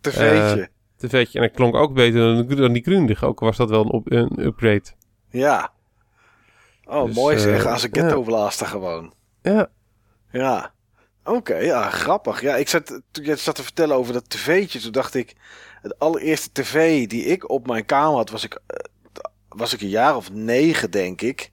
[0.00, 0.68] tv'tje.
[1.08, 1.38] Tv'tje.
[1.38, 3.24] En het klonk ook beter dan, dan die Grundig.
[3.24, 4.84] Ook was dat wel een, op, een upgrade.
[5.28, 5.72] ja.
[6.86, 7.64] Oh, Dus, mooi zeg.
[7.64, 9.12] eh, Als een ghetto blaster gewoon.
[9.42, 9.68] Ja,
[10.32, 10.72] Ja.
[11.24, 12.40] Oké, ja, grappig.
[12.40, 15.34] Ja, ik zat, toen je zat te vertellen over dat tv'tje, toen dacht ik...
[15.82, 18.76] Het allereerste tv die ik op mijn kamer had, was ik, eh,
[19.48, 21.50] was ik een jaar of negen, denk ik.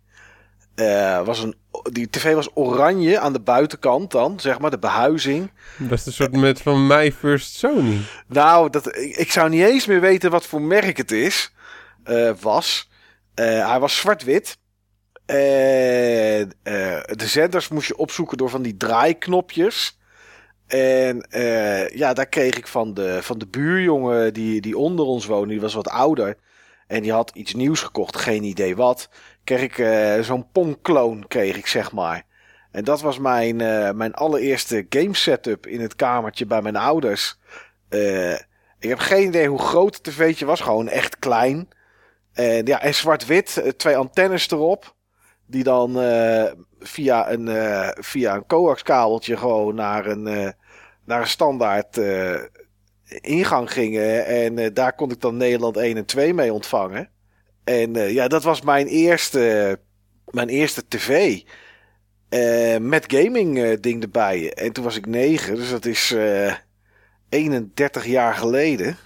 [0.76, 1.56] Eh, was een,
[1.92, 5.52] die tv was oranje aan de buitenkant dan, zeg maar, de behuizing.
[5.78, 7.98] dat is een soort met van My First Sony.
[8.28, 11.54] Nou, dat, ik, ik zou niet eens meer weten wat voor merk het is.
[12.04, 12.90] eh, was.
[13.34, 14.58] Eh, hij was zwart-wit.
[15.26, 15.36] Eh,
[17.16, 20.00] de zenders moest je opzoeken door van die draaiknopjes.
[20.68, 21.26] En
[21.94, 25.48] ja, daar kreeg ik van de, van de buurjongen die, die onder ons woonde.
[25.48, 26.38] Die was wat ouder.
[26.88, 29.10] En die had iets nieuws gekocht, geen idee wat.
[29.44, 32.26] Kreeg ik eh, zo'n Pong-kloon, kreeg ik zeg maar.
[32.72, 37.40] En dat was mijn, eh, mijn allereerste game setup in het kamertje bij mijn ouders.
[37.90, 38.34] Eh,
[38.80, 40.62] ik heb geen idee hoe groot het tv'tje was.
[40.62, 41.68] Gewoon echt klein.
[42.34, 43.74] En, ja, en zwart-wit.
[43.78, 44.96] Twee antennes erop.
[45.46, 45.94] Die dan
[46.80, 47.48] via een,
[48.04, 50.54] via een coax kabeltje gewoon naar een,
[51.06, 52.00] naar een standaard
[53.22, 54.26] ingang gingen.
[54.26, 57.11] En daar kon ik dan Nederland 1 en 2 mee ontvangen.
[57.64, 59.80] En eh, ja, dat was mijn eerste,
[60.26, 61.40] mijn eerste tv.
[62.30, 64.54] Eh, met gaming eh, ding erbij.
[64.54, 65.56] En toen was ik 9.
[65.56, 66.12] Dus dat is...
[66.12, 66.54] eh,
[67.30, 68.98] 31 jaar geleden.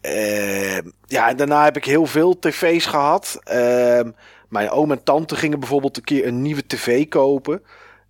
[0.00, 3.38] Eh, ja, en daarna heb ik heel veel tv's gehad.
[3.44, 4.10] Ehm,
[4.48, 7.62] mijn oom en tante gingen bijvoorbeeld een keer een nieuwe tv kopen.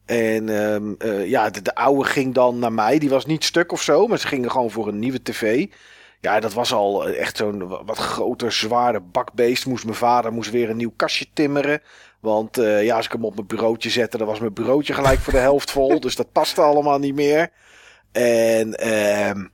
[0.07, 2.99] En ehm, eh, ja, de, de oude ging dan naar mij.
[2.99, 5.67] Die was niet stuk of zo, maar ze gingen gewoon voor een nieuwe tv.
[6.20, 9.66] Ja, dat was al echt zo'n wa- wat groter, zware bakbeest.
[9.66, 11.81] Moest mijn vader moest weer een nieuw kastje timmeren.
[12.20, 15.18] Want eh, ja, als ik hem op mijn bureautje zette, dan was mijn bureautje gelijk
[15.18, 16.00] voor de helft vol.
[16.00, 17.50] Dus dat paste allemaal niet meer.
[18.12, 19.47] En ehm,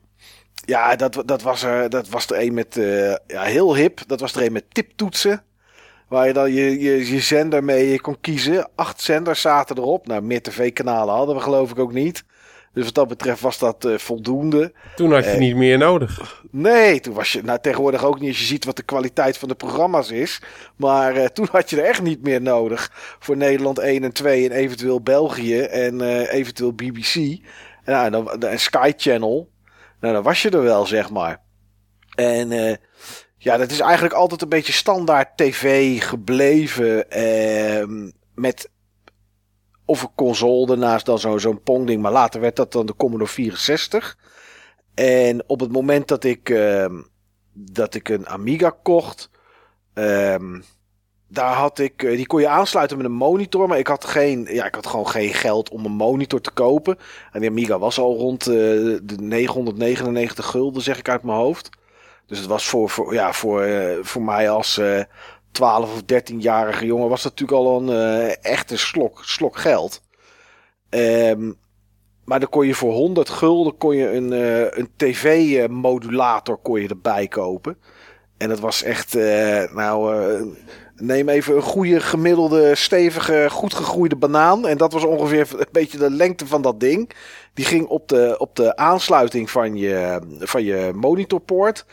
[0.64, 4.00] ja, dat, dat, was er, dat was er een met, eh, ja, heel hip.
[4.06, 5.42] Dat was er een met tiptoetsen.
[6.08, 8.68] Waar je dan je, je, je zender mee kon kiezen.
[8.74, 10.06] Acht zenders zaten erop.
[10.06, 12.24] Nou, meer tv-kanalen hadden we geloof ik ook niet.
[12.76, 14.72] Dus wat dat betreft was dat eh, voldoende.
[14.96, 15.38] Toen had je Eh.
[15.38, 16.42] niet meer nodig.
[16.50, 19.48] Nee, toen was je nou, tegenwoordig ook niet als je ziet wat de kwaliteit van
[19.48, 20.40] de programma's is.
[20.76, 24.44] Maar eh, toen had je er echt niet meer nodig voor Nederland 1 en 2
[24.48, 27.14] en eventueel België en eventueel BBC.
[27.84, 29.50] En, nou, dan, en Sky Channel.
[30.00, 31.40] Nou, dan was je er wel, zeg maar.
[32.14, 32.78] En
[33.36, 37.10] ja, dat is eigenlijk altijd een beetje standaard tv gebleven.
[37.10, 38.70] ehm, met
[39.86, 42.02] of een console daarnaast dan zo- zo'n Pong-ding.
[42.02, 44.16] Maar later werd dat dan de Commodore 64.
[44.94, 46.94] En op het moment dat ik, ehm,
[47.52, 49.30] dat ik een Amiga kocht,
[49.94, 50.60] ehm,
[51.28, 54.46] daar had ik, eh, die kon je aansluiten met een monitor, maar ik had geen,
[54.50, 56.98] ja, ik had gewoon geen geld om een monitor te kopen.
[57.32, 58.52] En die Amiga was al rond eh,
[59.02, 61.68] de 999 gulden, zeg ik uit mijn hoofd.
[62.26, 64.80] Dus het was voor, voor, ja, voor, eh, voor mij als
[65.52, 70.02] 12 of 13-jarige jongen was dat natuurlijk al een eh, echte slok, slok geld.
[70.88, 71.52] Ehm,
[72.24, 76.88] maar dan kon je voor 100 gulden kon je een, eh, een tv-modulator kon je
[76.88, 77.78] erbij kopen.
[78.36, 80.14] En dat was echt, eh, nou,
[80.96, 84.66] neem even een goede, gemiddelde, stevige, goed gegroeide banaan.
[84.66, 87.10] En dat was ongeveer een beetje de lengte van dat ding.
[87.54, 91.86] Die ging op de, op de aansluiting van je, van je monitorpoort.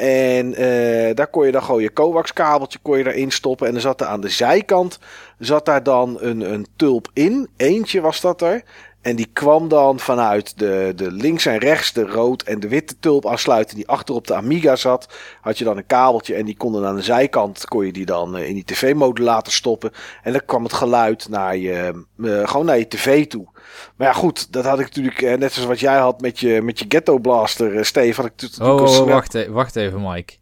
[0.00, 3.68] En eh, daar kon je dan gewoon je coax kabeltje kon je erin stoppen.
[3.68, 4.98] En er zat er aan de zijkant
[5.38, 7.48] zat daar dan een, een tulp in.
[7.56, 8.62] Eentje was dat er.
[9.00, 12.98] En die kwam dan vanuit de, de links en rechts, de rood en de witte
[12.98, 15.08] tulp aansluiten die achter op de Amiga zat.
[15.40, 18.36] Had je dan een kabeltje en die konden aan de zijkant, kon je die dan
[18.36, 19.90] eh, in die tv-modulator stoppen.
[20.22, 23.48] En dan kwam het geluid naar je, eh, gewoon naar je tv toe.
[23.96, 26.62] Maar ja, goed, dat had ik natuurlijk, eh, net zoals wat jij had met je,
[26.62, 28.20] met je Ghetto Blaster, Steve.
[28.20, 30.34] Had ik natuurlijk Oh, oh, wacht, e- wacht even, Mike.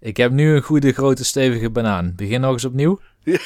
[0.00, 2.12] Ik heb nu een goede grote stevige banaan.
[2.16, 3.00] Begin nog eens opnieuw.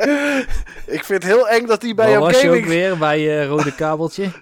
[0.90, 2.66] Ik vind het heel eng dat die bij Waar jouw was je ook gaming...
[2.66, 4.24] weer bij je rode kabeltje?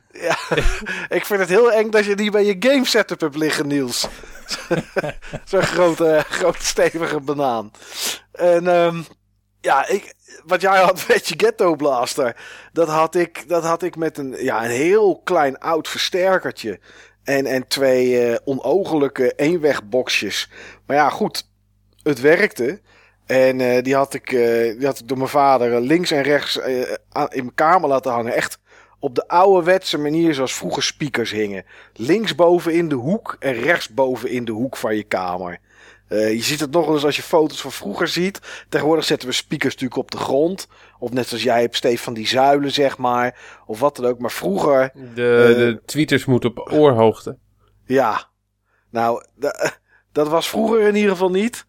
[1.08, 4.08] Ik vind het heel eng dat je die bij je game setup hebt liggen, Niels.
[5.44, 7.70] Zo'n grote, grote stevige banaan.
[8.32, 9.02] En ehm,
[9.60, 12.36] ja, ik, wat jij had met je Ghetto Blaster,
[12.72, 16.80] dat had ik, dat had ik met een, ja, een heel klein oud versterkertje.
[17.24, 20.50] En, en twee eh, onogelijke eenwegboxjes.
[20.86, 21.48] Maar ja, goed,
[22.02, 22.80] het werkte.
[23.28, 26.22] En eh, die, had ik, eh, die had ik door mijn vader eh, links en
[26.22, 26.60] rechts
[27.12, 28.34] aan- in mijn kamer laten hangen.
[28.34, 28.58] Echt
[28.98, 31.64] op de ouderwetse manier zoals vroeger speakers hingen.
[31.94, 35.58] Linksboven in de hoek en rechtsboven in de hoek van je kamer.
[36.08, 38.40] Je ziet het nog wel eens als je foto's van vroeger ziet.
[38.68, 40.68] Tegenwoordig zetten we speakers natuurlijk op de grond.
[40.98, 43.38] Of net zoals jij hebt, Steve, van die zuilen, zeg maar.
[43.66, 44.18] Of wat dan ook.
[44.18, 47.36] Maar vroeger, De, de tweeters moeten op oorhoogte.
[47.84, 48.26] ja.
[48.90, 49.70] Nou, da-
[50.12, 51.66] dat was vroeger in ieder geval niet.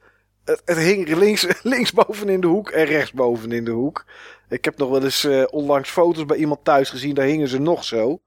[0.66, 4.06] Het, hing links, linksboven in de hoek en rechtsboven in de hoek.
[4.50, 7.14] Ik heb nog wel eens eh, onlangs foto's bij iemand thuis gezien.
[7.14, 8.19] Daar hingen ze nog zo.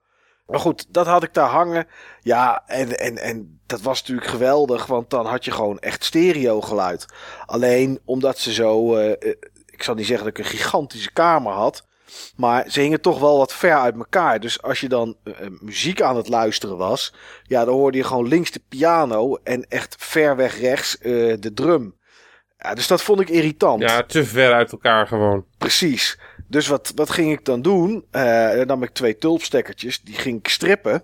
[0.47, 1.87] Maar goed, dat had ik daar hangen.
[2.21, 4.87] Ja, en, en, en dat was natuurlijk geweldig.
[4.87, 7.07] Want dan had je gewoon echt stereo geluid.
[7.47, 8.97] Alleen omdat ze zo...
[8.97, 9.37] eh, eh,
[9.67, 11.87] ik zal niet zeggen dat ik een gigantische kamer had.
[12.37, 14.41] Maar ze hingen toch wel wat ver uit elkaar.
[14.41, 15.17] Dus als je dan
[15.61, 17.15] muziek aan het luisteren was.
[17.43, 19.39] Ja, dan hoorde je gewoon links de piano.
[19.43, 22.01] En echt ver weg rechts de drum.
[22.63, 23.83] Ja, dus dat vond ik irritant.
[23.83, 25.45] Ja, te ver uit elkaar gewoon.
[25.59, 26.19] Precies.
[26.47, 28.05] Dus wat, wat ging ik dan doen?
[28.11, 31.03] Eh, dan nam ik twee tulpstekkertjes, die ging ik strippen.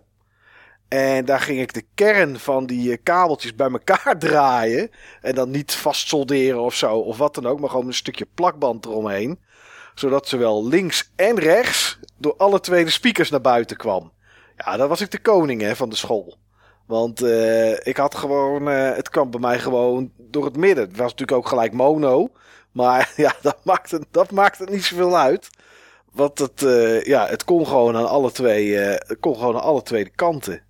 [0.89, 4.91] En daar ging ik de kern van die eh, kabeltjes bij elkaar draaien.
[5.21, 8.27] En dan niet vast solderen of zo, of wat dan ook, maar gewoon een stukje
[8.35, 9.41] plakband eromheen.
[9.95, 14.13] Zodat zowel links en rechts door alle twee de speakers naar buiten kwam.
[14.57, 16.37] Ja, dan was ik de koning hè, van de school.
[16.89, 20.85] Want eh, ik had gewoon, eh, het kwam bij mij gewoon door het midden.
[20.85, 22.29] Het was natuurlijk ook gelijk mono.
[22.73, 25.51] Maar ja, dat maakt het, dat maakt het niet zoveel uit.
[26.13, 29.83] Want het, eh, ja, het kon gewoon aan alle twee, het kon gewoon aan alle
[29.83, 30.63] twee kanten.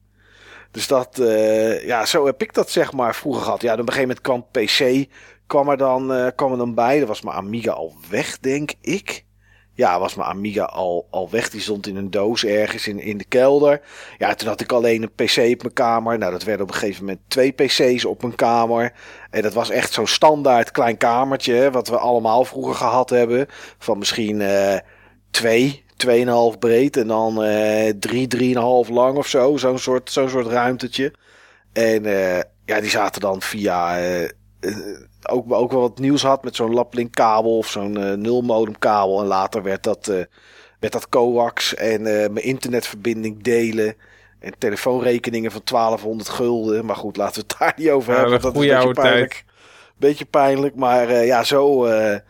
[0.70, 1.16] Dus dat,
[1.82, 3.62] ja, zo heb ik dat zeg maar vroeger gehad.
[3.62, 5.08] Ja, op een gegeven moment kwam PC,
[5.46, 6.98] kwam er dan, kwam dan bij.
[6.98, 9.24] Dat was mijn Amiga al weg, denk ik.
[9.78, 11.50] Ja, was mijn Amiga al, al weg.
[11.50, 13.80] Die stond in een doos ergens in, in de kelder.
[14.18, 16.18] Ja, toen had ik alleen een PC op mijn kamer.
[16.18, 18.92] Nou, dat werden op een gegeven moment twee PC's op mijn kamer.
[19.30, 21.70] En dat was echt zo'n standaard klein kamertje.
[21.70, 23.46] Wat we allemaal vroeger gehad hebben.
[23.78, 24.78] Van misschien eh
[25.30, 26.96] twee, tweeënhalf breed.
[26.96, 29.56] En dan eh drie, drieënhalf lang of zo.
[29.56, 31.14] Zo'n soort, zo'n soort ruimtetje.
[31.72, 33.98] En eh, ja, die zaten dan via.
[33.98, 34.28] eh,
[35.22, 39.20] ook, ook wel wat nieuws had met zo'n laplink kabel of zo'n eh nulmodem kabel.
[39.20, 40.22] En later werd dat, eh,
[40.80, 43.94] werd dat coax en eh, mijn internetverbinding delen.
[44.38, 46.84] En telefoonrekeningen van 1200 gulden.
[46.84, 48.40] Maar goed, laten we het daar niet over Ja, hebben.
[48.40, 49.44] Dat is een beetje pijnlijk.
[49.96, 51.84] Beetje pijnlijk, maar ja, zo.
[51.84, 52.20] eh, Ja,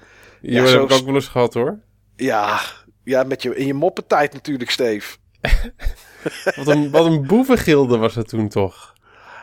[0.40, 1.78] Ja, dat zo heb ik is- ook wel eens gehad hoor.
[2.16, 2.60] ja,
[3.04, 5.16] ja, met je, in je moppentijd natuurlijk, Steve.
[6.56, 8.92] Wat een, wat een boevengilde was dat toen toch.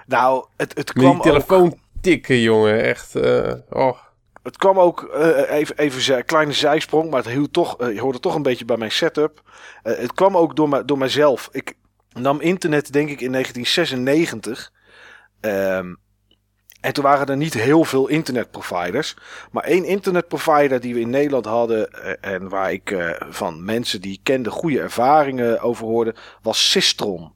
[0.08, 2.84] Nou, het, het Met kwam die telefoon tikken, jongen.
[2.84, 3.98] Echt, eh, oh.
[4.44, 8.00] Het kwam ook, eh, even, even zij- kleine zijsprong, maar het hield toch, eh, je
[8.00, 9.42] hoorde toch een beetje bij mijn setup.
[9.84, 11.50] Het kwam ook door, door mijzelf.
[11.52, 11.74] Ik
[12.10, 14.72] nam internet denk ik in 1996.
[15.40, 15.94] Ehm,
[16.82, 19.16] en toen waren er niet heel veel internetproviders.
[19.52, 24.20] Maar één internetprovider die we in Nederland hadden en waar ik van mensen die ik
[24.24, 27.34] kende goede ervaringen over hoorde, was Sistron.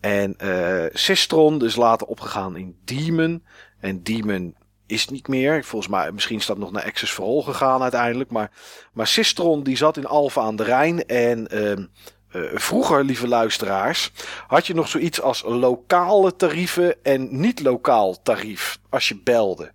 [0.00, 3.44] En eh Sistron is later opgegaan in Demon.
[3.80, 4.54] En Demon
[4.86, 5.64] is niet meer.
[5.64, 8.30] Volgens mij, misschien is dat nog naar Access for All gegaan uiteindelijk.
[8.30, 8.50] Maar,
[8.92, 11.06] maar Sistron die zat in Alphen aan de Rijn.
[11.06, 11.84] En ehm,
[12.30, 14.12] eh, vroeger, lieve luisteraars,
[14.46, 19.72] had je nog zoiets als lokale tarieven en niet lokaal tarief als je belde.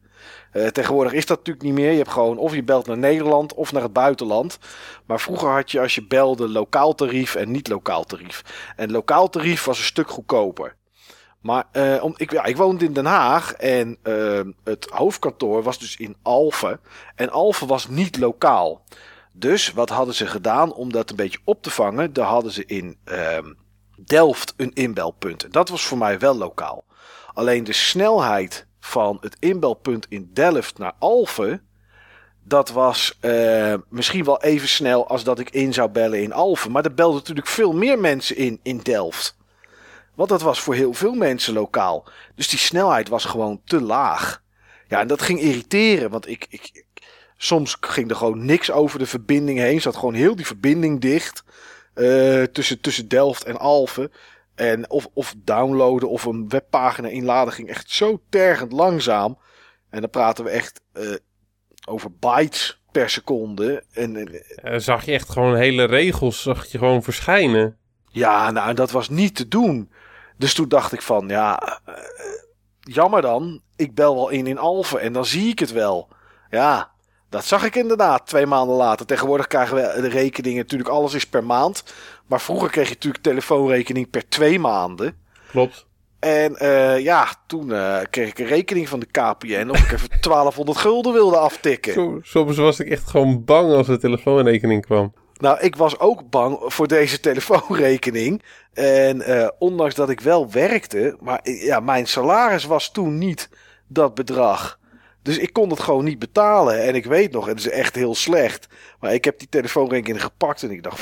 [0.51, 1.91] Eh, tegenwoordig is dat natuurlijk niet meer.
[1.91, 4.59] Je hebt gewoon of je belt naar Nederland of naar het buitenland.
[5.05, 8.41] Maar vroeger had je als je belde lokaal tarief en niet lokaal tarief.
[8.75, 10.75] En lokaal tarief was een stuk goedkoper.
[11.45, 15.79] Maar eh, om, ik, ja, ik woonde in Den Haag en eh, het hoofdkantoor was
[15.79, 16.79] dus in Alphen.
[17.15, 18.83] En Alphen was niet lokaal.
[19.31, 22.13] Dus wat hadden ze gedaan om dat een beetje op te vangen?
[22.13, 23.53] Daar hadden ze in ehm,
[24.05, 25.43] Delft een inbelpunt.
[25.43, 26.83] En dat was voor mij wel lokaal.
[27.33, 31.67] Alleen de snelheid van het inbelpunt in Delft naar Alphen,
[32.43, 36.71] dat was eh, misschien wel even snel als dat ik in zou bellen in Alphen.
[36.71, 39.35] Maar er belden natuurlijk veel meer mensen in in Delft.
[40.15, 42.05] Want dat was voor heel veel mensen lokaal.
[42.35, 44.43] Dus die snelheid was gewoon te laag.
[44.87, 46.09] Ja, en dat ging irriteren.
[46.09, 46.83] Want ik, ik, ik-
[47.37, 49.81] soms ging er gewoon niks over de verbinding heen.
[49.81, 51.43] Zat gewoon heel die verbinding dicht.
[51.93, 54.11] eh, tussen, tussen Delft en Alphen.
[54.55, 59.37] En of, of downloaden of een webpagina inladen ging echt zo tergend langzaam.
[59.89, 61.03] En dan praten we echt eh,
[61.87, 63.83] over bytes per seconde.
[63.93, 67.77] En, en, Eh, zag je echt gewoon hele regels zag je gewoon verschijnen.
[68.11, 69.91] Ja, nou, dat was niet te doen.
[70.37, 71.93] Dus toen dacht ik van, ja, eh,
[72.79, 73.61] jammer dan.
[73.75, 76.07] Ik bel wel in in Alphen en dan zie ik het wel.
[76.49, 76.91] Ja,
[77.29, 79.05] dat zag ik inderdaad twee maanden later.
[79.05, 81.83] Tegenwoordig krijgen we de rekeningen, natuurlijk alles is per maand.
[82.25, 85.17] Maar vroeger kreeg je natuurlijk telefoonrekening per twee maanden.
[85.47, 85.85] Klopt.
[86.19, 90.09] En eh, ja, toen eh, kreeg ik een rekening van de KPN of ik even
[90.21, 92.19] 1200 gulden wilde aftikken.
[92.21, 95.13] Soms was ik echt gewoon bang als de telefoonrekening kwam.
[95.37, 98.43] Nou, ik was ook bang voor deze telefoonrekening.
[98.73, 103.49] En eh, ondanks dat ik wel werkte, maar eh, ja, mijn salaris was toen niet
[103.87, 104.79] dat bedrag.
[105.21, 106.83] Dus ik kon het gewoon niet betalen.
[106.83, 108.67] En ik weet nog, het is echt heel slecht.
[108.99, 111.01] Maar ik heb die telefoonrekening gepakt en ik dacht,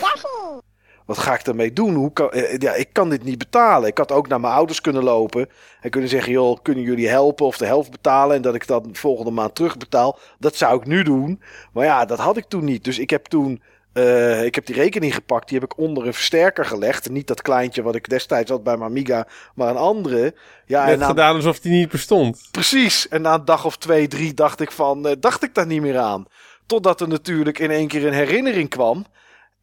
[1.05, 1.93] wat ga ik ermee doen?
[1.93, 3.89] Hoe kan, eh, ja, ik kan dit niet betalen.
[3.89, 5.49] Ik had ook naar mijn ouders kunnen lopen
[5.81, 8.87] en kunnen zeggen, joh, kunnen jullie helpen of de helft betalen en dat ik dat
[8.91, 10.19] volgende maand terugbetaal.
[10.39, 11.41] Dat zou ik nu doen.
[11.73, 12.83] Maar ja, dat had ik toen niet.
[12.83, 13.61] Dus ik heb toen
[13.93, 17.09] eh, ik heb die rekening gepakt, die heb ik onder een versterker gelegd.
[17.09, 20.33] Niet dat kleintje wat ik destijds had bij mijn Amiga, maar een andere.
[20.65, 22.47] Ja, en na, gedaan alsof die niet bestond.
[22.51, 23.07] precies.
[23.07, 25.81] En na een dag of twee, drie dacht ik van, eh, dacht ik daar niet
[25.81, 26.25] meer aan.
[26.65, 29.05] Totdat er natuurlijk in één keer een herinnering kwam.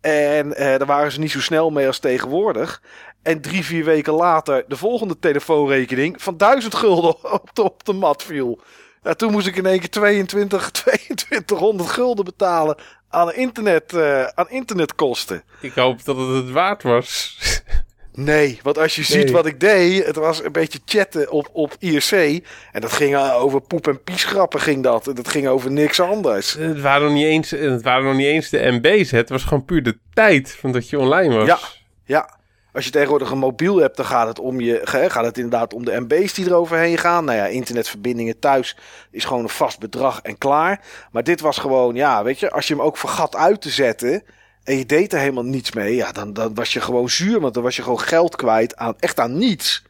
[0.01, 2.83] En eh, daar waren ze niet zo snel mee als tegenwoordig.
[3.23, 7.93] En drie, vier weken later de volgende telefoonrekening van 1000 gulden op de, op de
[7.93, 8.61] mat viel.
[9.03, 12.77] Ja, toen moest ik in één keer 22, 2200 gulden betalen
[13.11, 15.43] aan, internet, eh, aan internetkosten.
[15.61, 17.37] Ik hoop dat het het waard was.
[18.13, 21.77] Nee, want als je ziet wat ik deed, het was een beetje chatten op, op
[21.79, 22.45] IRC.
[22.73, 25.09] En dat ging over poep en piesgrappen ging dat.
[25.09, 26.53] En dat ging over niks anders.
[26.53, 29.11] Het waren nog niet eens, het waren nog niet eens de MB's.
[29.11, 31.47] Het was gewoon puur de tijd van dat je online was.
[31.47, 31.59] Ja.
[32.05, 32.40] Ja,
[32.73, 35.85] als je tegenwoordig een mobiel hebt, dan gaat het, om je, gaat het inderdaad om
[35.85, 37.25] de MB's die eroverheen gaan.
[37.25, 38.77] Nou ja, internetverbindingen thuis
[39.11, 40.85] is gewoon een vast bedrag en klaar.
[41.13, 44.23] Maar dit was gewoon, ja, weet je, als je hem ook vergat uit te zetten
[44.63, 47.55] en je deed er helemaal niets mee, ja, dan, dan was je gewoon zuur, want
[47.55, 49.89] dan was je gewoon geld kwijt aan echt aan niets.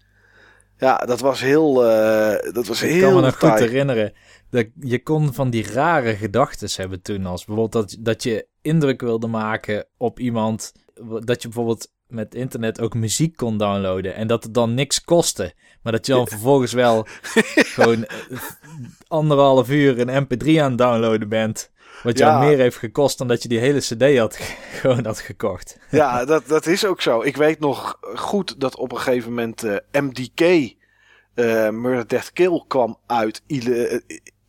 [0.80, 4.12] Ja, dat was heel, eh, dat was Ik heel kan me nog goed herinneren.
[4.50, 7.26] Dat je kon van die rare gedachten hebben toen.
[7.26, 10.72] Als bijvoorbeeld dat, dat je indruk wilde maken op iemand.
[11.24, 14.14] Dat je bijvoorbeeld met internet ook muziek kon downloaden.
[14.14, 15.52] En dat het dan niks kostte.
[15.82, 17.06] Maar dat je dan vervolgens wel
[17.74, 18.16] gewoon eh,
[19.08, 21.70] anderhalf uur een mp3 aan het downloaden bent.
[22.02, 22.38] Wat jou Ja.
[22.48, 24.36] meer heeft gekost dan dat je die hele cd had,
[24.80, 25.78] gewoon had gekocht.
[25.90, 27.22] Ja, dat, dat is ook zo.
[27.22, 30.40] Ik weet nog goed dat op een gegeven moment eh, MDK,
[31.34, 33.42] eh Murder Death Kill, kwam uit.
[33.46, 34.00] eh,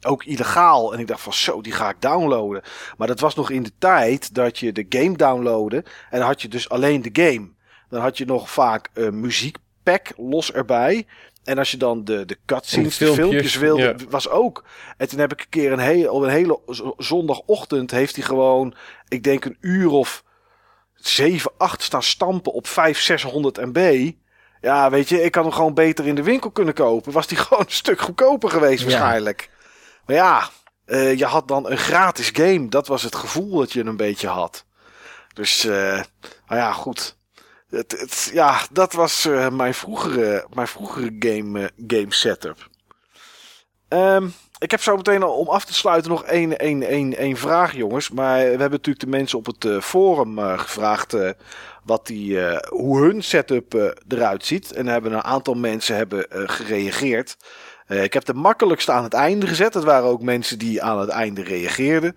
[0.05, 0.93] ook illegaal.
[0.93, 2.61] En ik dacht van zo, die ga ik downloaden.
[2.97, 5.77] Maar dat was nog in de tijd dat je de game downloadde.
[6.09, 7.49] En dan had je dus alleen de game.
[7.89, 11.05] Dan had je nog vaak een muziekpack los erbij.
[11.43, 13.95] En als je dan de, de cutscenes, De filmpjes, filmpjes wilde, ja.
[14.09, 14.65] was ook.
[14.97, 16.59] En toen heb ik een keer een hele, op een hele
[16.97, 18.73] zondagochtend heeft hij gewoon,
[19.07, 20.23] ik denk een uur of
[20.95, 24.11] 7, 8 staan stampen op 5, 600 MB.
[24.61, 27.11] Ja, weet je, ik had hem gewoon beter in de winkel kunnen kopen.
[27.11, 29.35] Was die gewoon een stuk goedkoper geweest Ja.
[30.05, 30.49] Maar ja,
[30.85, 32.69] eh, je had dan een gratis game.
[32.69, 34.65] Dat was het gevoel dat je een beetje had.
[35.33, 36.01] Dus, eh
[36.47, 37.17] nou ja, goed.
[37.69, 42.69] Het, het, ja, dat was eh, mijn vroegere, mijn vroegere game, game setup.
[43.88, 44.27] Ehm,
[44.59, 47.75] ik heb zo meteen al om af te sluiten nog één, één, één, één vraag,
[47.75, 48.09] jongens.
[48.09, 51.15] Maar we hebben natuurlijk de mensen op het forum gevraagd
[51.83, 52.39] wat die,
[52.69, 54.71] hoe hun setup eruit ziet.
[54.71, 57.38] En hebben een aantal mensen hebben gereageerd.
[57.91, 59.73] Eh, ik heb de makkelijkste aan het einde gezet.
[59.73, 62.15] Dat waren ook mensen die aan het einde reageerden.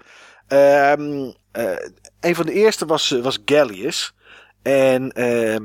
[0.48, 1.76] Ehm, eh,
[2.20, 4.14] een van de eerste was, eh, was Gallius.
[4.62, 5.62] En ehm,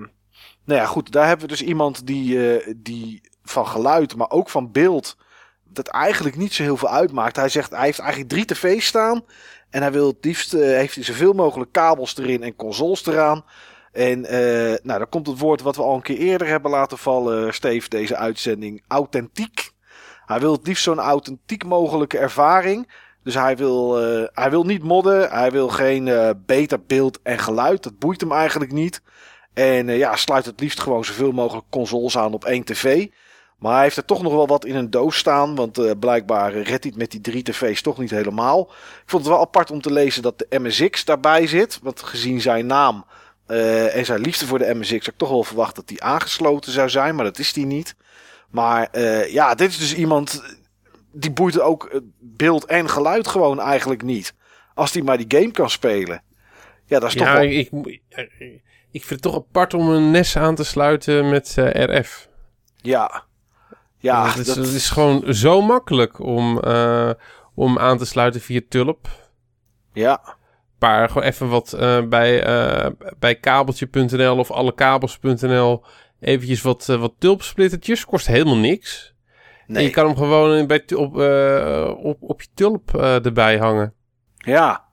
[0.65, 4.71] nou ja, goed, daar hebben we dus iemand die, die van geluid, maar ook van
[4.71, 5.17] beeld,
[5.63, 7.35] dat eigenlijk niet zo heel veel uitmaakt.
[7.35, 9.25] Hij zegt, hij heeft eigenlijk drie tv's staan.
[9.69, 13.45] En hij wil het liefst, heeft hij zoveel mogelijk kabels erin en consoles eraan.
[13.91, 14.21] En
[14.83, 17.89] nou, dan komt het woord wat we al een keer eerder hebben laten vallen, Steve,
[17.89, 19.71] deze uitzending, authentiek.
[20.29, 22.87] Hij wil het liefst zo'n authentiek mogelijke ervaring.
[23.23, 25.29] Dus hij wil, eh, hij wil niet modden.
[25.29, 27.83] Hij wil geen eh, beter beeld en geluid.
[27.83, 29.01] Dat boeit hem eigenlijk niet.
[29.53, 33.07] En eh, ja, sluit het liefst gewoon zoveel mogelijk consoles aan op één tv.
[33.59, 35.55] Maar hij heeft er toch nog wel wat in een doos staan.
[35.55, 38.61] Want blijkbaar redt hij het met die drie tv's toch niet helemaal.
[39.03, 41.79] Ik vond het wel apart om te lezen dat de MSX daarbij zit.
[41.83, 43.05] Want gezien zijn naam
[43.93, 44.91] en zijn liefde voor de MSX...
[44.91, 47.15] had ik toch wel verwacht dat die aangesloten zou zijn.
[47.15, 47.95] Maar dat is die niet.
[48.51, 50.43] Maar eh, ja, dit is dus iemand...
[51.11, 54.33] Die boeit ook beeld en geluid gewoon eigenlijk niet.
[54.73, 56.23] Als die maar die game kan spelen.
[56.85, 57.41] Ja, dat is toch wel...
[57.41, 58.01] ik, ik,
[58.91, 62.27] ik vind het toch apart om een NES aan te sluiten met eh, RF.
[62.75, 63.23] Ja.
[63.97, 67.09] Ja, het, is, dat- is gewoon zo makkelijk om, eh,
[67.55, 69.07] om aan te sluiten via Tulp.
[69.93, 70.37] ja.
[70.79, 71.75] Maar gewoon even wat
[72.09, 72.43] bij,
[73.19, 75.83] bij kabeltje.nl of allekabels.nl
[76.19, 78.05] eventjes wat, eh, wat tulpsplittertjes.
[78.05, 79.13] Kost helemaal niks.
[79.67, 79.83] En Nee.
[79.83, 83.93] je kan hem gewoon bij, op, eh, op, op je tulp eh, erbij hangen.
[84.37, 84.87] Ja.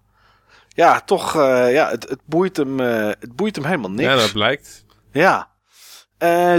[0.68, 4.08] Ja, toch, ja, het, het, boeit hem, het boeit hem helemaal niks.
[4.08, 4.84] Ja, dat blijkt.
[5.12, 5.50] Ja.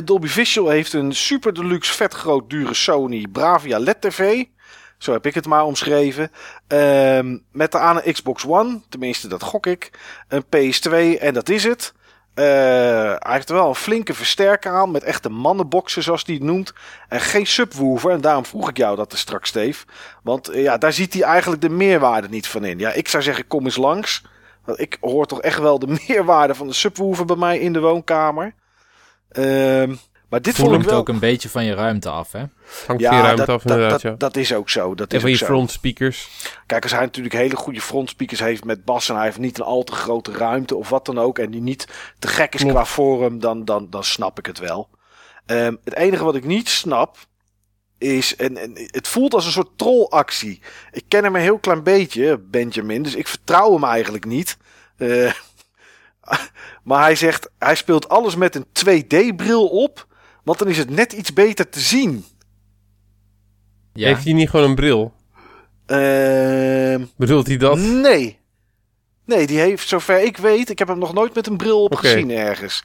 [0.04, 4.46] Dolby Visual heeft een super deluxe vet groot dure Sony Bravia LED TV.
[4.98, 6.32] Zo heb ik het maar omschreven.
[6.68, 8.82] Ehm, met de aan een Xbox One.
[8.90, 9.92] Tenminste, dat gok ik.
[10.28, 11.94] Een PS2 en dat is het.
[12.38, 12.44] Eh,
[13.20, 14.92] hij heeft wel een flinke versterker aan.
[14.92, 16.74] Met echte mannenboxen zoals hij het noemt.
[17.08, 18.12] En geen subwoofer.
[18.12, 19.86] En daarom vroeg ik jou dat er straks, Steve.
[20.24, 22.80] Want eh, ja, daar ziet hij eigenlijk de meerwaarde niet van in.
[22.80, 24.24] Ja, ik zou zeggen, kom eens langs.
[24.66, 27.80] Want ik hoor toch echt wel de meerwaarde van de subwoofer bij mij in de
[27.80, 28.54] woonkamer.
[29.30, 29.96] Ehm,
[30.30, 31.00] maar dit vond ik Hangt wel...
[31.00, 32.44] ook een beetje van je ruimte af, hè?
[32.88, 34.18] Hangt ja, je ruimte dat, af dat, inderdaad, dat, ja.
[34.18, 34.96] dat is ook zo.
[34.96, 35.52] Dat En is van ook je zo.
[35.52, 36.30] front speakers.
[36.66, 39.66] Kijk, als hij natuurlijk hele goede frontspeakers heeft met bas en hij heeft niet een
[39.66, 41.88] al te grote ruimte of wat dan ook en die niet
[42.20, 42.76] te gek is Klopt.
[42.76, 44.90] qua forum, dan, dan, dan snap ik het wel.
[45.46, 47.18] Ehm, het enige wat ik niet snap
[47.98, 50.62] is, en, en het voelt als een soort trollactie.
[50.92, 54.58] Ik ken hem een heel klein beetje, Benjamin, dus ik vertrouw hem eigenlijk niet.
[54.98, 55.32] Eh,
[56.84, 60.08] maar hij zegt, hij speelt alles met een 2D-bril op,
[60.48, 62.26] want dan is het net iets beter te zien.
[63.94, 64.08] Ja.
[64.08, 65.14] Heeft hij niet gewoon een bril?
[65.86, 67.78] Ehm Bedoelt hij dat?
[67.78, 68.40] Nee.
[69.26, 71.96] Nee, die heeft, zover ik weet, ik heb hem nog nooit met een bril op
[71.96, 72.84] gezien ergens.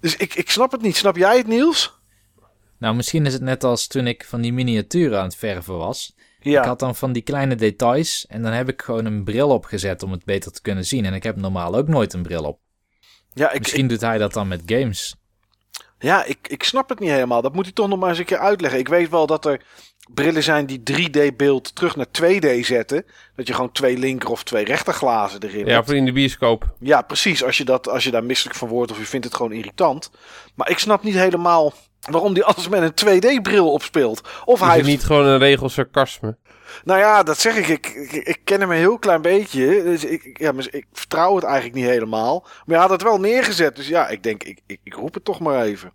[0.00, 0.96] Dus ik, ik snap het niet.
[0.96, 2.00] Snap jij het, Niels?
[2.78, 6.14] Nou, misschien is het net als toen ik van die miniaturen aan het verven was.
[6.40, 6.60] Ja.
[6.60, 10.02] Ik had dan van die kleine details en dan heb ik gewoon een bril opgezet
[10.02, 11.04] om het beter te kunnen zien.
[11.04, 12.60] En ik heb normaal ook nooit een bril op.
[13.34, 15.16] ja, ik, Misschien doet hij dat dan met games.
[15.98, 17.42] Ja ik, ik snap het niet helemaal.
[17.42, 18.78] Dat moet hij toch nog maar eens een keer uitleggen.
[18.80, 19.60] Ik weet wel dat er
[20.14, 23.04] brillen zijn die 3D-beeld terug naar 2D zetten.
[23.36, 25.86] Dat je gewoon twee linker of twee rechterglazen erin Ja, hebt.
[25.86, 26.74] voor in de bioscoop.
[26.80, 27.44] Ja, precies.
[27.44, 30.10] Als je, dat, als je daar misselijk van wordt of je vindt het gewoon irritant.
[30.54, 31.72] Maar ik snap niet helemaal
[32.10, 34.20] waarom die alles met een 2D-bril opspeelt.
[34.44, 36.36] Of Is hij het niet gewoon een regel sarcasme?
[36.84, 37.68] Nou ja, dat zeg ik.
[37.68, 39.82] Ik, ik, ik ken hem een heel klein beetje.
[39.82, 42.40] Dus ik, ja, maar ik vertrouw het eigenlijk niet helemaal.
[42.42, 43.76] Maar hij had het wel neergezet.
[43.76, 45.92] Dus ja, ik denk, ik, ik, ik roep het toch maar even.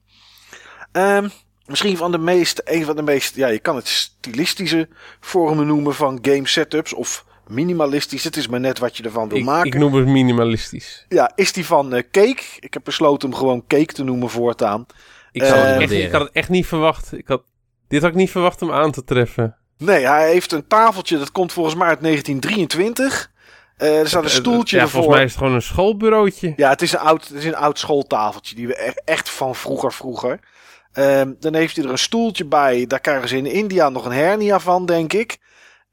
[0.91, 1.29] Ehm,
[1.65, 4.87] misschien van de meest, een van de meest, ja, je kan het stilistische
[5.19, 6.93] vormen noemen van game setups.
[6.93, 8.23] Of minimalistisch.
[8.23, 9.67] Het is maar net wat je ervan wil Ik, maken.
[9.67, 11.05] ik noem het minimalistisch.
[11.09, 12.43] Ja, is die van eh, Cake?
[12.59, 14.85] Ik heb besloten hem gewoon Cake te noemen voortaan.
[15.31, 17.17] Ik, zou het echt, ik had het echt niet verwacht.
[17.17, 17.43] Ik had,
[17.87, 19.57] dit had ik niet verwacht om aan te treffen.
[19.85, 21.17] Nee, hij heeft een tafeltje.
[21.17, 23.31] Dat komt volgens mij uit 1923.
[23.77, 24.95] Eh, er staat een Eh, stoeltje ja, ervoor.
[25.01, 26.53] volgens mij is het gewoon een schoolbureautje.
[26.55, 28.55] Ja, het is een oud, het is een oud schooltafeltje.
[28.55, 30.39] Die we e- echt van vroeger vroeger.
[30.93, 32.85] Ehm, dan heeft hij er een stoeltje bij.
[32.87, 35.37] Daar krijgen ze in India nog een hernia van, denk ik.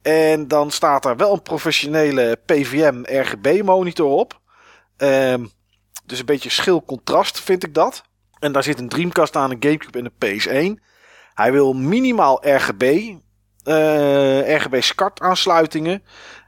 [0.03, 4.41] En dan staat daar wel een professionele PVM RGB monitor op.
[4.97, 5.45] Ehm,
[6.05, 8.03] dus een beetje schil contrast vind ik dat.
[8.39, 10.83] En daar zit een Dreamcast aan, een Gamecube en een PS1.
[11.35, 13.15] Hij wil minimaal RGB.
[13.71, 16.03] Eh, RGB SCART aansluitingen.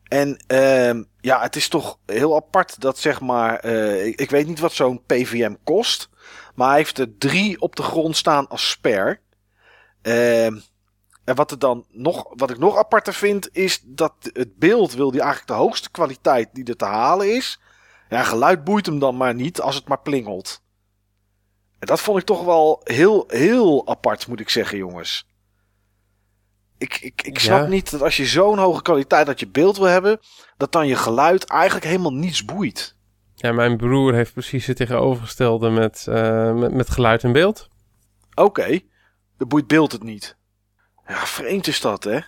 [0.08, 3.58] En ehm, ja, het is toch heel apart dat zeg maar.
[3.58, 6.08] eh, ik, weet niet wat zo'n PVM kost.
[6.54, 9.20] Maar hij heeft er drie op de grond staan als spare.
[10.02, 10.58] Ehm,
[11.24, 15.10] en wat, er dan nog, wat ik nog aparter vind, is dat het beeld wil
[15.10, 17.60] die eigenlijk de hoogste kwaliteit die er te halen is.
[18.08, 20.62] Ja, geluid boeit hem dan maar niet als het maar plingelt.
[21.78, 25.26] En dat vond ik toch wel heel, heel apart, moet ik zeggen, jongens.
[26.82, 27.66] Ik, ik, ik snap Ja.
[27.66, 30.20] niet dat als je zo'n hoge kwaliteit dat je beeld wil hebben,
[30.56, 32.96] dat dan je geluid eigenlijk helemaal niets boeit.
[33.34, 37.68] Ja, mijn broer heeft precies het tegenovergestelde met, eh, met, met geluid en beeld.
[38.34, 38.80] Oké,
[39.38, 40.36] dan boeit beeld het niet.
[41.06, 42.20] Ja, vreemd is dat, hè?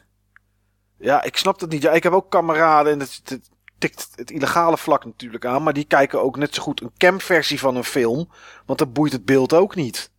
[0.99, 1.83] Ja, ik snap dat niet.
[1.83, 5.73] Ja, ik heb ook kameraden en het, het tikt het illegale vlak natuurlijk aan, maar
[5.73, 8.31] die kijken ook net zo goed een camversie van een film,
[8.67, 10.13] want dan boeit het beeld ook niet.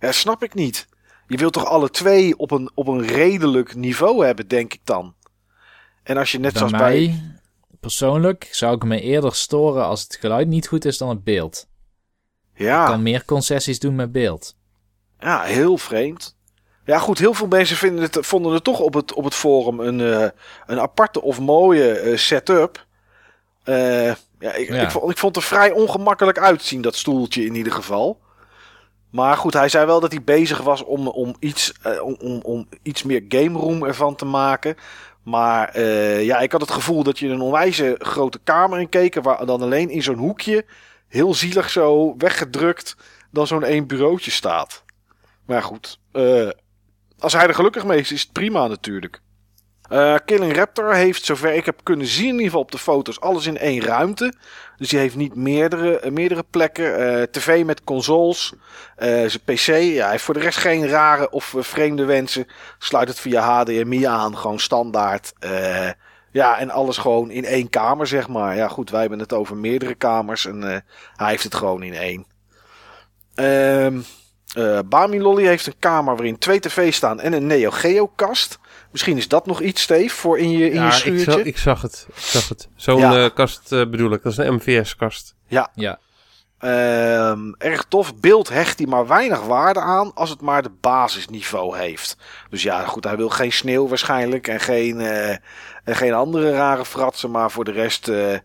[0.00, 0.88] Ja, snap ik niet.
[1.26, 5.14] Je wilt toch alle twee op een, op een redelijk niveau hebben, denk ik dan.
[6.02, 7.22] En als je net bij zoals mij, bij...
[7.80, 11.68] persoonlijk, zou ik me eerder storen als het geluid niet goed is dan het beeld.
[12.54, 14.56] Ik Ja, kan meer concessies doen met beeld.
[15.20, 16.36] ja, heel vreemd.
[16.84, 19.80] Ja, goed, heel veel mensen vinden het, vonden het toch op het, op het forum
[19.80, 20.28] een, eh,
[20.66, 22.86] een aparte of mooie eh, setup.
[23.64, 24.06] Eh,
[24.38, 24.82] ja, ik, Ja.
[24.82, 28.20] Ik, vond, ik vond het er vrij ongemakkelijk uitzien, dat stoeltje in ieder geval.
[29.12, 32.68] Maar goed, hij zei wel dat hij bezig was om, om, iets, eh, om, om,
[32.82, 34.76] iets meer game room ervan te maken.
[35.22, 39.14] Maar eh, ja, ik had het gevoel dat je een onwijze grote kamer in keek.
[39.14, 40.64] Waar dan alleen in zo'n hoekje,
[41.08, 42.96] heel zielig zo weggedrukt,
[43.30, 44.84] dan zo'n één bureautje staat.
[45.46, 46.48] Maar goed, eh,
[47.18, 49.21] als hij er gelukkig mee is, is het prima natuurlijk.
[49.92, 53.20] Eh, Killing Raptor heeft, zover ik heb kunnen zien, in ieder geval op de foto's,
[53.20, 54.34] alles in één ruimte.
[54.76, 56.96] Dus die heeft niet meerdere, eh, meerdere plekken.
[56.96, 58.52] Eh, TV met consoles,
[58.96, 59.66] zijn PC.
[59.66, 62.46] Ja, hij heeft voor de rest geen rare of vreemde wensen.
[62.78, 65.32] Sluit het via HDMI aan, gewoon standaard.
[66.30, 68.56] Ja, en alles gewoon in één kamer, zeg maar.
[68.56, 70.84] Ja, goed, wij hebben het over meerdere kamers en
[71.16, 72.26] hij heeft het gewoon in één.
[73.34, 74.00] Ehm
[74.52, 78.58] eh Bami Lolly heeft een kamer waarin twee tv's staan en een Neo Geo kast.
[78.92, 81.30] Misschien is dat nog iets, Steve, voor in je, in je Ja, ik, schuurtje.
[81.32, 82.06] zag, ik zag het.
[82.08, 82.68] Ik zag het.
[82.76, 83.24] Zo'n Ja.
[83.24, 84.22] eh, kast eh, bedoel ik.
[84.22, 85.34] Dat is een MVS-kast.
[85.46, 85.98] Ja, Ja.
[86.58, 88.14] Ehm, erg tof.
[88.16, 92.16] Beeld hecht hij maar weinig waarde aan als het maar de basisniveau heeft.
[92.50, 95.30] Dus ja, goed, hij wil geen sneeuw waarschijnlijk en geen, eh,
[95.84, 97.30] en geen andere rare fratsen.
[97.30, 98.38] Maar voor de rest, eh,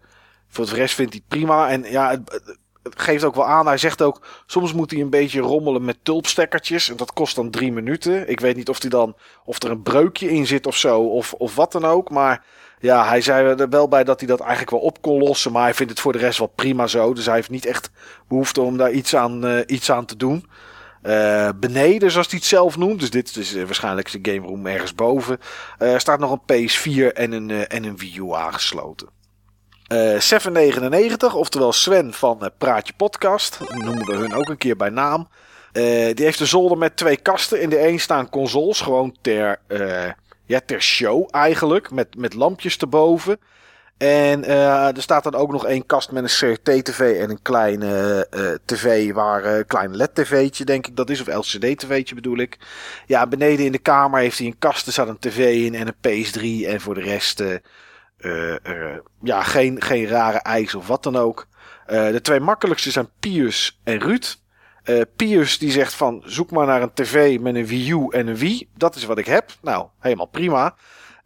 [0.49, 1.69] voor de rest vindt hij het prima.
[1.69, 2.57] En ja, het
[2.95, 3.67] geeft ook wel aan.
[3.67, 6.89] Hij zegt ook, soms moet hij een beetje rommelen met tulpstekkertjes.
[6.89, 8.29] En dat kost dan drie minuten.
[8.29, 11.33] Ik weet niet of, hij dan, of er een breukje in zit of zo, of,
[11.33, 12.09] of wat dan ook.
[12.09, 12.45] Maar
[12.79, 15.51] ja, hij zei er wel bij dat hij dat eigenlijk wel op kon lossen.
[15.51, 17.13] Maar hij vindt het voor de rest wel prima zo.
[17.13, 17.89] Dus hij heeft niet echt
[18.27, 20.45] behoefte om daar iets aan, eh, iets aan te doen.
[21.01, 22.99] Eh, beneden, zoals hij het zelf noemt.
[22.99, 25.37] Dus dit is eh, waarschijnlijk zijn game room ergens boven.
[25.77, 29.07] eh, staat nog een PS4 en een, en een Wii U aangesloten.
[29.87, 33.59] Eh 799, oftewel Sven van eh, Praatje Podcast.
[33.69, 35.27] Noemen we hun ook een keer bij naam.
[35.71, 35.83] Eh,
[36.15, 37.61] die heeft een zolder met twee kasten.
[37.61, 40.11] In de een staan consoles, gewoon ter, eh,
[40.45, 41.91] ja, ter show eigenlijk.
[41.91, 43.39] Met, met lampjes erboven.
[43.97, 48.27] En eh, er staat dan ook nog één kast met een CRT-tv en een kleine
[48.29, 51.21] eh, tv waar eh, een klein LED-tv'tje denk ik dat is.
[51.21, 52.57] Of LCD-tv'tje bedoel ik.
[53.05, 54.85] Ja, beneden in de kamer heeft hij een kast.
[54.87, 56.67] Er staat een tv in en een PS3.
[56.67, 57.59] En voor de rest eh, eh, eh,
[59.21, 61.47] ja, geen, geen rare ijs of wat dan ook.
[61.85, 64.37] Eh, de twee makkelijkste zijn Pius en Ruud.
[64.83, 68.27] Eh Pius die zegt van zoek maar naar een tv met een Wii U en
[68.27, 68.69] een Wii.
[68.75, 69.51] Dat is wat ik heb.
[69.61, 70.75] Nou, helemaal prima.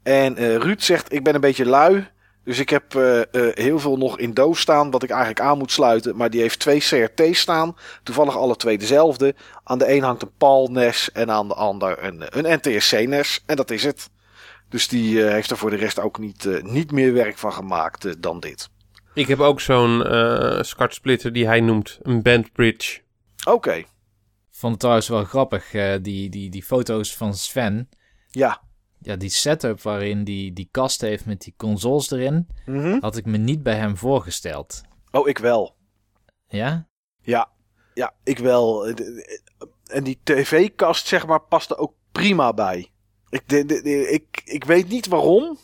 [0.03, 2.07] En eh, Ruud zegt ik ben een beetje lui.
[2.43, 5.57] Dus ik heb eh, eh, heel veel nog in doos staan wat ik eigenlijk aan
[5.57, 6.15] moet sluiten.
[6.15, 7.75] Maar die heeft twee CRT's staan.
[8.03, 9.35] Toevallig alle twee dezelfde.
[9.63, 13.43] Aan de een hangt een PAL NES en aan de ander een, een NTSC NES.
[13.45, 14.09] En dat is het.
[14.71, 17.53] Dus die eh, heeft er voor de rest ook niet, eh, niet meer werk van
[17.53, 18.69] gemaakt eh, dan dit.
[19.13, 21.99] Ik heb ook zo'n eh SCART splitter die hij noemt.
[22.01, 23.01] Een bandbridge.
[23.47, 23.83] Oké,
[24.51, 27.89] vond het trouwens wel grappig, eh, die, die, die foto's van Sven.
[28.29, 28.61] ja.
[29.03, 32.97] Ja, die setup waarin die, die kast heeft met die consoles erin, Mhm.
[32.99, 34.81] had ik me niet bij hem voorgesteld.
[35.11, 35.75] Oh, ik wel.
[36.47, 36.87] Ja?
[37.21, 37.49] Ja,
[37.93, 38.87] ja, ik wel.
[39.85, 42.90] En die tv-kast, zeg maar, past er ook prima bij.
[43.31, 45.57] Ik, de, de- de- ik, ik weet niet waarom.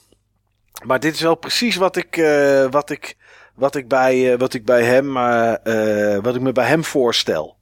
[0.86, 3.18] Maar dit is wel precies wat ik, eh, wat ik,
[3.56, 7.56] wat ik, bij, eh, wat ik bij hem, eh, wat ik me bij hem voorstel.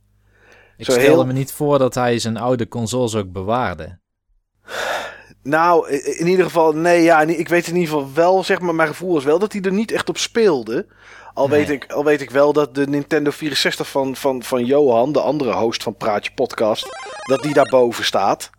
[0.78, 4.00] Ik Zo stelde heel- me niet voor dat hij zijn oude consoles ook bewaarde.
[5.44, 8.88] Nou, in ieder geval, nee, ja, ik weet in ieder geval wel, zeg maar, mijn
[8.88, 10.88] gevoel is wel dat hij er niet echt op speelde.
[11.34, 15.12] Al, weet, ik, al weet ik wel dat de Nintendo 64 van, van, van Johan,
[15.12, 16.88] de andere host van Praatje Podcast,
[17.24, 18.50] dat die daarboven staat.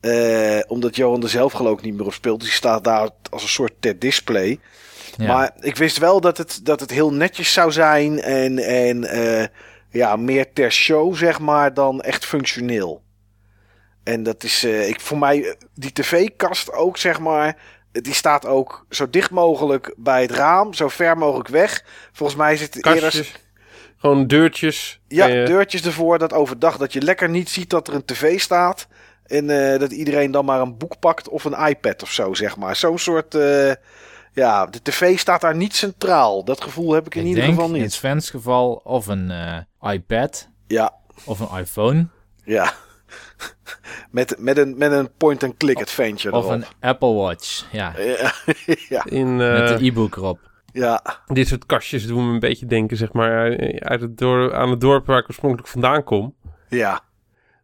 [0.00, 2.40] Eh, omdat Johan er zelf geloof ik niet meer op speelt.
[2.40, 4.58] Dus die staat daar als een soort ter display.
[5.16, 5.26] Ja.
[5.26, 8.20] Maar ik wist wel dat het, dat het heel netjes zou zijn.
[8.20, 9.46] En, en eh,
[9.90, 13.02] ja, meer ter show, zeg maar, dan echt functioneel.
[14.04, 17.56] En dat is eh, ik, voor mij, die tv-kast ook, zeg maar.
[17.92, 21.84] Die staat ook zo dicht mogelijk bij het raam, zo ver mogelijk weg.
[22.12, 23.40] Volgens mij zit het eerder.
[23.96, 25.00] Gewoon deurtjes.
[25.08, 28.88] Ja, deurtjes ervoor dat overdag dat je lekker niet ziet dat er een tv staat.
[29.26, 32.56] En eh, dat iedereen dan maar een boek pakt of een iPad of zo, zeg
[32.56, 32.76] maar.
[32.76, 33.34] Zo'n soort.
[33.34, 33.72] eh,
[34.32, 36.44] ja, de tv staat daar niet centraal.
[36.44, 37.92] Dat gevoel heb ik in ik ieder denk geval in niet.
[37.92, 40.92] Sven's geval of een eh, iPad Ja,
[41.24, 42.06] of een iPhone
[42.44, 42.72] ja.
[44.10, 46.54] met, met een, met een point-and-click adventure of erop.
[46.56, 47.64] een Apple Watch.
[47.72, 48.32] Ja, Ja,
[48.88, 50.38] ja, In met de e-book erop.
[50.72, 54.70] ja, dit soort kastjes doen me een beetje denken, zeg maar, uit het dorp, aan
[54.70, 56.34] het dorp waar ik oorspronkelijk vandaan kom.
[56.68, 57.00] ja.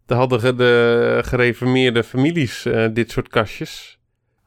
[0.06, 3.98] Daar hadden de gereformeerde families eh, dit soort kastjes.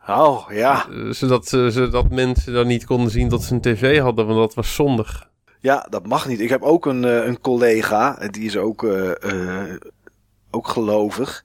[0.08, 0.86] Oh, ja.
[0.90, 4.40] Eh, zodat, ze- zodat mensen dan niet konden zien dat ze een tv hadden, want
[4.40, 5.30] dat was zondig.
[5.60, 6.40] Ja, dat mag niet.
[6.40, 8.84] Ik heb ook een, eh, een collega, die is ook,
[10.52, 11.44] ook gelovig.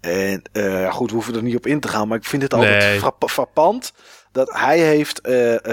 [0.00, 0.42] En
[0.90, 2.98] goed, we hoeven er niet op in te gaan, maar ik vind het altijd Nee.
[2.98, 3.92] frap- frappant
[4.32, 5.20] dat hij heeft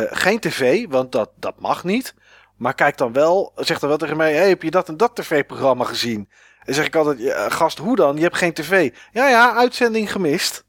[0.09, 2.14] geen tv, want dat, dat mag niet.
[2.57, 5.15] Maar kijkt dan wel, zegt dan wel tegen mij, hey, heb je dat en dat
[5.15, 6.30] tv-programma gezien?
[6.69, 8.15] En zeg ik altijd, ja, gast, hoe dan?
[8.15, 8.93] Je hebt geen tv.
[9.11, 10.65] Ja, ja, uitzending gemist.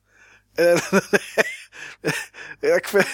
[0.54, 0.76] Eh,
[2.60, 3.06] ja, ik vind,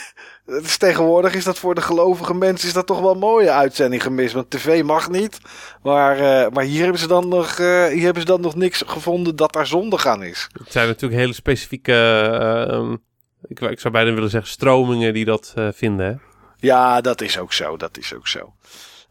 [0.46, 3.50] het is tegenwoordig is dat voor de gelovige mensen is dat toch wel een mooie
[3.50, 4.34] uitzending gemist.
[4.34, 5.38] Want tv mag niet.
[5.82, 8.82] Maar, eh, maar hier, hebben ze dan nog, eh, hier hebben ze dan nog niks
[8.86, 10.48] gevonden dat daar zondig aan is.
[10.58, 12.96] Het zijn natuurlijk hele specifieke, eh, ehm,
[13.42, 16.06] ik, ik zou bijna willen zeggen, stromingen die dat vinden.
[16.06, 16.14] Hè?
[16.56, 17.76] Ja, dat is ook zo.
[17.76, 18.54] Dat is ook zo.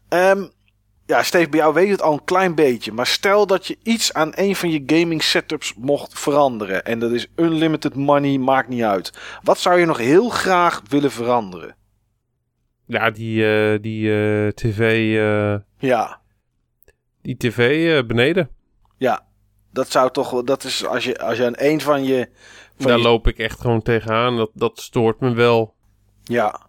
[0.08, 0.44] Ehm,
[1.06, 2.92] ja, Steve, bij jou weet het al een klein beetje.
[2.92, 6.84] Maar stel dat je iets aan een van je gaming setups mocht veranderen.
[6.84, 9.12] En dat is unlimited money, maakt niet uit.
[9.42, 11.76] Wat zou je nog heel graag willen veranderen?
[12.86, 14.78] Ja, die, eh, die eh, tv,
[15.18, 16.20] eh, Ja,
[17.22, 18.50] die tv beneden.
[18.96, 19.24] ja.
[19.72, 20.44] Dat zou toch wel.
[20.44, 22.28] Dat is als je, als je aan een van je.
[22.78, 24.36] Van Daar je- loop ik echt gewoon tegenaan.
[24.36, 25.74] Dat, dat stoort me wel.
[26.22, 26.60] Ja.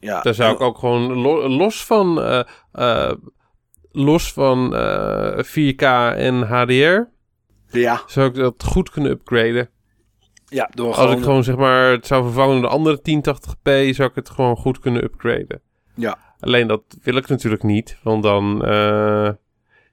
[0.00, 0.20] Ja.
[0.22, 2.18] Daar zou ik ook gewoon lo- los van,
[3.96, 5.82] los van eh, 4K
[6.16, 7.02] en HDR,
[7.78, 8.02] Ja.
[8.06, 9.68] zou ik dat goed kunnen upgraden.
[10.46, 11.16] Ja, door Als gewoon.
[11.16, 14.56] ik gewoon zeg maar het zou vervangen door de andere 1080p, zou ik het gewoon
[14.56, 15.60] goed kunnen upgraden.
[15.94, 16.18] Ja.
[16.40, 19.24] Alleen dat wil ik natuurlijk niet, want dan eh,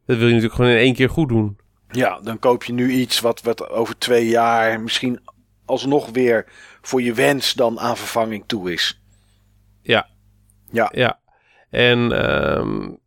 [0.06, 1.60] dat wil je natuurlijk gewoon in één keer goed doen.
[1.90, 5.20] Ja, dan koop je nu iets wat, wat over twee jaar misschien
[5.66, 6.46] alsnog weer
[6.82, 9.02] voor je wens dan aan vervanging toe is.
[9.82, 10.08] Ja.
[10.72, 10.90] Ja.
[10.94, 11.20] Ja.
[11.70, 13.00] En ehm, we-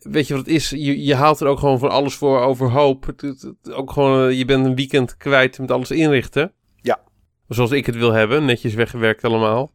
[0.00, 0.70] weet je wat het is?
[0.70, 3.06] Je, je haalt er ook gewoon van alles voor overhoop.
[3.06, 6.52] Het, het- het- ook gewoon, eh, je bent een weekend kwijt met alles inrichten.
[6.80, 7.00] Ja.
[7.48, 9.72] Zoals ik het wil hebben, netjes weggewerkt allemaal.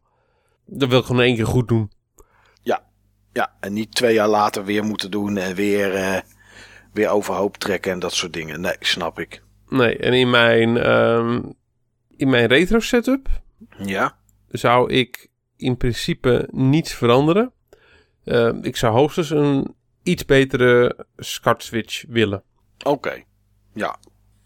[0.66, 1.90] Dat wil ik gewoon één keer goed doen.
[3.32, 6.20] Ja, en niet twee jaar later weer moeten doen en weer, eh,
[6.92, 8.60] weer overhoop trekken en dat soort dingen.
[8.60, 9.42] Nee, snap ik.
[9.68, 11.42] Nee, en in mijn, ehm,
[12.16, 13.28] in mijn retro setup
[13.78, 14.16] Ja,
[14.48, 17.52] zou ik in principe niets veranderen.
[18.24, 22.42] Ehm, ik zou hoogstens een iets betere SCART switch willen.
[22.84, 23.22] oké.
[23.74, 23.96] Ja,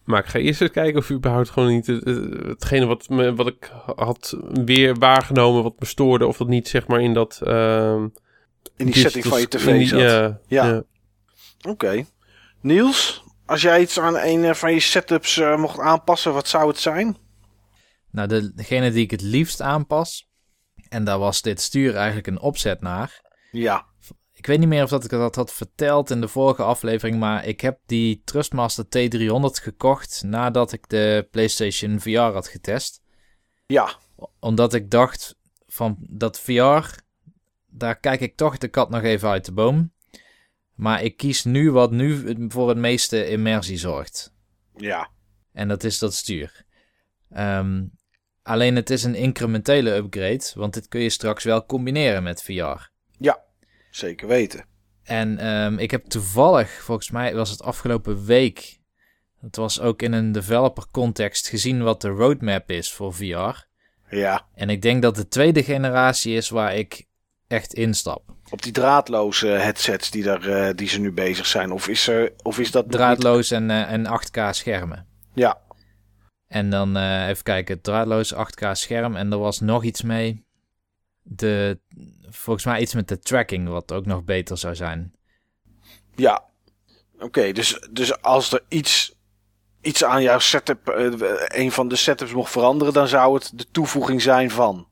[0.04, 3.34] Maar ik ga eerst eens kijken of überhaupt gewoon niet het- het- hetgene wat, me,
[3.34, 7.40] wat ik had weer waargenomen, wat me stoorde, of dat niet zeg maar in dat...
[7.42, 8.10] ehm, in
[8.76, 10.00] die digital setting van je tv die- zat.
[10.00, 10.66] Ja, Ja.
[10.66, 10.82] ja.
[11.68, 12.04] Oké.
[12.60, 16.68] Niels, als jij iets aan een eh, van je setups eh, mocht aanpassen, wat zou
[16.68, 17.16] het zijn?
[18.10, 20.28] Nou, de, degene die ik het liefst aanpas,
[20.88, 23.22] en daar was dit stuur eigenlijk een opzet naar.
[23.50, 23.86] Ja,
[24.44, 27.46] Ik weet niet meer of dat ik dat had verteld in de vorige aflevering, maar
[27.46, 33.02] ik heb die Trustmaster T300 gekocht nadat ik de PlayStation VR had getest.
[33.66, 33.96] ja,
[34.40, 36.98] Omdat ik dacht van dat VR,
[37.66, 39.92] daar kijk ik toch de kat nog even uit de boom.
[40.74, 44.32] Maar ik kies nu wat nu voor het meeste immersie zorgt.
[44.76, 45.10] ja.
[45.52, 46.64] En dat is dat stuur.
[47.30, 47.84] Ehm,
[48.42, 52.92] alleen het is een incrementele upgrade, want dit kun je straks wel combineren met VR.
[53.96, 54.64] Zeker weten.
[55.02, 58.78] En ehm, ik heb toevallig, volgens mij was het afgelopen week,
[59.40, 63.66] het was ook in een developer context gezien wat de roadmap is voor VR.
[64.08, 67.06] Ja, En ik denk dat de tweede generatie is waar ik
[67.48, 68.22] echt instap.
[68.50, 71.72] op die draadloze headsets die, daar, eh, die ze nu bezig zijn.
[71.72, 75.06] Of is, er, of is dat niet- Draadloos en, eh, en 8K schermen.
[75.34, 75.62] Ja,
[76.46, 79.16] En dan eh, even kijken, draadloos 8K scherm.
[79.16, 80.43] En er was nog iets mee.
[81.26, 81.80] De,
[82.28, 85.12] volgens mij iets met de tracking, wat ook nog beter zou zijn.
[86.14, 86.44] ja.
[87.18, 89.14] Oké, dus, dus als er iets,
[89.80, 91.10] iets aan jouw setup, eh,
[91.46, 94.86] een van de setups mocht veranderen, dan zou het de toevoeging zijn van.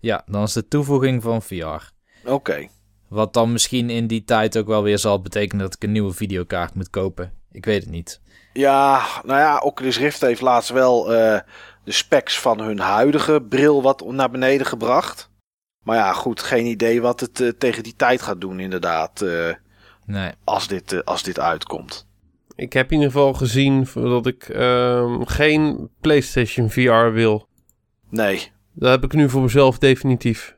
[0.00, 1.90] Ja, dan is de toevoeging van VR.
[2.24, 2.68] Oké.
[3.08, 6.12] Wat dan misschien in die tijd ook wel weer zal betekenen dat ik een nieuwe
[6.12, 7.32] videokaart moet kopen.
[7.50, 8.20] Ik weet het niet.
[8.52, 11.40] Ja, nou ja, Oculus Rift heeft laatst wel eh,
[11.84, 15.30] de specs van hun huidige bril wat naar beneden gebracht.
[15.82, 19.54] Maar ja, goed, geen idee wat het eh, tegen die tijd gaat doen inderdaad, eh,
[20.06, 20.30] Nee.
[20.44, 22.06] als, dit, eh, als dit uitkomt.
[22.54, 27.48] Ik heb in ieder geval gezien dat ik ehm, geen PlayStation VR wil.
[28.08, 30.56] Nee, Dat heb ik nu voor mezelf definitief.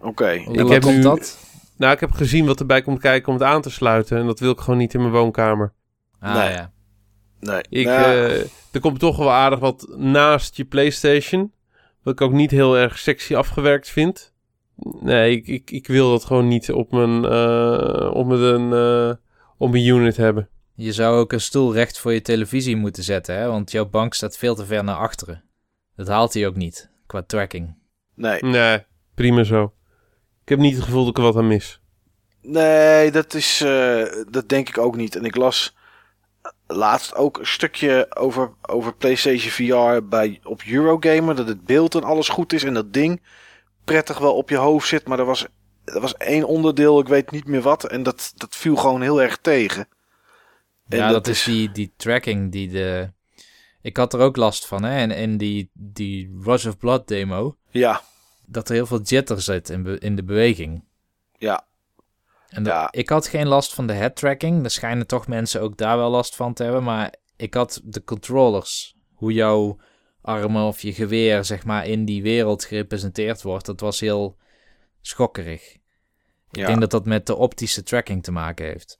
[0.00, 0.36] oké.
[0.44, 1.38] Hoe Ik heb komt nu- dat?
[1.76, 4.18] Nou, ik heb gezien wat erbij komt kijken om het aan te sluiten.
[4.18, 5.72] En dat wil ik gewoon niet in mijn woonkamer.
[6.20, 6.50] Ah Nee.
[6.52, 6.72] ja.
[7.40, 7.60] Nee.
[7.68, 8.40] Ik, Nou, eh,
[8.72, 11.52] er komt toch wel aardig wat naast je PlayStation.
[12.02, 14.32] Wat ik ook niet heel erg sexy afgewerkt vind.
[15.00, 19.12] Nee, ik, ik, ik wil dat gewoon niet op mijn, eh, op mijn, eh,
[19.56, 20.48] op mijn unit hebben.
[20.74, 23.46] Je zou ook een stoel recht voor je televisie moeten zetten, hè?
[23.46, 25.44] want jouw bank staat veel te ver naar achteren.
[25.96, 27.74] Dat haalt hij ook niet, qua tracking.
[28.14, 28.42] nee.
[28.42, 29.72] Nee, prima zo.
[30.42, 31.80] Ik heb niet het gevoel dat ik er wat aan mis.
[32.42, 33.60] Nee, dat is.
[33.60, 35.16] eh, dat denk ik ook niet.
[35.16, 35.76] En ik las.
[36.70, 41.34] Laatst ook een stukje over, over PlayStation VR bij, op Eurogamer.
[41.36, 43.22] Dat het beeld en alles goed is en dat ding
[43.84, 45.06] prettig wel op je hoofd zit.
[45.06, 45.46] Maar er was,
[45.84, 47.84] er was één onderdeel, ik weet niet meer wat.
[47.84, 49.88] En dat, dat viel gewoon heel erg tegen.
[50.88, 53.10] En ja, dat, is die, die tracking die de...
[53.82, 54.96] Ik had er ook last van, hè.
[54.98, 57.56] En in die, die Rush of Blood demo...
[57.70, 58.02] Ja,
[58.46, 60.84] Dat er heel veel jitter zit in, be- in de beweging.
[61.38, 61.66] ja,
[62.48, 62.88] En Ja.
[62.90, 64.64] ik had geen last van de head tracking.
[64.64, 66.82] Er schijnen toch mensen ook daar wel last van te hebben.
[66.82, 68.96] Maar ik had de controllers.
[69.14, 69.78] Hoe jouw
[70.22, 73.66] armen of je geweer, zeg maar, in die wereld gerepresenteerd wordt.
[73.66, 74.36] Dat was heel
[75.00, 75.72] schokkerig.
[76.50, 76.66] Ik ja.
[76.66, 78.98] denk dat dat met de optische tracking te maken heeft.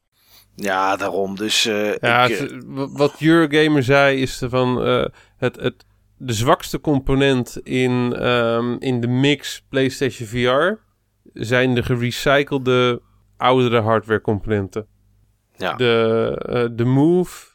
[0.55, 1.37] ja daarom.
[1.37, 5.05] Dus eh, Ja, ik, eh, het- wat Eurogamer zei is van eh,
[5.37, 5.85] het, het,
[6.17, 10.81] de zwakste component in, ehm, in de mix PlayStation VR
[11.33, 13.03] zijn de gerecyclede
[13.39, 14.87] oudere hardware componenten.
[15.57, 15.75] Ja.
[15.75, 17.47] De, eh, de Move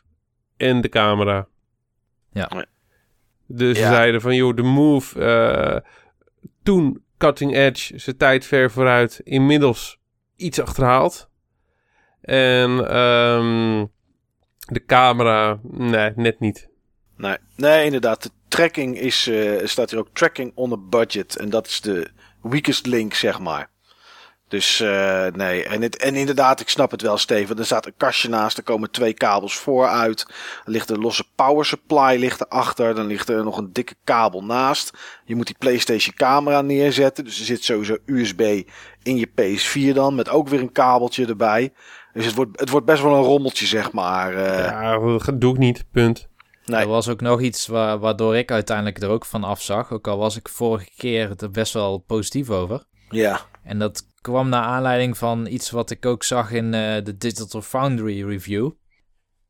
[0.58, 1.48] en de camera.
[2.32, 2.50] Ja.
[2.54, 2.66] Ja.
[3.48, 3.90] Dus ze Ja.
[3.92, 5.90] zeiden van joh, de Move eh,
[6.64, 10.00] toen cutting edge, zijn tijd ver vooruit, inmiddels
[10.36, 11.30] iets achterhaald.
[12.22, 13.86] En ehm,
[14.68, 16.70] de camera, nee, net niet.
[17.18, 18.24] Nee, nee, inderdaad.
[18.24, 21.36] De tracking is, eh, staat hier ook tracking on a budget.
[21.38, 23.70] En dat is de weakest link, zeg maar.
[24.54, 27.58] Dus eh, nee, en, het, en inderdaad, ik snap het wel, Steven.
[27.58, 30.26] Er staat een kastje naast, er komen twee kabels vooruit.
[30.66, 32.96] Er ligt een losse power supply ligt erachter.
[32.96, 34.98] Dan ligt er nog een dikke kabel naast.
[35.26, 37.24] Je moet die PlayStation camera neerzetten.
[37.24, 38.40] Dus er zit sowieso USB
[39.04, 41.74] in je PS4 dan, met ook weer een kabeltje erbij.
[42.14, 44.36] Dus het wordt, het wordt best wel een rommeltje, zeg maar.
[44.36, 44.66] eh.
[44.66, 46.28] ja, dat doe ik niet, punt.
[46.66, 46.82] Nee.
[46.82, 49.92] Er was ook nog iets wa- waardoor ik uiteindelijk er ook van afzag.
[49.92, 52.84] Ook al was ik vorige keer er best wel positief over.
[53.10, 57.18] Ja, En dat kwam naar aanleiding van iets wat ik ook zag in eh, de
[57.18, 58.72] Digital Foundry review.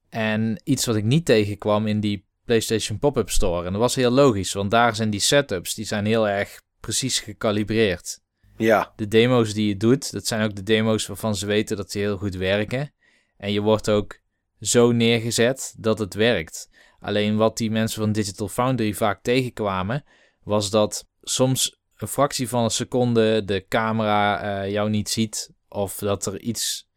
[0.10, 3.66] En iets wat ik niet tegenkwam in die PlayStation Pop-Up Store.
[3.66, 7.20] En dat was heel logisch, want daar zijn die setups, die zijn heel erg precies
[7.20, 8.20] gecalibreerd.
[8.58, 11.92] ja, De demo's die je doet, dat zijn ook de demo's waarvan ze weten dat
[11.92, 12.94] ze heel goed werken.
[13.38, 14.20] En je wordt ook
[14.60, 16.70] zo neergezet dat het werkt.
[17.00, 20.04] Alleen wat die mensen van Digital Foundry vaak tegenkwamen,
[20.44, 25.52] was dat soms een fractie van een seconde de camera eh, jou niet ziet.
[25.68, 26.90] Of dat er iets,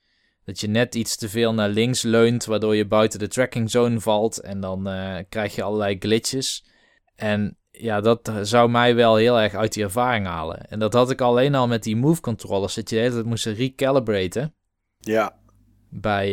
[0.45, 4.01] dat je net iets te veel naar links leunt, waardoor je buiten de tracking zone
[4.01, 4.41] valt.
[4.41, 6.65] En dan eh, krijg je allerlei glitches.
[7.15, 10.69] En ja, dat zou mij wel heel erg uit die ervaring halen.
[10.69, 13.27] En dat had ik alleen al met die move controllers, dat je de hele tijd
[13.27, 14.55] moest recalibraten
[14.99, 15.39] ja.
[15.91, 16.29] bij,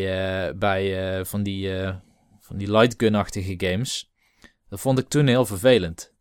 [0.47, 1.95] eh, bij van die, eh,
[2.39, 4.11] van die lightgun-achtige games.
[4.69, 6.13] Dat vond ik toen heel vervelend.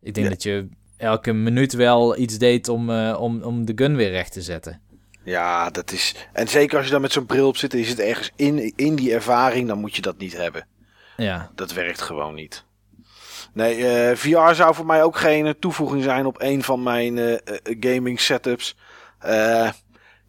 [0.00, 0.32] Ik denk Ja.
[0.32, 4.32] dat je elke minuut wel iets deed om, eh, om, om de gun weer recht
[4.32, 4.80] te zetten.
[5.24, 6.14] Ja, dat is.
[6.32, 8.94] En zeker als je dan met zo'n bril op zit, is het ergens in, in
[8.94, 10.66] die ervaring, dan moet je dat niet hebben.
[11.16, 12.64] Ja, Dat werkt gewoon niet.
[13.52, 17.40] Nee, eh, VR zou voor mij ook geen eh, toevoeging zijn op een van mijn
[17.80, 18.76] gaming setups.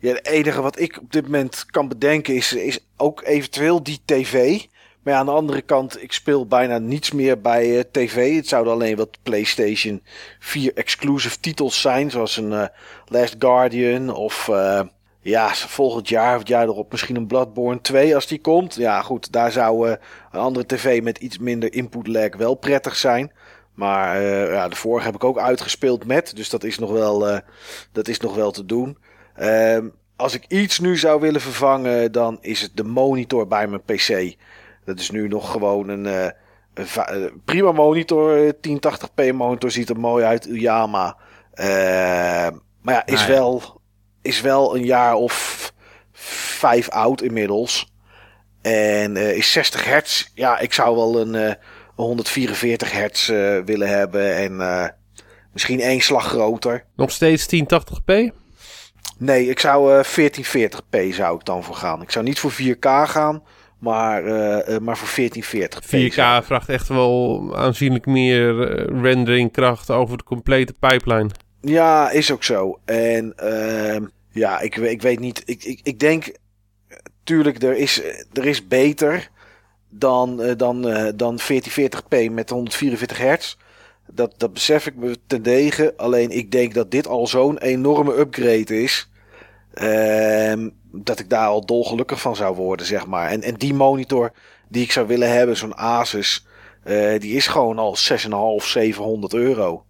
[0.02, 4.02] Ja, het enige wat ik op dit moment kan bedenken is, is ook eventueel die
[4.06, 4.62] tv.
[5.10, 8.36] Maar aan de andere kant, ik speel bijna niets meer bij eh, tv.
[8.36, 10.04] Het zouden alleen wat PlayStation
[10.40, 12.68] 4 exclusive titels zijn, zoals een eh,
[13.06, 14.82] Last Guardian of eh,
[15.22, 18.76] ja, volgend jaar of het jaar erop misschien een Bloodborne 2 als die komt.
[18.76, 23.32] Ja, goed, daar zou een andere tv met iets minder input lag wel prettig zijn.
[23.74, 24.22] Maar
[24.52, 27.42] ja, de vorige heb ik ook uitgespeeld met, dus dat is nog wel,
[27.92, 28.98] dat is nog wel te doen.
[29.36, 33.84] Ehm, als ik iets nu zou willen vervangen, dan is het de monitor bij mijn
[33.84, 34.36] PC.
[34.90, 36.30] Dat is nu nog gewoon een, eh,
[36.74, 38.46] een eh, prima monitor.
[38.46, 40.48] eh, 1080p monitor ziet er mooi uit.
[40.48, 41.18] Uyama.
[42.82, 43.28] Maar ja, is, ja.
[43.28, 43.82] Wel,
[44.22, 45.74] is wel een jaar of
[46.60, 47.94] vijf oud inmiddels.
[48.62, 50.26] En eh, is 60 hertz.
[50.34, 51.56] Ja, ik zou wel een, eh, een
[51.96, 54.36] 144 hertz eh, willen hebben.
[54.36, 54.88] En eh,
[55.54, 56.86] misschien één slag groter.
[56.96, 58.32] Nog steeds 1080p?
[59.18, 62.02] Nee, ik zou eh 1440p zou ik dan voor gaan.
[62.02, 63.44] Ik zou niet voor 4K gaan,
[63.80, 65.86] maar, eh, eh, maar voor 1440p.
[65.86, 71.30] 4K zou- vraagt echt wel aanzienlijk meer eh, renderingkracht over de complete pipeline.
[71.62, 72.80] Ja, is ook zo.
[72.86, 75.42] En ehm, ja, ik, ik weet niet.
[75.46, 76.32] Ik, ik, ik denk,
[77.24, 78.02] tuurlijk, er is,
[78.34, 79.30] er is beter
[79.90, 80.82] dan, dan,
[81.16, 83.56] dan 1440p met 144 hertz.
[84.12, 85.94] Dat, dat besef ik me ten degen.
[85.98, 89.10] Alleen ik denk dat dit al zo'n enorme upgrade is.
[89.80, 93.30] Ehm, dat ik daar al dolgelukkig van zou worden, zeg maar.
[93.30, 94.32] En, en die monitor
[94.68, 96.46] die ik zou willen hebben, zo'n Asus,
[96.84, 99.86] eh, die is gewoon al 6,5, 700 euro.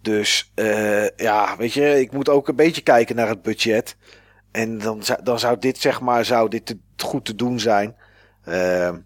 [0.00, 3.96] Dus eh, ja, weet je, ik moet ook een beetje kijken naar het budget.
[4.52, 7.96] En dan, dan zou dit, zeg maar, zou dit goed te doen zijn.
[8.44, 8.96] Ehm,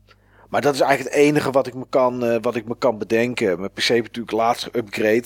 [0.49, 2.99] Maar dat is eigenlijk het enige wat ik me kan, eh, wat ik me kan
[2.99, 3.59] bedenken.
[3.61, 5.25] Mijn PC natuurlijk laatst upgrade.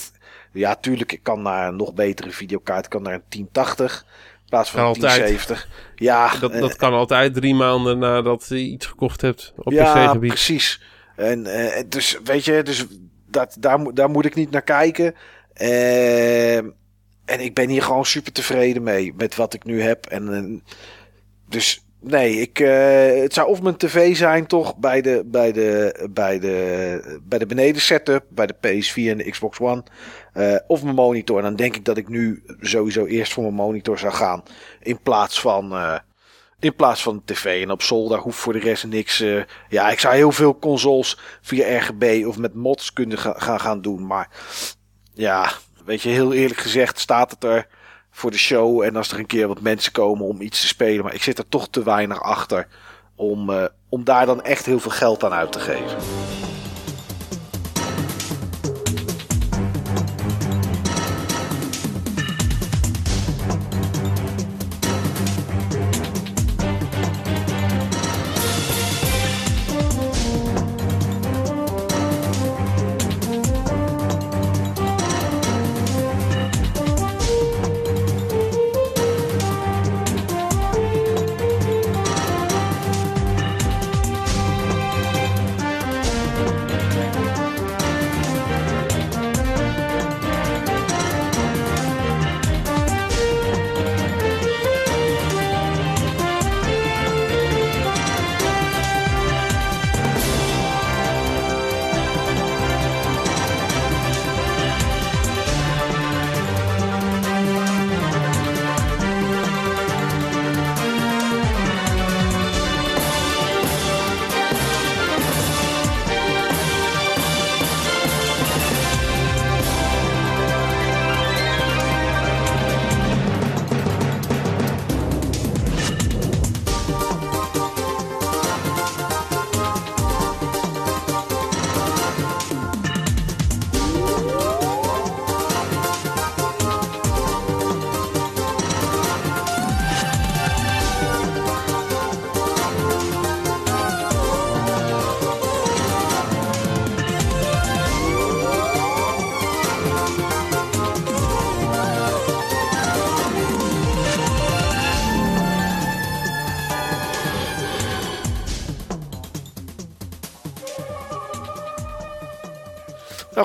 [0.52, 2.84] Ja, tuurlijk, ik kan naar een nog betere videokaart.
[2.84, 5.16] Ik kan naar een 1080 in plaats van Kan een altijd.
[5.18, 5.68] 1070.
[5.96, 9.92] Ja, Dat, en- dat kan altijd drie maanden nadat je iets gekocht hebt op ja,
[10.06, 10.28] PC-gebied.
[10.30, 10.82] precies.
[11.16, 12.84] En eh, dus weet je, dus
[13.30, 15.14] dat, daar, moet- daar moet ik niet naar kijken.
[15.52, 20.06] Eh, en ik ben hier gewoon super tevreden mee met wat ik nu heb.
[20.06, 20.72] En, eh,
[21.48, 26.06] dus nee, ik, eh, het zou of mijn tv zijn toch bij de, bij de,
[26.10, 29.82] bij de, bij de beneden setup, bij de PS4 en de Xbox One.
[30.32, 31.36] eh, of mijn monitor.
[31.36, 34.42] En dan denk ik dat ik nu sowieso eerst voor mijn monitor zou gaan.
[34.80, 35.98] In plaats van, eh,
[36.58, 37.62] in plaats van de tv.
[37.62, 39.24] En op zolder hoeft voor de rest niks.
[39.68, 43.80] ja, ik zou heel veel consoles via RGB of met mods kunnen ga- gaan, gaan
[43.82, 44.06] doen.
[44.06, 44.28] Maar
[45.14, 45.52] ja,
[45.84, 47.66] weet je, heel eerlijk gezegd staat het er
[48.16, 48.82] voor de show.
[48.82, 51.04] En als er een keer wat mensen komen om iets te spelen.
[51.04, 52.66] Maar ik zit er toch te weinig achter
[53.14, 55.96] om, eh, om daar dan echt heel veel geld aan uit te geven.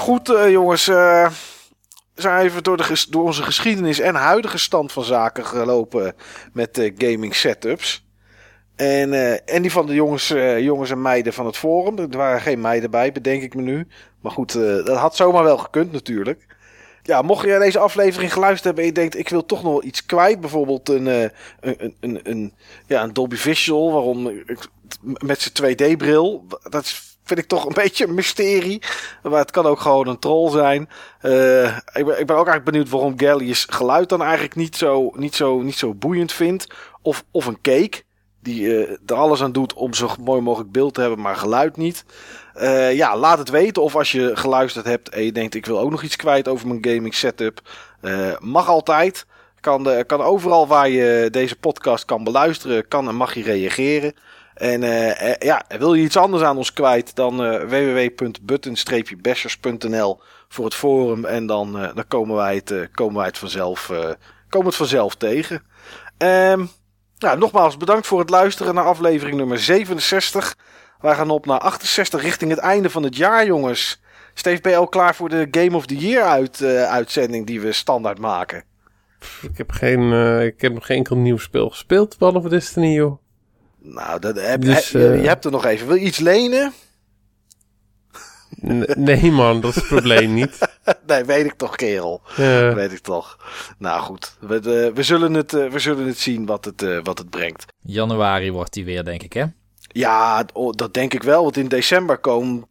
[0.10, 0.88] Goed, eh, jongens.
[0.88, 1.30] eh,
[2.16, 6.16] we zijn even door, de door onze geschiedenis en huidige stand van zaken gelopen
[6.54, 8.08] met eh, gaming setups.
[8.76, 9.14] En,
[9.46, 10.28] en die van de jongens,
[10.60, 11.98] jongens en meiden van het forum.
[11.98, 13.88] Er waren geen meiden bij, bedenk ik me nu.
[14.22, 16.46] Maar goed, dat had zomaar wel gekund natuurlijk.
[17.04, 20.06] Ja, mocht je deze aflevering geluisterd hebben en je denkt, ik wil toch nog iets
[20.06, 20.40] kwijt.
[20.40, 22.54] Bijvoorbeeld een, een, een, een,
[22.88, 24.44] ja, een Dolby Visual, waarom
[25.02, 26.46] met zijn 2D-bril.
[26.70, 28.82] Dat is, vind ik toch een beetje een mysterie.
[29.24, 30.90] Maar het kan ook gewoon een troll zijn.
[31.20, 35.12] Eh, ik, ben, ik ben ook eigenlijk benieuwd waarom Gallius geluid dan eigenlijk niet zo,
[35.16, 36.68] niet zo, niet zo boeiend vindt.
[37.02, 38.04] Of, of een cake.
[38.42, 41.78] Die eh, er alles aan doet om zo mooi mogelijk beeld te hebben, maar geluid
[41.78, 42.06] niet.
[42.54, 43.84] Eh, ja, laat het weten.
[43.84, 46.68] Of als je geluisterd hebt en je denkt ik wil ook nog iets kwijt over
[46.68, 47.62] mijn gaming setup.
[48.40, 49.26] mag altijd.
[49.60, 54.14] Kan, kan overal waar je deze podcast kan beluisteren, kan en mag je reageren.
[54.60, 60.66] En eh, eh, ja, wil je iets anders aan ons kwijt, dan eh www.button-bashers.nl voor
[60.66, 61.26] het forum.
[61.26, 63.92] En dan, dan komen, wij het, komen wij het vanzelf,
[64.50, 65.64] komen het vanzelf tegen.
[67.18, 70.58] Nou, nogmaals bedankt voor het luisteren naar aflevering nummer 67.
[71.02, 74.02] Wij gaan op naar 68 richting het einde van het jaar, jongens.
[74.34, 77.72] Steve, ben je al klaar voor de Game of the Year uit, uitzending die we
[77.72, 78.64] standaard maken?
[79.42, 83.20] Ik heb, geen, ik heb geen enkel nieuw spel gespeeld, behalve Destiny, joh.
[83.82, 85.88] Nou, dat heb, Dus, heb- je- eh, je hebt er nog even.
[85.88, 86.74] Wil je iets lenen?
[88.96, 90.58] Nee man, dat is het probleem niet.
[91.08, 92.22] nee, weet ik toch, kerel.
[92.38, 93.38] Eh, Weet ik toch.
[93.78, 97.00] Nou goed, we, eh, we, zullen, het, eh, we zullen het zien wat het, eh,
[97.04, 97.66] wat het brengt.
[97.80, 99.46] Januari wordt die weer, denk ik, hè?
[99.92, 101.44] Ja, oh, dat denk ik wel.
[101.44, 102.68] Want in december komt.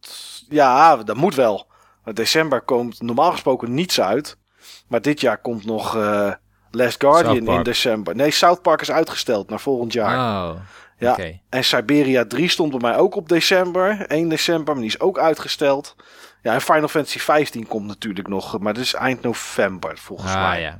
[0.49, 1.67] Ja, dat moet wel.
[2.05, 4.37] In december komt normaal gesproken niets uit.
[4.87, 6.31] Maar dit jaar komt nog eh
[6.71, 8.15] Last Guardian in december.
[8.15, 10.17] Nee, South Park is uitgesteld naar volgend jaar.
[10.49, 10.59] Oh,
[10.99, 11.17] Ja.
[11.49, 14.05] En Siberia 3 stond bij mij ook op december.
[14.07, 15.95] 1 december, maar die is ook uitgesteld.
[16.41, 18.59] Ja, en Final Fantasy 15 komt natuurlijk nog.
[18.59, 20.61] Maar dat is eind november volgens Ah, mij.
[20.61, 20.79] ja.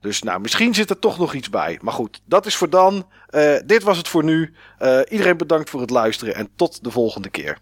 [0.00, 1.78] Dus nou, misschien zit er toch nog iets bij.
[1.82, 3.06] Maar goed, dat is voor dan.
[3.28, 4.54] Eh, dit was het voor nu.
[4.78, 7.58] Eh, iedereen bedankt voor het luisteren en tot de volgende keer.